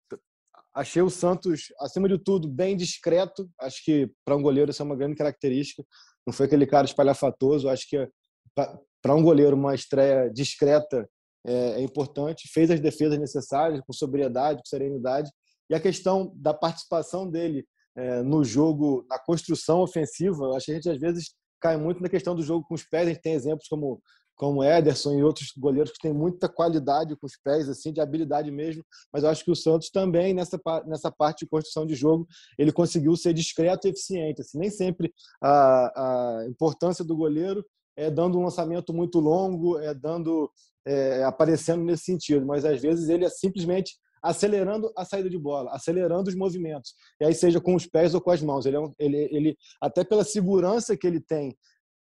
achei 0.74 1.03
o 1.03 1.11
Santos, 1.11 1.72
acima 1.80 2.09
de 2.09 2.18
tudo, 2.18 2.49
bem 2.49 2.76
discreto. 2.76 3.49
Acho 3.61 3.84
que 3.84 4.11
para 4.24 4.36
um 4.36 4.43
goleiro 4.43 4.70
isso 4.70 4.82
é 4.82 4.84
uma 4.84 4.97
grande 4.97 5.16
característica. 5.16 5.84
Não 6.26 6.32
foi 6.32 6.47
aquele 6.47 6.66
cara 6.66 6.86
espalhafatoso. 6.86 7.68
Acho 7.68 7.88
que 7.88 8.09
para 8.55 9.14
um 9.14 9.22
goleiro 9.22 9.57
uma 9.57 9.74
estreia 9.74 10.30
discreta 10.30 11.09
é, 11.47 11.53
é, 11.53 11.80
importante. 11.80 12.49
Fez 12.53 12.70
as 12.70 12.80
defesas 12.80 13.18
necessárias, 13.18 13.80
com 13.86 13.93
sobriedade, 13.93 14.61
com 14.61 14.66
serenidade. 14.66 15.30
E 15.68 15.74
a 15.74 15.80
questão 15.80 16.32
da 16.36 16.55
participação 16.55 17.28
dele 17.28 17.64
é, 17.97 18.22
no 18.22 18.43
jogo, 18.45 19.05
na 19.09 19.18
construção 19.18 19.80
ofensiva, 19.80 20.57
acho 20.57 20.66
que 20.66 20.72
a 20.72 20.74
gente 20.74 20.88
às 20.88 20.99
vezes 20.99 21.34
cai 21.62 21.76
muito 21.76 22.02
na 22.02 22.08
questão 22.08 22.34
do 22.34 22.42
jogo 22.42 22.66
com 22.66 22.74
os 22.74 22.82
pés. 22.82 23.06
A 23.06 23.12
gente 23.12 23.22
tem 23.22 23.34
exemplos 23.34 23.68
como 23.68 24.02
como 24.34 24.64
Ederson 24.64 25.12
e 25.12 25.22
outros 25.22 25.52
goleiros 25.56 25.92
que 25.92 26.00
têm 26.00 26.12
muita 26.12 26.48
qualidade 26.48 27.14
com 27.14 27.26
os 27.26 27.36
pés, 27.36 27.68
assim, 27.68 27.92
de 27.92 28.00
habilidade 28.00 28.50
mesmo. 28.50 28.82
Mas 29.12 29.22
eu 29.22 29.30
acho 29.30 29.44
que 29.44 29.52
o 29.52 29.54
Santos 29.54 29.88
também 29.88 30.34
nessa 30.34 30.58
nessa 30.84 31.12
parte 31.12 31.40
de 31.44 31.50
construção 31.50 31.86
de 31.86 31.94
jogo 31.94 32.26
ele 32.58 32.72
conseguiu 32.72 33.14
ser 33.14 33.32
discreto 33.32 33.86
e 33.86 33.90
eficiente. 33.90 34.40
Assim, 34.40 34.58
nem 34.58 34.70
sempre 34.70 35.12
a, 35.40 36.40
a 36.40 36.46
importância 36.48 37.04
do 37.04 37.16
goleiro 37.16 37.64
é 37.96 38.10
dando 38.10 38.38
um 38.38 38.42
lançamento 38.42 38.92
muito 38.92 39.20
longo, 39.20 39.78
é 39.78 39.94
dando 39.94 40.50
é, 40.84 41.22
aparecendo 41.22 41.84
nesse 41.84 42.04
sentido, 42.04 42.44
mas 42.44 42.64
às 42.64 42.80
vezes 42.80 43.08
ele 43.08 43.24
é 43.24 43.30
simplesmente 43.30 43.96
acelerando 44.22 44.92
a 44.96 45.04
saída 45.04 45.28
de 45.28 45.38
bola, 45.38 45.72
acelerando 45.72 46.28
os 46.28 46.36
movimentos. 46.36 46.94
E 47.20 47.24
aí 47.24 47.34
seja 47.34 47.60
com 47.60 47.74
os 47.74 47.86
pés 47.86 48.14
ou 48.14 48.20
com 48.20 48.30
as 48.30 48.42
mãos. 48.42 48.64
Ele, 48.64 48.76
é 48.76 48.80
um, 48.80 48.92
ele, 48.98 49.28
ele 49.32 49.56
até 49.80 50.04
pela 50.04 50.24
segurança 50.24 50.96
que 50.96 51.06
ele 51.06 51.20
tem 51.20 51.56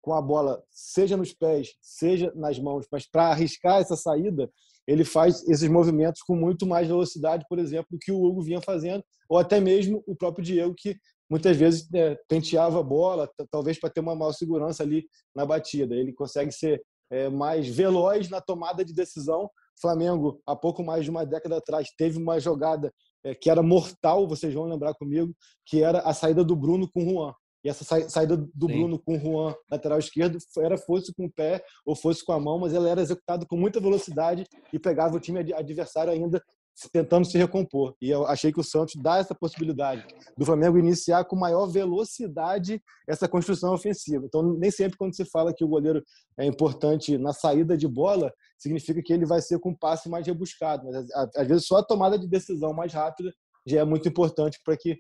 com 0.01 0.13
a 0.13 0.21
bola, 0.21 0.63
seja 0.71 1.17
nos 1.17 1.33
pés, 1.33 1.73
seja 1.81 2.31
nas 2.33 2.57
mãos, 2.57 2.87
mas 2.89 3.05
para 3.09 3.27
arriscar 3.27 3.81
essa 3.81 3.95
saída, 3.95 4.49
ele 4.87 5.03
faz 5.03 5.45
esses 5.49 5.67
movimentos 5.67 6.21
com 6.21 6.33
muito 6.33 6.65
mais 6.65 6.87
velocidade, 6.87 7.45
por 7.49 7.59
exemplo, 7.59 7.87
do 7.91 7.99
que 7.99 8.11
o 8.11 8.23
Hugo 8.23 8.41
vinha 8.41 8.61
fazendo, 8.61 9.03
ou 9.29 9.37
até 9.37 9.59
mesmo 9.59 10.01
o 10.07 10.15
próprio 10.15 10.45
Diego, 10.45 10.73
que 10.73 10.95
muitas 11.29 11.57
vezes 11.57 11.89
é, 11.93 12.17
penteava 12.29 12.79
a 12.79 12.83
bola, 12.83 13.29
talvez 13.51 13.77
para 13.77 13.89
ter 13.89 13.99
uma 13.99 14.15
maior 14.15 14.31
segurança 14.31 14.81
ali 14.81 15.05
na 15.35 15.45
batida. 15.45 15.93
Ele 15.93 16.13
consegue 16.13 16.53
ser 16.53 16.81
é, 17.11 17.29
mais 17.29 17.67
veloz 17.67 18.29
na 18.29 18.39
tomada 18.39 18.85
de 18.85 18.93
decisão 18.93 19.49
Flamengo, 19.79 20.41
há 20.45 20.55
pouco 20.55 20.83
mais 20.83 21.03
de 21.03 21.09
uma 21.09 21.25
década 21.25 21.57
atrás, 21.57 21.87
teve 21.97 22.17
uma 22.17 22.39
jogada 22.39 22.91
é, 23.23 23.35
que 23.35 23.49
era 23.49 23.61
mortal, 23.61 24.27
vocês 24.27 24.53
vão 24.53 24.65
lembrar 24.65 24.93
comigo, 24.93 25.33
que 25.65 25.83
era 25.83 25.99
a 25.99 26.13
saída 26.13 26.43
do 26.43 26.55
Bruno 26.55 26.89
com 26.91 27.03
o 27.03 27.09
Juan. 27.09 27.33
E 27.63 27.69
essa 27.69 27.83
saída 28.07 28.37
do 28.37 28.67
Sim. 28.67 28.73
Bruno 28.73 28.99
com 28.99 29.17
o 29.17 29.19
Juan, 29.19 29.55
lateral 29.69 29.99
esquerdo, 29.99 30.37
era 30.59 30.77
fosse 30.77 31.13
com 31.13 31.25
o 31.25 31.31
pé 31.31 31.63
ou 31.85 31.95
fosse 31.95 32.23
com 32.23 32.31
a 32.31 32.39
mão, 32.39 32.59
mas 32.59 32.73
ela 32.73 32.87
era 32.87 33.01
executada 33.01 33.45
com 33.45 33.57
muita 33.57 33.79
velocidade 33.79 34.45
e 34.71 34.79
pegava 34.79 35.15
o 35.15 35.19
time 35.19 35.53
adversário 35.53 36.13
ainda 36.13 36.41
tentando 36.91 37.25
se 37.25 37.37
recompor. 37.37 37.95
E 37.99 38.09
eu 38.09 38.25
achei 38.27 38.51
que 38.51 38.59
o 38.59 38.63
Santos 38.63 38.95
dá 39.01 39.17
essa 39.17 39.33
possibilidade 39.33 40.05
do 40.37 40.45
Flamengo 40.45 40.77
iniciar 40.77 41.25
com 41.25 41.35
maior 41.35 41.65
velocidade 41.65 42.81
essa 43.07 43.27
construção 43.27 43.73
ofensiva. 43.73 44.25
Então, 44.25 44.43
nem 44.43 44.69
sempre 44.69 44.97
quando 44.97 45.15
se 45.15 45.25
fala 45.25 45.53
que 45.53 45.63
o 45.63 45.67
goleiro 45.67 46.03
é 46.37 46.45
importante 46.45 47.17
na 47.17 47.33
saída 47.33 47.75
de 47.75 47.87
bola, 47.87 48.31
significa 48.57 49.01
que 49.01 49.11
ele 49.11 49.25
vai 49.25 49.41
ser 49.41 49.59
com 49.59 49.69
um 49.69 49.75
passe 49.75 50.07
mais 50.07 50.27
rebuscado. 50.27 50.85
Mas, 50.85 51.07
às 51.35 51.47
vezes, 51.47 51.65
só 51.65 51.77
a 51.77 51.83
tomada 51.83 52.17
de 52.17 52.27
decisão 52.27 52.73
mais 52.73 52.93
rápida 52.93 53.33
já 53.65 53.79
é 53.79 53.83
muito 53.83 54.07
importante 54.07 54.59
para 54.63 54.77
que, 54.77 54.99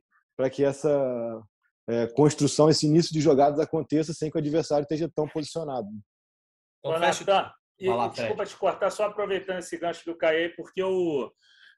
que 0.51 0.63
essa 0.63 1.41
é, 1.87 2.07
construção, 2.07 2.69
esse 2.69 2.87
início 2.87 3.13
de 3.13 3.21
jogadas 3.21 3.59
aconteça 3.59 4.13
sem 4.13 4.31
que 4.31 4.37
o 4.37 4.39
adversário 4.39 4.83
esteja 4.83 5.09
tão 5.15 5.27
posicionado. 5.27 5.87
Então, 6.79 6.99
Natan, 6.99 7.51
e, 7.79 8.09
desculpa 8.09 8.45
te 8.45 8.57
cortar, 8.57 8.89
só 8.89 9.05
aproveitando 9.05 9.59
esse 9.59 9.77
gancho 9.77 10.03
do 10.05 10.17
Caê, 10.17 10.49
porque 10.49 10.81
o 10.81 11.31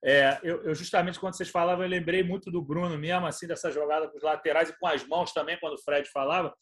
é, 0.04 0.40
eu, 0.44 0.64
eu, 0.64 0.74
justamente 0.74 1.20
quando 1.20 1.36
vocês 1.36 1.50
falavam, 1.50 1.84
eu 1.84 1.90
lembrei 1.90 2.24
muito 2.24 2.50
do 2.50 2.62
Bruno 2.62 2.98
mesmo, 2.98 3.26
assim, 3.26 3.48
dessa 3.48 3.70
jogada 3.70 4.08
com 4.08 4.18
os 4.18 4.24
laterais 4.24 4.70
e 4.70 4.80
com 4.80 4.88
as 4.88 5.06
mãos 5.06 5.34
também, 5.34 5.60
quando 5.60 5.74
o 5.74 5.84
Fred 5.84 6.10
falava. 6.10 6.54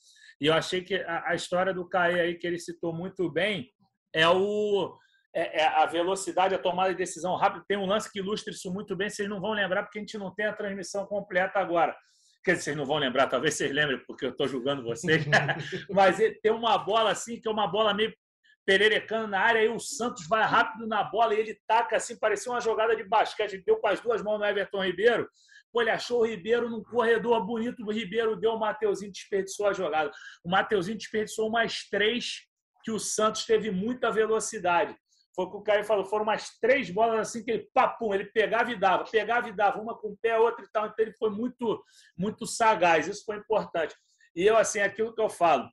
E 0.42 0.48
eu 0.48 0.54
achei 0.54 0.82
que 0.82 0.96
a, 0.96 1.30
a 1.30 1.36
história 1.36 1.74
do 1.74 1.88
Caê 1.88 2.20
aí, 2.20 2.36
que 2.36 2.48
ele 2.48 2.60
citou 2.60 2.94
muito 2.94 3.32
bem, 3.32 3.70
é 4.14 4.28
o 4.28 4.98
é, 5.36 5.62
é 5.62 5.68
a 5.68 5.86
velocidade, 5.86 6.56
a 6.56 6.60
tomada 6.60 6.92
de 6.92 6.98
decisão 6.98 7.36
rápida. 7.36 7.64
Tem 7.68 7.78
um 7.78 7.86
lance 7.86 8.12
que 8.12 8.20
ilustra 8.20 8.52
isso 8.52 8.74
muito 8.74 8.96
bem, 8.96 9.10
vocês 9.10 9.30
não 9.30 9.40
vão 9.40 9.52
lembrar, 9.52 9.84
porque 9.84 10.00
a 10.00 10.02
gente 10.02 10.18
não 10.18 10.34
tem 10.34 10.48
a 10.48 10.54
transmissão 10.54 11.06
completa 11.06 11.60
agora. 11.60 11.96
Quer 12.44 12.54
dizer, 12.54 12.64
vocês 12.64 12.78
não 12.78 12.86
vão 12.86 12.98
lembrar, 12.98 13.28
talvez 13.28 13.56
vocês 13.56 13.72
lembrem, 13.72 14.02
porque 14.08 14.26
eu 14.26 14.30
estou 14.32 14.48
julgando 14.48 14.84
vocês. 14.84 15.24
Mas 15.92 16.18
tem 16.42 16.52
uma 16.52 16.78
bola 16.78 17.12
assim, 17.12 17.40
que 17.40 17.48
é 17.48 17.52
uma 17.52 17.68
bola 17.68 17.94
meio 17.94 18.12
pererecando 18.68 19.30
na 19.30 19.40
área, 19.40 19.62
aí 19.62 19.70
o 19.70 19.80
Santos 19.80 20.28
vai 20.28 20.44
rápido 20.44 20.86
na 20.86 21.02
bola 21.02 21.34
e 21.34 21.40
ele 21.40 21.58
taca 21.66 21.96
assim, 21.96 22.20
parecia 22.20 22.52
uma 22.52 22.60
jogada 22.60 22.94
de 22.98 23.04
basquete, 23.06 23.54
ele 23.54 23.64
deu 23.66 23.78
com 23.78 23.88
as 23.88 24.02
duas 24.02 24.22
mãos 24.22 24.38
no 24.38 24.46
Everton 24.46 24.84
Ribeiro, 24.84 25.30
pô, 25.72 25.82
ele 25.82 25.90
achou 25.90 26.20
o 26.20 26.26
Ribeiro 26.26 26.70
num 26.70 26.84
corredor 26.84 27.46
bonito, 27.46 27.82
o 27.82 27.92
Ribeiro 27.94 28.36
deu, 28.36 28.52
o 28.52 28.60
Mateuzinho 28.60 29.10
desperdiçou 29.10 29.68
a 29.68 29.74
jogada. 29.74 30.12
O 30.44 30.50
Mateuzinho 30.50 30.98
desperdiçou 30.98 31.50
mais 31.50 31.88
três 31.90 32.42
que 32.84 32.92
o 32.92 33.00
Santos 33.00 33.46
teve 33.46 33.72
muita 33.72 34.12
velocidade. 34.12 34.94
Foi 35.34 35.46
o 35.46 35.52
que 35.52 35.58
o 35.58 35.62
Caio 35.62 35.86
falou, 35.86 36.04
foram 36.04 36.24
umas 36.24 36.60
três 36.60 36.90
bolas 36.90 37.20
assim 37.20 37.46
que 37.46 37.52
ele, 37.52 37.70
papum, 37.74 38.14
ele 38.14 38.26
pegava 38.26 38.70
e 38.70 38.76
dava, 38.78 39.06
pegava 39.06 39.48
e 39.48 39.54
dava, 39.54 39.80
uma 39.80 39.98
com 39.98 40.10
o 40.10 40.18
pé, 40.18 40.38
outra 40.38 40.66
e 40.66 40.70
tal. 40.70 40.88
Então 40.88 41.06
ele 41.06 41.14
foi 41.14 41.30
muito, 41.30 41.82
muito 42.18 42.46
sagaz, 42.46 43.08
isso 43.08 43.24
foi 43.24 43.38
importante. 43.38 43.96
E 44.36 44.44
eu, 44.44 44.58
assim, 44.58 44.82
aquilo 44.82 45.16
que 45.16 45.22
eu 45.22 45.30
falo, 45.30 45.70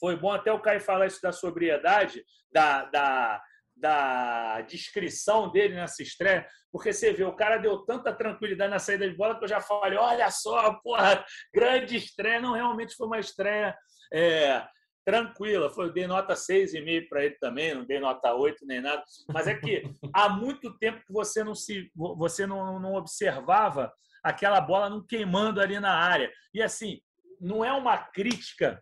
foi 0.00 0.16
bom 0.16 0.32
até 0.32 0.50
o 0.50 0.60
Caio 0.60 0.80
falar 0.80 1.06
isso 1.06 1.20
da 1.22 1.30
sobriedade, 1.30 2.24
da, 2.50 2.86
da, 2.86 3.42
da 3.76 4.60
descrição 4.62 5.52
dele 5.52 5.74
nessa 5.74 6.02
estreia, 6.02 6.48
porque 6.72 6.92
você 6.92 7.12
vê, 7.12 7.24
o 7.24 7.36
cara 7.36 7.58
deu 7.58 7.78
tanta 7.84 8.12
tranquilidade 8.12 8.70
na 8.70 8.78
saída 8.78 9.08
de 9.08 9.16
bola 9.16 9.36
que 9.36 9.44
eu 9.44 9.48
já 9.48 9.60
falei, 9.60 9.98
olha 9.98 10.30
só, 10.30 10.74
porra, 10.82 11.24
grande 11.54 11.96
estreia. 11.96 12.40
Não, 12.40 12.52
realmente 12.52 12.94
foi 12.94 13.06
uma 13.06 13.18
estreia 13.18 13.76
é, 14.12 14.64
tranquila. 15.04 15.70
Foi, 15.70 15.86
eu 15.86 15.92
dei 15.92 16.06
nota 16.06 16.34
6,5 16.34 17.08
para 17.08 17.24
ele 17.24 17.34
também, 17.40 17.74
não 17.74 17.84
dei 17.84 17.98
nota 17.98 18.32
8 18.32 18.64
nem 18.66 18.80
nada. 18.80 19.02
Mas 19.32 19.48
é 19.48 19.54
que 19.54 19.82
há 20.14 20.28
muito 20.28 20.78
tempo 20.78 21.04
que 21.04 21.12
você 21.12 21.42
não 21.42 21.54
se 21.54 21.90
você 21.94 22.46
não, 22.46 22.78
não 22.78 22.94
observava 22.94 23.92
aquela 24.22 24.60
bola 24.60 24.88
não 24.88 25.04
queimando 25.04 25.60
ali 25.60 25.80
na 25.80 25.92
área. 25.92 26.30
E 26.54 26.62
assim, 26.62 27.00
não 27.40 27.64
é 27.64 27.72
uma 27.72 27.98
crítica 27.98 28.80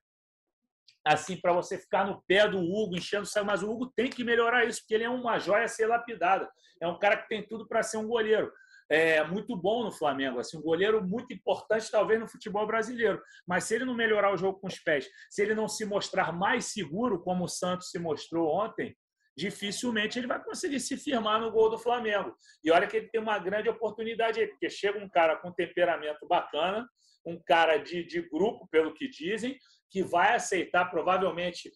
assim 1.08 1.40
para 1.40 1.54
você 1.54 1.78
ficar 1.78 2.06
no 2.06 2.22
pé 2.26 2.46
do 2.46 2.58
Hugo, 2.58 2.96
enchendo 2.96 3.22
o 3.22 3.26
céu, 3.26 3.44
mas 3.44 3.62
o 3.62 3.70
Hugo 3.70 3.86
tem 3.96 4.10
que 4.10 4.22
melhorar 4.22 4.66
isso, 4.66 4.80
porque 4.80 4.94
ele 4.94 5.04
é 5.04 5.08
uma 5.08 5.38
joia 5.38 5.64
a 5.64 5.68
ser 5.68 5.86
lapidada. 5.86 6.48
É 6.80 6.86
um 6.86 6.98
cara 6.98 7.16
que 7.16 7.28
tem 7.28 7.42
tudo 7.46 7.66
para 7.66 7.82
ser 7.82 7.96
um 7.96 8.06
goleiro. 8.06 8.52
É 8.90 9.22
muito 9.24 9.56
bom 9.56 9.84
no 9.84 9.92
Flamengo, 9.92 10.38
assim, 10.38 10.58
um 10.58 10.62
goleiro 10.62 11.02
muito 11.02 11.32
importante 11.32 11.90
talvez 11.90 12.20
no 12.20 12.28
futebol 12.28 12.66
brasileiro. 12.66 13.22
Mas 13.46 13.64
se 13.64 13.74
ele 13.74 13.84
não 13.86 13.94
melhorar 13.94 14.32
o 14.32 14.36
jogo 14.36 14.60
com 14.60 14.66
os 14.66 14.78
pés, 14.78 15.08
se 15.30 15.42
ele 15.42 15.54
não 15.54 15.66
se 15.66 15.84
mostrar 15.84 16.32
mais 16.32 16.66
seguro 16.66 17.22
como 17.22 17.44
o 17.44 17.48
Santos 17.48 17.90
se 17.90 17.98
mostrou 17.98 18.48
ontem, 18.48 18.94
dificilmente 19.36 20.18
ele 20.18 20.26
vai 20.26 20.42
conseguir 20.42 20.80
se 20.80 20.96
firmar 20.96 21.40
no 21.40 21.50
gol 21.50 21.70
do 21.70 21.78
Flamengo. 21.78 22.34
E 22.62 22.70
olha 22.70 22.86
que 22.86 22.96
ele 22.96 23.08
tem 23.08 23.20
uma 23.20 23.38
grande 23.38 23.68
oportunidade 23.68 24.40
aí, 24.40 24.46
porque 24.46 24.68
chega 24.68 24.98
um 24.98 25.08
cara 25.08 25.36
com 25.36 25.52
temperamento 25.52 26.26
bacana, 26.26 26.86
um 27.24 27.40
cara 27.46 27.78
de, 27.78 28.04
de 28.04 28.22
grupo, 28.22 28.66
pelo 28.70 28.94
que 28.94 29.08
dizem, 29.08 29.58
que 29.90 30.02
vai 30.02 30.34
aceitar 30.34 30.86
provavelmente 30.86 31.70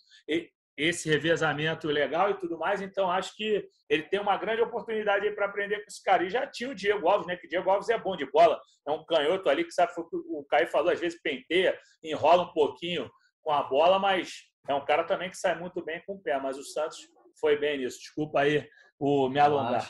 esse 0.77 1.09
revezamento 1.09 1.87
legal 1.89 2.31
e 2.31 2.35
tudo 2.35 2.59
mais. 2.59 2.81
Então, 2.81 3.11
acho 3.11 3.37
que 3.37 3.65
ele 3.89 4.05
tem 4.05 4.21
uma 4.21 4.37
grande 4.37 4.63
oportunidade 4.63 5.31
para 5.33 5.47
aprender 5.47 5.81
com 5.81 5.87
esse 5.89 6.03
cara. 6.03 6.25
E 6.25 6.31
já 6.31 6.47
tinha 6.47 6.71
o 6.71 6.75
Diego 6.75 7.09
Alves, 7.09 7.27
né? 7.27 7.37
Que 7.37 7.47
o 7.47 7.49
Diego 7.49 7.71
Alves 7.71 7.89
é 7.89 7.99
bom 7.99 8.17
de 8.17 8.25
bola, 8.31 8.61
é 8.87 8.91
um 8.91 9.05
canhoto 9.05 9.49
ali 9.49 9.65
que 9.65 9.73
sabe 9.73 9.93
o 9.97 10.45
Caio 10.49 10.67
falou, 10.69 10.91
às 10.91 11.01
vezes 11.01 11.21
penteia, 11.21 11.79
enrola 12.03 12.45
um 12.45 12.53
pouquinho 12.53 13.11
com 13.43 13.51
a 13.53 13.63
bola, 13.63 13.99
mas 13.99 14.33
é 14.69 14.75
um 14.75 14.85
cara 14.85 15.05
também 15.05 15.29
que 15.29 15.37
sai 15.37 15.59
muito 15.59 15.85
bem 15.85 16.03
com 16.07 16.15
o 16.15 16.23
pé. 16.23 16.39
Mas 16.39 16.57
o 16.57 16.65
Santos 16.65 16.99
foi 17.39 17.59
bem 17.59 17.79
nisso. 17.79 17.99
Desculpa 17.99 18.41
aí 18.41 18.67
o 18.99 19.29
me 19.29 19.39
alongar. 19.39 19.87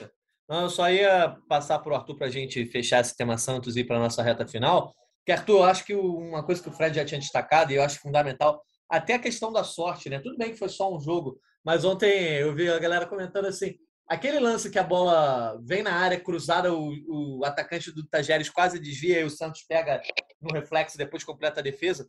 Não, 0.48 0.62
eu 0.62 0.68
só 0.68 0.90
ia 0.90 1.36
passar 1.48 1.78
para 1.78 1.92
o 1.92 1.94
Arthur 1.94 2.16
para 2.16 2.26
a 2.26 2.30
gente 2.30 2.66
fechar 2.66 3.00
esse 3.00 3.16
tema 3.16 3.38
Santos 3.38 3.76
e 3.76 3.80
ir 3.80 3.84
para 3.84 3.96
a 3.96 4.00
nossa 4.00 4.22
reta 4.22 4.46
final. 4.46 4.92
Que, 5.24 5.32
Arthur, 5.32 5.58
eu 5.58 5.64
acho 5.64 5.84
que 5.84 5.94
uma 5.94 6.44
coisa 6.44 6.62
que 6.62 6.68
o 6.68 6.72
Fred 6.72 6.96
já 6.96 7.04
tinha 7.04 7.20
destacado, 7.20 7.72
e 7.72 7.76
eu 7.76 7.82
acho 7.82 8.00
fundamental, 8.00 8.62
até 8.90 9.14
a 9.14 9.18
questão 9.18 9.52
da 9.52 9.64
sorte, 9.64 10.10
né? 10.10 10.18
Tudo 10.18 10.36
bem 10.36 10.50
que 10.50 10.58
foi 10.58 10.68
só 10.68 10.94
um 10.94 11.00
jogo, 11.00 11.38
mas 11.64 11.84
ontem 11.84 12.10
eu 12.38 12.54
vi 12.54 12.68
a 12.68 12.78
galera 12.78 13.06
comentando 13.06 13.46
assim: 13.46 13.76
Aquele 14.12 14.38
lance 14.38 14.68
que 14.68 14.78
a 14.78 14.82
bola 14.82 15.58
vem 15.64 15.82
na 15.82 15.94
área 15.94 16.20
cruzada, 16.20 16.70
o, 16.74 16.92
o 17.38 17.44
atacante 17.46 17.90
do 17.90 18.06
Tajeres 18.06 18.50
quase 18.50 18.78
desvia 18.78 19.20
e 19.20 19.24
o 19.24 19.30
Santos 19.30 19.64
pega 19.66 20.02
no 20.38 20.52
reflexo 20.52 20.98
depois 20.98 21.24
completa 21.24 21.60
a 21.60 21.62
defesa. 21.62 22.06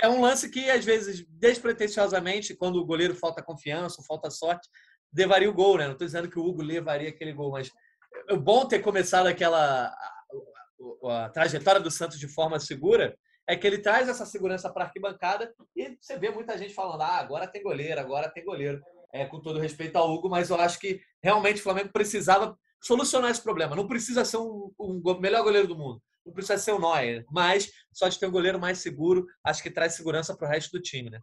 É 0.00 0.08
um 0.08 0.20
lance 0.20 0.48
que, 0.50 0.70
às 0.70 0.84
vezes, 0.84 1.26
despretensiosamente, 1.28 2.54
quando 2.54 2.76
o 2.76 2.86
goleiro 2.86 3.14
falta 3.14 3.42
confiança, 3.42 4.04
falta 4.06 4.30
sorte, 4.30 4.68
levaria 5.12 5.50
o 5.50 5.54
gol, 5.54 5.78
né? 5.78 5.86
Não 5.86 5.94
estou 5.94 6.06
dizendo 6.06 6.30
que 6.30 6.38
o 6.38 6.44
Hugo 6.44 6.62
levaria 6.62 7.08
aquele 7.08 7.32
gol, 7.32 7.50
mas 7.50 7.70
é 8.28 8.36
bom 8.36 8.64
ter 8.68 8.78
começado 8.78 9.26
aquela 9.26 9.92
a, 11.04 11.28
trajetória 11.28 11.80
do 11.80 11.90
Santos 11.90 12.18
de 12.18 12.28
forma 12.28 12.58
segura 12.58 13.16
é 13.46 13.56
que 13.56 13.66
ele 13.66 13.78
traz 13.78 14.08
essa 14.08 14.24
segurança 14.24 14.72
para 14.72 14.84
a 14.84 14.86
arquibancada 14.86 15.52
e 15.74 15.96
você 16.00 16.18
vê 16.18 16.30
muita 16.30 16.56
gente 16.56 16.74
falando: 16.74 17.02
ah, 17.02 17.18
agora 17.18 17.46
tem 17.46 17.62
goleiro, 17.62 18.00
agora 18.00 18.30
tem 18.30 18.44
goleiro. 18.44 18.80
É, 19.12 19.26
com 19.26 19.40
todo 19.40 19.58
respeito 19.58 19.96
ao 19.96 20.08
Hugo, 20.08 20.28
mas 20.28 20.50
eu 20.50 20.60
acho 20.60 20.78
que 20.78 21.00
realmente 21.20 21.58
o 21.58 21.64
Flamengo 21.64 21.90
precisava 21.92 22.56
solucionar 22.80 23.32
esse 23.32 23.42
problema. 23.42 23.74
Não 23.74 23.88
precisa 23.88 24.24
ser 24.24 24.36
um, 24.36 24.72
um 24.78 25.18
melhor 25.18 25.42
goleiro 25.42 25.66
do 25.66 25.76
mundo, 25.76 26.00
não 26.24 26.32
precisa 26.32 26.56
ser 26.58 26.70
o 26.70 26.78
Neuer, 26.78 27.24
mas 27.28 27.72
só 27.92 28.06
de 28.06 28.20
ter 28.20 28.26
um 28.26 28.30
goleiro 28.30 28.60
mais 28.60 28.78
seguro, 28.78 29.26
acho 29.44 29.64
que 29.64 29.70
traz 29.70 29.94
segurança 29.94 30.36
para 30.36 30.46
o 30.46 30.48
resto 30.48 30.70
do 30.70 30.80
time, 30.80 31.10
né? 31.10 31.18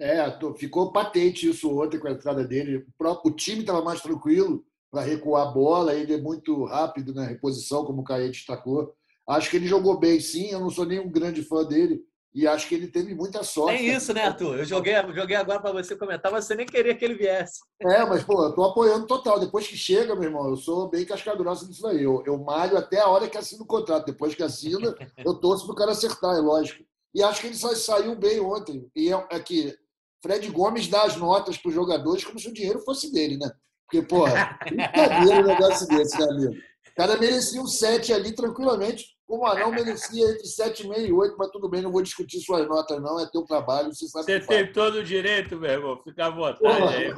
É, 0.00 0.24
ficou 0.58 0.90
patente 0.90 1.48
isso 1.48 1.78
ontem 1.80 2.00
com 2.00 2.08
a 2.08 2.10
entrada 2.10 2.44
dele. 2.44 2.78
O, 2.78 2.92
próprio, 2.98 3.30
o 3.30 3.36
time 3.36 3.60
estava 3.60 3.82
mais 3.82 4.00
tranquilo 4.00 4.64
para 4.92 5.02
recuar 5.02 5.48
a 5.48 5.50
bola, 5.50 5.94
ele 5.94 6.12
é 6.12 6.20
muito 6.20 6.66
rápido 6.66 7.14
na 7.14 7.24
reposição, 7.24 7.82
como 7.82 8.02
o 8.02 8.04
Caê 8.04 8.28
destacou. 8.28 8.94
Acho 9.26 9.48
que 9.48 9.56
ele 9.56 9.66
jogou 9.66 9.98
bem, 9.98 10.20
sim. 10.20 10.50
Eu 10.50 10.60
não 10.60 10.68
sou 10.68 10.84
nem 10.84 11.00
um 11.00 11.10
grande 11.10 11.42
fã 11.42 11.64
dele. 11.64 12.04
E 12.34 12.46
acho 12.46 12.68
que 12.68 12.74
ele 12.74 12.86
teve 12.86 13.14
muita 13.14 13.42
sorte. 13.42 13.78
Tem 13.78 13.94
isso, 13.94 14.12
né, 14.12 14.24
Arthur? 14.24 14.58
Eu 14.58 14.64
joguei, 14.64 14.94
joguei 15.14 15.36
agora 15.36 15.60
para 15.60 15.72
você 15.72 15.96
comentar, 15.96 16.30
mas 16.30 16.44
você 16.44 16.54
nem 16.54 16.66
queria 16.66 16.94
que 16.94 17.04
ele 17.04 17.14
viesse. 17.14 17.60
É, 17.80 18.04
mas, 18.04 18.22
pô, 18.22 18.44
eu 18.44 18.54
tô 18.54 18.64
apoiando 18.64 19.06
total. 19.06 19.40
Depois 19.40 19.66
que 19.66 19.76
chega, 19.76 20.14
meu 20.14 20.24
irmão, 20.24 20.48
eu 20.48 20.56
sou 20.56 20.88
bem 20.88 21.06
casca 21.06 21.34
grossa 21.34 21.66
nisso 21.66 21.86
aí. 21.86 22.02
Eu, 22.02 22.22
eu 22.26 22.38
malho 22.38 22.76
até 22.76 23.00
a 23.00 23.08
hora 23.08 23.28
que 23.28 23.38
assina 23.38 23.62
o 23.62 23.66
contrato. 23.66 24.06
Depois 24.06 24.34
que 24.34 24.42
assina, 24.42 24.94
eu 25.24 25.34
torço 25.34 25.66
pro 25.66 25.74
cara 25.74 25.92
acertar, 25.92 26.36
é 26.36 26.40
lógico. 26.40 26.84
E 27.14 27.22
acho 27.22 27.40
que 27.40 27.46
ele 27.46 27.56
só 27.56 27.74
saiu 27.74 28.14
bem 28.14 28.40
ontem. 28.40 28.90
E 28.94 29.10
é, 29.12 29.26
é 29.30 29.40
que 29.40 29.74
Fred 30.22 30.48
Gomes 30.50 30.88
dá 30.88 31.04
as 31.04 31.16
notas 31.16 31.56
para 31.56 31.68
os 31.68 31.74
jogadores 31.74 32.24
como 32.24 32.38
se 32.38 32.48
o 32.48 32.54
dinheiro 32.54 32.80
fosse 32.80 33.10
dele, 33.10 33.38
né? 33.38 33.50
Porque, 33.86 34.06
porra, 34.06 34.58
brincadeira 34.64 35.40
um 35.40 35.46
negócio 35.46 35.86
desse, 35.88 36.18
né, 36.18 36.24
amigo? 36.24 36.54
O 36.54 36.94
cara 36.94 37.16
merecia 37.16 37.60
um 37.60 37.66
7 37.66 38.12
ali 38.12 38.34
tranquilamente, 38.34 39.06
como 39.26 39.44
o 39.44 39.46
Anão 39.46 39.70
merecia 39.70 40.30
entre 40.30 40.46
7,5 40.46 41.06
e 41.06 41.12
8, 41.12 41.36
mas 41.38 41.50
tudo 41.50 41.68
bem, 41.68 41.80
não 41.80 41.90
vou 41.90 42.02
discutir 42.02 42.40
suas 42.40 42.68
notas, 42.68 43.00
não, 43.00 43.18
é 43.18 43.26
teu 43.30 43.42
trabalho, 43.42 43.94
você 43.94 44.06
sabe. 44.08 44.26
Você 44.26 44.40
tem 44.40 44.64
faz. 44.64 44.72
todo 44.74 44.96
o 44.96 45.04
direito, 45.04 45.56
meu 45.56 45.70
irmão, 45.70 45.98
fica 46.04 46.26
à 46.26 46.30
vontade 46.30 46.58
Porra, 46.58 46.90
aí, 46.90 47.14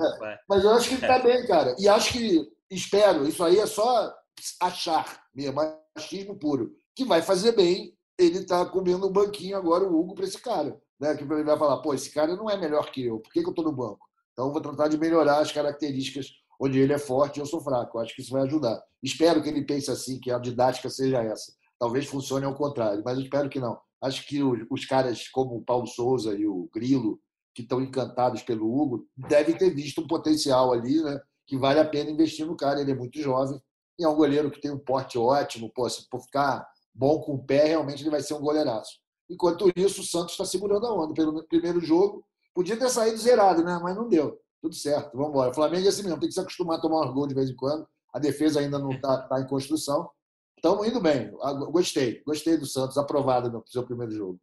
Mas 0.48 0.62
eu 0.62 0.70
acho 0.70 0.88
que 0.88 0.94
ele 0.94 1.02
está 1.02 1.18
bem, 1.18 1.46
cara. 1.46 1.74
E 1.78 1.88
acho 1.88 2.12
que, 2.12 2.48
espero, 2.70 3.26
isso 3.26 3.42
aí 3.42 3.58
é 3.58 3.66
só 3.66 4.14
achar 4.60 5.24
mesmo, 5.34 5.60
machismo 5.96 6.38
puro, 6.38 6.70
que 6.94 7.04
vai 7.04 7.20
fazer 7.20 7.52
bem 7.52 7.94
ele 8.18 8.38
está 8.38 8.64
comendo 8.66 9.08
um 9.08 9.12
banquinho 9.12 9.56
agora, 9.56 9.84
o 9.84 9.98
Hugo, 9.98 10.14
para 10.14 10.24
esse 10.24 10.40
cara. 10.40 10.80
Né? 11.00 11.14
Que 11.16 11.24
ele 11.24 11.44
vai 11.44 11.58
falar, 11.58 11.78
pô, 11.78 11.92
esse 11.92 12.10
cara 12.10 12.36
não 12.36 12.48
é 12.48 12.56
melhor 12.56 12.90
que 12.90 13.04
eu, 13.04 13.18
por 13.18 13.32
que, 13.32 13.40
que 13.40 13.46
eu 13.46 13.50
estou 13.50 13.64
no 13.64 13.72
banco? 13.72 14.06
Então, 14.32 14.52
vou 14.52 14.60
tratar 14.60 14.88
de 14.88 14.98
melhorar 14.98 15.38
as 15.38 15.52
características 15.52 16.28
onde 16.60 16.78
ele 16.78 16.92
é 16.92 16.98
forte 16.98 17.38
e 17.38 17.40
eu 17.40 17.46
sou 17.46 17.60
fraco. 17.60 17.98
Eu 17.98 18.02
acho 18.02 18.14
que 18.14 18.22
isso 18.22 18.32
vai 18.32 18.42
ajudar. 18.42 18.82
Espero 19.02 19.42
que 19.42 19.48
ele 19.48 19.64
pense 19.64 19.90
assim, 19.90 20.18
que 20.18 20.30
a 20.30 20.38
didática 20.38 20.88
seja 20.88 21.22
essa. 21.22 21.52
Talvez 21.78 22.06
funcione 22.06 22.44
ao 22.44 22.54
contrário, 22.54 23.02
mas 23.04 23.18
espero 23.18 23.48
que 23.48 23.60
não. 23.60 23.78
Acho 24.00 24.26
que 24.26 24.42
os 24.42 24.84
caras 24.84 25.28
como 25.28 25.56
o 25.56 25.64
Paulo 25.64 25.86
Souza 25.86 26.34
e 26.34 26.46
o 26.46 26.68
Grilo, 26.72 27.18
que 27.54 27.62
estão 27.62 27.80
encantados 27.80 28.42
pelo 28.42 28.66
Hugo, 28.66 29.06
devem 29.16 29.56
ter 29.56 29.70
visto 29.74 30.00
um 30.00 30.06
potencial 30.06 30.72
ali, 30.72 31.02
né? 31.02 31.20
Que 31.46 31.56
vale 31.56 31.80
a 31.80 31.84
pena 31.84 32.10
investir 32.10 32.46
no 32.46 32.56
cara. 32.56 32.80
Ele 32.80 32.92
é 32.92 32.94
muito 32.94 33.20
jovem 33.20 33.60
e 33.98 34.04
é 34.04 34.08
um 34.08 34.16
goleiro 34.16 34.50
que 34.50 34.60
tem 34.60 34.70
um 34.70 34.78
porte 34.78 35.18
ótimo. 35.18 35.70
Pô, 35.74 35.88
se 35.88 36.06
for 36.10 36.20
ficar 36.20 36.66
bom 36.94 37.20
com 37.20 37.34
o 37.34 37.44
pé, 37.44 37.64
realmente 37.64 38.02
ele 38.02 38.10
vai 38.10 38.22
ser 38.22 38.34
um 38.34 38.40
goleiraço. 38.40 38.98
Enquanto 39.28 39.70
isso, 39.74 40.02
o 40.02 40.04
Santos 40.04 40.32
está 40.32 40.44
segurando 40.44 40.86
a 40.86 40.94
onda. 40.94 41.14
Pelo 41.14 41.46
primeiro 41.46 41.80
jogo, 41.80 42.24
podia 42.54 42.76
ter 42.76 42.90
saído 42.90 43.16
zerado, 43.16 43.64
né? 43.64 43.78
Mas 43.82 43.96
não 43.96 44.08
deu 44.08 44.38
tudo 44.64 44.74
certo, 44.74 45.14
vamos 45.14 45.28
embora. 45.28 45.50
O 45.50 45.54
Flamengo 45.54 45.84
é 45.84 45.88
assim 45.90 46.02
mesmo, 46.02 46.18
tem 46.18 46.28
que 46.28 46.34
se 46.34 46.40
acostumar 46.40 46.78
a 46.78 46.80
tomar 46.80 47.02
um 47.02 47.12
gol 47.12 47.26
de 47.26 47.34
vez 47.34 47.50
em 47.50 47.54
quando. 47.54 47.86
A 48.14 48.18
defesa 48.18 48.60
ainda 48.60 48.78
não 48.78 48.92
está 48.92 49.20
tá 49.28 49.38
em 49.38 49.46
construção. 49.46 50.10
Estamos 50.56 50.86
indo 50.86 51.02
bem. 51.02 51.30
Gostei, 51.70 52.22
gostei 52.24 52.56
do 52.56 52.64
Santos, 52.64 52.96
aprovado 52.96 53.50
no 53.50 53.62
seu 53.66 53.84
primeiro 53.84 54.12
jogo. 54.12 54.40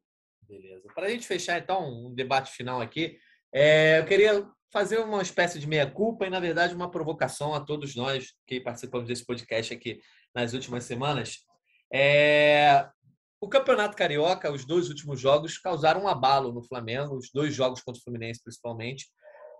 Beleza. 0.47 0.87
Para 0.93 1.07
a 1.07 1.09
gente 1.09 1.25
fechar, 1.25 1.57
então, 1.57 1.89
um 1.89 2.13
debate 2.13 2.51
final 2.51 2.79
aqui, 2.79 3.17
é, 3.51 3.97
eu 3.99 4.05
queria 4.05 4.47
fazer 4.71 4.99
uma 4.99 5.23
espécie 5.23 5.57
de 5.57 5.65
meia-culpa 5.65 6.27
e, 6.27 6.29
na 6.29 6.39
verdade, 6.39 6.75
uma 6.75 6.91
provocação 6.91 7.55
a 7.55 7.59
todos 7.59 7.95
nós 7.95 8.31
que 8.45 8.61
participamos 8.61 9.07
desse 9.07 9.25
podcast 9.25 9.73
aqui 9.73 9.99
nas 10.35 10.53
últimas 10.53 10.83
semanas. 10.83 11.39
É, 11.91 12.87
o 13.39 13.49
Campeonato 13.49 13.97
Carioca, 13.97 14.51
os 14.51 14.65
dois 14.65 14.87
últimos 14.87 15.19
jogos, 15.19 15.57
causaram 15.57 16.03
um 16.03 16.07
abalo 16.07 16.51
no 16.51 16.61
Flamengo, 16.61 17.17
os 17.17 17.31
dois 17.33 17.55
jogos 17.55 17.81
contra 17.81 17.99
o 17.99 18.03
Fluminense, 18.03 18.43
principalmente. 18.43 19.07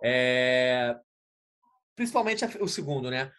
É, 0.02 0.96
principalmente 1.94 2.44
o 2.60 2.68
segundo, 2.68 3.10
né? 3.10 3.30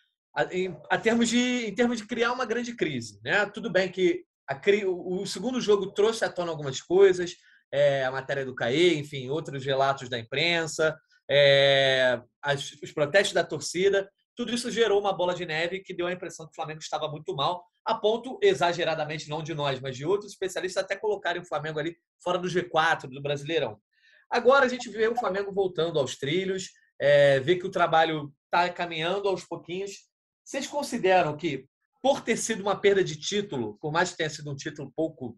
Em, 0.52 0.76
a 0.90 0.98
termos 0.98 1.30
de, 1.30 1.68
em 1.68 1.76
termos 1.76 1.98
de 1.98 2.08
criar 2.08 2.32
uma 2.32 2.46
grande 2.46 2.76
crise. 2.76 3.20
Né? 3.24 3.46
Tudo 3.48 3.70
bem 3.70 3.92
que 3.92 4.26
a, 4.50 4.60
o, 4.88 5.22
o 5.22 5.28
segundo 5.28 5.62
jogo 5.62 5.92
trouxe 5.92 6.26
à 6.26 6.30
tona 6.30 6.52
algumas 6.52 6.82
coisas, 6.82 7.36
é, 7.72 8.04
a 8.04 8.12
matéria 8.12 8.46
do 8.46 8.56
CAE, 8.56 8.98
enfim, 8.98 9.30
outros 9.30 9.64
relatos 9.64 10.10
da 10.10 10.18
imprensa, 10.18 10.98
é, 11.30 12.20
as, 12.42 12.72
os 12.82 12.92
protestos 12.92 13.34
da 13.34 13.44
torcida, 13.44 14.10
tudo 14.36 14.54
isso 14.54 14.72
gerou 14.72 15.00
uma 15.00 15.14
bola 15.14 15.36
de 15.36 15.46
neve 15.46 15.80
que 15.80 15.94
deu 15.94 16.08
a 16.08 16.12
impressão 16.12 16.46
que 16.48 16.52
o 16.52 16.56
Flamengo 16.56 16.80
estava 16.80 17.08
muito 17.08 17.36
mal, 17.36 17.64
a 17.86 17.94
ponto, 17.94 18.40
exageradamente, 18.42 19.30
não 19.30 19.44
de 19.44 19.54
nós, 19.54 19.80
mas 19.80 19.96
de 19.96 20.06
outros 20.06 20.32
especialistas, 20.32 20.84
até 20.84 20.96
colocarem 20.96 21.42
o 21.42 21.46
Flamengo 21.46 21.80
ali 21.80 21.96
fora 22.24 22.38
do 22.38 22.48
G4, 22.48 23.08
do 23.10 23.22
Brasileirão. 23.22 23.80
Agora 24.34 24.66
a 24.66 24.68
gente 24.68 24.90
vê 24.90 25.08
o 25.08 25.16
Flamengo 25.16 25.52
voltando 25.52 26.00
aos 26.00 26.16
trilhos, 26.16 26.72
é, 27.00 27.40
vê 27.40 27.56
que 27.56 27.68
o 27.68 27.70
trabalho 27.70 28.34
está 28.46 28.68
caminhando 28.68 29.30
aos 29.30 29.46
pouquinhos. 29.46 30.08
Vocês 30.44 30.66
consideram 30.66 31.38
que, 31.38 31.68
por 32.02 32.20
ter 32.20 32.36
sido 32.36 32.62
uma 32.62 32.76
perda 32.76 33.04
de 33.04 33.16
título, 33.16 33.78
por 33.80 33.92
mais 33.92 34.10
que 34.10 34.18
tenha 34.18 34.32
sido 34.32 34.50
um 34.50 34.56
título 34.56 34.92
pouco 34.96 35.38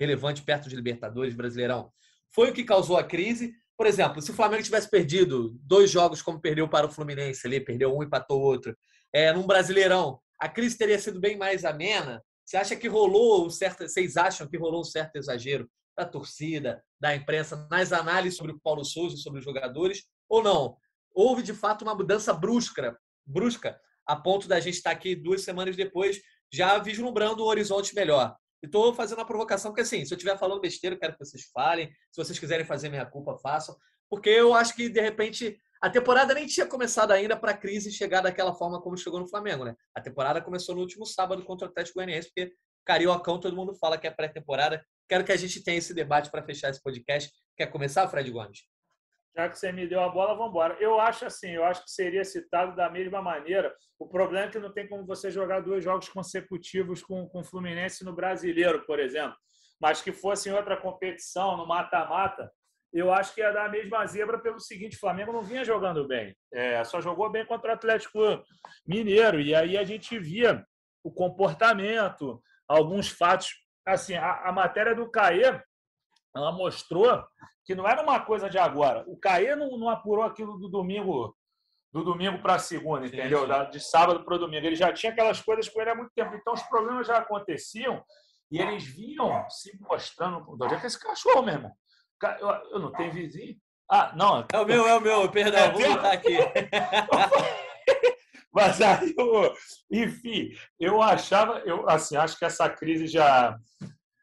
relevante 0.00 0.40
perto 0.40 0.70
de 0.70 0.74
Libertadores, 0.74 1.34
Brasileirão, 1.34 1.92
foi 2.34 2.48
o 2.48 2.54
que 2.54 2.64
causou 2.64 2.96
a 2.96 3.04
crise? 3.04 3.52
Por 3.76 3.86
exemplo, 3.86 4.22
se 4.22 4.30
o 4.30 4.34
Flamengo 4.34 4.62
tivesse 4.62 4.88
perdido 4.88 5.54
dois 5.62 5.90
jogos 5.90 6.22
como 6.22 6.40
perdeu 6.40 6.66
para 6.66 6.86
o 6.86 6.90
Fluminense, 6.90 7.46
ali 7.46 7.60
perdeu 7.60 7.94
um 7.94 8.02
e 8.02 8.06
empatou 8.06 8.40
outro, 8.40 8.74
é, 9.12 9.30
num 9.34 9.46
Brasileirão, 9.46 10.18
a 10.38 10.48
crise 10.48 10.78
teria 10.78 10.98
sido 10.98 11.20
bem 11.20 11.36
mais 11.36 11.62
amena? 11.62 12.24
Você 12.42 12.56
acha 12.56 12.74
que 12.74 12.88
rolou 12.88 13.44
um 13.44 13.50
certo, 13.50 13.86
vocês 13.86 14.16
acham 14.16 14.48
que 14.48 14.56
rolou 14.56 14.80
um 14.80 14.84
certo 14.84 15.16
exagero 15.16 15.68
da 16.00 16.06
torcida, 16.06 16.82
da 16.98 17.14
imprensa, 17.14 17.68
nas 17.70 17.92
análises 17.92 18.38
sobre 18.38 18.52
o 18.52 18.60
Paulo 18.60 18.84
Souza 18.84 19.16
sobre 19.16 19.38
os 19.38 19.44
jogadores, 19.44 20.04
ou 20.28 20.42
não? 20.42 20.76
Houve, 21.14 21.42
de 21.42 21.52
fato, 21.52 21.82
uma 21.82 21.94
mudança 21.94 22.32
brusca, 22.32 22.98
brusca 23.26 23.78
a 24.06 24.16
ponto 24.16 24.48
da 24.48 24.58
gente 24.58 24.74
estar 24.74 24.90
aqui 24.90 25.14
duas 25.14 25.42
semanas 25.42 25.76
depois 25.76 26.20
já 26.52 26.78
vislumbrando 26.78 27.44
um 27.44 27.46
horizonte 27.46 27.94
melhor. 27.94 28.34
Estou 28.62 28.92
fazendo 28.92 29.20
a 29.20 29.24
provocação, 29.24 29.70
porque 29.70 29.82
assim, 29.82 30.04
se 30.04 30.12
eu 30.12 30.16
estiver 30.16 30.38
falando 30.38 30.60
besteira, 30.60 30.96
quero 30.96 31.12
que 31.12 31.24
vocês 31.24 31.44
falem. 31.52 31.88
Se 32.10 32.22
vocês 32.22 32.38
quiserem 32.38 32.66
fazer 32.66 32.88
minha 32.88 33.06
culpa, 33.06 33.38
façam. 33.38 33.76
Porque 34.08 34.28
eu 34.28 34.52
acho 34.52 34.74
que, 34.74 34.88
de 34.88 35.00
repente, 35.00 35.56
a 35.80 35.88
temporada 35.88 36.34
nem 36.34 36.46
tinha 36.46 36.66
começado 36.66 37.12
ainda 37.12 37.36
para 37.36 37.52
a 37.52 37.56
crise 37.56 37.92
chegar 37.92 38.20
daquela 38.20 38.52
forma 38.52 38.80
como 38.80 38.96
chegou 38.96 39.20
no 39.20 39.28
Flamengo, 39.28 39.64
né? 39.64 39.74
A 39.94 40.00
temporada 40.00 40.42
começou 40.42 40.74
no 40.74 40.80
último 40.80 41.06
sábado 41.06 41.44
contra 41.44 41.68
o 41.68 41.70
Atlético 41.70 41.96
Goianiense, 41.96 42.28
porque 42.34 42.52
Cariocão 42.84 43.38
todo 43.38 43.56
mundo 43.56 43.74
fala 43.74 43.96
que 43.96 44.06
é 44.06 44.10
pré-temporada. 44.10 44.84
Quero 45.10 45.24
que 45.24 45.32
a 45.32 45.36
gente 45.36 45.64
tenha 45.64 45.76
esse 45.76 45.92
debate 45.92 46.30
para 46.30 46.40
fechar 46.40 46.70
esse 46.70 46.80
podcast. 46.80 47.32
Quer 47.56 47.66
começar, 47.66 48.06
Fred 48.06 48.30
Gomes? 48.30 48.60
Já 49.36 49.48
que 49.48 49.58
você 49.58 49.72
me 49.72 49.84
deu 49.84 50.00
a 50.00 50.08
bola, 50.08 50.34
vamos 50.34 50.50
embora. 50.50 50.76
Eu 50.78 51.00
acho 51.00 51.26
assim, 51.26 51.50
eu 51.50 51.64
acho 51.64 51.82
que 51.82 51.90
seria 51.90 52.24
citado 52.24 52.76
da 52.76 52.88
mesma 52.88 53.20
maneira. 53.20 53.74
O 53.98 54.06
problema 54.06 54.46
é 54.46 54.50
que 54.50 54.60
não 54.60 54.72
tem 54.72 54.88
como 54.88 55.04
você 55.04 55.28
jogar 55.28 55.62
dois 55.62 55.82
jogos 55.82 56.08
consecutivos 56.08 57.02
com 57.02 57.28
o 57.34 57.42
Fluminense 57.42 58.04
no 58.04 58.14
Brasileiro, 58.14 58.86
por 58.86 59.00
exemplo. 59.00 59.34
Mas 59.80 60.00
que 60.00 60.12
fosse 60.12 60.48
em 60.48 60.52
outra 60.52 60.76
competição, 60.76 61.56
no 61.56 61.66
mata-mata, 61.66 62.48
eu 62.92 63.12
acho 63.12 63.34
que 63.34 63.40
ia 63.40 63.50
dar 63.50 63.66
a 63.66 63.68
mesma 63.68 64.06
zebra 64.06 64.38
pelo 64.38 64.60
seguinte: 64.60 64.96
o 64.96 65.00
Flamengo 65.00 65.32
não 65.32 65.42
vinha 65.42 65.64
jogando 65.64 66.06
bem. 66.06 66.36
É, 66.54 66.84
só 66.84 67.00
jogou 67.00 67.28
bem 67.28 67.44
contra 67.44 67.70
o 67.72 67.74
Atlético 67.74 68.20
Mineiro. 68.86 69.40
E 69.40 69.56
aí 69.56 69.76
a 69.76 69.82
gente 69.82 70.16
via 70.20 70.64
o 71.02 71.10
comportamento, 71.10 72.40
alguns 72.68 73.08
fatos 73.08 73.48
assim, 73.92 74.14
a, 74.14 74.48
a 74.48 74.52
matéria 74.52 74.94
do 74.94 75.10
Caê, 75.10 75.60
ela 76.34 76.52
mostrou 76.52 77.24
que 77.64 77.74
não 77.74 77.86
era 77.86 78.02
uma 78.02 78.20
coisa 78.20 78.48
de 78.48 78.58
agora. 78.58 79.04
O 79.06 79.16
Caê 79.18 79.54
não, 79.54 79.76
não 79.78 79.88
apurou 79.88 80.24
aquilo 80.24 80.58
do 80.58 80.68
domingo 80.68 81.36
do 81.92 82.04
domingo 82.04 82.40
para 82.40 82.58
segunda, 82.58 83.06
entendeu? 83.06 83.46
Sim. 83.46 83.70
De 83.70 83.80
sábado 83.80 84.24
para 84.24 84.38
domingo. 84.38 84.64
Ele 84.64 84.76
já 84.76 84.92
tinha 84.92 85.12
aquelas 85.12 85.40
coisas 85.40 85.68
com 85.68 85.80
ele 85.80 85.90
há 85.90 85.94
muito 85.94 86.12
tempo. 86.14 86.34
Então, 86.34 86.52
os 86.52 86.62
problemas 86.62 87.06
já 87.06 87.18
aconteciam 87.18 88.02
e 88.50 88.60
eles 88.60 88.84
vinham 88.84 89.48
se 89.48 89.76
mostrando. 89.80 90.44
Onde 90.48 90.74
é 90.74 90.78
que 90.78 90.84
é 90.84 90.86
esse 90.86 91.00
cachorro, 91.00 91.42
meu 91.42 91.54
irmão? 91.54 91.72
Eu, 92.38 92.48
eu 92.72 92.78
não 92.78 92.92
tenho 92.92 93.12
vizinho? 93.12 93.56
Ah, 93.90 94.12
não. 94.14 94.46
É 94.52 94.58
o 94.60 94.66
meu, 94.66 94.86
é 94.86 94.94
o 94.96 95.00
meu. 95.00 95.28
Perdão, 95.30 95.60
é 95.60 95.70
vou 95.70 95.82
botar 95.82 96.12
aqui. 96.12 96.36
Mas 98.54 98.80
aí, 98.80 99.14
eu, 99.16 99.54
enfim, 99.90 100.50
eu 100.78 101.00
achava, 101.00 101.60
eu 101.60 101.88
assim, 101.88 102.16
acho 102.16 102.36
que 102.36 102.44
essa 102.44 102.68
crise 102.68 103.06
já 103.06 103.56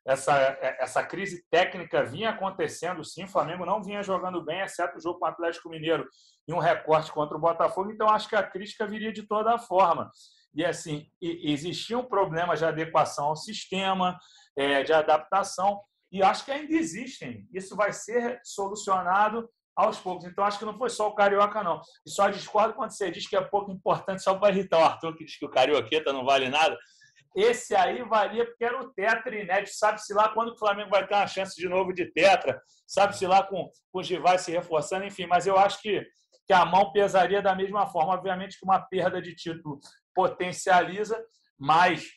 essa, 0.08 0.58
essa 0.80 1.04
crise 1.04 1.44
técnica 1.52 2.02
vinha 2.06 2.30
acontecendo, 2.30 3.04
sim. 3.04 3.26
O 3.26 3.28
Flamengo 3.28 3.66
não 3.66 3.84
vinha 3.84 4.02
jogando 4.02 4.42
bem, 4.42 4.62
exceto 4.62 4.98
o 4.98 5.02
jogo 5.02 5.20
com 5.20 5.26
o 5.26 5.28
Atlético 5.28 5.70
Mineiro 5.70 6.08
e 6.48 6.54
um 6.54 6.60
recorte 6.60 7.12
contra 7.12 7.36
o 7.36 7.42
Botafogo. 7.42 7.92
Então, 7.92 8.08
acho 8.08 8.30
que 8.30 8.36
a 8.36 8.44
crítica 8.44 8.88
viria 8.88 9.12
de 9.12 9.28
toda 9.28 9.60
forma. 9.60 10.10
E, 10.56 10.64
assim, 10.64 11.08
existiam 11.22 12.06
problemas 12.06 12.60
de 12.60 12.66
adequação 12.66 13.26
ao 13.26 13.36
sistema, 13.36 14.18
é, 14.58 14.82
de 14.82 14.94
adaptação, 14.94 15.82
e 16.10 16.24
acho 16.24 16.46
que 16.46 16.52
ainda 16.52 16.74
existem. 16.74 17.46
Isso 17.54 17.76
vai 17.76 17.92
ser 17.92 18.40
solucionado 18.46 19.50
aos 19.78 20.00
poucos. 20.00 20.26
Então, 20.26 20.44
acho 20.44 20.58
que 20.58 20.66
não 20.66 20.76
foi 20.76 20.90
só 20.90 21.08
o 21.08 21.14
Carioca, 21.14 21.64
não. 21.64 21.80
E 22.04 22.10
só 22.10 22.28
discordo 22.30 22.74
quando 22.74 22.90
você 22.90 23.12
diz 23.12 23.30
que 23.30 23.38
é 23.38 23.42
pouco 23.42 23.72
importante, 23.72 24.24
só 24.24 24.34
para 24.34 24.52
irritar 24.52 24.80
o 24.80 24.84
Arthur, 24.84 25.16
que 25.16 25.24
diz 25.24 25.38
que 25.38 25.46
o 25.46 25.52
Carioqueta 25.52 26.12
não 26.12 26.26
vale 26.26 26.50
nada. 26.50 26.76
Esse 27.36 27.76
aí 27.76 28.02
valia 28.02 28.46
porque 28.46 28.66
era 28.66 28.82
o 28.82 28.92
tetra 28.92 29.36
inédito. 29.40 29.76
Sabe-se 29.76 30.12
lá 30.12 30.30
quando 30.30 30.54
o 30.54 30.58
Flamengo 30.58 30.90
vai 30.90 31.06
ter 31.06 31.14
uma 31.14 31.28
chance 31.28 31.56
de 31.56 31.70
novo 31.70 31.94
de 31.94 32.12
tetra. 32.12 32.60
Sabe-se 32.88 33.28
lá 33.28 33.44
com, 33.44 33.70
com 33.92 34.00
os 34.00 34.10
rivais 34.10 34.42
se 34.42 34.52
reforçando, 34.52 35.06
enfim. 35.06 35.28
Mas 35.28 35.46
eu 35.46 35.56
acho 35.56 35.80
que, 35.80 36.04
que 36.48 36.54
a 36.54 36.66
mão 36.66 36.92
pesaria 36.92 37.40
da 37.40 37.54
mesma 37.54 37.86
forma. 37.86 38.14
Obviamente 38.14 38.58
que 38.58 38.66
uma 38.66 38.80
perda 38.80 39.22
de 39.22 39.36
título 39.36 39.80
potencializa, 40.16 41.24
mas 41.60 42.10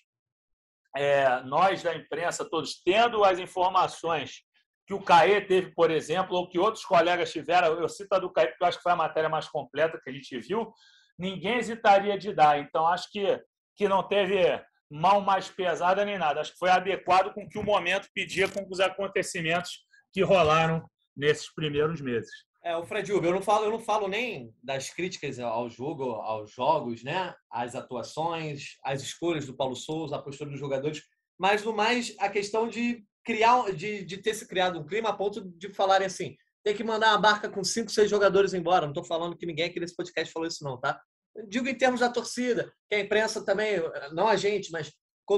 é, 0.97 1.43
nós 1.43 1.83
da 1.83 1.95
imprensa, 1.95 2.49
todos 2.49 2.81
tendo 2.83 3.23
as 3.23 3.39
informações 3.39 4.43
que 4.91 4.95
o 4.95 5.01
CAE 5.01 5.41
teve, 5.43 5.70
por 5.70 5.88
exemplo, 5.88 6.36
ou 6.36 6.49
que 6.49 6.59
outros 6.59 6.84
colegas 6.84 7.30
tiveram, 7.30 7.80
eu 7.80 7.88
cito 7.88 8.12
a 8.12 8.18
do 8.18 8.28
CAE 8.28 8.49
porque 8.49 8.64
eu 8.64 8.66
acho 8.66 8.78
que 8.78 8.82
foi 8.82 8.91
a 8.91 8.97
matéria 8.97 9.28
mais 9.28 9.47
completa 9.47 10.01
que 10.03 10.11
a 10.11 10.12
gente 10.12 10.36
viu, 10.41 10.72
ninguém 11.16 11.59
hesitaria 11.59 12.18
de 12.18 12.34
dar. 12.34 12.59
Então, 12.59 12.84
acho 12.88 13.09
que, 13.12 13.41
que 13.76 13.86
não 13.86 14.03
teve 14.03 14.61
mão 14.91 15.20
mais 15.20 15.49
pesada 15.49 16.05
nem 16.05 16.18
nada. 16.18 16.41
Acho 16.41 16.55
que 16.55 16.59
foi 16.59 16.70
adequado 16.70 17.32
com 17.32 17.45
o 17.45 17.49
que 17.49 17.57
o 17.57 17.62
momento 17.62 18.09
pedia 18.12 18.49
com 18.49 18.66
os 18.68 18.80
acontecimentos 18.80 19.78
que 20.12 20.22
rolaram 20.22 20.84
nesses 21.16 21.55
primeiros 21.55 22.01
meses. 22.01 22.32
É, 22.64 22.76
o 22.76 22.82
Fred 22.82 23.12
Uber, 23.12 23.30
eu 23.30 23.34
não 23.36 23.43
falo, 23.43 23.66
eu 23.66 23.70
não 23.70 23.78
falo 23.78 24.09
nem 24.09 24.53
das 24.61 24.91
críticas 24.91 25.38
ao 25.38 25.70
jogo, 25.70 26.14
aos 26.14 26.53
jogos, 26.53 27.05
né? 27.05 27.32
As 27.49 27.76
atuações, 27.76 28.76
as 28.82 29.03
escolhas 29.03 29.47
do 29.47 29.57
Paulo 29.57 29.76
Souza, 29.76 30.16
a 30.16 30.20
postura 30.20 30.51
dos 30.51 30.59
jogadores, 30.59 31.01
mas 31.38 31.62
no 31.62 31.72
mais 31.72 32.12
a 32.18 32.28
questão 32.28 32.68
de 32.68 33.05
criar, 33.25 33.73
de, 33.73 34.05
de 34.05 34.18
ter 34.18 34.35
se 34.35 34.47
criado 34.47 34.79
um 34.79 34.87
clima 34.87 35.11
a 35.11 35.12
ponto 35.12 35.43
de 35.57 35.68
falarem 35.68 36.07
assim, 36.07 36.37
tem 36.64 36.75
que 36.75 36.85
mandar 36.85 37.11
uma 37.11 37.18
barca 37.18 37.49
com 37.49 37.64
cinco, 37.64 37.91
seis 37.91 38.11
jogadores 38.11 38.55
embora. 38.55 38.83
Não 38.83 38.93
estou 38.93 39.05
falando 39.05 39.37
que 39.37 39.47
ninguém 39.47 39.66
aqui 39.66 39.81
nesse 39.81 39.97
podcast 39.97 40.33
falou 40.33 40.49
isso, 40.49 40.64
não, 40.64 40.79
tá? 40.79 41.01
digo 41.49 41.68
em 41.68 41.75
termos 41.75 42.01
da 42.01 42.09
torcida, 42.09 42.73
que 42.89 42.95
a 42.95 43.01
imprensa 43.01 43.45
também, 43.45 43.77
não 44.12 44.29
a 44.29 44.37
gente, 44.37 44.71
mas 44.71 44.93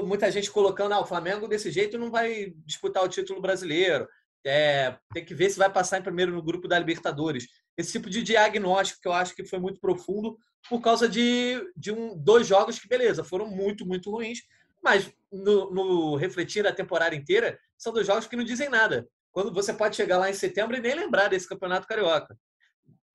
muita 0.05 0.31
gente 0.31 0.49
colocando, 0.49 0.93
ah, 0.93 1.01
o 1.01 1.05
Flamengo 1.05 1.47
desse 1.47 1.69
jeito 1.69 1.97
não 1.97 2.09
vai 2.09 2.51
disputar 2.65 3.03
o 3.03 3.09
título 3.09 3.41
brasileiro. 3.41 4.07
É, 4.45 4.97
tem 5.13 5.23
que 5.23 5.35
ver 5.35 5.49
se 5.49 5.57
vai 5.57 5.71
passar 5.71 5.99
em 5.99 6.03
primeiro 6.03 6.33
no 6.33 6.41
grupo 6.41 6.67
da 6.67 6.79
Libertadores. 6.79 7.47
Esse 7.77 7.93
tipo 7.93 8.09
de 8.09 8.23
diagnóstico 8.23 9.01
que 9.01 9.07
eu 9.07 9.13
acho 9.13 9.35
que 9.35 9.45
foi 9.45 9.59
muito 9.59 9.79
profundo 9.79 10.37
por 10.67 10.81
causa 10.81 11.07
de, 11.07 11.61
de 11.77 11.91
um, 11.91 12.17
dois 12.17 12.47
jogos 12.47 12.79
que, 12.79 12.87
beleza, 12.87 13.23
foram 13.23 13.47
muito, 13.47 13.85
muito 13.85 14.09
ruins, 14.09 14.39
mas 14.83 15.11
no, 15.31 15.71
no 15.71 16.15
refletir 16.15 16.67
a 16.67 16.73
temporada 16.73 17.15
inteira, 17.15 17.57
são 17.77 17.93
dois 17.93 18.05
jogos 18.05 18.27
que 18.27 18.35
não 18.35 18.43
dizem 18.43 18.69
nada. 18.69 19.07
Quando 19.31 19.51
você 19.51 19.73
pode 19.73 19.95
chegar 19.95 20.17
lá 20.17 20.29
em 20.29 20.33
setembro 20.33 20.75
e 20.75 20.79
nem 20.79 20.93
lembrar 20.93 21.29
desse 21.29 21.47
campeonato 21.47 21.87
carioca. 21.87 22.37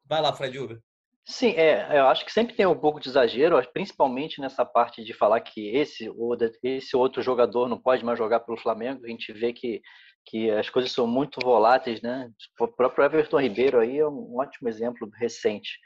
Vai 0.04 0.20
lá, 0.20 0.32
Fred 0.32 0.58
Uber. 0.58 0.80
Sim, 1.24 1.50
é, 1.50 1.98
eu 1.98 2.06
acho 2.06 2.24
que 2.24 2.32
sempre 2.32 2.56
tem 2.56 2.64
um 2.64 2.78
pouco 2.78 2.98
de 2.98 3.10
exagero, 3.10 3.62
principalmente 3.72 4.40
nessa 4.40 4.64
parte 4.64 5.04
de 5.04 5.12
falar 5.12 5.42
que 5.42 5.68
esse 5.76 6.08
ou 6.08 6.34
esse 6.62 6.96
outro 6.96 7.22
jogador 7.22 7.68
não 7.68 7.78
pode 7.78 8.02
mais 8.02 8.18
jogar 8.18 8.40
pelo 8.40 8.58
Flamengo. 8.58 9.04
A 9.04 9.08
gente 9.08 9.30
vê 9.34 9.52
que, 9.52 9.82
que 10.24 10.50
as 10.50 10.70
coisas 10.70 10.90
são 10.90 11.06
muito 11.06 11.38
voláteis, 11.44 12.00
né? 12.00 12.30
O 12.58 12.66
próprio 12.66 13.04
Everton 13.04 13.40
Ribeiro 13.40 13.78
aí 13.78 13.98
é 13.98 14.08
um 14.08 14.38
ótimo 14.38 14.70
exemplo 14.70 15.06
recente. 15.14 15.78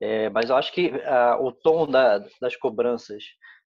É, 0.00 0.30
mas 0.30 0.50
eu 0.50 0.56
acho 0.56 0.72
que 0.72 0.92
ah, 1.04 1.36
o 1.40 1.50
tom 1.50 1.86
da, 1.88 2.18
das 2.40 2.54
cobranças 2.54 3.24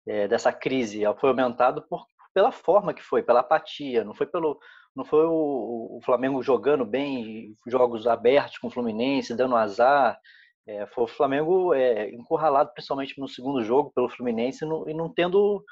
é, 0.07 0.27
dessa 0.27 0.51
crise 0.51 1.01
foi 1.19 1.29
aumentado 1.29 1.85
por, 1.89 2.05
pela 2.33 2.51
forma 2.51 2.93
que 2.93 3.03
foi, 3.03 3.23
pela 3.23 3.41
apatia, 3.41 4.03
não 4.03 4.13
foi 4.13 4.25
pelo 4.25 4.59
não 4.95 5.05
foi 5.05 5.25
o, 5.25 5.97
o 5.97 5.99
Flamengo 6.03 6.41
jogando 6.41 6.85
bem, 6.85 7.55
jogos 7.67 8.07
abertos 8.07 8.57
com 8.57 8.67
o 8.67 8.71
Fluminense, 8.71 9.35
dando 9.35 9.55
azar, 9.55 10.19
é, 10.67 10.85
foi 10.87 11.05
o 11.05 11.07
Flamengo 11.07 11.73
é, 11.73 12.09
encurralado, 12.11 12.71
principalmente 12.73 13.19
no 13.19 13.27
segundo 13.27 13.63
jogo, 13.63 13.91
pelo 13.93 14.09
Fluminense 14.09 14.65
no, 14.65 14.87
e 14.89 14.93
não 14.93 15.11
tendo, 15.11 15.63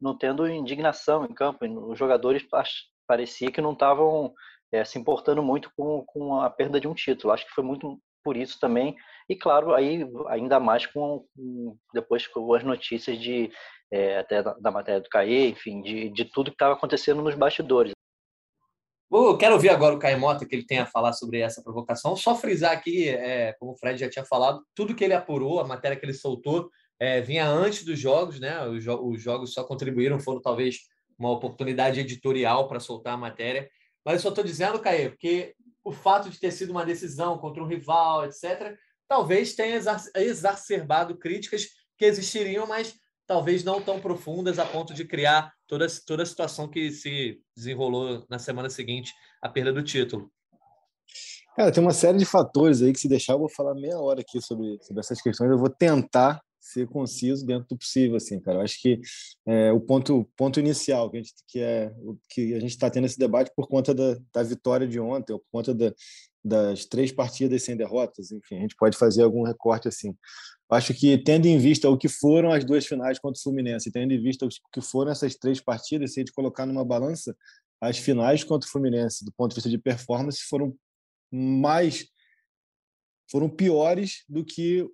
não 0.00 0.16
tendo 0.16 0.48
indignação 0.48 1.24
em 1.24 1.34
campo. 1.34 1.66
os 1.90 1.98
jogadores 1.98 2.46
parecia 3.06 3.50
que 3.50 3.60
não 3.60 3.72
estavam 3.72 4.32
é, 4.72 4.84
se 4.84 4.98
importando 4.98 5.42
muito 5.42 5.70
com, 5.76 6.04
com 6.06 6.40
a 6.40 6.48
perda 6.48 6.80
de 6.80 6.88
um 6.88 6.94
título. 6.94 7.32
Acho 7.32 7.44
que 7.46 7.52
foi 7.52 7.64
muito 7.64 8.00
por 8.26 8.36
isso 8.36 8.58
também. 8.58 8.96
E 9.28 9.36
claro, 9.36 9.72
aí 9.72 10.04
ainda 10.26 10.58
mais 10.58 10.84
com, 10.84 11.24
com 11.36 11.76
depois 11.94 12.26
com 12.26 12.52
as 12.52 12.64
notícias 12.64 13.16
de 13.20 13.52
é, 13.88 14.18
até 14.18 14.42
da, 14.42 14.54
da, 14.54 14.70
matéria 14.72 15.00
do 15.00 15.08
CAE, 15.08 15.50
enfim, 15.50 15.80
de, 15.80 16.08
de 16.10 16.24
tudo 16.24 16.50
que 16.50 16.56
estava 16.56 16.74
acontecendo 16.74 17.22
nos 17.22 17.36
bastidores. 17.36 17.92
Eu 19.12 19.38
quero 19.38 19.54
ouvir 19.54 19.68
agora 19.68 19.94
o 19.94 19.98
Caimota, 20.00 20.44
que 20.44 20.56
ele 20.56 20.66
tem 20.66 20.80
a 20.80 20.86
falar 20.86 21.12
sobre 21.12 21.38
essa 21.38 21.62
provocação. 21.62 22.16
Só 22.16 22.34
frisar 22.34 22.72
aqui, 22.72 23.08
é, 23.08 23.52
como 23.60 23.70
o 23.70 23.78
Fred 23.78 24.00
já 24.00 24.10
tinha 24.10 24.24
falado, 24.24 24.60
tudo 24.74 24.96
que 24.96 25.04
ele 25.04 25.14
apurou, 25.14 25.60
a 25.60 25.64
matéria 25.64 25.96
que 25.96 26.04
ele 26.04 26.12
soltou, 26.12 26.68
é, 26.98 27.20
vinha 27.20 27.48
antes 27.48 27.84
dos 27.84 27.96
jogos, 27.96 28.40
né? 28.40 28.66
Os, 28.66 28.82
jo 28.82 29.08
os, 29.08 29.22
jogos 29.22 29.54
só 29.54 29.62
contribuíram, 29.62 30.18
foram 30.18 30.42
talvez 30.42 30.78
uma 31.16 31.30
oportunidade 31.30 32.00
editorial 32.00 32.66
para 32.66 32.80
soltar 32.80 33.14
a 33.14 33.16
matéria. 33.16 33.70
Mas 34.04 34.16
eu 34.16 34.20
só 34.22 34.28
estou 34.30 34.42
dizendo, 34.42 34.80
Caê, 34.80 35.10
porque 35.10 35.54
o 35.86 35.92
fato 35.92 36.28
de 36.28 36.40
ter 36.40 36.50
sido 36.50 36.70
uma 36.70 36.84
decisão 36.84 37.38
contra 37.38 37.62
um 37.62 37.66
rival, 37.66 38.24
etc., 38.24 38.76
talvez 39.06 39.54
tenha 39.54 39.80
exacerbado 40.16 41.16
críticas 41.16 41.68
que 41.96 42.04
existiriam, 42.04 42.66
mas 42.66 42.92
talvez 43.24 43.62
não 43.62 43.80
tão 43.80 44.00
profundas 44.00 44.58
a 44.58 44.66
ponto 44.66 44.92
de 44.92 45.04
criar 45.04 45.52
toda, 45.64 45.86
toda 46.04 46.24
a 46.24 46.26
situação 46.26 46.66
que 46.66 46.90
se 46.90 47.40
desenrolou 47.56 48.26
na 48.28 48.36
semana 48.36 48.68
seguinte 48.68 49.12
à 49.40 49.48
perda 49.48 49.72
do 49.72 49.80
título. 49.80 50.28
Cara, 51.54 51.70
tem 51.70 51.80
uma 51.80 51.92
série 51.92 52.18
de 52.18 52.26
fatores 52.26 52.82
aí 52.82 52.92
que 52.92 52.98
se 52.98 53.08
deixar 53.08 53.34
eu 53.34 53.38
vou 53.38 53.48
falar 53.48 53.74
meia 53.76 54.00
hora 54.00 54.22
aqui 54.22 54.42
sobre, 54.42 54.78
sobre 54.82 54.98
essas 54.98 55.22
questões. 55.22 55.48
Eu 55.48 55.56
vou 55.56 55.70
tentar 55.70 56.42
ser 56.66 56.86
conciso 56.88 57.46
dentro 57.46 57.68
do 57.68 57.78
possível, 57.78 58.16
assim, 58.16 58.40
cara. 58.40 58.58
Eu 58.58 58.62
acho 58.62 58.80
que 58.80 59.00
é, 59.46 59.72
o 59.72 59.80
ponto, 59.80 60.28
ponto 60.36 60.58
inicial 60.58 61.10
que 61.10 61.18
a 61.18 61.20
gente 61.20 61.34
que 61.46 61.60
é 61.60 61.92
que 62.28 62.54
a 62.54 62.60
gente 62.60 62.70
está 62.70 62.90
tendo 62.90 63.06
esse 63.06 63.18
debate 63.18 63.52
por 63.54 63.68
conta 63.68 63.94
da, 63.94 64.16
da 64.32 64.42
vitória 64.42 64.86
de 64.86 64.98
ontem, 64.98 65.32
ou 65.32 65.38
por 65.38 65.48
conta 65.50 65.74
da, 65.74 65.94
das 66.44 66.84
três 66.84 67.12
partidas 67.12 67.62
sem 67.62 67.76
derrotas, 67.76 68.30
enfim, 68.32 68.56
a 68.58 68.60
gente 68.60 68.76
pode 68.76 68.96
fazer 68.96 69.22
algum 69.22 69.42
recorte 69.42 69.88
assim. 69.88 70.14
Acho 70.68 70.92
que, 70.92 71.16
tendo 71.18 71.46
em 71.46 71.58
vista 71.58 71.88
o 71.88 71.96
que 71.96 72.08
foram 72.08 72.50
as 72.50 72.64
duas 72.64 72.84
finais 72.84 73.18
contra 73.20 73.38
o 73.38 73.42
Fluminense, 73.42 73.92
tendo 73.92 74.12
em 74.12 74.20
vista 74.20 74.44
o 74.44 74.48
que 74.72 74.80
foram 74.80 75.12
essas 75.12 75.36
três 75.36 75.60
partidas, 75.60 76.12
se 76.12 76.20
a 76.20 76.22
gente 76.22 76.32
colocar 76.32 76.66
numa 76.66 76.84
balança, 76.84 77.36
as 77.80 77.98
finais 77.98 78.42
contra 78.42 78.66
o 78.68 78.70
Fluminense, 78.70 79.24
do 79.24 79.32
ponto 79.32 79.50
de 79.50 79.56
vista 79.56 79.70
de 79.70 79.78
performance, 79.78 80.40
foram 80.48 80.74
mais 81.30 82.06
foram 83.30 83.48
piores 83.48 84.24
do 84.28 84.44
que 84.44 84.88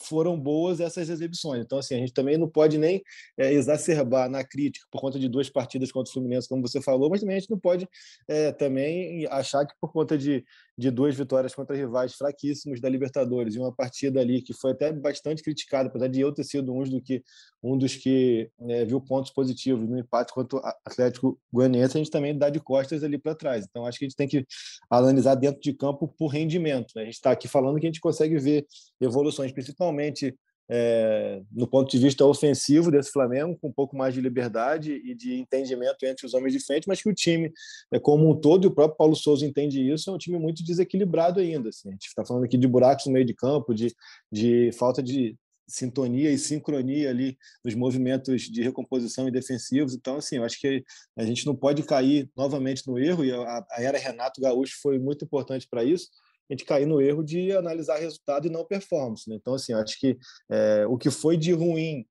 foram 0.00 0.38
boas 0.38 0.80
essas 0.80 1.08
exibições. 1.08 1.62
Então, 1.64 1.78
assim, 1.78 1.94
a 1.94 1.98
gente 1.98 2.12
também 2.12 2.36
não 2.36 2.48
pode 2.48 2.78
nem 2.78 3.02
é, 3.36 3.52
exacerbar 3.52 4.30
na 4.30 4.44
crítica 4.44 4.86
por 4.90 5.00
conta 5.00 5.18
de 5.18 5.28
duas 5.28 5.50
partidas 5.50 5.90
contra 5.90 6.10
o 6.10 6.12
Fluminense, 6.12 6.48
como 6.48 6.62
você 6.62 6.80
falou, 6.80 7.10
mas 7.10 7.20
também 7.20 7.36
a 7.36 7.40
gente 7.40 7.50
não 7.50 7.58
pode 7.58 7.88
é, 8.28 8.52
também 8.52 9.26
achar 9.26 9.66
que 9.66 9.74
por 9.80 9.92
conta 9.92 10.16
de, 10.16 10.44
de 10.76 10.90
duas 10.90 11.14
vitórias 11.14 11.54
contra 11.54 11.76
rivais 11.76 12.14
fraquíssimos 12.14 12.80
da 12.80 12.88
Libertadores 12.88 13.54
e 13.54 13.58
uma 13.58 13.74
partida 13.74 14.20
ali 14.20 14.42
que 14.42 14.54
foi 14.54 14.72
até 14.72 14.92
bastante 14.92 15.42
criticada, 15.42 15.88
apesar 15.88 16.08
de 16.08 16.20
eu 16.20 16.32
ter 16.32 16.44
sido 16.44 16.72
um, 16.72 16.82
do 16.84 17.02
que, 17.02 17.22
um 17.62 17.76
dos 17.76 17.96
que 17.96 18.50
é, 18.68 18.84
viu 18.84 19.00
pontos 19.00 19.32
positivos 19.32 19.88
no 19.88 19.98
empate 19.98 20.32
contra 20.32 20.58
o 20.58 20.62
Atlético 20.84 21.38
Goianiense, 21.52 21.96
a 21.96 21.98
gente 21.98 22.10
também 22.10 22.36
dá 22.36 22.50
de 22.50 22.60
costas 22.60 23.02
ali 23.02 23.18
para 23.18 23.34
trás. 23.34 23.66
Então, 23.68 23.84
acho 23.84 23.98
que 23.98 24.04
a 24.04 24.08
gente 24.08 24.16
tem 24.16 24.28
que 24.28 24.46
analisar 24.88 25.34
dentro 25.34 25.60
de 25.60 25.72
campo 25.72 26.06
por 26.06 26.28
rendimento. 26.28 26.92
Né? 26.94 27.02
A 27.02 27.04
gente 27.06 27.14
está 27.14 27.32
aqui 27.32 27.48
falando 27.48 27.78
que 27.80 27.86
a 27.86 27.88
gente 27.88 28.00
consegue 28.00 28.38
ver 28.38 28.66
evoluções, 29.00 29.52
principalmente 29.52 30.34
é, 30.70 31.40
no 31.50 31.66
ponto 31.66 31.90
de 31.90 31.98
vista 31.98 32.24
ofensivo 32.24 32.90
desse 32.90 33.10
Flamengo, 33.10 33.56
com 33.60 33.68
um 33.68 33.72
pouco 33.72 33.96
mais 33.96 34.12
de 34.12 34.20
liberdade 34.20 34.92
e 34.92 35.14
de 35.14 35.34
entendimento 35.34 36.04
entre 36.04 36.26
os 36.26 36.34
homens 36.34 36.52
de 36.52 36.60
frente, 36.60 36.86
mas 36.86 37.00
que 37.00 37.08
o 37.08 37.14
time, 37.14 37.50
é, 37.90 37.98
como 37.98 38.30
um 38.30 38.38
todo, 38.38 38.64
e 38.64 38.68
o 38.68 38.74
próprio 38.74 38.96
Paulo 38.96 39.16
Souza 39.16 39.46
entende 39.46 39.80
isso, 39.80 40.10
é 40.10 40.12
um 40.12 40.18
time 40.18 40.38
muito 40.38 40.62
desequilibrado 40.62 41.40
ainda. 41.40 41.70
Assim. 41.70 41.88
A 41.88 41.92
gente 41.92 42.06
está 42.06 42.24
falando 42.24 42.44
aqui 42.44 42.58
de 42.58 42.68
buracos 42.68 43.06
no 43.06 43.12
meio 43.12 43.24
de 43.24 43.34
campo, 43.34 43.74
de, 43.74 43.94
de 44.30 44.70
falta 44.72 45.02
de 45.02 45.36
sintonia 45.68 46.30
e 46.30 46.38
sincronia 46.38 47.10
ali 47.10 47.36
nos 47.64 47.74
movimentos 47.74 48.42
de 48.42 48.62
recomposição 48.62 49.28
e 49.28 49.30
defensivos. 49.30 49.94
Então, 49.94 50.16
assim, 50.16 50.36
eu 50.36 50.44
acho 50.44 50.58
que 50.58 50.82
a 51.16 51.24
gente 51.24 51.46
não 51.46 51.54
pode 51.54 51.82
cair 51.82 52.30
novamente 52.34 52.86
no 52.86 52.98
erro, 52.98 53.24
e 53.24 53.32
a, 53.32 53.66
era 53.76 53.98
Renato 53.98 54.40
Gaúcho 54.40 54.78
foi 54.80 54.98
muito 54.98 55.24
importante 55.24 55.68
para 55.70 55.84
isso, 55.84 56.08
a 56.50 56.54
gente 56.54 56.64
cair 56.64 56.86
no 56.86 57.00
erro 57.00 57.22
de 57.22 57.52
analisar 57.52 57.98
resultado 57.98 58.46
e 58.46 58.50
não 58.50 58.64
performance. 58.64 59.28
Né? 59.28 59.36
Então, 59.36 59.52
assim, 59.52 59.74
acho 59.74 60.00
que 60.00 60.16
é, 60.50 60.86
o 60.86 60.96
que 60.96 61.10
foi 61.10 61.36
de 61.36 61.52
ruim 61.52 62.06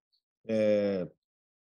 é, 0.47 1.08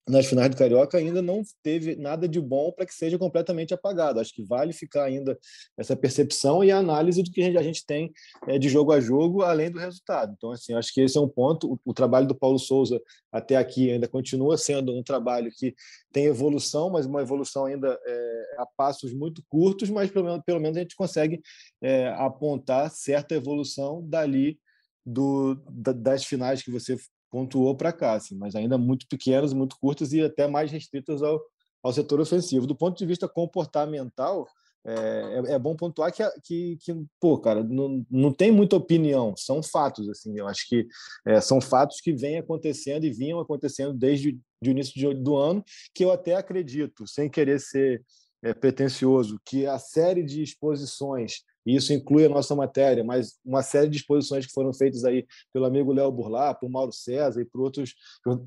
nas 0.10 0.26
finais 0.26 0.50
do 0.50 0.58
Carioca 0.58 0.98
ainda 0.98 1.22
não 1.22 1.44
teve 1.62 1.96
nada 1.96 2.28
de 2.28 2.42
bom 2.42 2.72
para 2.72 2.86
que 2.86 2.94
seja 2.94 3.18
completamente 3.18 3.74
apagado. 3.74 4.20
Acho 4.20 4.34
que 4.34 4.44
vale 4.44 4.74
ficar 4.74 5.04
ainda 5.04 5.38
essa 5.78 5.96
percepção 5.96 6.64
e 6.64 6.72
a 6.72 6.78
análise 6.78 7.22
do 7.22 7.32
que 7.32 7.42
a 7.42 7.64
gente 7.64 7.86
tem 7.86 8.12
é, 8.48 8.58
de 8.58 8.68
jogo 8.68 8.92
a 8.92 9.00
jogo, 9.00 9.44
além 9.44 9.70
do 9.70 9.78
resultado. 9.78 10.34
Então, 10.36 10.52
assim, 10.52 10.74
acho 10.74 10.92
que 10.94 11.02
esse 11.02 11.18
é 11.18 11.22
um 11.22 11.28
ponto. 11.28 11.80
O, 11.86 11.94
trabalho 11.94 12.28
do 12.28 12.36
Paulo 12.36 12.58
Souza 12.58 13.00
até 13.32 13.56
aqui 13.56 13.92
ainda 13.92 14.08
continua 14.08 14.58
sendo 14.58 14.98
um 14.98 15.04
trabalho 15.04 15.52
que 15.56 15.76
tem 16.12 16.26
evolução, 16.26 16.90
mas 16.90 17.06
uma 17.06 17.22
evolução 17.22 17.66
ainda 17.66 18.00
é, 18.06 18.56
a 18.58 18.66
passos 18.66 19.14
muito 19.14 19.44
curtos, 19.48 19.90
mas 19.90 20.10
pelo 20.10 20.26
menos, 20.26 20.42
pelo 20.44 20.60
menos 20.60 20.78
a 20.78 20.82
gente 20.82 20.96
consegue 20.96 21.40
é, 21.82 22.08
apontar 22.18 22.90
certa 22.90 23.36
evolução 23.36 24.02
dali 24.08 24.60
do, 25.06 25.56
das 25.70 26.24
finais 26.24 26.64
que 26.64 26.72
você 26.72 26.98
pontuou 27.30 27.76
para 27.76 27.94
cá, 27.94 28.14
assim, 28.14 28.36
mas 28.36 28.56
ainda 28.56 28.78
muito 28.78 29.08
pequenas, 29.08 29.54
muito 29.54 29.78
curtas 29.80 30.14
e 30.14 30.22
até 30.22 30.48
mais 30.48 30.72
restritas 30.72 31.22
ao, 31.22 31.42
ao 31.84 31.94
setor 31.94 32.20
ofensivo. 32.20 32.68
Do 32.68 32.76
ponto 32.76 32.98
de 32.98 33.06
vista 33.06 33.28
comportamental, 33.28 34.48
é, 34.86 34.94
é, 34.94 35.54
é 35.54 35.60
bom 35.60 35.76
pontuar 35.76 36.12
que, 36.12 36.24
que, 36.44 36.78
que, 36.78 36.96
pô, 37.20 37.38
cara, 37.38 37.64
não, 37.64 38.06
não 38.10 38.32
tem 38.32 38.52
muita 38.52 38.76
opinião, 38.76 39.36
são 39.36 39.62
fatos, 39.62 40.08
assim, 40.10 40.38
eu 40.38 40.48
acho 40.48 40.68
que 40.68 40.88
é, 41.28 41.42
são 41.42 41.60
fatos 41.60 42.00
que 42.00 42.14
vêm 42.14 42.38
acontecendo 42.38 43.06
e 43.06 43.12
vinham 43.12 43.40
acontecendo 43.40 43.94
desde 43.94 44.40
o 44.64 44.68
início 44.68 45.14
do 45.16 45.36
ano, 45.36 45.64
que 45.94 46.04
eu 46.04 46.12
até 46.12 46.36
acredito, 46.36 47.06
sem 47.08 47.30
querer 47.30 47.60
ser 47.60 48.04
é, 48.42 48.54
pretencioso, 48.54 49.40
que 49.46 49.66
a 49.66 49.78
série 49.78 50.24
de 50.24 50.42
exposições 50.42 51.44
e 51.66 51.76
isso 51.76 51.94
inclui 51.94 52.26
a 52.26 52.30
nossa 52.30 52.56
matéria, 52.56 53.04
mas 53.04 53.38
uma 53.46 53.62
série 53.62 53.90
de 53.90 53.98
exposições 53.98 54.46
que 54.46 54.54
foram 54.54 54.74
feitas 54.74 55.04
aí 55.04 55.26
pelo 55.54 55.66
amigo 55.66 55.94
Léo 55.94 56.12
Burlá, 56.12 56.54
por 56.54 56.70
Mauro 56.70 56.92
César 56.92 57.42
e 57.42 57.46
por 57.46 57.62
outros 57.62 57.94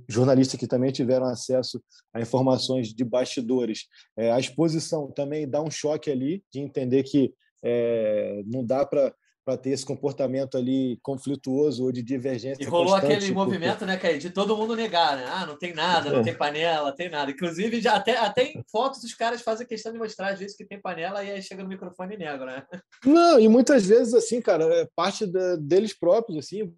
jornalistas 0.08 0.58
que 0.58 0.66
também 0.66 0.90
tiveram 0.90 1.26
acesso 1.26 1.82
a 2.12 2.20
informações 2.20 2.88
de 2.88 3.04
bastidores. 3.04 3.86
É, 4.16 4.32
a 4.32 4.38
exposição 4.38 5.10
também 5.10 5.48
dá 5.48 5.62
um 5.62 5.70
choque 5.70 6.10
ali 6.10 6.42
de 6.52 6.60
entender 6.60 7.02
que 7.02 7.32
é, 7.62 8.42
não 8.46 8.64
dá 8.64 8.84
para 8.84 9.14
para 9.44 9.56
ter 9.56 9.70
esse 9.70 9.84
comportamento 9.84 10.56
ali 10.56 10.98
conflituoso 11.02 11.84
ou 11.84 11.92
de 11.92 12.02
divergência. 12.02 12.62
E 12.62 12.66
rolou 12.66 12.94
aquele 12.94 13.32
movimento, 13.32 13.84
né, 13.84 13.96
Caí, 13.96 14.18
de 14.18 14.30
todo 14.30 14.56
mundo 14.56 14.76
negar, 14.76 15.16
né? 15.16 15.24
Ah, 15.28 15.46
não 15.46 15.58
tem 15.58 15.74
nada, 15.74 16.10
não 16.10 16.20
é. 16.20 16.22
tem 16.22 16.34
panela, 16.34 16.92
tem 16.92 17.10
nada. 17.10 17.30
Inclusive, 17.30 17.80
já 17.80 17.96
até, 17.96 18.16
até 18.16 18.44
em 18.44 18.62
fotos 18.70 19.02
os 19.02 19.14
caras 19.14 19.42
fazem 19.42 19.66
questão 19.66 19.92
de 19.92 19.98
mostrar 19.98 20.32
às 20.32 20.38
vezes 20.38 20.56
que 20.56 20.64
tem 20.64 20.80
panela 20.80 21.24
e 21.24 21.30
aí 21.30 21.42
chega 21.42 21.62
no 21.62 21.68
microfone 21.68 22.14
e 22.14 22.18
nega, 22.18 22.44
né? 22.44 22.64
Não, 23.04 23.40
e 23.40 23.48
muitas 23.48 23.84
vezes, 23.84 24.14
assim, 24.14 24.40
cara, 24.40 24.64
é 24.64 24.88
parte 24.94 25.26
da, 25.26 25.56
deles 25.56 25.92
próprios, 25.92 26.38
assim. 26.38 26.72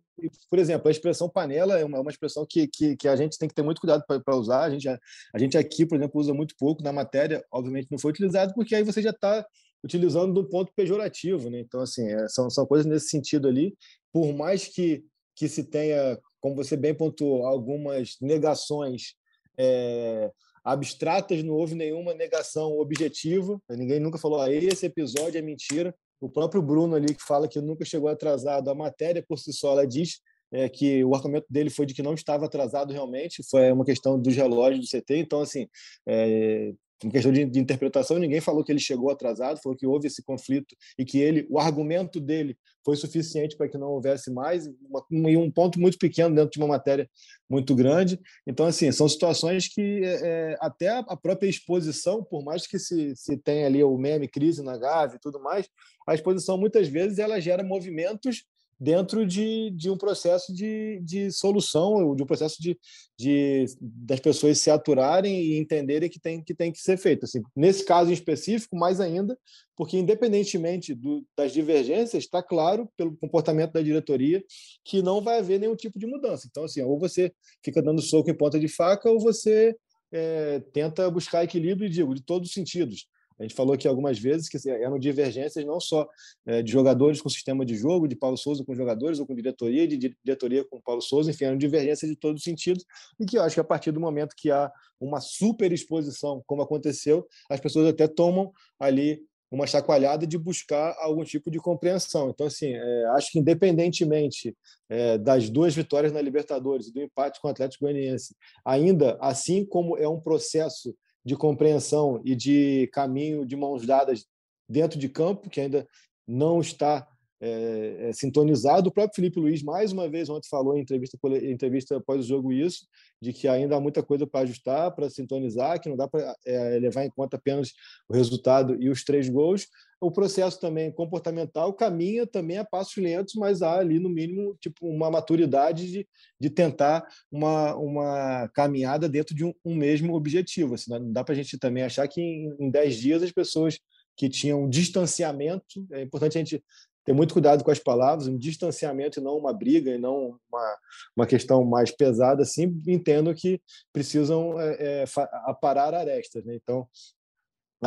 Por 0.49 0.59
exemplo, 0.59 0.89
a 0.89 0.91
expressão 0.91 1.29
panela 1.29 1.79
é 1.79 1.85
uma, 1.85 2.01
uma 2.01 2.11
expressão 2.11 2.47
que, 2.49 2.69
que, 2.69 2.97
que, 2.97 3.09
a 3.09 3.17
gente 3.17 3.37
tem 3.37 3.49
que 3.49 3.55
ter 3.55 3.63
muito 3.63 3.81
cuidado 3.81 4.05
para 4.07 4.37
usar. 4.37 4.63
A 4.63 4.71
gente, 4.71 4.89
a, 4.89 4.99
a 5.35 5.39
gente 5.39 5.59
aqui, 5.59 5.85
por 5.85 5.97
exemplo, 5.97 6.21
usa 6.21 6.33
muito 6.33 6.55
pouco 6.57 6.83
na 6.83 6.93
matéria, 6.93 7.45
obviamente 7.51 7.89
não 7.91 7.99
foi 7.99 8.13
utilizado, 8.13 8.55
porque 8.55 8.75
aí 8.75 8.85
você 8.85 9.03
já 9.03 9.11
está 9.11 9.45
utilizando 9.85 10.33
do 10.33 10.49
ponto 10.49 10.73
pejorativo, 10.75 11.51
né? 11.51 11.61
Então, 11.61 11.81
assim, 11.81 12.11
é, 12.11 12.27
são, 12.29 12.49
são 12.49 12.65
coisas 12.65 12.87
nesse 12.87 13.09
sentido 13.09 13.47
ali. 13.47 13.77
Por 14.11 14.33
mais 14.33 14.67
que, 14.67 15.05
que 15.37 15.47
se 15.47 15.65
tenha, 15.65 16.19
como 16.41 16.57
você 16.57 16.75
bem 16.75 16.95
pontuou, 16.95 17.47
algumas 17.47 18.17
negações 18.21 19.15
é, 19.59 20.31
abstratas, 20.65 21.45
não 21.45 21.55
houve 21.55 21.75
nenhuma 21.75 22.15
negação 22.15 22.79
objetiva. 22.79 23.61
Ninguém 23.69 24.01
nunca 24.01 24.19
falou, 24.19 24.41
ah, 24.41 24.51
esse 24.51 24.87
episódio 24.87 25.39
é 25.39 25.43
mentira. 25.43 25.95
O 26.19 26.31
próprio 26.31 26.63
Bruno 26.63 26.97
ali, 26.97 27.15
que 27.15 27.23
fala 27.23 27.47
que 27.47 27.61
nunca 27.61 27.85
chegou 27.85 28.09
atrasado, 28.09 28.71
a 28.71 28.75
matéria 28.75 29.23
por 29.29 29.39
si 29.39 29.53
só, 29.53 29.73
ela 29.73 29.87
diz 29.87 30.21
é, 30.51 30.67
que 30.67 31.05
o 31.05 31.15
argumento 31.15 31.47
dele 31.51 31.69
foi 31.69 31.85
de 31.85 31.93
que 31.93 32.03
não 32.03 32.15
estava 32.15 32.47
atrasado 32.47 32.93
realmente, 32.93 33.43
foi 33.51 33.71
uma 33.71 33.85
questão 33.85 34.19
dos 34.19 34.35
relógios 34.35 34.81
do 34.81 34.99
CT. 34.99 35.19
Então, 35.19 35.41
assim, 35.43 35.69
é, 36.07 36.73
em 37.05 37.11
questão 37.11 37.31
de, 37.31 37.45
de, 37.45 37.61
interpretação, 37.61 38.19
ninguém 38.19 38.41
falou 38.41 38.65
que 38.65 38.73
ele 38.73 38.81
chegou 38.81 39.11
atrasado, 39.11 39.61
falou 39.63 39.77
que 39.77 39.87
houve 39.87 40.07
esse 40.07 40.23
conflito 40.23 40.75
e 40.99 41.05
que 41.05 41.19
ele, 41.19 41.47
o 41.51 41.59
argumento 41.59 42.19
dele 42.19 42.57
foi 42.85 42.97
suficiente 42.97 43.57
para 43.57 43.69
que 43.69 43.79
não 43.79 43.89
houvesse 43.89 44.31
mais, 44.31 44.67
e 44.67 45.37
um 45.37 45.51
ponto 45.51 45.81
muito 45.81 45.99
pequeno 45.99 46.35
dentro 46.35 46.51
de 46.51 46.59
uma 46.59 46.69
matéria 46.69 47.09
muito 47.49 47.75
grande. 47.75 48.21
Então, 48.47 48.67
assim, 48.67 48.91
são 48.93 49.09
situações 49.09 49.69
que 49.69 50.03
é, 50.05 50.21
é 50.53 50.57
até 50.61 50.89
a 50.89 51.17
própria 51.17 51.49
exposição, 51.49 52.23
por 52.23 52.45
mais 52.45 52.67
que 52.67 52.79
se, 52.79 53.15
se 53.17 53.37
tenha 53.37 53.67
ali 53.67 53.83
o 53.83 53.97
meme 53.97 54.29
crise 54.29 54.63
na 54.63 54.77
Gávea 54.77 55.17
e 55.17 55.21
tudo 55.21 55.41
mais, 55.41 55.69
a 56.07 56.15
exposição 56.15 56.59
muitas 56.59 56.89
vezes 56.89 57.19
ela 57.19 57.41
gera 57.41 57.63
movimentos 57.63 58.45
dentro 58.85 59.27
de, 59.27 59.71
de 59.71 59.91
um 59.91 59.97
processo 59.97 60.53
de, 60.55 61.01
de 61.03 61.33
solução, 61.33 62.15
de 62.15 62.23
um 62.23 62.27
processo 62.27 62.61
de, 62.61 62.79
de 63.19 63.65
das 63.81 64.21
pessoas 64.21 64.59
se 64.59 64.71
aturarem 64.71 65.41
e 65.41 65.59
entenderem 65.59 66.11
que 66.11 66.21
tem 66.21 66.45
que, 66.45 66.55
tem 66.55 66.71
que 66.71 66.79
ser 66.79 66.99
feito. 66.99 67.25
Assim, 67.25 67.43
nesse 67.57 67.83
caso 67.83 68.11
em 68.11 68.13
específico, 68.13 68.77
mais 68.77 69.01
ainda, 69.01 69.39
porque 69.75 69.97
independentemente 69.97 70.95
do, 70.95 71.25
das 71.35 71.53
divergências, 71.53 72.25
está 72.25 72.43
claro 72.43 72.87
pelo 72.95 73.17
comportamento 73.17 73.73
da 73.73 73.81
diretoria 73.81 74.45
que 74.85 75.01
não 75.01 75.23
vai 75.23 75.39
haver 75.39 75.59
nenhum 75.59 75.75
tipo 75.75 75.99
de 75.99 76.07
mudança. 76.07 76.47
Então, 76.51 76.65
assim, 76.65 76.83
ou 76.83 76.99
você 76.99 77.33
fica 77.65 77.81
dando 77.81 78.03
soco 78.03 78.31
em 78.31 78.37
ponta 78.37 78.61
de 78.61 78.69
faca, 78.69 79.11
ou 79.11 79.19
você 79.19 79.75
é, 80.13 80.61
tenta 80.75 81.11
buscar 81.11 81.43
equilíbrio, 81.43 81.89
digo, 81.89 82.15
de 82.15 82.23
todos 82.23 82.51
os 82.51 82.55
sentidos. 82.55 83.09
A 83.39 83.43
gente 83.43 83.55
falou 83.55 83.75
aqui 83.75 83.89
algumas 83.89 84.19
vezes 84.19 84.49
que 84.49 84.57
assim, 84.57 84.71
eram 84.71 84.99
divergências 84.99 85.65
não 85.65 85.81
só 85.81 86.09
é, 86.47 86.63
de 86.63 86.71
jogadores 86.71 87.21
com 87.21 87.29
sistema 87.29 87.65
de 87.65 87.75
jogo, 87.75 88.07
de 88.07 88.17
Paulo 88.17 88.37
Souza 88.37 88.65
com 88.65 88.75
jogadores, 88.75 89.19
ou 89.19 89.27
com 89.27 89.35
diretoria, 89.35 89.87
de 89.89 89.97
diretoria 90.25 90.65
com 90.65 90.81
Paulo 90.81 91.01
Souza, 91.01 91.31
enfim, 91.31 91.47
eram 91.47 91.59
divergências 91.59 92.11
de 92.11 92.17
todos 92.17 92.41
os 92.41 92.45
sentidos, 92.45 92.85
e 93.19 93.27
que 93.27 93.37
eu 93.37 93.43
acho 93.43 93.55
que 93.55 93.61
a 93.61 93.65
partir 93.65 93.91
do 93.91 94.01
momento 94.01 94.35
que 94.37 94.51
há 94.51 94.71
uma 95.01 95.21
super 95.21 95.73
exposição, 95.73 96.43
como 96.47 96.63
aconteceu, 96.63 97.27
as 97.51 97.61
pessoas 97.61 97.89
até 97.89 98.07
tomam 98.07 98.53
ali 98.79 99.21
uma 99.55 99.67
chacoalhada 99.67 100.27
de 100.27 100.37
buscar 100.37 100.97
algum 100.99 101.23
tipo 101.23 101.51
de 101.51 101.59
compreensão. 101.59 102.31
Então, 102.31 102.47
assim, 102.47 102.75
é, 102.75 103.05
acho 103.15 103.31
que 103.31 103.39
independentemente 103.39 104.57
é, 104.89 105.17
das 105.17 105.49
duas 105.49 105.75
vitórias 105.75 106.13
na 106.13 106.21
Libertadores 106.21 106.89
e 106.89 106.93
do 106.93 107.01
empate 107.01 107.41
com 107.41 107.49
o 107.49 107.51
Atlético 107.51 107.85
Goianiense, 107.85 108.35
ainda 108.65 109.17
assim 109.21 109.65
como 109.65 109.97
é 109.97 110.09
um 110.09 110.21
processo 110.21 110.95
de 111.25 111.37
compreensão 111.37 112.21
e 112.25 112.35
de 112.35 112.89
caminho 112.93 113.47
de 113.47 113.57
mãos 113.57 113.87
dadas 113.87 114.27
dentro 114.69 114.99
de 114.99 115.09
campo, 115.09 115.49
que 115.49 115.61
ainda 115.61 115.87
não 116.27 116.61
está 116.61 117.07
é, 117.41 118.09
é, 118.09 118.13
sintonizado. 118.13 118.89
O 118.89 118.93
próprio 118.93 119.17
Felipe 119.17 119.41
Luiz, 119.41 119.63
mais 119.63 119.93
uma 119.93 120.09
vez, 120.09 120.29
ontem 120.31 120.49
falou 120.49 120.77
em 120.77 120.81
entrevista, 120.81 121.19
entrevista 121.43 121.97
após 121.97 122.25
o 122.25 122.29
jogo 122.29 122.53
isso, 122.53 122.87
de 123.21 123.33
que 123.33 123.47
ainda 123.47 123.77
há 123.77 123.81
muita 123.81 124.03
coisa 124.03 124.27
para 124.27 124.41
ajustar, 124.41 124.95
para 124.95 125.11
sintonizar, 125.11 125.81
que 125.81 125.89
não 125.89 125.97
dá 125.97 126.09
para 126.09 126.35
é, 126.47 126.79
levar 126.79 127.05
em 127.05 127.11
conta 127.11 127.37
apenas 127.37 127.73
o 128.09 128.15
resultado 128.15 128.81
e 128.81 128.89
os 128.89 129.05
três 129.05 129.29
gols. 129.29 129.67
O 130.05 130.11
processo 130.11 130.61
também 130.61 130.93
comportamental 130.93 131.73
caminha 131.73 132.27
também 132.27 132.59
a 132.59 132.65
passos 132.65 132.97
lentos, 132.97 133.35
mas 133.37 133.63
há 133.63 133.79
ali, 133.79 133.99
no 133.99 134.09
mínimo, 134.09 134.55
tipo 134.61 134.87
uma 134.87 135.11
maturidade 135.11 135.91
de, 135.91 136.09
de 136.39 136.51
tentar 136.51 137.07
uma, 137.31 137.75
uma 137.75 138.49
caminhada 138.55 139.09
dentro 139.09 139.35
de 139.35 139.45
um, 139.45 139.55
um 139.65 139.75
mesmo 139.75 140.15
objetivo. 140.15 140.75
Assim, 140.75 140.91
não 140.91 141.11
dá 141.11 141.25
para 141.25 141.33
a 141.33 141.37
gente 141.37 141.59
também 141.59 141.83
achar 141.83 142.07
que 142.07 142.21
em, 142.21 142.55
em 142.59 142.71
dez 142.71 142.97
dias 142.97 143.23
as 143.23 143.33
pessoas 143.33 143.79
que 144.17 144.29
tinham 144.29 144.69
distanciamento. 144.69 145.87
É 145.93 146.03
importante 146.03 146.37
a 146.37 146.41
gente 146.41 146.63
ter 147.05 147.13
muito 147.13 147.35
cuidado 147.35 147.63
com 147.63 147.71
as 147.71 147.79
palavras, 147.79 148.27
um 148.27 148.39
distanciamento 148.39 149.21
e 149.21 149.23
não 149.23 149.37
uma 149.37 149.53
briga, 149.53 149.91
e 149.91 149.99
não 149.99 150.39
uma, 150.51 150.77
uma 151.17 151.27
questão 151.27 151.65
mais 151.65 151.91
pesada, 151.91 152.43
assim, 152.43 152.81
entendo 152.87 153.35
que 153.35 153.61
precisam 153.93 154.59
é, 154.61 155.03
é, 155.03 155.05
aparar 155.45 155.95
arestas. 155.95 156.45
Né? 156.45 156.57
Então, 156.57 156.87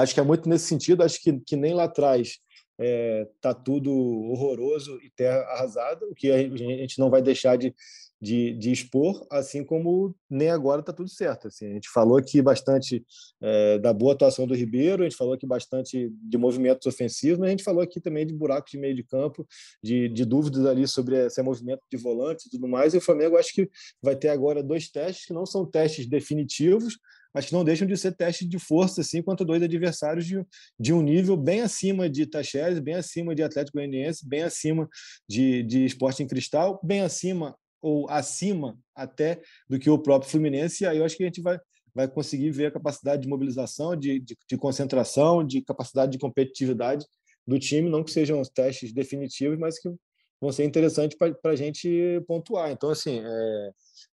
acho 0.02 0.14
que 0.14 0.20
é 0.20 0.24
muito 0.24 0.48
nesse 0.48 0.66
sentido, 0.66 1.04
acho 1.04 1.22
que, 1.22 1.40
que 1.40 1.56
nem 1.56 1.74
lá 1.74 1.86
atrás 1.86 2.40
está 2.80 3.50
é, 3.50 3.54
tudo 3.54 3.92
horroroso 3.92 5.00
e 5.02 5.10
terra 5.10 5.40
arrasada, 5.54 6.06
o 6.06 6.14
que 6.14 6.32
a 6.32 6.38
gente 6.38 7.00
não 7.00 7.10
vai 7.10 7.22
deixar 7.24 7.58
de, 7.58 7.74
de, 8.22 8.54
de 8.54 8.72
expor, 8.72 9.26
assim 9.32 9.64
como 9.64 10.16
nem 10.30 10.50
agora 10.50 10.82
está 10.82 10.94
tudo 10.94 11.10
certo. 11.10 11.48
Assim, 11.48 11.66
a 11.66 11.74
gente 11.74 11.90
falou 11.90 12.18
aqui 12.18 12.40
bastante 12.40 13.04
é, 13.42 13.80
da 13.80 13.92
boa 13.94 14.14
atuação 14.14 14.46
do 14.46 14.56
Ribeiro, 14.56 15.02
a 15.02 15.10
gente 15.10 15.18
falou 15.18 15.34
aqui 15.34 15.46
bastante 15.46 16.12
de 16.12 16.38
movimentos 16.38 16.86
ofensivos, 16.86 17.40
mas 17.40 17.48
a 17.48 17.52
gente 17.52 17.64
falou 17.64 17.82
aqui 17.82 18.00
também 18.00 18.26
de 18.26 18.34
buracos 18.34 18.72
de 18.72 18.78
meio 18.78 18.96
de 18.96 19.04
campo, 19.04 19.48
de, 19.84 20.08
de 20.10 20.24
dúvidas 20.24 20.66
ali 20.66 20.88
sobre 20.88 21.26
esse 21.26 21.42
movimento 21.42 21.82
de 21.92 21.98
volante 21.98 22.48
e 22.48 22.52
tudo 22.52 22.68
mais. 22.68 22.94
E 22.94 22.98
o 22.98 23.02
Flamengo 23.02 23.38
acho 23.38 23.54
que 23.54 23.70
vai 24.02 24.16
ter 24.16 24.30
agora 24.30 24.62
dois 24.62 24.90
testes 24.90 25.26
que 25.26 25.34
não 25.34 25.46
são 25.46 25.66
testes 25.66 26.08
definitivos, 26.08 26.98
mas 27.38 27.46
que 27.46 27.54
não 27.54 27.64
deixam 27.64 27.88
de 27.88 27.96
ser 27.96 28.16
testes 28.16 28.50
de 28.50 28.58
força 28.58 29.02
assim 29.02 29.22
contra 29.22 29.46
dois 29.46 29.62
adversários 29.62 30.26
de, 30.26 30.44
de 30.80 30.92
um 30.92 31.04
nível 31.04 31.38
bem 31.38 31.62
acima 31.62 32.10
de 32.10 32.26
Tacheres, 32.26 32.80
bem 32.80 32.96
acima 32.96 33.36
de 33.36 33.44
Atlético 33.44 33.78
Goianiense, 33.78 34.28
bem 34.28 34.42
acima 34.42 34.90
de, 35.30 35.62
de 35.62 35.86
Esporte 35.86 36.24
em 36.24 36.28
Cristal, 36.28 36.80
bem 36.84 37.02
acima 37.02 37.56
ou 37.80 38.10
acima 38.10 38.76
até 38.96 39.40
do 39.70 39.78
que 39.78 39.88
o 39.88 40.00
próprio 40.00 40.32
Fluminense, 40.32 40.84
e 40.84 40.88
aí 40.88 40.98
eu 40.98 41.06
acho 41.06 41.16
que 41.16 41.22
a 41.22 41.28
gente 41.28 41.40
vai, 41.40 41.60
vai 41.94 42.08
conseguir 42.08 42.50
ver 42.50 42.66
a 42.66 42.72
capacidade 42.72 43.22
de 43.22 43.28
mobilização, 43.28 43.96
de, 43.96 44.20
de, 44.20 44.36
de 44.50 44.58
concentração, 44.58 45.46
de 45.46 45.62
capacidade 45.62 46.14
de 46.14 46.18
competitividade 46.18 47.06
do 47.46 47.60
time, 47.60 47.88
não 47.88 48.04
que 48.04 48.10
sejam 48.10 48.42
os 48.42 48.50
testes 48.50 48.92
definitivos, 48.92 49.60
mas 49.60 49.78
que 49.78 49.94
vão 50.42 50.52
ser 50.52 50.64
interessantes 50.64 51.16
para 51.16 51.52
a 51.52 51.56
gente 51.56 52.20
pontuar. 52.28 52.72
Então, 52.72 52.90
assim, 52.90 53.22
é, 53.24 53.72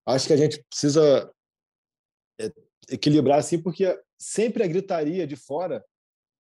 acho 0.07 0.28
que 0.28 0.34
a 0.34 0.38
gente 0.38 0.61
precisa 0.69 1.32
é, 2.38 2.51
equilibrar 2.89 3.39
assim, 3.39 3.59
porque 3.59 3.97
sempre 4.17 4.63
a 4.63 4.67
gritaria 4.67 5.25
de 5.27 5.36
fora 5.36 5.84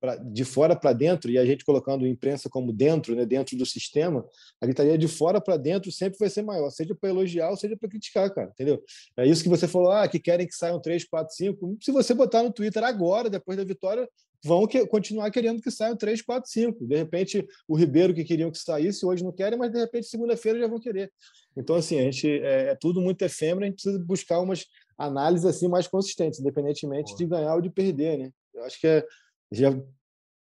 pra, 0.03 0.17
de 0.17 0.43
fora 0.43 0.75
para 0.75 0.91
dentro, 0.91 1.31
e 1.31 1.37
a 1.37 1.45
gente 1.45 1.63
colocando 1.63 2.05
imprensa 2.05 2.49
como 2.49 2.73
dentro, 2.73 3.15
né, 3.15 3.25
dentro 3.25 3.57
do 3.57 3.65
sistema, 3.65 4.25
a 4.59 4.65
gritaria 4.65 4.97
de 4.97 5.07
fora 5.07 5.39
para 5.39 5.55
dentro 5.55 5.89
sempre 5.93 6.19
vai 6.19 6.29
ser 6.29 6.41
maior, 6.41 6.69
seja 6.71 6.93
para 6.93 7.09
elogiar 7.09 7.49
ou 7.49 7.55
seja 7.55 7.77
para 7.77 7.87
criticar, 7.87 8.29
cara, 8.33 8.49
entendeu? 8.49 8.83
É 9.15 9.25
isso 9.25 9.41
que 9.41 9.47
você 9.47 9.65
falou, 9.65 9.91
ah, 9.91 10.05
que 10.05 10.19
querem 10.19 10.45
que 10.45 10.53
saiam 10.53 10.81
3, 10.81 11.05
4, 11.05 11.33
5. 11.33 11.77
Se 11.81 11.91
você 11.93 12.13
botar 12.13 12.43
no 12.43 12.51
Twitter 12.51 12.83
agora, 12.83 13.29
depois 13.29 13.57
da 13.57 13.63
vitória, 13.63 14.05
vão 14.43 14.67
que, 14.67 14.85
continuar 14.87 15.31
querendo 15.31 15.61
que 15.61 15.71
saiam 15.71 15.95
3, 15.95 16.21
4, 16.21 16.51
5. 16.51 16.85
De 16.85 16.97
repente, 16.97 17.47
o 17.65 17.75
Ribeiro 17.75 18.13
que 18.13 18.25
queriam 18.25 18.51
que 18.51 18.57
saísse, 18.57 19.05
hoje 19.05 19.23
não 19.23 19.31
querem, 19.31 19.57
mas 19.57 19.71
de 19.71 19.79
repente, 19.79 20.07
segunda-feira 20.07 20.59
já 20.59 20.67
vão 20.67 20.79
querer. 20.79 21.11
Então, 21.55 21.77
assim, 21.77 21.97
a 21.97 22.03
gente 22.03 22.29
é, 22.29 22.71
é, 22.71 22.75
tudo 22.75 22.99
muito 22.99 23.21
efêmero, 23.21 23.63
a 23.63 23.67
gente 23.67 23.75
precisa 23.75 24.03
buscar 24.03 24.41
umas 24.41 24.65
análises 24.97 25.45
assim 25.45 25.67
mais 25.67 25.87
consistentes, 25.87 26.39
independentemente 26.39 27.15
de 27.15 27.25
ganhar 27.25 27.55
ou 27.55 27.61
de 27.61 27.69
perder, 27.69 28.17
né? 28.17 28.31
Eu 28.53 28.63
acho 28.63 28.79
que 28.79 28.87
é, 28.87 29.05
já 29.51 29.69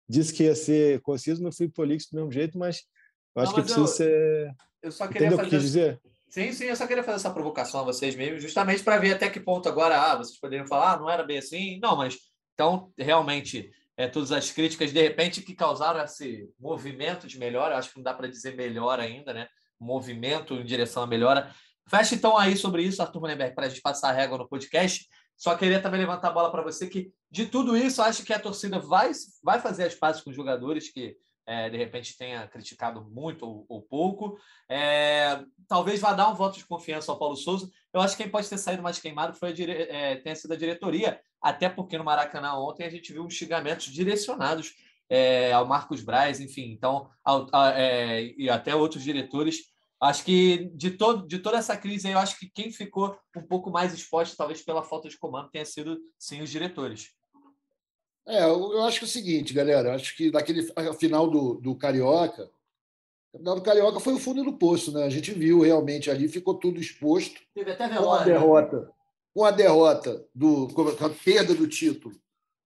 disse 0.08 0.32
que 0.32 0.44
ia 0.44 0.54
ser 0.54 1.00
conciso, 1.02 1.42
não 1.42 1.52
fui 1.52 1.68
prolixo 1.68 2.08
do 2.10 2.16
mesmo 2.16 2.32
jeito, 2.32 2.58
mas 2.58 2.82
eu 3.36 3.42
acho 3.42 3.52
não, 3.52 3.56
que 3.56 3.62
precisa 3.62 3.80
eu, 3.80 3.86
ser. 3.86 4.54
Eu 4.82 4.92
só 4.92 5.06
queria 5.06 5.28
Entendeu 5.28 5.38
fazer. 5.38 5.48
O 5.48 5.50
que 5.50 5.56
quis 5.56 5.62
dizer? 5.62 6.00
Sim, 6.28 6.52
sim, 6.52 6.64
eu 6.64 6.76
só 6.76 6.86
queria 6.86 7.02
fazer 7.02 7.16
essa 7.16 7.30
provocação 7.30 7.80
a 7.80 7.84
vocês 7.84 8.14
mesmo, 8.14 8.38
justamente 8.38 8.82
para 8.82 8.98
ver 8.98 9.14
até 9.14 9.30
que 9.30 9.40
ponto 9.40 9.68
agora 9.68 9.98
ah, 9.98 10.16
vocês 10.16 10.38
poderiam 10.38 10.66
falar, 10.66 10.92
ah, 10.92 10.98
não 10.98 11.10
era 11.10 11.24
bem 11.24 11.38
assim. 11.38 11.78
Não, 11.80 11.96
mas 11.96 12.18
então, 12.52 12.92
realmente, 12.98 13.70
é, 13.96 14.06
todas 14.08 14.30
as 14.30 14.50
críticas, 14.50 14.92
de 14.92 15.00
repente, 15.00 15.40
que 15.40 15.54
causaram 15.54 16.02
esse 16.04 16.50
movimento 16.58 17.26
de 17.26 17.38
melhora, 17.38 17.78
acho 17.78 17.90
que 17.90 17.96
não 17.96 18.02
dá 18.02 18.12
para 18.12 18.28
dizer 18.28 18.56
melhor 18.56 19.00
ainda, 19.00 19.32
né? 19.32 19.48
Movimento 19.80 20.54
em 20.54 20.64
direção 20.64 21.02
à 21.02 21.06
melhora. 21.06 21.54
Fecha 21.88 22.14
então 22.14 22.36
aí 22.36 22.56
sobre 22.56 22.82
isso, 22.82 23.00
Arthur 23.00 23.20
Mullenberg, 23.20 23.54
para 23.54 23.66
a 23.66 23.68
gente 23.68 23.80
passar 23.80 24.10
a 24.10 24.12
régua 24.12 24.36
no 24.36 24.48
podcast. 24.48 25.08
Só 25.36 25.56
queria 25.56 25.80
também 25.80 26.00
levantar 26.00 26.28
a 26.28 26.32
bola 26.32 26.50
para 26.50 26.62
você 26.62 26.86
que, 26.86 27.12
de 27.30 27.46
tudo 27.46 27.76
isso, 27.76 28.02
acho 28.02 28.24
que 28.24 28.32
a 28.32 28.38
torcida 28.38 28.78
vai, 28.78 29.10
vai 29.42 29.60
fazer 29.60 29.84
as 29.84 29.94
pazes 29.94 30.20
com 30.20 30.30
os 30.30 30.36
jogadores 30.36 30.92
que, 30.92 31.16
é, 31.46 31.70
de 31.70 31.76
repente, 31.76 32.16
tenha 32.18 32.46
criticado 32.48 33.08
muito 33.08 33.46
ou, 33.46 33.64
ou 33.68 33.82
pouco. 33.82 34.36
É, 34.68 35.42
talvez 35.66 36.00
vá 36.00 36.12
dar 36.12 36.28
um 36.28 36.34
voto 36.34 36.58
de 36.58 36.66
confiança 36.66 37.10
ao 37.10 37.18
Paulo 37.18 37.36
Souza. 37.36 37.70
Eu 37.94 38.00
acho 38.00 38.16
que 38.16 38.22
quem 38.24 38.30
pode 38.30 38.48
ter 38.48 38.58
saído 38.58 38.82
mais 38.82 38.98
queimado 38.98 39.38
foi 39.38 39.50
a 39.50 39.52
dire... 39.52 39.72
é, 39.72 40.16
tenha 40.16 40.34
sido 40.34 40.52
a 40.52 40.56
diretoria, 40.56 41.20
até 41.40 41.68
porque 41.68 41.96
no 41.96 42.04
Maracanã 42.04 42.54
ontem 42.54 42.84
a 42.84 42.90
gente 42.90 43.12
viu 43.12 43.24
uns 43.24 43.34
xingamentos 43.34 43.86
direcionados 43.86 44.74
é, 45.08 45.52
ao 45.52 45.66
Marcos 45.66 46.02
Braz, 46.02 46.40
enfim, 46.40 46.70
então, 46.72 47.08
ao, 47.24 47.46
a, 47.52 47.70
é, 47.80 48.34
e 48.36 48.50
até 48.50 48.74
outros 48.74 49.02
diretores 49.02 49.77
Acho 50.00 50.24
que 50.24 50.70
de, 50.74 50.92
todo, 50.92 51.26
de 51.26 51.40
toda 51.40 51.58
essa 51.58 51.76
crise 51.76 52.06
aí, 52.06 52.12
eu 52.12 52.18
acho 52.18 52.38
que 52.38 52.48
quem 52.48 52.70
ficou 52.70 53.18
um 53.36 53.42
pouco 53.42 53.70
mais 53.70 53.92
exposto, 53.92 54.36
talvez 54.36 54.62
pela 54.62 54.82
falta 54.82 55.08
de 55.08 55.18
comando, 55.18 55.50
tenha 55.50 55.64
sido 55.64 55.98
sim 56.16 56.40
os 56.40 56.50
diretores. 56.50 57.10
É, 58.26 58.44
eu 58.44 58.82
acho 58.82 58.98
que 58.98 59.04
é 59.06 59.08
o 59.08 59.10
seguinte, 59.10 59.52
galera. 59.52 59.94
Acho 59.94 60.16
que 60.16 60.30
naquele 60.30 60.62
final 60.98 61.28
do, 61.28 61.54
do 61.54 61.74
Carioca, 61.74 62.48
o 63.32 63.38
final 63.38 63.56
do 63.56 63.62
Carioca 63.62 63.98
foi 63.98 64.12
o 64.12 64.18
fundo 64.18 64.44
do 64.44 64.52
poço, 64.52 64.92
né? 64.92 65.04
A 65.04 65.10
gente 65.10 65.32
viu 65.32 65.62
realmente 65.62 66.10
ali, 66.10 66.28
ficou 66.28 66.54
tudo 66.54 66.78
exposto. 66.78 67.40
Teve 67.54 67.72
até 67.72 67.88
com 67.88 68.12
a 68.12 68.22
derrota. 68.22 68.90
Com 69.34 69.44
a 69.44 69.50
derrota, 69.50 70.24
do, 70.34 70.68
com 70.68 70.82
a 70.82 71.10
perda 71.10 71.54
do 71.54 71.66
título, 71.66 72.14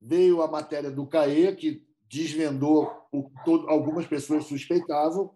veio 0.01 0.43
a 0.43 0.49
matéria 0.49 0.91
do 0.91 1.07
CAE, 1.07 1.55
que 1.55 1.87
desvendou 2.09 2.93
o 3.11 3.25
que 3.25 3.45
todo, 3.45 3.69
algumas 3.71 4.07
pessoas 4.07 4.45
suspeitavam 4.45 5.35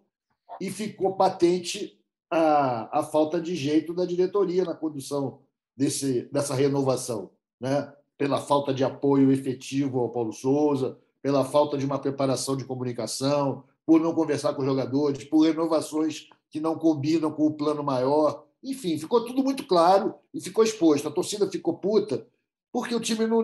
e 0.61 0.71
ficou 0.71 1.15
patente 1.17 1.99
a, 2.31 3.01
a 3.01 3.03
falta 3.03 3.41
de 3.41 3.55
jeito 3.55 3.95
da 3.95 4.05
diretoria 4.05 4.65
na 4.65 4.75
condução 4.75 5.41
desse, 5.77 6.23
dessa 6.33 6.55
renovação, 6.55 7.31
né? 7.61 7.93
pela 8.17 8.41
falta 8.41 8.73
de 8.73 8.83
apoio 8.83 9.31
efetivo 9.31 10.01
ao 10.01 10.09
Paulo 10.09 10.33
Souza, 10.33 10.99
pela 11.23 11.45
falta 11.45 11.77
de 11.77 11.85
uma 11.85 11.99
preparação 11.99 12.57
de 12.57 12.65
comunicação, 12.65 13.65
por 13.85 14.01
não 14.01 14.15
conversar 14.15 14.55
com 14.55 14.63
os 14.63 14.67
jogadores, 14.67 15.25
por 15.25 15.41
renovações 15.41 16.29
que 16.51 16.61
não 16.61 16.79
combinam 16.79 17.31
com 17.31 17.47
o 17.47 17.53
plano 17.53 17.83
maior. 17.83 18.45
Enfim, 18.63 18.99
ficou 18.99 19.25
tudo 19.25 19.45
muito 19.45 19.67
claro 19.67 20.15
e 20.33 20.41
ficou 20.41 20.65
exposto. 20.65 21.07
A 21.07 21.11
torcida 21.11 21.51
ficou 21.51 21.75
puta 21.75 22.27
porque 22.73 22.95
o 22.95 23.01
time 23.01 23.27
não 23.27 23.43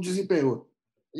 desempenhou. 0.00 0.68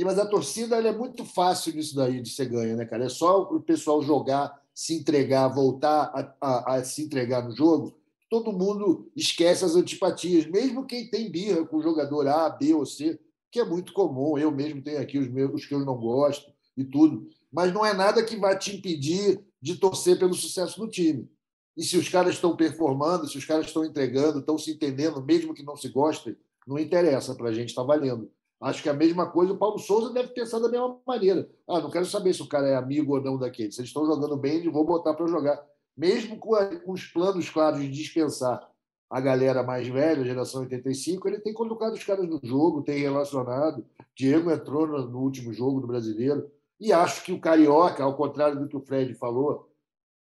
Mas 0.04 0.18
a 0.18 0.26
torcida 0.26 0.76
é 0.76 0.92
muito 0.92 1.24
fácil 1.24 1.74
nisso 1.74 1.94
daí 1.94 2.20
de 2.20 2.30
ser 2.30 2.46
ganha, 2.46 2.76
né, 2.76 2.84
cara? 2.84 3.04
É 3.04 3.08
só 3.08 3.42
o 3.42 3.60
pessoal 3.60 4.02
jogar 4.02 4.60
se 4.78 4.94
entregar, 4.94 5.48
voltar 5.48 6.04
a, 6.14 6.36
a, 6.40 6.76
a, 6.76 6.84
se 6.84 7.02
entregar 7.02 7.42
no 7.42 7.50
jogo, 7.50 7.98
todo 8.30 8.52
mundo 8.52 9.10
esquece 9.16 9.64
as 9.64 9.74
antipatias, 9.74 10.46
mesmo 10.46 10.86
quem 10.86 11.10
tem 11.10 11.28
birra 11.28 11.66
com 11.66 11.78
o 11.78 11.82
jogador 11.82 12.28
A, 12.28 12.48
B 12.48 12.74
ou 12.74 12.86
C, 12.86 13.18
que 13.50 13.58
é 13.58 13.64
muito 13.64 13.92
comum. 13.92 14.38
Eu 14.38 14.52
mesmo 14.52 14.80
tenho 14.80 15.00
aqui 15.00 15.18
os 15.18 15.28
meus 15.28 15.52
os 15.52 15.66
que 15.66 15.74
eu 15.74 15.84
não 15.84 15.96
gosto 15.96 16.52
e 16.76 16.84
tudo. 16.84 17.28
Mas 17.50 17.74
não 17.74 17.84
é 17.84 17.92
nada 17.92 18.24
que 18.24 18.36
vai 18.36 18.56
te 18.56 18.76
impedir 18.76 19.44
de 19.60 19.74
torcer 19.74 20.16
pelo 20.16 20.32
sucesso 20.32 20.78
do 20.78 20.88
time. 20.88 21.28
E 21.76 21.82
se 21.82 21.96
os 21.96 22.08
caras 22.08 22.34
estão 22.34 22.54
performando, 22.54 23.26
se 23.26 23.36
os 23.36 23.44
caras 23.44 23.66
estão 23.66 23.84
entregando, 23.84 24.38
estão 24.38 24.56
se 24.56 24.70
entendendo, 24.70 25.20
mesmo 25.24 25.54
que 25.54 25.64
não 25.64 25.76
se 25.76 25.88
gostem, 25.88 26.36
não 26.64 26.78
interessa, 26.78 27.34
para 27.34 27.48
a 27.48 27.52
gente 27.52 27.70
está 27.70 27.82
valendo. 27.82 28.30
Acho 28.60 28.82
que 28.82 28.88
a 28.88 28.94
mesma 28.94 29.30
coisa, 29.30 29.52
o 29.52 29.56
Paulo 29.56 29.78
Souza 29.78 30.12
deve 30.12 30.28
pensar 30.28 30.58
da 30.58 30.68
mesma 30.68 30.98
maneira. 31.06 31.48
Ah, 31.66 31.80
não 31.80 31.90
quero 31.90 32.04
saber 32.06 32.34
se 32.34 32.42
o 32.42 32.48
cara 32.48 32.66
é 32.66 32.74
amigo 32.74 33.14
ou 33.14 33.22
não 33.22 33.38
daquele. 33.38 33.70
Se 33.70 33.80
eles 33.80 33.90
estão 33.90 34.04
jogando 34.04 34.36
bem, 34.36 34.56
eles 34.56 34.72
vão 34.72 34.84
botar 34.84 35.14
para 35.14 35.28
jogar. 35.28 35.64
Mesmo 35.96 36.36
com, 36.38 36.54
a, 36.54 36.76
com, 36.80 36.92
os 36.92 37.04
planos 37.06 37.48
claros 37.48 37.80
de 37.80 37.88
dispensar 37.88 38.68
a 39.08 39.20
galera 39.20 39.62
mais 39.62 39.86
velha, 39.86 40.24
geração 40.24 40.62
85, 40.62 41.28
ele 41.28 41.40
tem 41.40 41.54
colocado 41.54 41.94
os 41.94 42.04
caras 42.04 42.28
no 42.28 42.40
jogo, 42.42 42.82
tem 42.82 42.98
relacionado. 42.98 43.86
Diego 44.14 44.50
entrou 44.50 44.86
no, 44.86 45.08
no 45.08 45.18
último 45.20 45.52
jogo 45.52 45.80
do 45.80 45.86
brasileiro. 45.86 46.50
E 46.80 46.92
acho 46.92 47.24
que 47.24 47.32
o 47.32 47.40
Carioca, 47.40 48.02
ao 48.02 48.16
contrário 48.16 48.58
do 48.58 48.68
que 48.68 48.76
o 48.76 48.80
Fred 48.80 49.14
falou, 49.14 49.70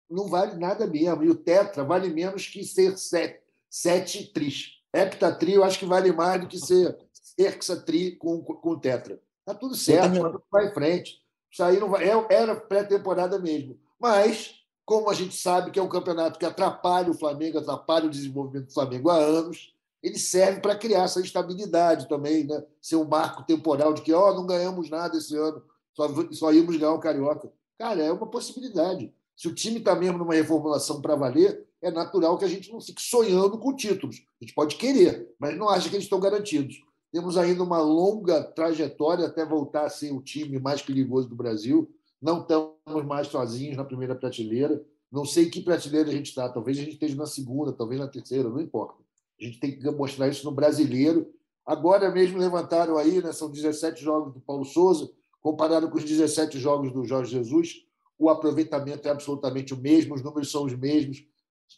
não 0.09 0.27
vale 0.27 0.59
nada 0.59 0.85
mesmo. 0.85 1.23
E 1.23 1.29
o 1.29 1.35
Tetra 1.35 1.83
vale 1.83 2.09
menos 2.09 2.47
que 2.47 2.63
ser 2.63 2.97
sete, 2.97 3.41
sete 3.67 4.31
tris. 4.31 4.81
Heptatri 4.93 5.53
eu 5.53 5.63
acho 5.63 5.79
que 5.79 5.85
vale 5.85 6.11
mais 6.11 6.41
do 6.41 6.47
que 6.47 6.59
ser 6.59 6.97
hexatri 7.41 8.15
com, 8.15 8.41
com 8.41 8.79
tetra. 8.79 9.21
Está 9.39 9.53
tudo 9.53 9.75
certo, 9.75 10.43
vai 10.51 10.67
em 10.67 10.73
frente. 10.73 11.21
Isso 11.51 11.63
aí 11.63 11.79
não 11.79 11.89
vai, 11.89 12.09
é, 12.09 12.25
era 12.29 12.55
pré-temporada 12.55 13.37
mesmo. 13.37 13.77
Mas, 13.99 14.55
como 14.85 15.09
a 15.09 15.13
gente 15.13 15.35
sabe 15.35 15.71
que 15.71 15.79
é 15.79 15.83
um 15.83 15.89
campeonato 15.89 16.39
que 16.39 16.45
atrapalha 16.45 17.11
o 17.11 17.17
Flamengo, 17.17 17.57
atrapalha 17.57 18.05
o 18.05 18.09
desenvolvimento 18.09 18.67
do 18.67 18.73
Flamengo 18.73 19.09
há 19.09 19.17
anos, 19.17 19.73
ele 20.01 20.17
serve 20.17 20.61
para 20.61 20.75
criar 20.75 21.03
essa 21.03 21.19
estabilidade 21.19 22.07
também, 22.07 22.45
né? 22.45 22.63
ser 22.81 22.95
um 22.95 23.05
marco 23.05 23.43
temporal 23.43 23.93
de 23.93 24.01
que 24.01 24.13
oh, 24.13 24.33
não 24.33 24.47
ganhamos 24.47 24.89
nada 24.89 25.17
esse 25.17 25.35
ano, 25.35 25.61
só, 25.93 26.07
só 26.31 26.53
íamos 26.53 26.77
ganhar 26.77 26.93
o 26.93 26.99
Carioca. 26.99 27.51
Cara, 27.77 28.01
é 28.01 28.11
uma 28.11 28.27
possibilidade. 28.27 29.13
Se 29.35 29.47
o 29.47 29.53
time 29.53 29.79
está 29.79 29.95
mesmo 29.95 30.17
numa 30.17 30.33
reformulação 30.33 31.01
para 31.01 31.15
valer, 31.15 31.67
é 31.81 31.91
natural 31.91 32.37
que 32.37 32.45
a 32.45 32.47
gente 32.47 32.71
não 32.71 32.79
fique 32.79 33.01
sonhando 33.01 33.57
com 33.57 33.75
títulos. 33.75 34.17
A 34.39 34.43
gente 34.43 34.53
pode 34.53 34.75
querer, 34.75 35.33
mas 35.39 35.57
não 35.57 35.67
acha 35.67 35.89
que 35.89 35.95
eles 35.95 36.05
estão 36.05 36.19
garantidos. 36.19 36.81
Temos 37.11 37.37
ainda 37.37 37.61
uma 37.61 37.81
longa 37.81 38.41
trajetória 38.41 39.25
até 39.25 39.45
voltar 39.45 39.85
a 39.85 39.89
ser 39.89 40.11
o 40.13 40.21
time 40.21 40.59
mais 40.59 40.81
perigoso 40.81 41.27
do 41.27 41.35
Brasil. 41.35 41.91
Não 42.21 42.41
estamos 42.41 43.05
mais 43.05 43.27
sozinhos 43.27 43.75
na 43.75 43.83
primeira 43.83 44.15
prateleira. 44.15 44.81
Não 45.11 45.25
sei 45.25 45.49
que 45.49 45.61
prateleira 45.61 46.09
a 46.09 46.13
gente 46.13 46.27
está. 46.27 46.47
Talvez 46.47 46.77
a 46.77 46.81
gente 46.81 46.93
esteja 46.93 47.15
na 47.15 47.25
segunda, 47.25 47.73
talvez 47.73 47.99
na 47.99 48.07
terceira, 48.07 48.49
não 48.49 48.61
importa. 48.61 49.03
A 49.39 49.43
gente 49.43 49.59
tem 49.59 49.77
que 49.77 49.91
mostrar 49.91 50.29
isso 50.29 50.45
no 50.45 50.51
brasileiro. 50.51 51.33
Agora 51.65 52.09
mesmo 52.09 52.37
levantaram 52.39 52.97
aí, 52.97 53.21
né, 53.21 53.33
são 53.33 53.51
17 53.51 54.01
jogos 54.01 54.33
do 54.33 54.39
Paulo 54.39 54.63
Souza, 54.63 55.11
comparado 55.41 55.89
com 55.89 55.97
os 55.97 56.05
17 56.05 56.59
jogos 56.59 56.93
do 56.93 57.03
Jorge 57.03 57.31
Jesus. 57.31 57.85
O 58.17 58.29
aproveitamento 58.29 59.07
é 59.07 59.11
absolutamente 59.11 59.73
o 59.73 59.77
mesmo, 59.77 60.15
os 60.15 60.21
números 60.21 60.49
são 60.49 60.63
os 60.63 60.75
mesmos 60.75 61.25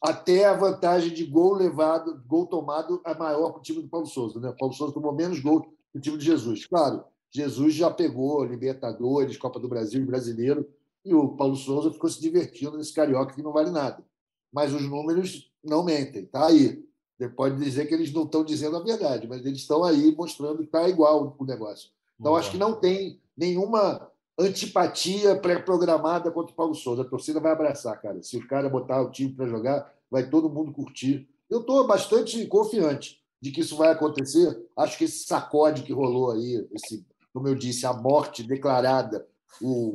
até 0.01 0.45
a 0.45 0.53
vantagem 0.53 1.13
de 1.13 1.25
gol 1.25 1.53
levado, 1.53 2.21
gol 2.27 2.45
tomado 2.45 3.01
é 3.05 3.15
maior 3.15 3.51
para 3.51 3.59
o 3.59 3.63
time 3.63 3.81
do 3.81 3.87
Paulo 3.87 4.05
Souza. 4.05 4.39
Né? 4.39 4.49
O 4.49 4.57
Paulo 4.57 4.73
Souza 4.73 4.93
tomou 4.93 5.13
menos 5.13 5.39
gol 5.39 5.61
que 5.61 5.97
o 5.97 6.01
time 6.01 6.17
de 6.17 6.25
Jesus. 6.25 6.65
Claro, 6.65 7.03
Jesus 7.31 7.73
já 7.73 7.89
pegou 7.89 8.43
Libertadores, 8.43 9.37
Copa 9.37 9.59
do 9.59 9.67
Brasil 9.67 10.01
e 10.01 10.05
Brasileiro, 10.05 10.67
e 11.03 11.13
o 11.13 11.29
Paulo 11.29 11.55
Souza 11.55 11.91
ficou 11.91 12.09
se 12.09 12.21
divertindo 12.21 12.77
nesse 12.77 12.93
carioca 12.93 13.33
que 13.33 13.41
não 13.41 13.51
vale 13.51 13.71
nada. 13.71 14.03
Mas 14.51 14.73
os 14.73 14.83
números 14.83 15.51
não 15.63 15.83
mentem, 15.83 16.25
tá 16.25 16.47
aí. 16.47 16.83
Você 17.17 17.29
pode 17.29 17.57
dizer 17.57 17.85
que 17.85 17.93
eles 17.93 18.11
não 18.11 18.23
estão 18.23 18.43
dizendo 18.43 18.77
a 18.77 18.83
verdade, 18.83 19.27
mas 19.27 19.45
eles 19.45 19.59
estão 19.59 19.83
aí 19.83 20.15
mostrando 20.15 20.59
que 20.59 20.65
está 20.65 20.87
igual 20.87 21.35
o 21.37 21.45
negócio. 21.45 21.89
Então, 22.19 22.35
acho 22.35 22.51
que 22.51 22.57
não 22.57 22.73
tem 22.73 23.19
nenhuma 23.35 24.09
antipatia 24.37 25.35
pré-programada 25.35 26.31
contra 26.31 26.51
o 26.51 26.55
Paulo 26.55 26.75
Souza. 26.75 27.03
A 27.03 27.05
torcida 27.05 27.39
vai 27.39 27.51
abraçar, 27.51 27.99
cara. 28.01 28.21
Se 28.21 28.37
o 28.37 28.47
cara 28.47 28.69
botar 28.69 29.01
o 29.01 29.11
time 29.11 29.33
para 29.33 29.47
jogar, 29.47 29.93
vai 30.09 30.29
todo 30.29 30.49
mundo 30.49 30.71
curtir. 30.71 31.27
Eu 31.49 31.61
estou 31.61 31.85
bastante 31.85 32.45
confiante 32.47 33.21
de 33.41 33.51
que 33.51 33.61
isso 33.61 33.75
vai 33.75 33.91
acontecer. 33.91 34.57
Acho 34.77 34.97
que 34.97 35.03
esse 35.03 35.25
sacode 35.25 35.83
que 35.83 35.93
rolou 35.93 36.31
aí, 36.31 36.67
esse, 36.71 37.05
como 37.33 37.47
eu 37.47 37.55
disse, 37.55 37.85
a 37.85 37.93
morte 37.93 38.41
declarada, 38.41 39.27
o, 39.61 39.91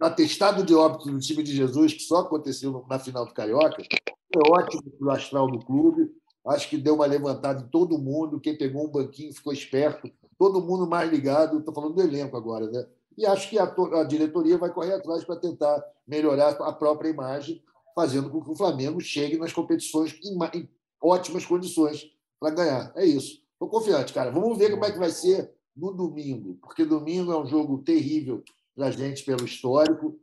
atestado 0.00 0.64
de 0.64 0.74
óbito 0.74 1.10
do 1.10 1.18
time 1.18 1.42
de 1.42 1.54
Jesus, 1.54 1.92
que 1.94 2.02
só 2.02 2.18
aconteceu 2.18 2.84
na 2.88 2.98
final 2.98 3.26
do 3.26 3.34
Carioca, 3.34 3.82
é 3.82 4.50
ótimo 4.50 4.82
para 4.82 5.08
o 5.08 5.10
astral 5.10 5.50
do 5.50 5.58
clube. 5.64 6.10
Acho 6.46 6.68
que 6.68 6.78
deu 6.78 6.94
uma 6.94 7.06
levantada 7.06 7.62
em 7.62 7.68
todo 7.68 7.98
mundo. 7.98 8.40
Quem 8.40 8.56
pegou 8.56 8.86
um 8.86 8.90
banquinho 8.90 9.34
ficou 9.34 9.52
esperto. 9.52 10.10
Todo 10.38 10.62
mundo 10.62 10.86
mais 10.86 11.10
ligado. 11.10 11.58
Estou 11.58 11.74
falando 11.74 11.94
do 11.94 12.02
elenco 12.02 12.36
agora, 12.36 12.70
né? 12.70 12.86
E 13.20 13.26
acho 13.26 13.50
que 13.50 13.58
a, 13.58 13.64
a 13.64 14.04
diretoria 14.04 14.56
vai 14.56 14.72
correr 14.72 14.94
atrás 14.94 15.22
para 15.24 15.36
tentar 15.36 15.84
melhorar 16.08 16.52
a 16.52 16.72
própria 16.72 17.10
imagem, 17.10 17.62
fazendo 17.94 18.30
com 18.30 18.42
que 18.42 18.50
o 18.50 18.56
Flamengo 18.56 18.98
chegue 18.98 19.36
nas 19.36 19.52
competições 19.52 20.18
em, 20.24 20.38
em 20.58 20.66
ótimas 21.02 21.44
condições 21.44 22.10
para 22.40 22.54
ganhar. 22.54 22.92
É 22.96 23.04
isso. 23.04 23.42
Estou 23.52 23.68
confiante, 23.68 24.14
cara. 24.14 24.30
Vamos 24.30 24.56
ver 24.56 24.70
como 24.70 24.86
é 24.86 24.90
que 24.90 24.98
vai 24.98 25.10
ser 25.10 25.52
no 25.76 25.92
domingo, 25.92 26.58
porque 26.62 26.82
domingo 26.82 27.30
é 27.30 27.38
um 27.38 27.44
jogo 27.44 27.82
terrível 27.82 28.42
para 28.74 28.86
a 28.86 28.90
gente 28.90 29.22
pelo 29.22 29.44
histórico 29.44 30.18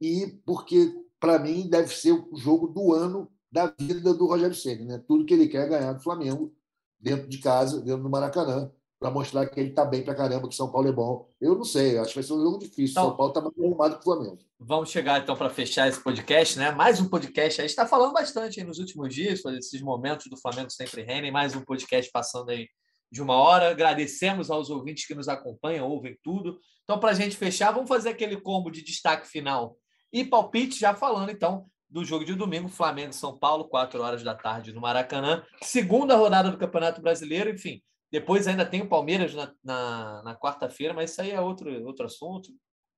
e 0.00 0.26
porque, 0.44 0.92
para 1.20 1.38
mim, 1.38 1.68
deve 1.68 1.94
ser 1.94 2.10
o 2.10 2.36
jogo 2.36 2.66
do 2.66 2.92
ano 2.92 3.30
da 3.48 3.72
vida 3.78 4.12
do 4.12 4.26
Rogério 4.26 4.56
Ceni, 4.56 4.86
né? 4.86 5.00
Tudo 5.06 5.24
que 5.24 5.34
ele 5.34 5.46
quer 5.46 5.66
é 5.66 5.68
ganhar 5.68 5.92
do 5.92 6.02
Flamengo 6.02 6.52
dentro 6.98 7.28
de 7.28 7.38
casa, 7.38 7.80
dentro 7.80 8.02
do 8.02 8.10
Maracanã, 8.10 8.72
para 9.00 9.10
mostrar 9.10 9.46
que 9.46 9.58
ele 9.58 9.70
está 9.70 9.82
bem 9.82 10.04
para 10.04 10.14
caramba, 10.14 10.46
que 10.46 10.54
São 10.54 10.70
Paulo 10.70 10.86
é 10.86 10.92
bom. 10.92 11.26
Eu 11.40 11.54
não 11.54 11.64
sei, 11.64 11.96
acho 11.96 12.10
que 12.10 12.16
vai 12.16 12.22
ser 12.22 12.34
um 12.34 12.42
jogo 12.42 12.58
difícil. 12.58 12.90
Então, 12.90 13.04
São 13.04 13.16
Paulo 13.16 13.30
está 13.30 13.40
mais 13.40 13.58
arrumado 13.58 13.94
que 13.94 14.00
o 14.00 14.04
Flamengo. 14.04 14.38
Vamos 14.58 14.90
chegar 14.90 15.18
então 15.22 15.34
para 15.34 15.48
fechar 15.48 15.88
esse 15.88 15.98
podcast, 16.04 16.58
né? 16.58 16.70
Mais 16.70 17.00
um 17.00 17.08
podcast. 17.08 17.62
A 17.62 17.64
gente 17.64 17.70
está 17.70 17.86
falando 17.86 18.12
bastante 18.12 18.62
nos 18.62 18.78
últimos 18.78 19.12
dias, 19.14 19.42
esses 19.42 19.80
momentos 19.80 20.26
do 20.26 20.36
Flamengo 20.36 20.70
sempre 20.70 21.02
rendem. 21.02 21.32
Mais 21.32 21.56
um 21.56 21.64
podcast 21.64 22.10
passando 22.12 22.50
aí 22.50 22.68
de 23.10 23.22
uma 23.22 23.36
hora. 23.36 23.70
Agradecemos 23.70 24.50
aos 24.50 24.68
ouvintes 24.68 25.06
que 25.06 25.14
nos 25.14 25.28
acompanham, 25.28 25.88
ouvem 25.88 26.18
tudo. 26.22 26.60
Então, 26.84 27.00
para 27.00 27.12
a 27.12 27.14
gente 27.14 27.38
fechar, 27.38 27.72
vamos 27.72 27.88
fazer 27.88 28.10
aquele 28.10 28.38
combo 28.38 28.70
de 28.70 28.84
destaque 28.84 29.26
final 29.26 29.78
e 30.12 30.26
palpite, 30.26 30.78
já 30.78 30.94
falando 30.94 31.30
então 31.30 31.64
do 31.88 32.04
jogo 32.04 32.24
de 32.24 32.34
domingo, 32.34 32.68
Flamengo 32.68 33.14
São 33.14 33.36
Paulo, 33.36 33.64
4 33.64 34.00
horas 34.02 34.22
da 34.22 34.34
tarde 34.34 34.74
no 34.74 34.80
Maracanã. 34.82 35.42
Segunda 35.62 36.16
rodada 36.16 36.50
do 36.50 36.58
Campeonato 36.58 37.00
Brasileiro, 37.00 37.48
enfim. 37.48 37.82
Depois 38.10 38.48
ainda 38.48 38.66
tem 38.66 38.82
o 38.82 38.88
Palmeiras 38.88 39.34
na, 39.34 39.52
na, 39.62 40.22
na 40.22 40.36
quarta-feira, 40.36 40.92
mas 40.92 41.12
isso 41.12 41.22
aí 41.22 41.30
é 41.30 41.40
outro, 41.40 41.70
outro 41.86 42.06
assunto, 42.06 42.50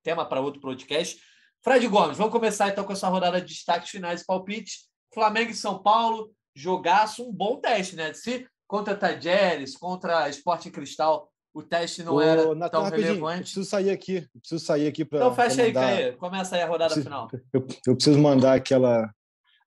tema 0.03 0.25
para 0.25 0.41
outro 0.41 0.61
podcast. 0.61 1.21
Fred 1.63 1.87
Gomes, 1.87 2.17
vamos 2.17 2.33
começar 2.33 2.69
então 2.69 2.85
com 2.85 2.93
essa 2.93 3.09
rodada 3.09 3.41
de 3.41 3.47
destaques 3.47 3.91
finais 3.91 4.23
e 4.23 4.27
palpites. 4.27 4.89
Flamengo 5.13 5.51
e 5.51 5.55
São 5.55 5.83
Paulo, 5.83 6.33
jogaço, 6.55 7.29
um 7.29 7.33
bom 7.33 7.61
teste, 7.61 7.95
né? 7.95 8.13
Se 8.15 8.47
contra 8.67 8.97
Tajeres, 8.97 9.77
contra 9.77 10.29
Esporte 10.29 10.71
Cristal, 10.71 11.31
o 11.55 11.63
teste 11.63 12.03
não 12.03 12.15
Ô, 12.15 12.21
era 12.21 12.55
Nathan, 12.55 12.71
tão 12.71 12.91
relevante. 12.91 13.37
Eu 13.37 13.43
preciso 13.43 13.65
sair 13.67 13.91
aqui, 13.91 14.27
preciso 14.41 14.65
sair 14.65 14.87
aqui 14.87 15.05
para. 15.05 15.19
Então 15.19 15.35
fecha 15.35 15.63
aí, 15.63 15.73
Caê. 15.73 16.13
Começa 16.13 16.57
aí 16.57 16.63
a 16.63 16.67
rodada 16.67 16.95
preciso, 16.95 17.05
final. 17.05 17.29
Eu, 17.53 17.67
eu, 17.87 17.95
preciso 17.95 18.19
mandar 18.19 18.55
aquela, 18.55 19.13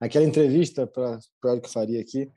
aquela 0.01 0.25
entrevista 0.25 0.87
para 0.87 1.19
o 1.53 1.61
que 1.61 1.69
faria 1.69 2.01
aqui. 2.01 2.31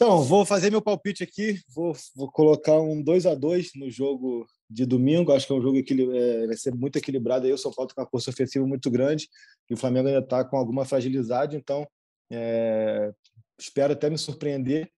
Então, 0.00 0.22
vou 0.22 0.46
fazer 0.46 0.70
meu 0.70 0.80
palpite 0.80 1.24
aqui. 1.24 1.60
Vou, 1.74 1.92
vou 2.14 2.30
colocar 2.30 2.80
um 2.80 3.02
2 3.02 3.26
a 3.26 3.34
2 3.34 3.72
no 3.74 3.90
jogo 3.90 4.46
de 4.70 4.86
domingo. 4.86 5.32
Acho 5.32 5.44
que 5.44 5.52
é 5.52 5.56
um 5.56 5.60
jogo 5.60 5.82
que 5.82 5.92
é, 6.16 6.46
vai 6.46 6.56
ser 6.56 6.72
muito 6.72 6.96
equilibrado. 6.96 7.46
Aí 7.46 7.52
o 7.52 7.58
São 7.58 7.72
Paulo 7.72 7.92
tem 7.92 8.00
uma 8.00 8.08
força 8.08 8.30
ofensiva 8.30 8.64
muito 8.64 8.88
grande 8.92 9.28
e 9.68 9.74
o 9.74 9.76
Flamengo 9.76 10.06
ainda 10.06 10.20
está 10.20 10.44
com 10.44 10.56
alguma 10.56 10.84
fragilidade. 10.84 11.56
Então, 11.56 11.84
é, 12.30 13.12
espero 13.58 13.92
até 13.92 14.08
me 14.08 14.16
surpreender 14.16 14.88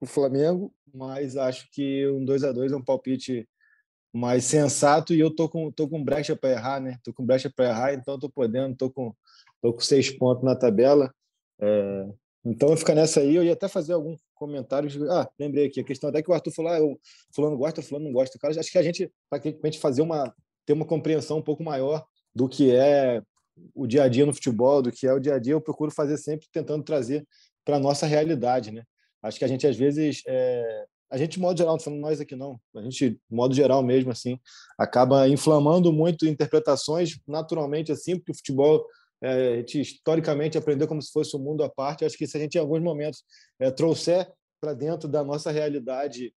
o 0.00 0.06
Flamengo, 0.06 0.74
mas 0.94 1.36
acho 1.36 1.68
que 1.70 2.08
um 2.08 2.24
2 2.24 2.42
a 2.42 2.52
2 2.52 2.72
é 2.72 2.76
um 2.76 2.82
palpite 2.82 3.46
mais 4.14 4.44
sensato 4.44 5.12
e 5.12 5.20
eu 5.20 5.30
tô 5.30 5.46
com 5.46 5.70
tô 5.70 5.86
com 5.86 6.02
brecha 6.02 6.34
para 6.34 6.52
errar, 6.52 6.80
né? 6.80 6.98
Tô 7.04 7.12
com 7.12 7.22
brecha 7.22 7.52
para 7.54 7.66
errar, 7.66 7.92
então 7.92 8.18
tô 8.18 8.30
podendo, 8.30 8.74
tô 8.74 8.90
com 8.90 9.14
tô 9.60 9.74
com 9.74 9.80
seis 9.80 10.10
pontos 10.10 10.42
na 10.42 10.56
tabela. 10.56 11.14
É, 11.60 12.06
então 12.44 12.76
fica 12.76 12.94
nessa 12.94 13.20
aí. 13.20 13.34
Eu 13.34 13.44
ia 13.44 13.52
até 13.52 13.68
fazer 13.68 13.92
algum 13.92 14.16
comentário. 14.34 14.88
Ah, 15.10 15.28
lembrei 15.38 15.66
aqui 15.66 15.80
a 15.80 15.84
questão 15.84 16.08
até 16.08 16.22
que 16.22 16.30
o 16.30 16.34
Arthur 16.34 16.52
falou, 16.52 16.72
ah, 16.72 16.78
eu 16.78 16.98
fulano 17.34 17.56
gosta, 17.56 17.82
fulano 17.82 18.06
não 18.06 18.12
gosta. 18.12 18.38
Cara, 18.38 18.58
acho 18.58 18.70
que 18.70 18.78
a 18.78 18.82
gente 18.82 19.12
praticamente 19.28 19.78
fazer 19.78 20.02
uma 20.02 20.34
ter 20.66 20.72
uma 20.72 20.84
compreensão 20.84 21.38
um 21.38 21.42
pouco 21.42 21.64
maior 21.64 22.04
do 22.34 22.48
que 22.48 22.70
é 22.70 23.22
o 23.74 23.86
dia 23.86 24.04
a 24.04 24.08
dia 24.08 24.24
no 24.24 24.32
futebol, 24.32 24.80
do 24.80 24.92
que 24.92 25.06
é 25.06 25.12
o 25.12 25.20
dia 25.20 25.34
a 25.34 25.38
dia, 25.38 25.52
eu 25.52 25.60
procuro 25.60 25.90
fazer 25.90 26.16
sempre 26.16 26.46
tentando 26.52 26.82
trazer 26.82 27.26
para 27.64 27.78
nossa 27.78 28.06
realidade, 28.06 28.70
né? 28.70 28.84
Acho 29.22 29.38
que 29.38 29.44
a 29.44 29.48
gente, 29.48 29.66
às 29.66 29.76
vezes, 29.76 30.22
é... 30.26 30.84
a 31.10 31.18
gente, 31.18 31.32
de 31.32 31.40
modo 31.40 31.58
geral, 31.58 31.74
não 31.74 31.80
falando 31.80 32.00
nós 32.00 32.20
aqui 32.20 32.34
não, 32.34 32.58
a 32.74 32.82
gente, 32.82 33.10
de 33.10 33.20
modo 33.28 33.54
geral 33.54 33.82
mesmo, 33.82 34.10
assim, 34.10 34.38
acaba 34.78 35.28
inflamando 35.28 35.92
muito 35.92 36.26
interpretações 36.26 37.18
naturalmente, 37.26 37.92
assim, 37.92 38.16
porque 38.16 38.32
o 38.32 38.36
futebol 38.36 38.86
é, 39.22 39.54
a 39.54 39.56
gente 39.56 39.80
historicamente 39.80 40.56
aprendeu 40.56 40.88
como 40.88 41.02
se 41.02 41.12
fosse 41.12 41.36
um 41.36 41.40
mundo 41.40 41.62
à 41.62 41.68
parte. 41.68 42.04
Acho 42.04 42.16
que 42.16 42.26
se 42.26 42.36
a 42.36 42.40
gente, 42.40 42.54
em 42.54 42.58
alguns 42.58 42.80
momentos, 42.80 43.22
é, 43.58 43.70
trouxer 43.70 44.30
para 44.60 44.74
dentro 44.74 45.08
da 45.08 45.24
nossa 45.24 45.50
realidade 45.50 46.34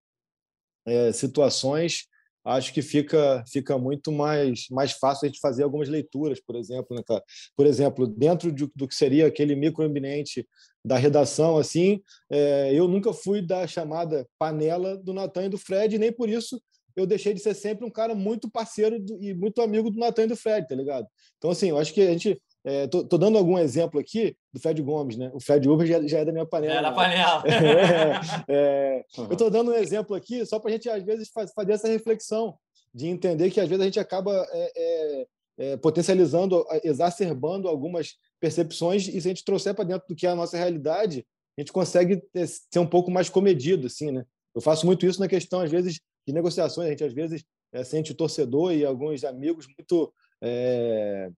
é, 0.85 1.11
situações, 1.11 2.07
acho 2.45 2.73
que 2.73 2.81
fica 2.81 3.43
fica 3.47 3.77
muito 3.77 4.11
mais 4.11 4.65
mais 4.69 4.91
fácil 4.91 5.25
a 5.25 5.29
gente 5.29 5.39
fazer 5.39 5.63
algumas 5.63 5.87
leituras, 5.87 6.41
por 6.41 6.55
exemplo, 6.55 6.95
né, 6.95 7.01
cara? 7.05 7.23
Por 7.55 7.65
exemplo, 7.65 8.05
dentro 8.05 8.51
de, 8.51 8.69
do 8.75 8.87
que 8.87 8.95
seria 8.95 9.27
aquele 9.27 9.55
microambiente 9.55 10.47
da 10.83 10.97
redação, 10.97 11.57
assim, 11.57 12.01
é, 12.29 12.73
eu 12.73 12.87
nunca 12.87 13.13
fui 13.13 13.41
da 13.41 13.65
chamada 13.65 14.27
panela 14.37 14.97
do 14.97 15.13
Natan 15.13 15.45
e 15.45 15.49
do 15.49 15.57
Fred, 15.57 15.97
nem 15.97 16.11
por 16.11 16.27
isso 16.27 16.61
eu 16.95 17.07
deixei 17.07 17.33
de 17.33 17.39
ser 17.39 17.55
sempre 17.55 17.85
um 17.85 17.89
cara 17.89 18.13
muito 18.13 18.51
parceiro 18.51 18.99
do, 18.99 19.21
e 19.23 19.33
muito 19.33 19.61
amigo 19.61 19.89
do 19.89 19.99
Natan 19.99 20.23
e 20.23 20.27
do 20.27 20.35
Fred, 20.35 20.67
tá 20.67 20.75
ligado? 20.75 21.07
Então, 21.37 21.49
assim, 21.49 21.69
eu 21.69 21.77
acho 21.77 21.93
que 21.93 22.01
a 22.01 22.11
gente 22.11 22.39
é, 22.65 22.87
tô, 22.87 23.03
tô, 23.03 23.17
dando 23.17 23.37
algum 23.37 23.57
exemplo 23.59 23.99
aqui 23.99 24.37
do 24.53 24.59
Fred 24.59 24.81
Gomes, 24.81 25.17
né? 25.17 25.29
O 25.33 25.39
Fred 25.39 25.67
Uber 25.67 25.85
já, 25.85 26.01
já 26.07 26.19
é 26.19 26.25
da 26.25 26.31
minha 26.31 26.45
panela. 26.45 26.79
É 26.79 26.81
da 26.81 26.91
panela. 26.93 27.43
é, 28.47 28.53
é, 28.53 29.05
uhum. 29.17 29.25
Eu 29.25 29.33
estou 29.33 29.49
dando 29.49 29.71
um 29.71 29.75
exemplo 29.75 30.15
aqui 30.15 30.45
só 30.45 30.59
para 30.59 30.69
a 30.69 30.73
gente, 30.73 30.89
às 30.89 31.03
vezes, 31.03 31.29
fazer 31.29 31.73
essa 31.73 31.89
reflexão 31.89 32.57
de 32.93 33.07
entender 33.07 33.51
que, 33.51 33.59
às 33.59 33.67
vezes, 33.67 33.81
a 33.81 33.85
gente 33.85 33.99
acaba 33.99 34.47
é, 34.51 34.71
é, 34.77 35.25
é, 35.57 35.77
potencializando, 35.77 36.65
exacerbando 36.85 37.67
algumas 37.67 38.13
percepções 38.39 39.09
e 39.09 39.19
se 39.19 39.27
a 39.27 39.31
gente 39.31 39.43
trouxer 39.43 39.73
para 39.73 39.83
dentro 39.83 40.07
do 40.07 40.15
que 40.15 40.25
é 40.25 40.29
a 40.29 40.35
nossa 40.35 40.55
realidade, 40.55 41.25
a 41.57 41.61
gente 41.61 41.71
consegue 41.73 42.23
ser 42.33 42.79
um 42.79 42.87
pouco 42.87 43.11
mais 43.11 43.27
comedido, 43.27 43.87
assim, 43.87 44.09
né? 44.09 44.23
Eu 44.55 44.61
faço 44.61 44.85
muito 44.85 45.05
isso 45.05 45.19
na 45.19 45.27
questão, 45.27 45.59
às 45.59 45.69
vezes, 45.69 45.99
de 46.25 46.33
negociações. 46.33 46.87
A 46.87 46.91
gente, 46.91 47.03
às 47.03 47.13
vezes, 47.13 47.43
sente 47.83 48.13
o 48.13 48.15
torcedor 48.15 48.71
e 48.73 48.85
alguns 48.85 49.23
amigos 49.23 49.67
muito 49.67 50.13
é, 50.41 51.29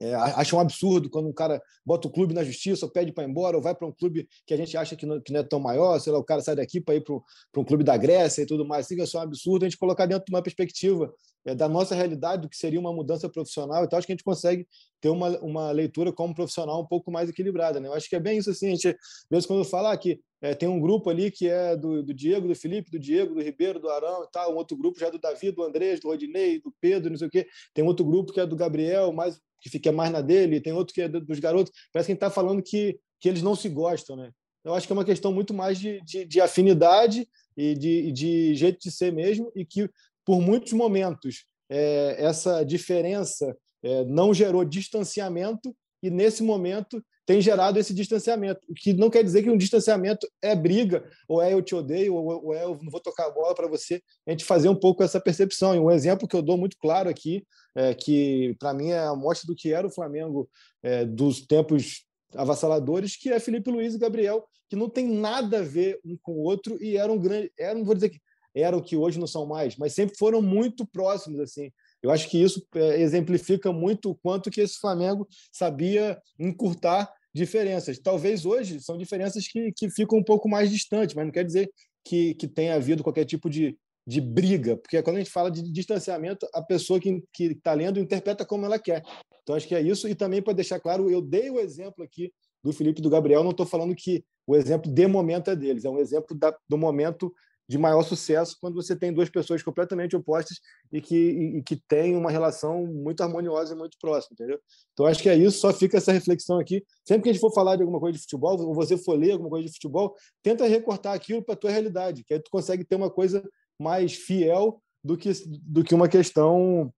é, 0.00 0.14
acham 0.14 0.58
um 0.58 0.62
absurdo 0.62 1.10
quando 1.10 1.28
um 1.28 1.32
cara 1.32 1.60
bota 1.84 2.08
o 2.08 2.10
clube 2.10 2.32
na 2.32 2.42
justiça, 2.42 2.86
ou 2.86 2.90
pede 2.90 3.12
para 3.12 3.24
ir 3.24 3.28
embora, 3.30 3.56
ou 3.56 3.62
vai 3.62 3.74
para 3.74 3.86
um 3.86 3.92
clube 3.92 4.26
que 4.46 4.54
a 4.54 4.56
gente 4.56 4.74
acha 4.74 4.96
que 4.96 5.04
não, 5.04 5.20
que 5.20 5.30
não, 5.30 5.40
é 5.40 5.42
tão 5.42 5.60
maior, 5.60 5.98
sei 5.98 6.10
lá, 6.10 6.18
o 6.18 6.24
cara 6.24 6.40
sai 6.40 6.56
daqui 6.56 6.80
para 6.80 6.94
ir 6.94 7.04
para 7.04 7.60
um 7.60 7.64
clube 7.64 7.84
da 7.84 7.96
Grécia 7.98 8.42
e 8.42 8.46
tudo 8.46 8.64
mais. 8.64 8.86
Assim, 8.86 8.98
é 8.98 9.18
um 9.18 9.20
absurdo 9.20 9.64
a 9.64 9.68
gente 9.68 9.78
colocar 9.78 10.06
dentro 10.06 10.24
de 10.24 10.32
uma 10.32 10.42
perspectiva 10.42 11.12
é, 11.44 11.54
da 11.54 11.68
nossa 11.68 11.94
realidade, 11.94 12.42
do 12.42 12.48
que 12.48 12.56
seria 12.56 12.80
uma 12.80 12.92
mudança 12.92 13.28
profissional. 13.28 13.84
Então, 13.84 13.98
acho 13.98 14.06
que 14.06 14.12
a 14.12 14.16
gente 14.16 14.24
consegue 14.24 14.66
ter 15.02 15.10
uma, 15.10 15.38
uma 15.40 15.70
leitura 15.70 16.12
como 16.12 16.34
profissional 16.34 16.80
um 16.80 16.86
pouco 16.86 17.10
mais 17.10 17.28
equilibrada. 17.28 17.78
Né? 17.78 17.88
Eu 17.88 17.94
acho 17.94 18.08
que 18.08 18.16
é 18.16 18.20
bem 18.20 18.38
isso 18.38 18.50
assim. 18.50 18.68
A 18.68 18.70
gente, 18.70 18.96
mesmo 19.30 19.48
quando 19.48 19.64
fala 19.64 19.96
que 19.98 20.18
é, 20.42 20.54
tem 20.54 20.68
um 20.68 20.80
grupo 20.80 21.10
ali 21.10 21.30
que 21.30 21.48
é 21.48 21.76
do, 21.76 22.02
do, 22.02 22.14
Diego, 22.14 22.48
do 22.48 22.54
Felipe, 22.54 22.90
do 22.90 22.98
Diego, 22.98 23.34
do 23.34 23.42
Ribeiro, 23.42 23.78
do 23.78 23.90
Arão 23.90 24.24
e 24.24 24.30
tal. 24.32 24.52
Um 24.54 24.56
outro 24.56 24.76
grupo 24.76 24.98
já 24.98 25.08
é 25.08 25.10
do 25.10 25.18
Davi, 25.18 25.50
do 25.50 25.62
Andrés, 25.62 26.00
do 26.00 26.08
Rodinei, 26.08 26.60
do 26.60 26.72
Pedro, 26.80 27.10
não 27.10 27.18
sei 27.18 27.28
o 27.28 27.30
quê. 27.30 27.46
Tem 27.74 27.84
outro 27.84 28.04
grupo 28.04 28.32
que 28.32 28.40
é 28.40 28.46
do 28.46 28.56
Gabriel, 28.56 29.12
mais 29.12 29.38
que 29.60 29.68
fica 29.68 29.92
mais 29.92 30.10
na 30.10 30.22
dele, 30.22 30.60
tem 30.60 30.72
outro 30.72 30.94
que 30.94 31.02
é 31.02 31.08
dos 31.08 31.38
garotos. 31.38 31.70
Parece 31.92 32.06
que 32.06 32.12
a 32.12 32.14
gente 32.14 32.24
está 32.24 32.30
falando 32.30 32.62
que, 32.62 32.98
que 33.20 33.28
eles 33.28 33.42
não 33.42 33.54
se 33.54 33.68
gostam, 33.68 34.16
né? 34.16 34.32
Eu 34.64 34.74
acho 34.74 34.86
que 34.86 34.92
é 34.92 34.96
uma 34.96 35.04
questão 35.04 35.32
muito 35.32 35.52
mais 35.52 35.78
de, 35.78 36.00
de, 36.02 36.24
de 36.24 36.40
afinidade 36.40 37.28
e 37.56 37.74
de, 37.74 38.12
de 38.12 38.54
jeito 38.54 38.78
de 38.80 38.90
ser 38.90 39.12
mesmo, 39.12 39.50
e 39.54 39.64
que 39.64 39.88
por 40.24 40.40
muitos 40.40 40.72
momentos 40.72 41.44
é, 41.68 42.16
essa 42.18 42.64
diferença 42.64 43.56
é, 43.82 44.04
não 44.04 44.32
gerou 44.32 44.64
distanciamento, 44.64 45.74
e 46.02 46.10
nesse 46.10 46.42
momento 46.42 47.02
tem 47.30 47.40
gerado 47.40 47.78
esse 47.78 47.94
distanciamento, 47.94 48.60
o 48.68 48.74
que 48.74 48.92
não 48.92 49.08
quer 49.08 49.22
dizer 49.22 49.44
que 49.44 49.50
um 49.50 49.56
distanciamento 49.56 50.26
é 50.42 50.52
briga, 50.52 51.08
ou 51.28 51.40
é 51.40 51.54
eu 51.54 51.62
te 51.62 51.76
odeio, 51.76 52.12
ou 52.12 52.52
é 52.52 52.64
eu 52.64 52.76
não 52.82 52.90
vou 52.90 52.98
tocar 52.98 53.28
a 53.28 53.30
bola 53.30 53.54
para 53.54 53.68
você. 53.68 54.02
A 54.26 54.32
gente 54.32 54.44
fazer 54.44 54.68
um 54.68 54.74
pouco 54.74 55.04
essa 55.04 55.20
percepção. 55.20 55.72
E 55.72 55.78
um 55.78 55.92
exemplo 55.92 56.26
que 56.26 56.34
eu 56.34 56.42
dou 56.42 56.58
muito 56.58 56.76
claro 56.76 57.08
aqui, 57.08 57.46
é, 57.76 57.94
que 57.94 58.56
para 58.58 58.74
mim 58.74 58.88
é 58.88 58.98
a 58.98 59.14
mostra 59.14 59.46
do 59.46 59.54
que 59.54 59.72
era 59.72 59.86
o 59.86 59.92
Flamengo 59.92 60.50
é, 60.82 61.04
dos 61.04 61.46
tempos 61.46 62.04
avassaladores, 62.34 63.16
que 63.16 63.30
é 63.30 63.38
Felipe 63.38 63.70
Luiz 63.70 63.94
e 63.94 63.98
Gabriel, 63.98 64.44
que 64.68 64.74
não 64.74 64.90
tem 64.90 65.06
nada 65.06 65.60
a 65.60 65.62
ver 65.62 66.00
um 66.04 66.18
com 66.20 66.32
o 66.32 66.42
outro 66.42 66.82
e 66.82 66.96
eram 66.96 67.16
grande, 67.16 67.52
eram, 67.56 67.84
vou 67.84 67.94
dizer 67.94 68.08
que 68.08 68.18
eram 68.52 68.80
que 68.80 68.96
hoje 68.96 69.20
não 69.20 69.28
são 69.28 69.46
mais, 69.46 69.76
mas 69.76 69.94
sempre 69.94 70.16
foram 70.18 70.42
muito 70.42 70.84
próximos 70.84 71.38
assim. 71.38 71.70
Eu 72.02 72.10
acho 72.10 72.28
que 72.28 72.42
isso 72.42 72.66
é, 72.74 73.00
exemplifica 73.00 73.70
muito 73.70 74.10
o 74.10 74.16
quanto 74.16 74.50
que 74.50 74.60
esse 74.60 74.80
Flamengo 74.80 75.28
sabia 75.52 76.20
encurtar 76.36 77.08
diferenças. 77.34 77.98
Talvez 77.98 78.44
hoje 78.44 78.80
são 78.80 78.96
diferenças 78.96 79.46
que, 79.46 79.72
que 79.72 79.90
ficam 79.90 80.18
um 80.18 80.24
pouco 80.24 80.48
mais 80.48 80.70
distantes, 80.70 81.14
mas 81.14 81.24
não 81.24 81.32
quer 81.32 81.44
dizer 81.44 81.70
que, 82.04 82.34
que 82.34 82.48
tenha 82.48 82.74
havido 82.74 83.02
qualquer 83.02 83.24
tipo 83.24 83.48
de, 83.48 83.76
de 84.06 84.20
briga, 84.20 84.76
porque 84.76 85.02
quando 85.02 85.16
a 85.16 85.18
gente 85.20 85.30
fala 85.30 85.50
de 85.50 85.62
distanciamento, 85.70 86.46
a 86.52 86.62
pessoa 86.62 86.98
que 86.98 87.22
está 87.38 87.72
lendo 87.72 88.00
interpreta 88.00 88.44
como 88.44 88.66
ela 88.66 88.78
quer. 88.78 89.02
Então, 89.42 89.54
acho 89.54 89.68
que 89.68 89.74
é 89.74 89.80
isso. 89.80 90.08
E 90.08 90.14
também, 90.14 90.42
para 90.42 90.52
deixar 90.52 90.80
claro, 90.80 91.10
eu 91.10 91.20
dei 91.20 91.50
o 91.50 91.60
exemplo 91.60 92.04
aqui 92.04 92.32
do 92.62 92.72
Felipe 92.72 93.00
e 93.00 93.02
do 93.02 93.10
Gabriel, 93.10 93.42
não 93.42 93.52
estou 93.52 93.66
falando 93.66 93.94
que 93.94 94.24
o 94.46 94.54
exemplo 94.54 94.92
de 94.92 95.06
momento 95.06 95.50
é 95.50 95.56
deles, 95.56 95.84
é 95.84 95.90
um 95.90 95.98
exemplo 95.98 96.36
da, 96.36 96.54
do 96.68 96.76
momento 96.76 97.32
de 97.70 97.78
maior 97.78 98.02
sucesso 98.02 98.56
quando 98.60 98.74
você 98.74 98.96
tem 98.96 99.12
duas 99.12 99.30
pessoas 99.30 99.62
completamente 99.62 100.16
opostas 100.16 100.58
e 100.92 101.00
que, 101.00 101.14
e, 101.14 101.58
e 101.58 101.62
que 101.62 101.76
têm 101.76 102.16
uma 102.16 102.28
relação 102.28 102.84
muito 102.84 103.22
harmoniosa 103.22 103.74
e 103.74 103.78
muito 103.78 103.96
próxima, 104.00 104.32
entendeu? 104.32 104.58
Então, 104.92 105.06
acho 105.06 105.22
que 105.22 105.28
é 105.28 105.36
isso, 105.36 105.60
só 105.60 105.72
fica 105.72 105.98
essa 105.98 106.10
reflexão 106.10 106.58
aqui. 106.58 106.84
Sempre 107.06 107.22
que 107.22 107.28
a 107.28 107.32
gente 107.32 107.40
for 107.40 107.54
falar 107.54 107.76
de 107.76 107.82
alguma 107.82 108.00
coisa 108.00 108.16
de 108.16 108.22
futebol, 108.22 108.60
ou 108.60 108.74
você 108.74 108.98
for 108.98 109.16
ler 109.16 109.30
alguma 109.30 109.50
coisa 109.50 109.68
de 109.68 109.72
futebol, 109.72 110.16
tenta 110.42 110.66
recortar 110.66 111.14
aquilo 111.14 111.44
para 111.44 111.54
a 111.54 111.56
tua 111.56 111.70
realidade, 111.70 112.24
que 112.24 112.34
aí 112.34 112.40
tu 112.40 112.50
consegue 112.50 112.82
ter 112.82 112.96
uma 112.96 113.08
coisa 113.08 113.40
mais 113.78 114.14
fiel 114.14 114.82
do 115.04 115.16
que, 115.16 115.30
do 115.46 115.84
que 115.84 115.94
uma 115.94 116.08
questão 116.08 116.92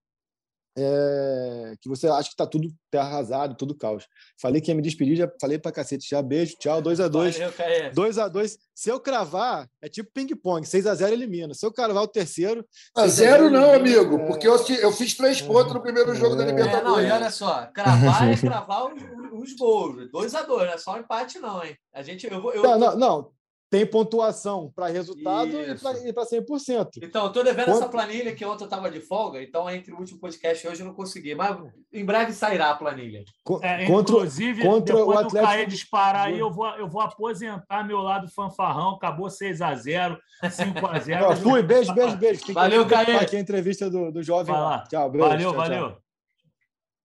é, 0.75 1.75
que 1.79 1.87
você 1.87 2.07
acha 2.07 2.29
que 2.29 2.33
está 2.33 2.47
tudo 2.47 2.67
arrasado, 2.95 3.55
tudo 3.55 3.75
caos. 3.75 4.07
Falei 4.39 4.59
que 4.59 4.71
ia 4.71 4.75
me 4.75 4.81
despedir, 4.81 5.15
já 5.15 5.31
falei 5.39 5.59
para 5.59 5.71
cacete. 5.71 6.09
Já 6.09 6.21
beijo, 6.21 6.55
tchau, 6.57 6.81
2x2. 6.81 7.53
2x2. 7.93 8.57
Se 8.73 8.89
eu 8.89 8.99
cravar, 8.99 9.69
é 9.81 9.87
tipo 9.87 10.11
ping-pong, 10.11 10.65
6x0 10.65 11.11
elimina. 11.11 11.53
Se 11.53 11.65
eu 11.65 11.71
cravar 11.71 12.03
o 12.03 12.07
terceiro. 12.07 12.65
A 12.95 13.07
zero 13.07 13.49
não, 13.49 13.75
elimina, 13.75 14.01
amigo, 14.01 14.15
é... 14.15 14.25
porque 14.25 14.47
eu, 14.47 14.55
eu 14.81 14.91
fiz 14.91 15.15
três 15.15 15.41
pontos 15.41 15.73
no 15.73 15.81
primeiro 15.81 16.13
jogo 16.15 16.35
é... 16.35 16.37
da 16.37 16.45
Libertadores. 16.45 17.05
É, 17.05 17.07
não, 17.07 17.07
e 17.07 17.11
olha 17.11 17.29
só, 17.29 17.67
cravar 17.67 18.31
é 18.31 18.37
cravar 18.37 18.93
os, 18.93 19.01
os 19.33 19.55
gols. 19.55 20.09
2x2, 20.11 20.47
não 20.47 20.65
é 20.65 20.77
só 20.77 20.95
um 20.95 20.99
empate, 20.99 21.39
não, 21.39 21.63
hein? 21.63 21.77
A 21.93 22.01
gente, 22.01 22.25
eu, 22.25 22.51
eu, 22.51 22.63
não, 22.63 22.79
não, 22.79 22.97
não 22.97 23.42
tem 23.73 23.87
pontuação 23.87 24.71
para 24.75 24.85
resultado 24.85 25.59
Isso. 25.59 26.07
e 26.07 26.13
para 26.13 26.27
100%. 26.27 26.89
Então, 27.01 27.23
eu 27.23 27.27
estou 27.29 27.43
devendo 27.43 27.65
Quanto... 27.65 27.77
essa 27.79 27.89
planilha 27.89 28.35
que 28.35 28.45
ontem 28.45 28.65
eu 28.65 28.67
estava 28.67 28.91
de 28.91 28.99
folga, 28.99 29.41
então 29.41 29.67
entre 29.67 29.91
o 29.91 29.97
último 29.97 30.19
podcast 30.19 30.63
e 30.63 30.69
hoje 30.69 30.81
eu 30.81 30.85
não 30.85 30.93
consegui, 30.93 31.33
mas 31.33 31.57
em 31.91 32.05
breve 32.05 32.33
sairá 32.33 32.69
a 32.69 32.75
planilha. 32.75 33.23
É, 33.63 33.87
contra, 33.87 34.15
inclusive, 34.17 34.61
contra 34.61 34.95
depois 34.95 35.07
o 35.07 35.19
Atlético... 35.21 35.41
do 35.41 35.41
Caê 35.41 35.65
disparar 35.65 36.27
aí, 36.27 36.37
eu 36.37 36.51
vou, 36.51 36.67
eu 36.75 36.87
vou 36.87 37.01
aposentar 37.01 37.83
meu 37.83 37.97
lado 37.97 38.29
fanfarrão, 38.29 38.91
acabou 38.91 39.25
6x0, 39.25 40.19
5x0. 40.43 41.37
Fui, 41.37 41.63
beijo, 41.63 41.91
beijo, 41.95 42.15
beijo. 42.15 42.53
Valeu, 42.53 42.85
Caê. 42.85 43.15
Aqui 43.15 43.37
a 43.37 43.39
entrevista 43.39 43.89
do, 43.89 44.11
do 44.11 44.21
jovem. 44.21 44.53
Tchau, 44.87 45.09
beijo. 45.09 45.27
Valeu, 45.27 45.49
tchau, 45.49 45.57
valeu. 45.57 45.89
Tchau. 45.89 46.02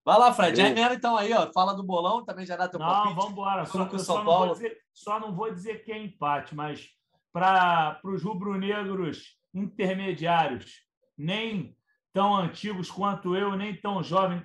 Vai 0.09 0.19
lá, 0.19 0.33
Fred. 0.33 0.57
Já 0.57 0.71
emenda 0.71 0.95
então 0.95 1.19
aí, 1.19 1.31
ó. 1.35 1.53
Fala 1.53 1.75
do 1.75 1.83
bolão, 1.83 2.25
também 2.25 2.47
já 2.47 2.57
dá 2.57 2.67
teu 2.67 2.81
não, 2.81 2.87
palpite. 2.87 3.09
Não, 3.09 3.15
vamos 3.15 3.33
embora. 3.33 3.67
Só, 3.67 3.87
São 3.91 3.99
só, 3.99 4.25
Paulo. 4.25 4.47
Não 4.47 4.53
dizer, 4.55 4.79
só 4.91 5.21
não 5.21 5.37
vou 5.37 5.53
dizer 5.53 5.85
que 5.85 5.93
é 5.93 5.99
empate, 6.03 6.55
mas 6.55 6.89
para 7.31 8.01
os 8.03 8.23
rubro-negros 8.23 9.37
intermediários, 9.53 10.77
nem 11.15 11.77
tão 12.11 12.35
antigos 12.35 12.91
quanto 12.91 13.37
eu, 13.37 13.55
nem 13.55 13.79
tão 13.79 14.03
jovens, 14.03 14.43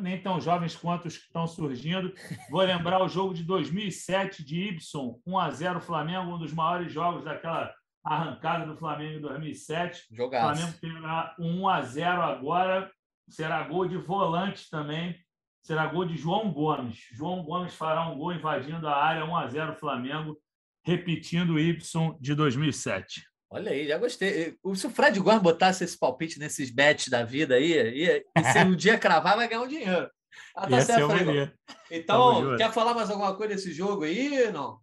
nem 0.00 0.20
tão 0.20 0.40
jovens 0.40 0.74
quanto 0.74 1.06
os 1.06 1.16
que 1.16 1.26
estão 1.26 1.46
surgindo. 1.46 2.12
Vou 2.50 2.62
lembrar 2.62 3.00
o 3.00 3.08
jogo 3.08 3.32
de 3.32 3.44
2007 3.44 4.44
de 4.44 4.70
Ibson, 4.70 5.20
1 5.24 5.38
a 5.38 5.50
0 5.52 5.80
Flamengo, 5.80 6.34
um 6.34 6.38
dos 6.40 6.52
maiores 6.52 6.92
jogos 6.92 7.22
daquela 7.22 7.72
arrancada 8.02 8.66
do 8.66 8.76
Flamengo 8.76 9.18
em 9.18 9.20
2007. 9.20 10.08
Jogaço. 10.10 10.44
O 10.44 10.56
Flamengo 10.56 10.78
terá 10.80 11.36
1 11.38 11.68
a 11.68 11.82
0 11.82 12.22
agora 12.22 12.90
será 13.28 13.62
gol 13.62 13.86
de 13.86 13.96
volante 13.96 14.68
também, 14.70 15.18
será 15.62 15.86
gol 15.86 16.04
de 16.04 16.16
João 16.16 16.52
Gomes. 16.52 16.98
João 17.12 17.42
Gomes 17.42 17.74
fará 17.74 18.08
um 18.08 18.16
gol 18.16 18.32
invadindo 18.32 18.88
a 18.88 18.96
área 18.96 19.24
1 19.24 19.36
a 19.36 19.46
0 19.48 19.76
Flamengo, 19.76 20.38
repetindo 20.84 21.54
o 21.54 21.58
Y 21.60 22.16
de 22.20 22.34
2007. 22.34 23.22
Olha 23.50 23.72
aí, 23.72 23.88
já 23.88 23.96
gostei. 23.96 24.56
Se 24.74 24.86
o 24.86 24.90
Fred 24.90 25.18
Gomes 25.20 25.42
botasse 25.42 25.82
esse 25.82 25.98
palpite 25.98 26.38
nesses 26.38 26.70
bets 26.70 27.08
da 27.08 27.22
vida 27.22 27.54
aí, 27.54 27.72
ia, 27.72 28.18
e 28.36 28.44
se 28.44 28.58
um 28.64 28.76
dia 28.76 28.98
cravar, 28.98 29.36
vai 29.36 29.48
ganhar 29.48 29.62
um 29.62 29.68
dinheiro. 29.68 30.10
Ah, 30.54 30.66
tá 30.68 30.80
certo, 30.80 31.08
Fred. 31.08 31.52
Então, 31.90 32.56
quer 32.56 32.70
falar 32.72 32.94
mais 32.94 33.10
alguma 33.10 33.34
coisa 33.34 33.54
desse 33.54 33.72
jogo 33.72 34.04
aí? 34.04 34.50
Não? 34.52 34.78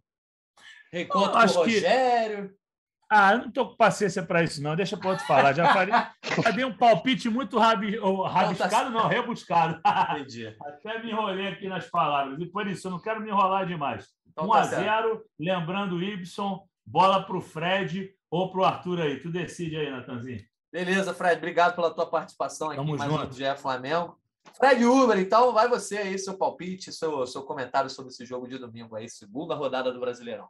Reconto 0.92 1.30
com 1.30 1.38
o 1.38 1.46
Rogério. 1.46 2.48
Que... 2.48 2.65
Ah, 3.08 3.32
eu 3.32 3.38
não 3.38 3.48
estou 3.48 3.68
com 3.68 3.76
paciência 3.76 4.22
para 4.22 4.42
isso, 4.42 4.60
não. 4.62 4.74
Deixa 4.74 4.96
para 4.96 5.10
outro 5.10 5.26
falar. 5.26 5.52
Já, 5.52 5.72
falei, 5.72 5.94
já 6.42 6.50
dei 6.50 6.64
um 6.64 6.76
palpite 6.76 7.28
muito 7.28 7.56
rabi, 7.58 7.98
rabiscado, 8.28 8.90
não, 8.90 9.06
rebuscado. 9.06 9.80
Entendi. 10.10 10.54
Até 10.60 11.02
me 11.02 11.10
enrolei 11.10 11.48
aqui 11.48 11.68
nas 11.68 11.88
palavras. 11.88 12.38
E 12.40 12.46
por 12.46 12.66
isso, 12.66 12.88
eu 12.88 12.90
não 12.90 12.98
quero 12.98 13.20
me 13.20 13.28
enrolar 13.28 13.64
demais. 13.64 14.08
Então, 14.26 14.46
1 14.46 14.48
tá 14.48 14.58
a 14.58 14.64
0 14.64 15.22
lembrando 15.38 15.96
o 15.96 16.02
Ibson, 16.02 16.66
bola 16.84 17.22
para 17.22 17.36
o 17.36 17.40
Fred 17.40 18.12
ou 18.30 18.50
para 18.50 18.60
o 18.60 18.64
Arthur 18.64 19.00
aí. 19.00 19.20
Tu 19.20 19.30
decide 19.30 19.76
aí, 19.76 19.90
Natanzinho. 19.90 20.44
Beleza, 20.72 21.14
Fred. 21.14 21.36
Obrigado 21.36 21.74
pela 21.76 21.94
tua 21.94 22.06
participação 22.06 22.68
aqui 22.68 22.76
Tamo 22.76 22.96
mais 22.96 23.10
junto. 23.10 23.28
um 23.28 23.32
GE 23.32 23.56
Flamengo. 23.56 24.18
Fred 24.54 24.84
Uber, 24.84 25.18
então 25.18 25.52
vai 25.52 25.68
você 25.68 25.98
aí, 25.98 26.18
seu 26.18 26.36
palpite, 26.36 26.92
seu, 26.92 27.26
seu 27.26 27.42
comentário 27.42 27.90
sobre 27.90 28.10
esse 28.10 28.24
jogo 28.24 28.46
de 28.46 28.58
domingo 28.58 28.94
aí, 28.94 29.08
segunda 29.08 29.54
rodada 29.54 29.92
do 29.92 30.00
Brasileirão. 30.00 30.48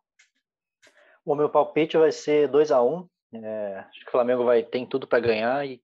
O 1.27 1.35
meu 1.35 1.51
palpite 1.51 1.99
vai 1.99 2.13
ser 2.13 2.47
2 2.47 2.71
a 2.71 2.81
1 2.81 2.95
um. 2.95 3.09
é, 3.35 3.79
Acho 3.79 4.01
que 4.01 4.09
o 4.09 4.13
Flamengo 4.13 4.45
vai 4.45 4.63
tem 4.63 4.87
tudo 4.87 5.09
para 5.09 5.19
ganhar 5.19 5.67
e, 5.67 5.83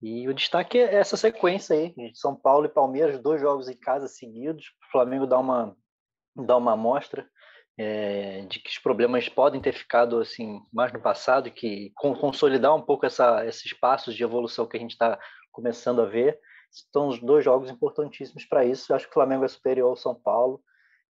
e 0.00 0.26
o 0.26 0.32
destaque 0.32 0.78
é 0.78 0.94
essa 0.94 1.14
sequência 1.14 1.76
aí, 1.76 1.94
São 2.14 2.34
Paulo 2.34 2.64
e 2.64 2.70
Palmeiras, 2.70 3.20
dois 3.20 3.38
jogos 3.38 3.68
em 3.68 3.76
casa 3.76 4.08
seguidos. 4.08 4.64
O 4.88 4.90
Flamengo 4.90 5.26
dá 5.26 5.38
uma, 5.38 5.76
dá 6.34 6.56
uma 6.56 6.72
amostra 6.72 7.28
é, 7.76 8.46
de 8.48 8.60
que 8.60 8.70
os 8.70 8.78
problemas 8.78 9.28
podem 9.28 9.60
ter 9.60 9.72
ficado 9.72 10.20
assim 10.20 10.58
mais 10.72 10.90
no 10.90 11.02
passado, 11.02 11.50
que 11.50 11.92
consolidar 11.94 12.74
um 12.74 12.82
pouco 12.82 13.04
essa, 13.04 13.44
esses 13.44 13.74
passos 13.74 14.14
de 14.14 14.24
evolução 14.24 14.66
que 14.66 14.78
a 14.78 14.80
gente 14.80 14.92
está 14.92 15.18
começando 15.52 16.00
a 16.00 16.06
ver. 16.06 16.40
São 16.90 17.08
os 17.08 17.20
dois 17.20 17.44
jogos 17.44 17.70
importantíssimos 17.70 18.46
para 18.46 18.64
isso. 18.64 18.90
Eu 18.90 18.96
acho 18.96 19.04
que 19.04 19.10
o 19.10 19.14
Flamengo 19.14 19.44
é 19.44 19.48
superior 19.48 19.90
ao 19.90 19.96
São 19.96 20.14
Paulo 20.14 20.62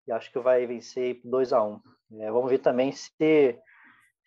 e 0.06 0.10
acho 0.10 0.32
que 0.32 0.38
vai 0.40 0.66
vencer 0.66 1.20
2 1.22 1.52
a 1.52 1.62
1 1.62 1.72
um. 1.72 1.80
É, 2.20 2.30
vamos 2.32 2.50
ver 2.50 2.58
também 2.58 2.90
se 2.90 3.10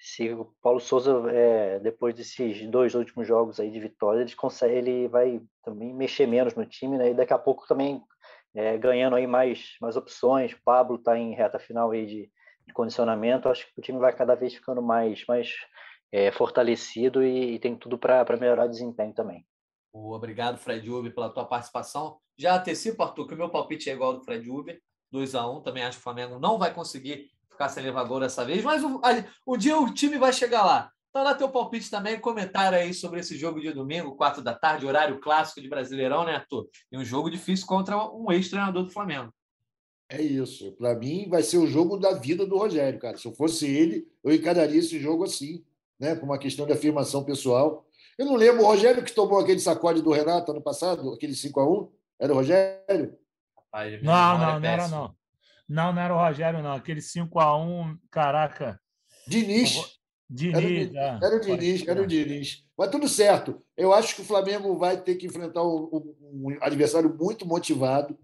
se 0.02 0.32
o 0.32 0.46
Paulo 0.64 0.80
Souza, 0.80 1.14
é, 1.32 1.80
depois 1.80 2.16
desses 2.16 2.68
dois 2.68 2.96
últimos 2.96 3.28
jogos 3.28 3.60
aí 3.60 3.70
de 3.70 3.80
vitória, 3.80 4.22
ele, 4.22 4.36
consegue, 4.36 4.74
ele 4.74 5.08
vai 5.08 5.40
também 5.64 5.94
mexer 5.94 6.26
menos 6.26 6.56
no 6.56 6.66
time, 6.66 6.98
né? 6.98 7.12
E 7.12 7.14
daqui 7.14 7.32
a 7.34 7.38
pouco 7.38 7.68
também 7.68 8.02
é, 8.56 8.80
ganhando 8.80 9.16
aí 9.16 9.28
mais, 9.28 9.76
mais 9.80 9.96
opções. 9.96 10.54
O 10.54 10.64
Pablo 10.66 10.96
está 10.96 11.16
em 11.16 11.36
reta 11.36 11.60
final 11.60 11.92
aí 11.92 12.08
de, 12.08 12.32
de, 12.66 12.74
condicionamento. 12.74 13.48
Acho 13.48 13.68
que 13.68 13.80
o 13.80 13.82
time 13.82 14.00
vai 14.00 14.12
cada 14.12 14.34
vez 14.34 14.56
ficando 14.56 14.82
mais, 14.82 15.24
mais 15.28 15.54
é, 16.12 16.32
fortalecido 16.32 17.24
e, 17.24 17.54
e, 17.54 17.60
tem 17.60 17.76
tudo 17.76 17.96
para 17.96 18.26
melhorar 18.38 18.66
o 18.66 18.72
desempenho 18.72 19.14
também. 19.14 19.46
Obrigado, 19.94 20.58
Fred 20.58 20.90
Uber, 20.90 21.14
pela 21.14 21.30
tua 21.30 21.46
participação. 21.46 22.18
Já 22.36 22.56
antecipo, 22.56 23.04
Arthur, 23.04 23.28
que 23.28 23.36
o 23.36 23.38
meu 23.38 23.50
palpite 23.50 23.88
é 23.88 23.94
igual 23.94 24.14
ao 24.14 24.18
do 24.18 24.26
Fred 24.26 24.50
Uber, 24.50 24.82
2 25.12 25.36
a 25.36 25.48
1 25.48 25.62
Também 25.62 25.84
acho 25.84 25.98
que 25.98 26.02
o 26.02 26.04
Flamengo 26.04 26.40
não 26.40 26.58
vai 26.58 26.74
conseguir 26.74 27.30
ficar 27.62 27.70
sem 27.70 27.84
levar 27.84 28.04
gol 28.06 28.20
dessa 28.20 28.44
vez, 28.44 28.64
mas 28.64 28.84
o, 28.84 29.00
o 29.46 29.58
dia 29.58 29.78
o 29.78 29.94
time 29.94 30.18
vai 30.18 30.34
chegar 30.34 30.66
lá. 30.66 30.92
Então, 31.10 31.24
dá 31.24 31.36
teu 31.36 31.50
palpite 31.50 31.92
também, 31.92 32.20
comentário 32.20 32.78
aí 32.78 32.94
sobre 32.94 33.20
esse 33.20 33.38
jogo 33.38 33.60
de 33.60 33.72
domingo, 33.74 34.16
quatro 34.16 34.42
da 34.42 34.54
tarde, 34.54 34.86
horário 34.86 35.20
clássico 35.20 35.62
de 35.62 35.68
Brasileirão, 35.68 36.24
né, 36.24 36.36
Arthur? 36.36 36.70
E 36.92 36.98
um 36.98 37.04
jogo 37.04 37.30
difícil 37.30 37.68
contra 37.68 37.98
um 38.14 38.32
ex-treinador 38.32 38.84
do 38.84 38.92
Flamengo. 38.92 39.32
É 40.10 40.22
isso. 40.22 40.72
Para 40.74 40.96
mim, 40.96 41.28
vai 41.30 41.44
ser 41.44 41.58
o 41.58 41.68
jogo 41.68 41.98
da 41.98 42.14
vida 42.14 42.46
do 42.46 42.58
Rogério, 42.58 43.00
cara. 43.00 43.18
Se 43.18 43.28
eu 43.28 43.34
fosse 43.34 43.68
ele, 43.68 44.08
eu 44.24 44.34
encararia 44.34 44.80
esse 44.80 45.00
jogo 45.00 45.26
assim, 45.26 45.64
né? 46.00 46.16
Por 46.16 46.24
uma 46.24 46.38
questão 46.40 46.66
de 46.66 46.72
afirmação 46.72 47.26
pessoal. 47.26 47.86
Eu 48.18 48.26
não 48.26 48.36
lembro, 48.36 48.64
o 48.64 48.66
Rogério 48.66 49.04
que 49.04 49.14
tomou 49.14 49.40
aquele 49.40 49.60
sacode 49.60 50.02
do 50.02 50.12
Renato 50.12 50.52
ano 50.52 50.62
passado, 50.62 51.14
aquele 51.14 51.34
5x1, 51.34 51.90
era 52.20 52.32
o 52.32 52.36
Rogério? 52.36 53.18
Rapaz, 53.56 54.02
não, 54.02 54.38
não, 54.38 54.60
não 54.60 54.70
era 54.70 54.88
não. 54.88 55.14
Não, 55.72 55.94
não 55.94 56.02
era 56.02 56.14
o 56.14 56.18
Rogério, 56.18 56.62
não. 56.62 56.74
Aquele 56.74 57.00
5x1, 57.00 57.98
caraca. 58.12 58.78
Diniz. 59.26 59.98
Diniz, 60.30 60.94
era, 60.94 61.18
o, 61.18 61.26
era 61.26 61.36
o 61.36 61.40
Diniz, 61.40 61.88
era 61.88 62.02
o 62.02 62.08
Diniz. 62.08 62.66
Mas 62.78 62.90
tudo 62.90 63.08
certo. 63.08 63.62
Eu 63.78 63.94
acho 63.94 64.16
que 64.16 64.22
o 64.22 64.26
Flamengo 64.26 64.78
vai 64.78 65.02
ter 65.02 65.16
que 65.16 65.26
enfrentar 65.26 65.64
um, 65.64 66.14
um 66.22 66.58
adversário 66.62 67.16
muito 67.18 67.46
motivado, 67.46 68.18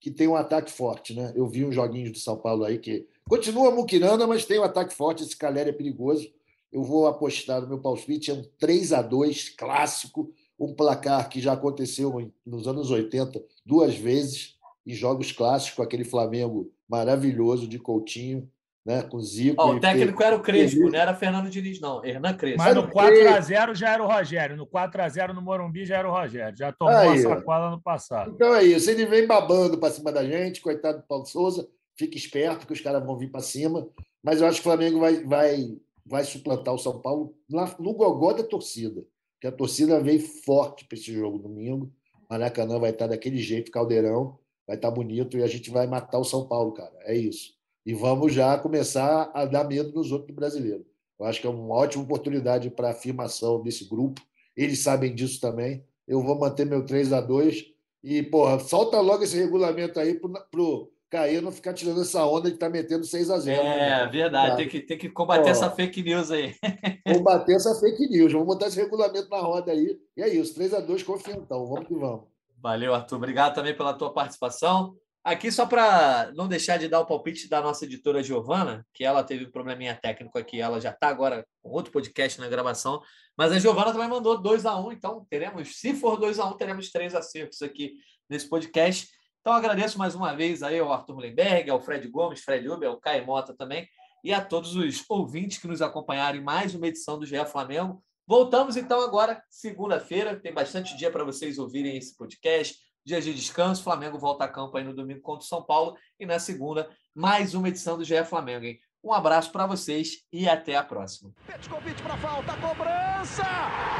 que 0.00 0.10
tem 0.10 0.26
um 0.26 0.34
ataque 0.34 0.72
forte, 0.72 1.14
né? 1.14 1.30
Eu 1.36 1.46
vi 1.46 1.64
uns 1.64 1.74
joguinhos 1.74 2.12
do 2.12 2.18
São 2.18 2.38
Paulo 2.38 2.64
aí 2.64 2.78
que 2.78 3.06
continua 3.28 3.70
muquirana, 3.70 4.26
mas 4.26 4.46
tem 4.46 4.58
um 4.58 4.64
ataque 4.64 4.94
forte. 4.94 5.24
Esse 5.24 5.36
Calera 5.36 5.68
é 5.68 5.72
perigoso. 5.74 6.26
Eu 6.72 6.82
vou 6.82 7.06
apostar 7.06 7.60
no 7.60 7.68
meu 7.68 7.80
palpite, 7.80 8.30
é 8.30 8.34
um 8.34 8.44
3 8.58 8.94
a 8.94 9.02
2 9.02 9.50
clássico, 9.50 10.32
um 10.58 10.74
placar 10.74 11.28
que 11.28 11.38
já 11.38 11.52
aconteceu 11.52 12.32
nos 12.46 12.66
anos 12.66 12.90
80 12.90 13.42
duas 13.64 13.94
vezes 13.94 14.53
em 14.86 14.94
jogos 14.94 15.32
clássicos, 15.32 15.76
com 15.76 15.82
aquele 15.82 16.04
Flamengo 16.04 16.70
maravilhoso 16.88 17.66
de 17.66 17.78
Coutinho, 17.78 18.50
né, 18.84 19.02
com 19.02 19.18
Zico. 19.18 19.62
Oh, 19.62 19.72
o 19.72 19.80
técnico 19.80 20.22
era 20.22 20.36
o 20.36 20.42
Crespo, 20.42 20.90
não 20.90 20.98
era 20.98 21.14
Fernando 21.14 21.48
Diniz, 21.48 21.80
não. 21.80 22.04
Hernan 22.04 22.34
Crespo. 22.34 22.58
Mas 22.58 22.74
no 22.74 22.86
4x0 22.88 23.74
já 23.74 23.94
era 23.94 24.02
o 24.02 24.06
Rogério. 24.06 24.56
No 24.56 24.66
4x0 24.66 25.32
no 25.32 25.40
Morumbi 25.40 25.86
já 25.86 25.96
era 25.96 26.08
o 26.08 26.12
Rogério. 26.12 26.56
Já 26.56 26.70
tomou 26.70 26.94
Aí, 26.94 27.18
a 27.18 27.22
sacola 27.22 27.70
no 27.70 27.80
passado. 27.80 28.32
Então 28.34 28.54
é 28.54 28.62
isso. 28.62 28.90
Ele 28.90 29.06
vem 29.06 29.26
babando 29.26 29.78
para 29.78 29.90
cima 29.90 30.12
da 30.12 30.22
gente, 30.22 30.60
coitado 30.60 30.98
do 30.98 31.06
Paulo 31.06 31.24
Souza. 31.24 31.66
Fica 31.96 32.16
esperto 32.16 32.66
que 32.66 32.74
os 32.74 32.80
caras 32.80 33.02
vão 33.02 33.16
vir 33.16 33.30
para 33.30 33.40
cima. 33.40 33.88
Mas 34.22 34.42
eu 34.42 34.46
acho 34.46 34.60
que 34.60 34.68
o 34.68 34.70
Flamengo 34.70 35.00
vai, 35.00 35.24
vai, 35.24 35.78
vai 36.04 36.24
suplantar 36.24 36.74
o 36.74 36.78
São 36.78 37.00
Paulo 37.00 37.34
no 37.78 37.94
gogó 37.94 38.34
da 38.34 38.42
torcida. 38.42 39.02
que 39.40 39.46
a 39.46 39.52
torcida 39.52 39.98
veio 39.98 40.20
forte 40.20 40.84
para 40.84 40.98
esse 40.98 41.10
jogo 41.10 41.38
domingo. 41.38 41.90
Maracanã 42.28 42.78
vai 42.78 42.90
estar 42.90 43.06
daquele 43.06 43.38
jeito, 43.38 43.70
caldeirão, 43.70 44.38
vai 44.66 44.76
estar 44.76 44.90
bonito 44.90 45.36
e 45.36 45.42
a 45.42 45.46
gente 45.46 45.70
vai 45.70 45.86
matar 45.86 46.18
o 46.18 46.24
São 46.24 46.46
Paulo, 46.46 46.72
cara. 46.72 46.92
É 47.00 47.16
isso. 47.16 47.54
E 47.86 47.92
vamos 47.92 48.32
já 48.32 48.56
começar 48.58 49.30
a 49.34 49.44
dar 49.44 49.64
medo 49.64 49.92
nos 49.92 50.10
outros 50.10 50.34
brasileiros. 50.34 50.86
Eu 51.18 51.26
acho 51.26 51.40
que 51.40 51.46
é 51.46 51.50
uma 51.50 51.74
ótima 51.74 52.02
oportunidade 52.02 52.70
para 52.70 52.90
afirmação 52.90 53.62
desse 53.62 53.88
grupo. 53.88 54.20
Eles 54.56 54.80
sabem 54.80 55.14
disso 55.14 55.40
também. 55.40 55.84
Eu 56.06 56.22
vou 56.22 56.38
manter 56.38 56.64
meu 56.64 56.84
3 56.84 57.12
a 57.12 57.20
2 57.20 57.64
e, 58.02 58.22
porra, 58.22 58.58
solta 58.58 59.00
logo 59.00 59.24
esse 59.24 59.36
regulamento 59.36 59.98
aí 59.98 60.14
para 60.14 60.60
o 60.60 60.90
Caio 61.10 61.42
não 61.42 61.52
ficar 61.52 61.72
tirando 61.72 62.00
essa 62.00 62.26
onda 62.26 62.48
de 62.48 62.56
estar 62.56 62.66
tá 62.66 62.72
metendo 62.72 63.04
6 63.04 63.30
a 63.30 63.38
0 63.38 63.62
É, 63.62 64.04
né? 64.04 64.06
verdade. 64.10 64.56
Tem 64.56 64.68
que, 64.68 64.80
tem 64.80 64.98
que 64.98 65.08
combater 65.08 65.50
essa 65.50 65.70
fake 65.70 66.02
news 66.02 66.30
aí. 66.30 66.54
combater 67.06 67.54
essa 67.54 67.74
fake 67.78 68.08
news. 68.08 68.32
Vamos 68.32 68.48
botar 68.48 68.66
esse 68.66 68.80
regulamento 68.80 69.30
na 69.30 69.38
roda 69.38 69.72
aí. 69.72 69.98
E 70.16 70.22
é 70.22 70.28
isso. 70.28 70.54
3 70.54 70.74
a 70.74 70.80
2 70.80 71.02
confia 71.02 71.34
então. 71.34 71.66
Vamos 71.66 71.86
que 71.86 71.94
vamos. 71.94 72.33
Valeu, 72.64 72.94
Arthur. 72.94 73.16
Obrigado 73.16 73.54
também 73.54 73.76
pela 73.76 73.92
tua 73.92 74.10
participação. 74.10 74.96
Aqui, 75.22 75.52
só 75.52 75.66
para 75.66 76.32
não 76.34 76.48
deixar 76.48 76.78
de 76.78 76.88
dar 76.88 77.00
o 77.00 77.04
palpite 77.04 77.46
da 77.46 77.60
nossa 77.60 77.84
editora 77.84 78.22
Giovana, 78.22 78.86
que 78.94 79.04
ela 79.04 79.22
teve 79.22 79.44
um 79.44 79.50
probleminha 79.50 79.94
técnico 79.94 80.38
aqui, 80.38 80.62
ela 80.62 80.80
já 80.80 80.88
está 80.88 81.08
agora 81.08 81.46
com 81.62 81.68
outro 81.68 81.92
podcast 81.92 82.40
na 82.40 82.48
gravação, 82.48 83.02
mas 83.36 83.52
a 83.52 83.58
Giovana 83.58 83.92
também 83.92 84.08
mandou 84.08 84.40
2 84.40 84.64
a 84.64 84.80
1 84.80 84.86
um, 84.86 84.92
então 84.92 85.26
teremos, 85.28 85.78
se 85.78 85.92
for 85.92 86.16
2 86.16 86.38
a 86.38 86.46
1 86.46 86.48
um, 86.48 86.56
teremos 86.56 86.90
três 86.90 87.14
acertos 87.14 87.60
aqui 87.60 87.92
nesse 88.30 88.48
podcast. 88.48 89.10
Então 89.42 89.52
agradeço 89.52 89.98
mais 89.98 90.14
uma 90.14 90.34
vez 90.34 90.62
aí 90.62 90.78
ao 90.78 90.90
Arthur 90.90 91.16
Mullenberg, 91.16 91.68
ao 91.68 91.82
Fred 91.82 92.08
Gomes, 92.08 92.40
Fred 92.40 92.66
Uber, 92.66 92.88
ao 92.88 92.98
Caio 92.98 93.26
Mota 93.26 93.54
também, 93.54 93.86
e 94.24 94.32
a 94.32 94.42
todos 94.42 94.74
os 94.74 95.04
ouvintes 95.10 95.58
que 95.58 95.68
nos 95.68 95.82
acompanharam 95.82 96.38
em 96.38 96.42
mais 96.42 96.74
uma 96.74 96.86
edição 96.86 97.18
do 97.18 97.26
GE 97.26 97.44
Flamengo. 97.44 98.02
Voltamos 98.26 98.76
então 98.76 99.02
agora, 99.02 99.42
segunda-feira, 99.50 100.34
tem 100.40 100.52
bastante 100.52 100.96
dia 100.96 101.10
para 101.10 101.24
vocês 101.24 101.58
ouvirem 101.58 101.96
esse 101.96 102.16
podcast 102.16 102.78
dias 103.04 103.24
de 103.24 103.34
descanso. 103.34 103.82
Flamengo 103.82 104.18
volta 104.18 104.44
a 104.44 104.48
campo 104.48 104.76
aí 104.76 104.84
no 104.84 104.94
domingo 104.94 105.20
contra 105.20 105.44
o 105.44 105.48
São 105.48 105.62
Paulo. 105.62 105.96
E 106.18 106.24
na 106.24 106.38
segunda, 106.38 106.88
mais 107.14 107.54
uma 107.54 107.68
edição 107.68 107.98
do 107.98 108.04
GE 108.04 108.24
Flamengo, 108.24 108.64
hein? 108.64 108.80
Um 109.02 109.12
abraço 109.12 109.52
para 109.52 109.66
vocês 109.66 110.24
e 110.32 110.48
até 110.48 110.74
a 110.76 110.82
próxima. 110.82 111.30
Petkovic 111.46 112.00
para 112.02 112.16
falta, 112.16 112.56
cobrança! 112.56 113.44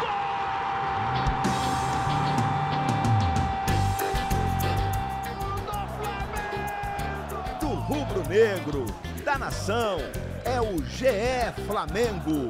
Gol! 0.01 0.25
Do 7.61 7.75
rubro-negro, 7.75 8.87
da 9.23 9.39
nação, 9.39 9.99
é 10.47 10.59
o 10.61 10.83
GE 10.85 11.67
Flamengo. 11.67 12.49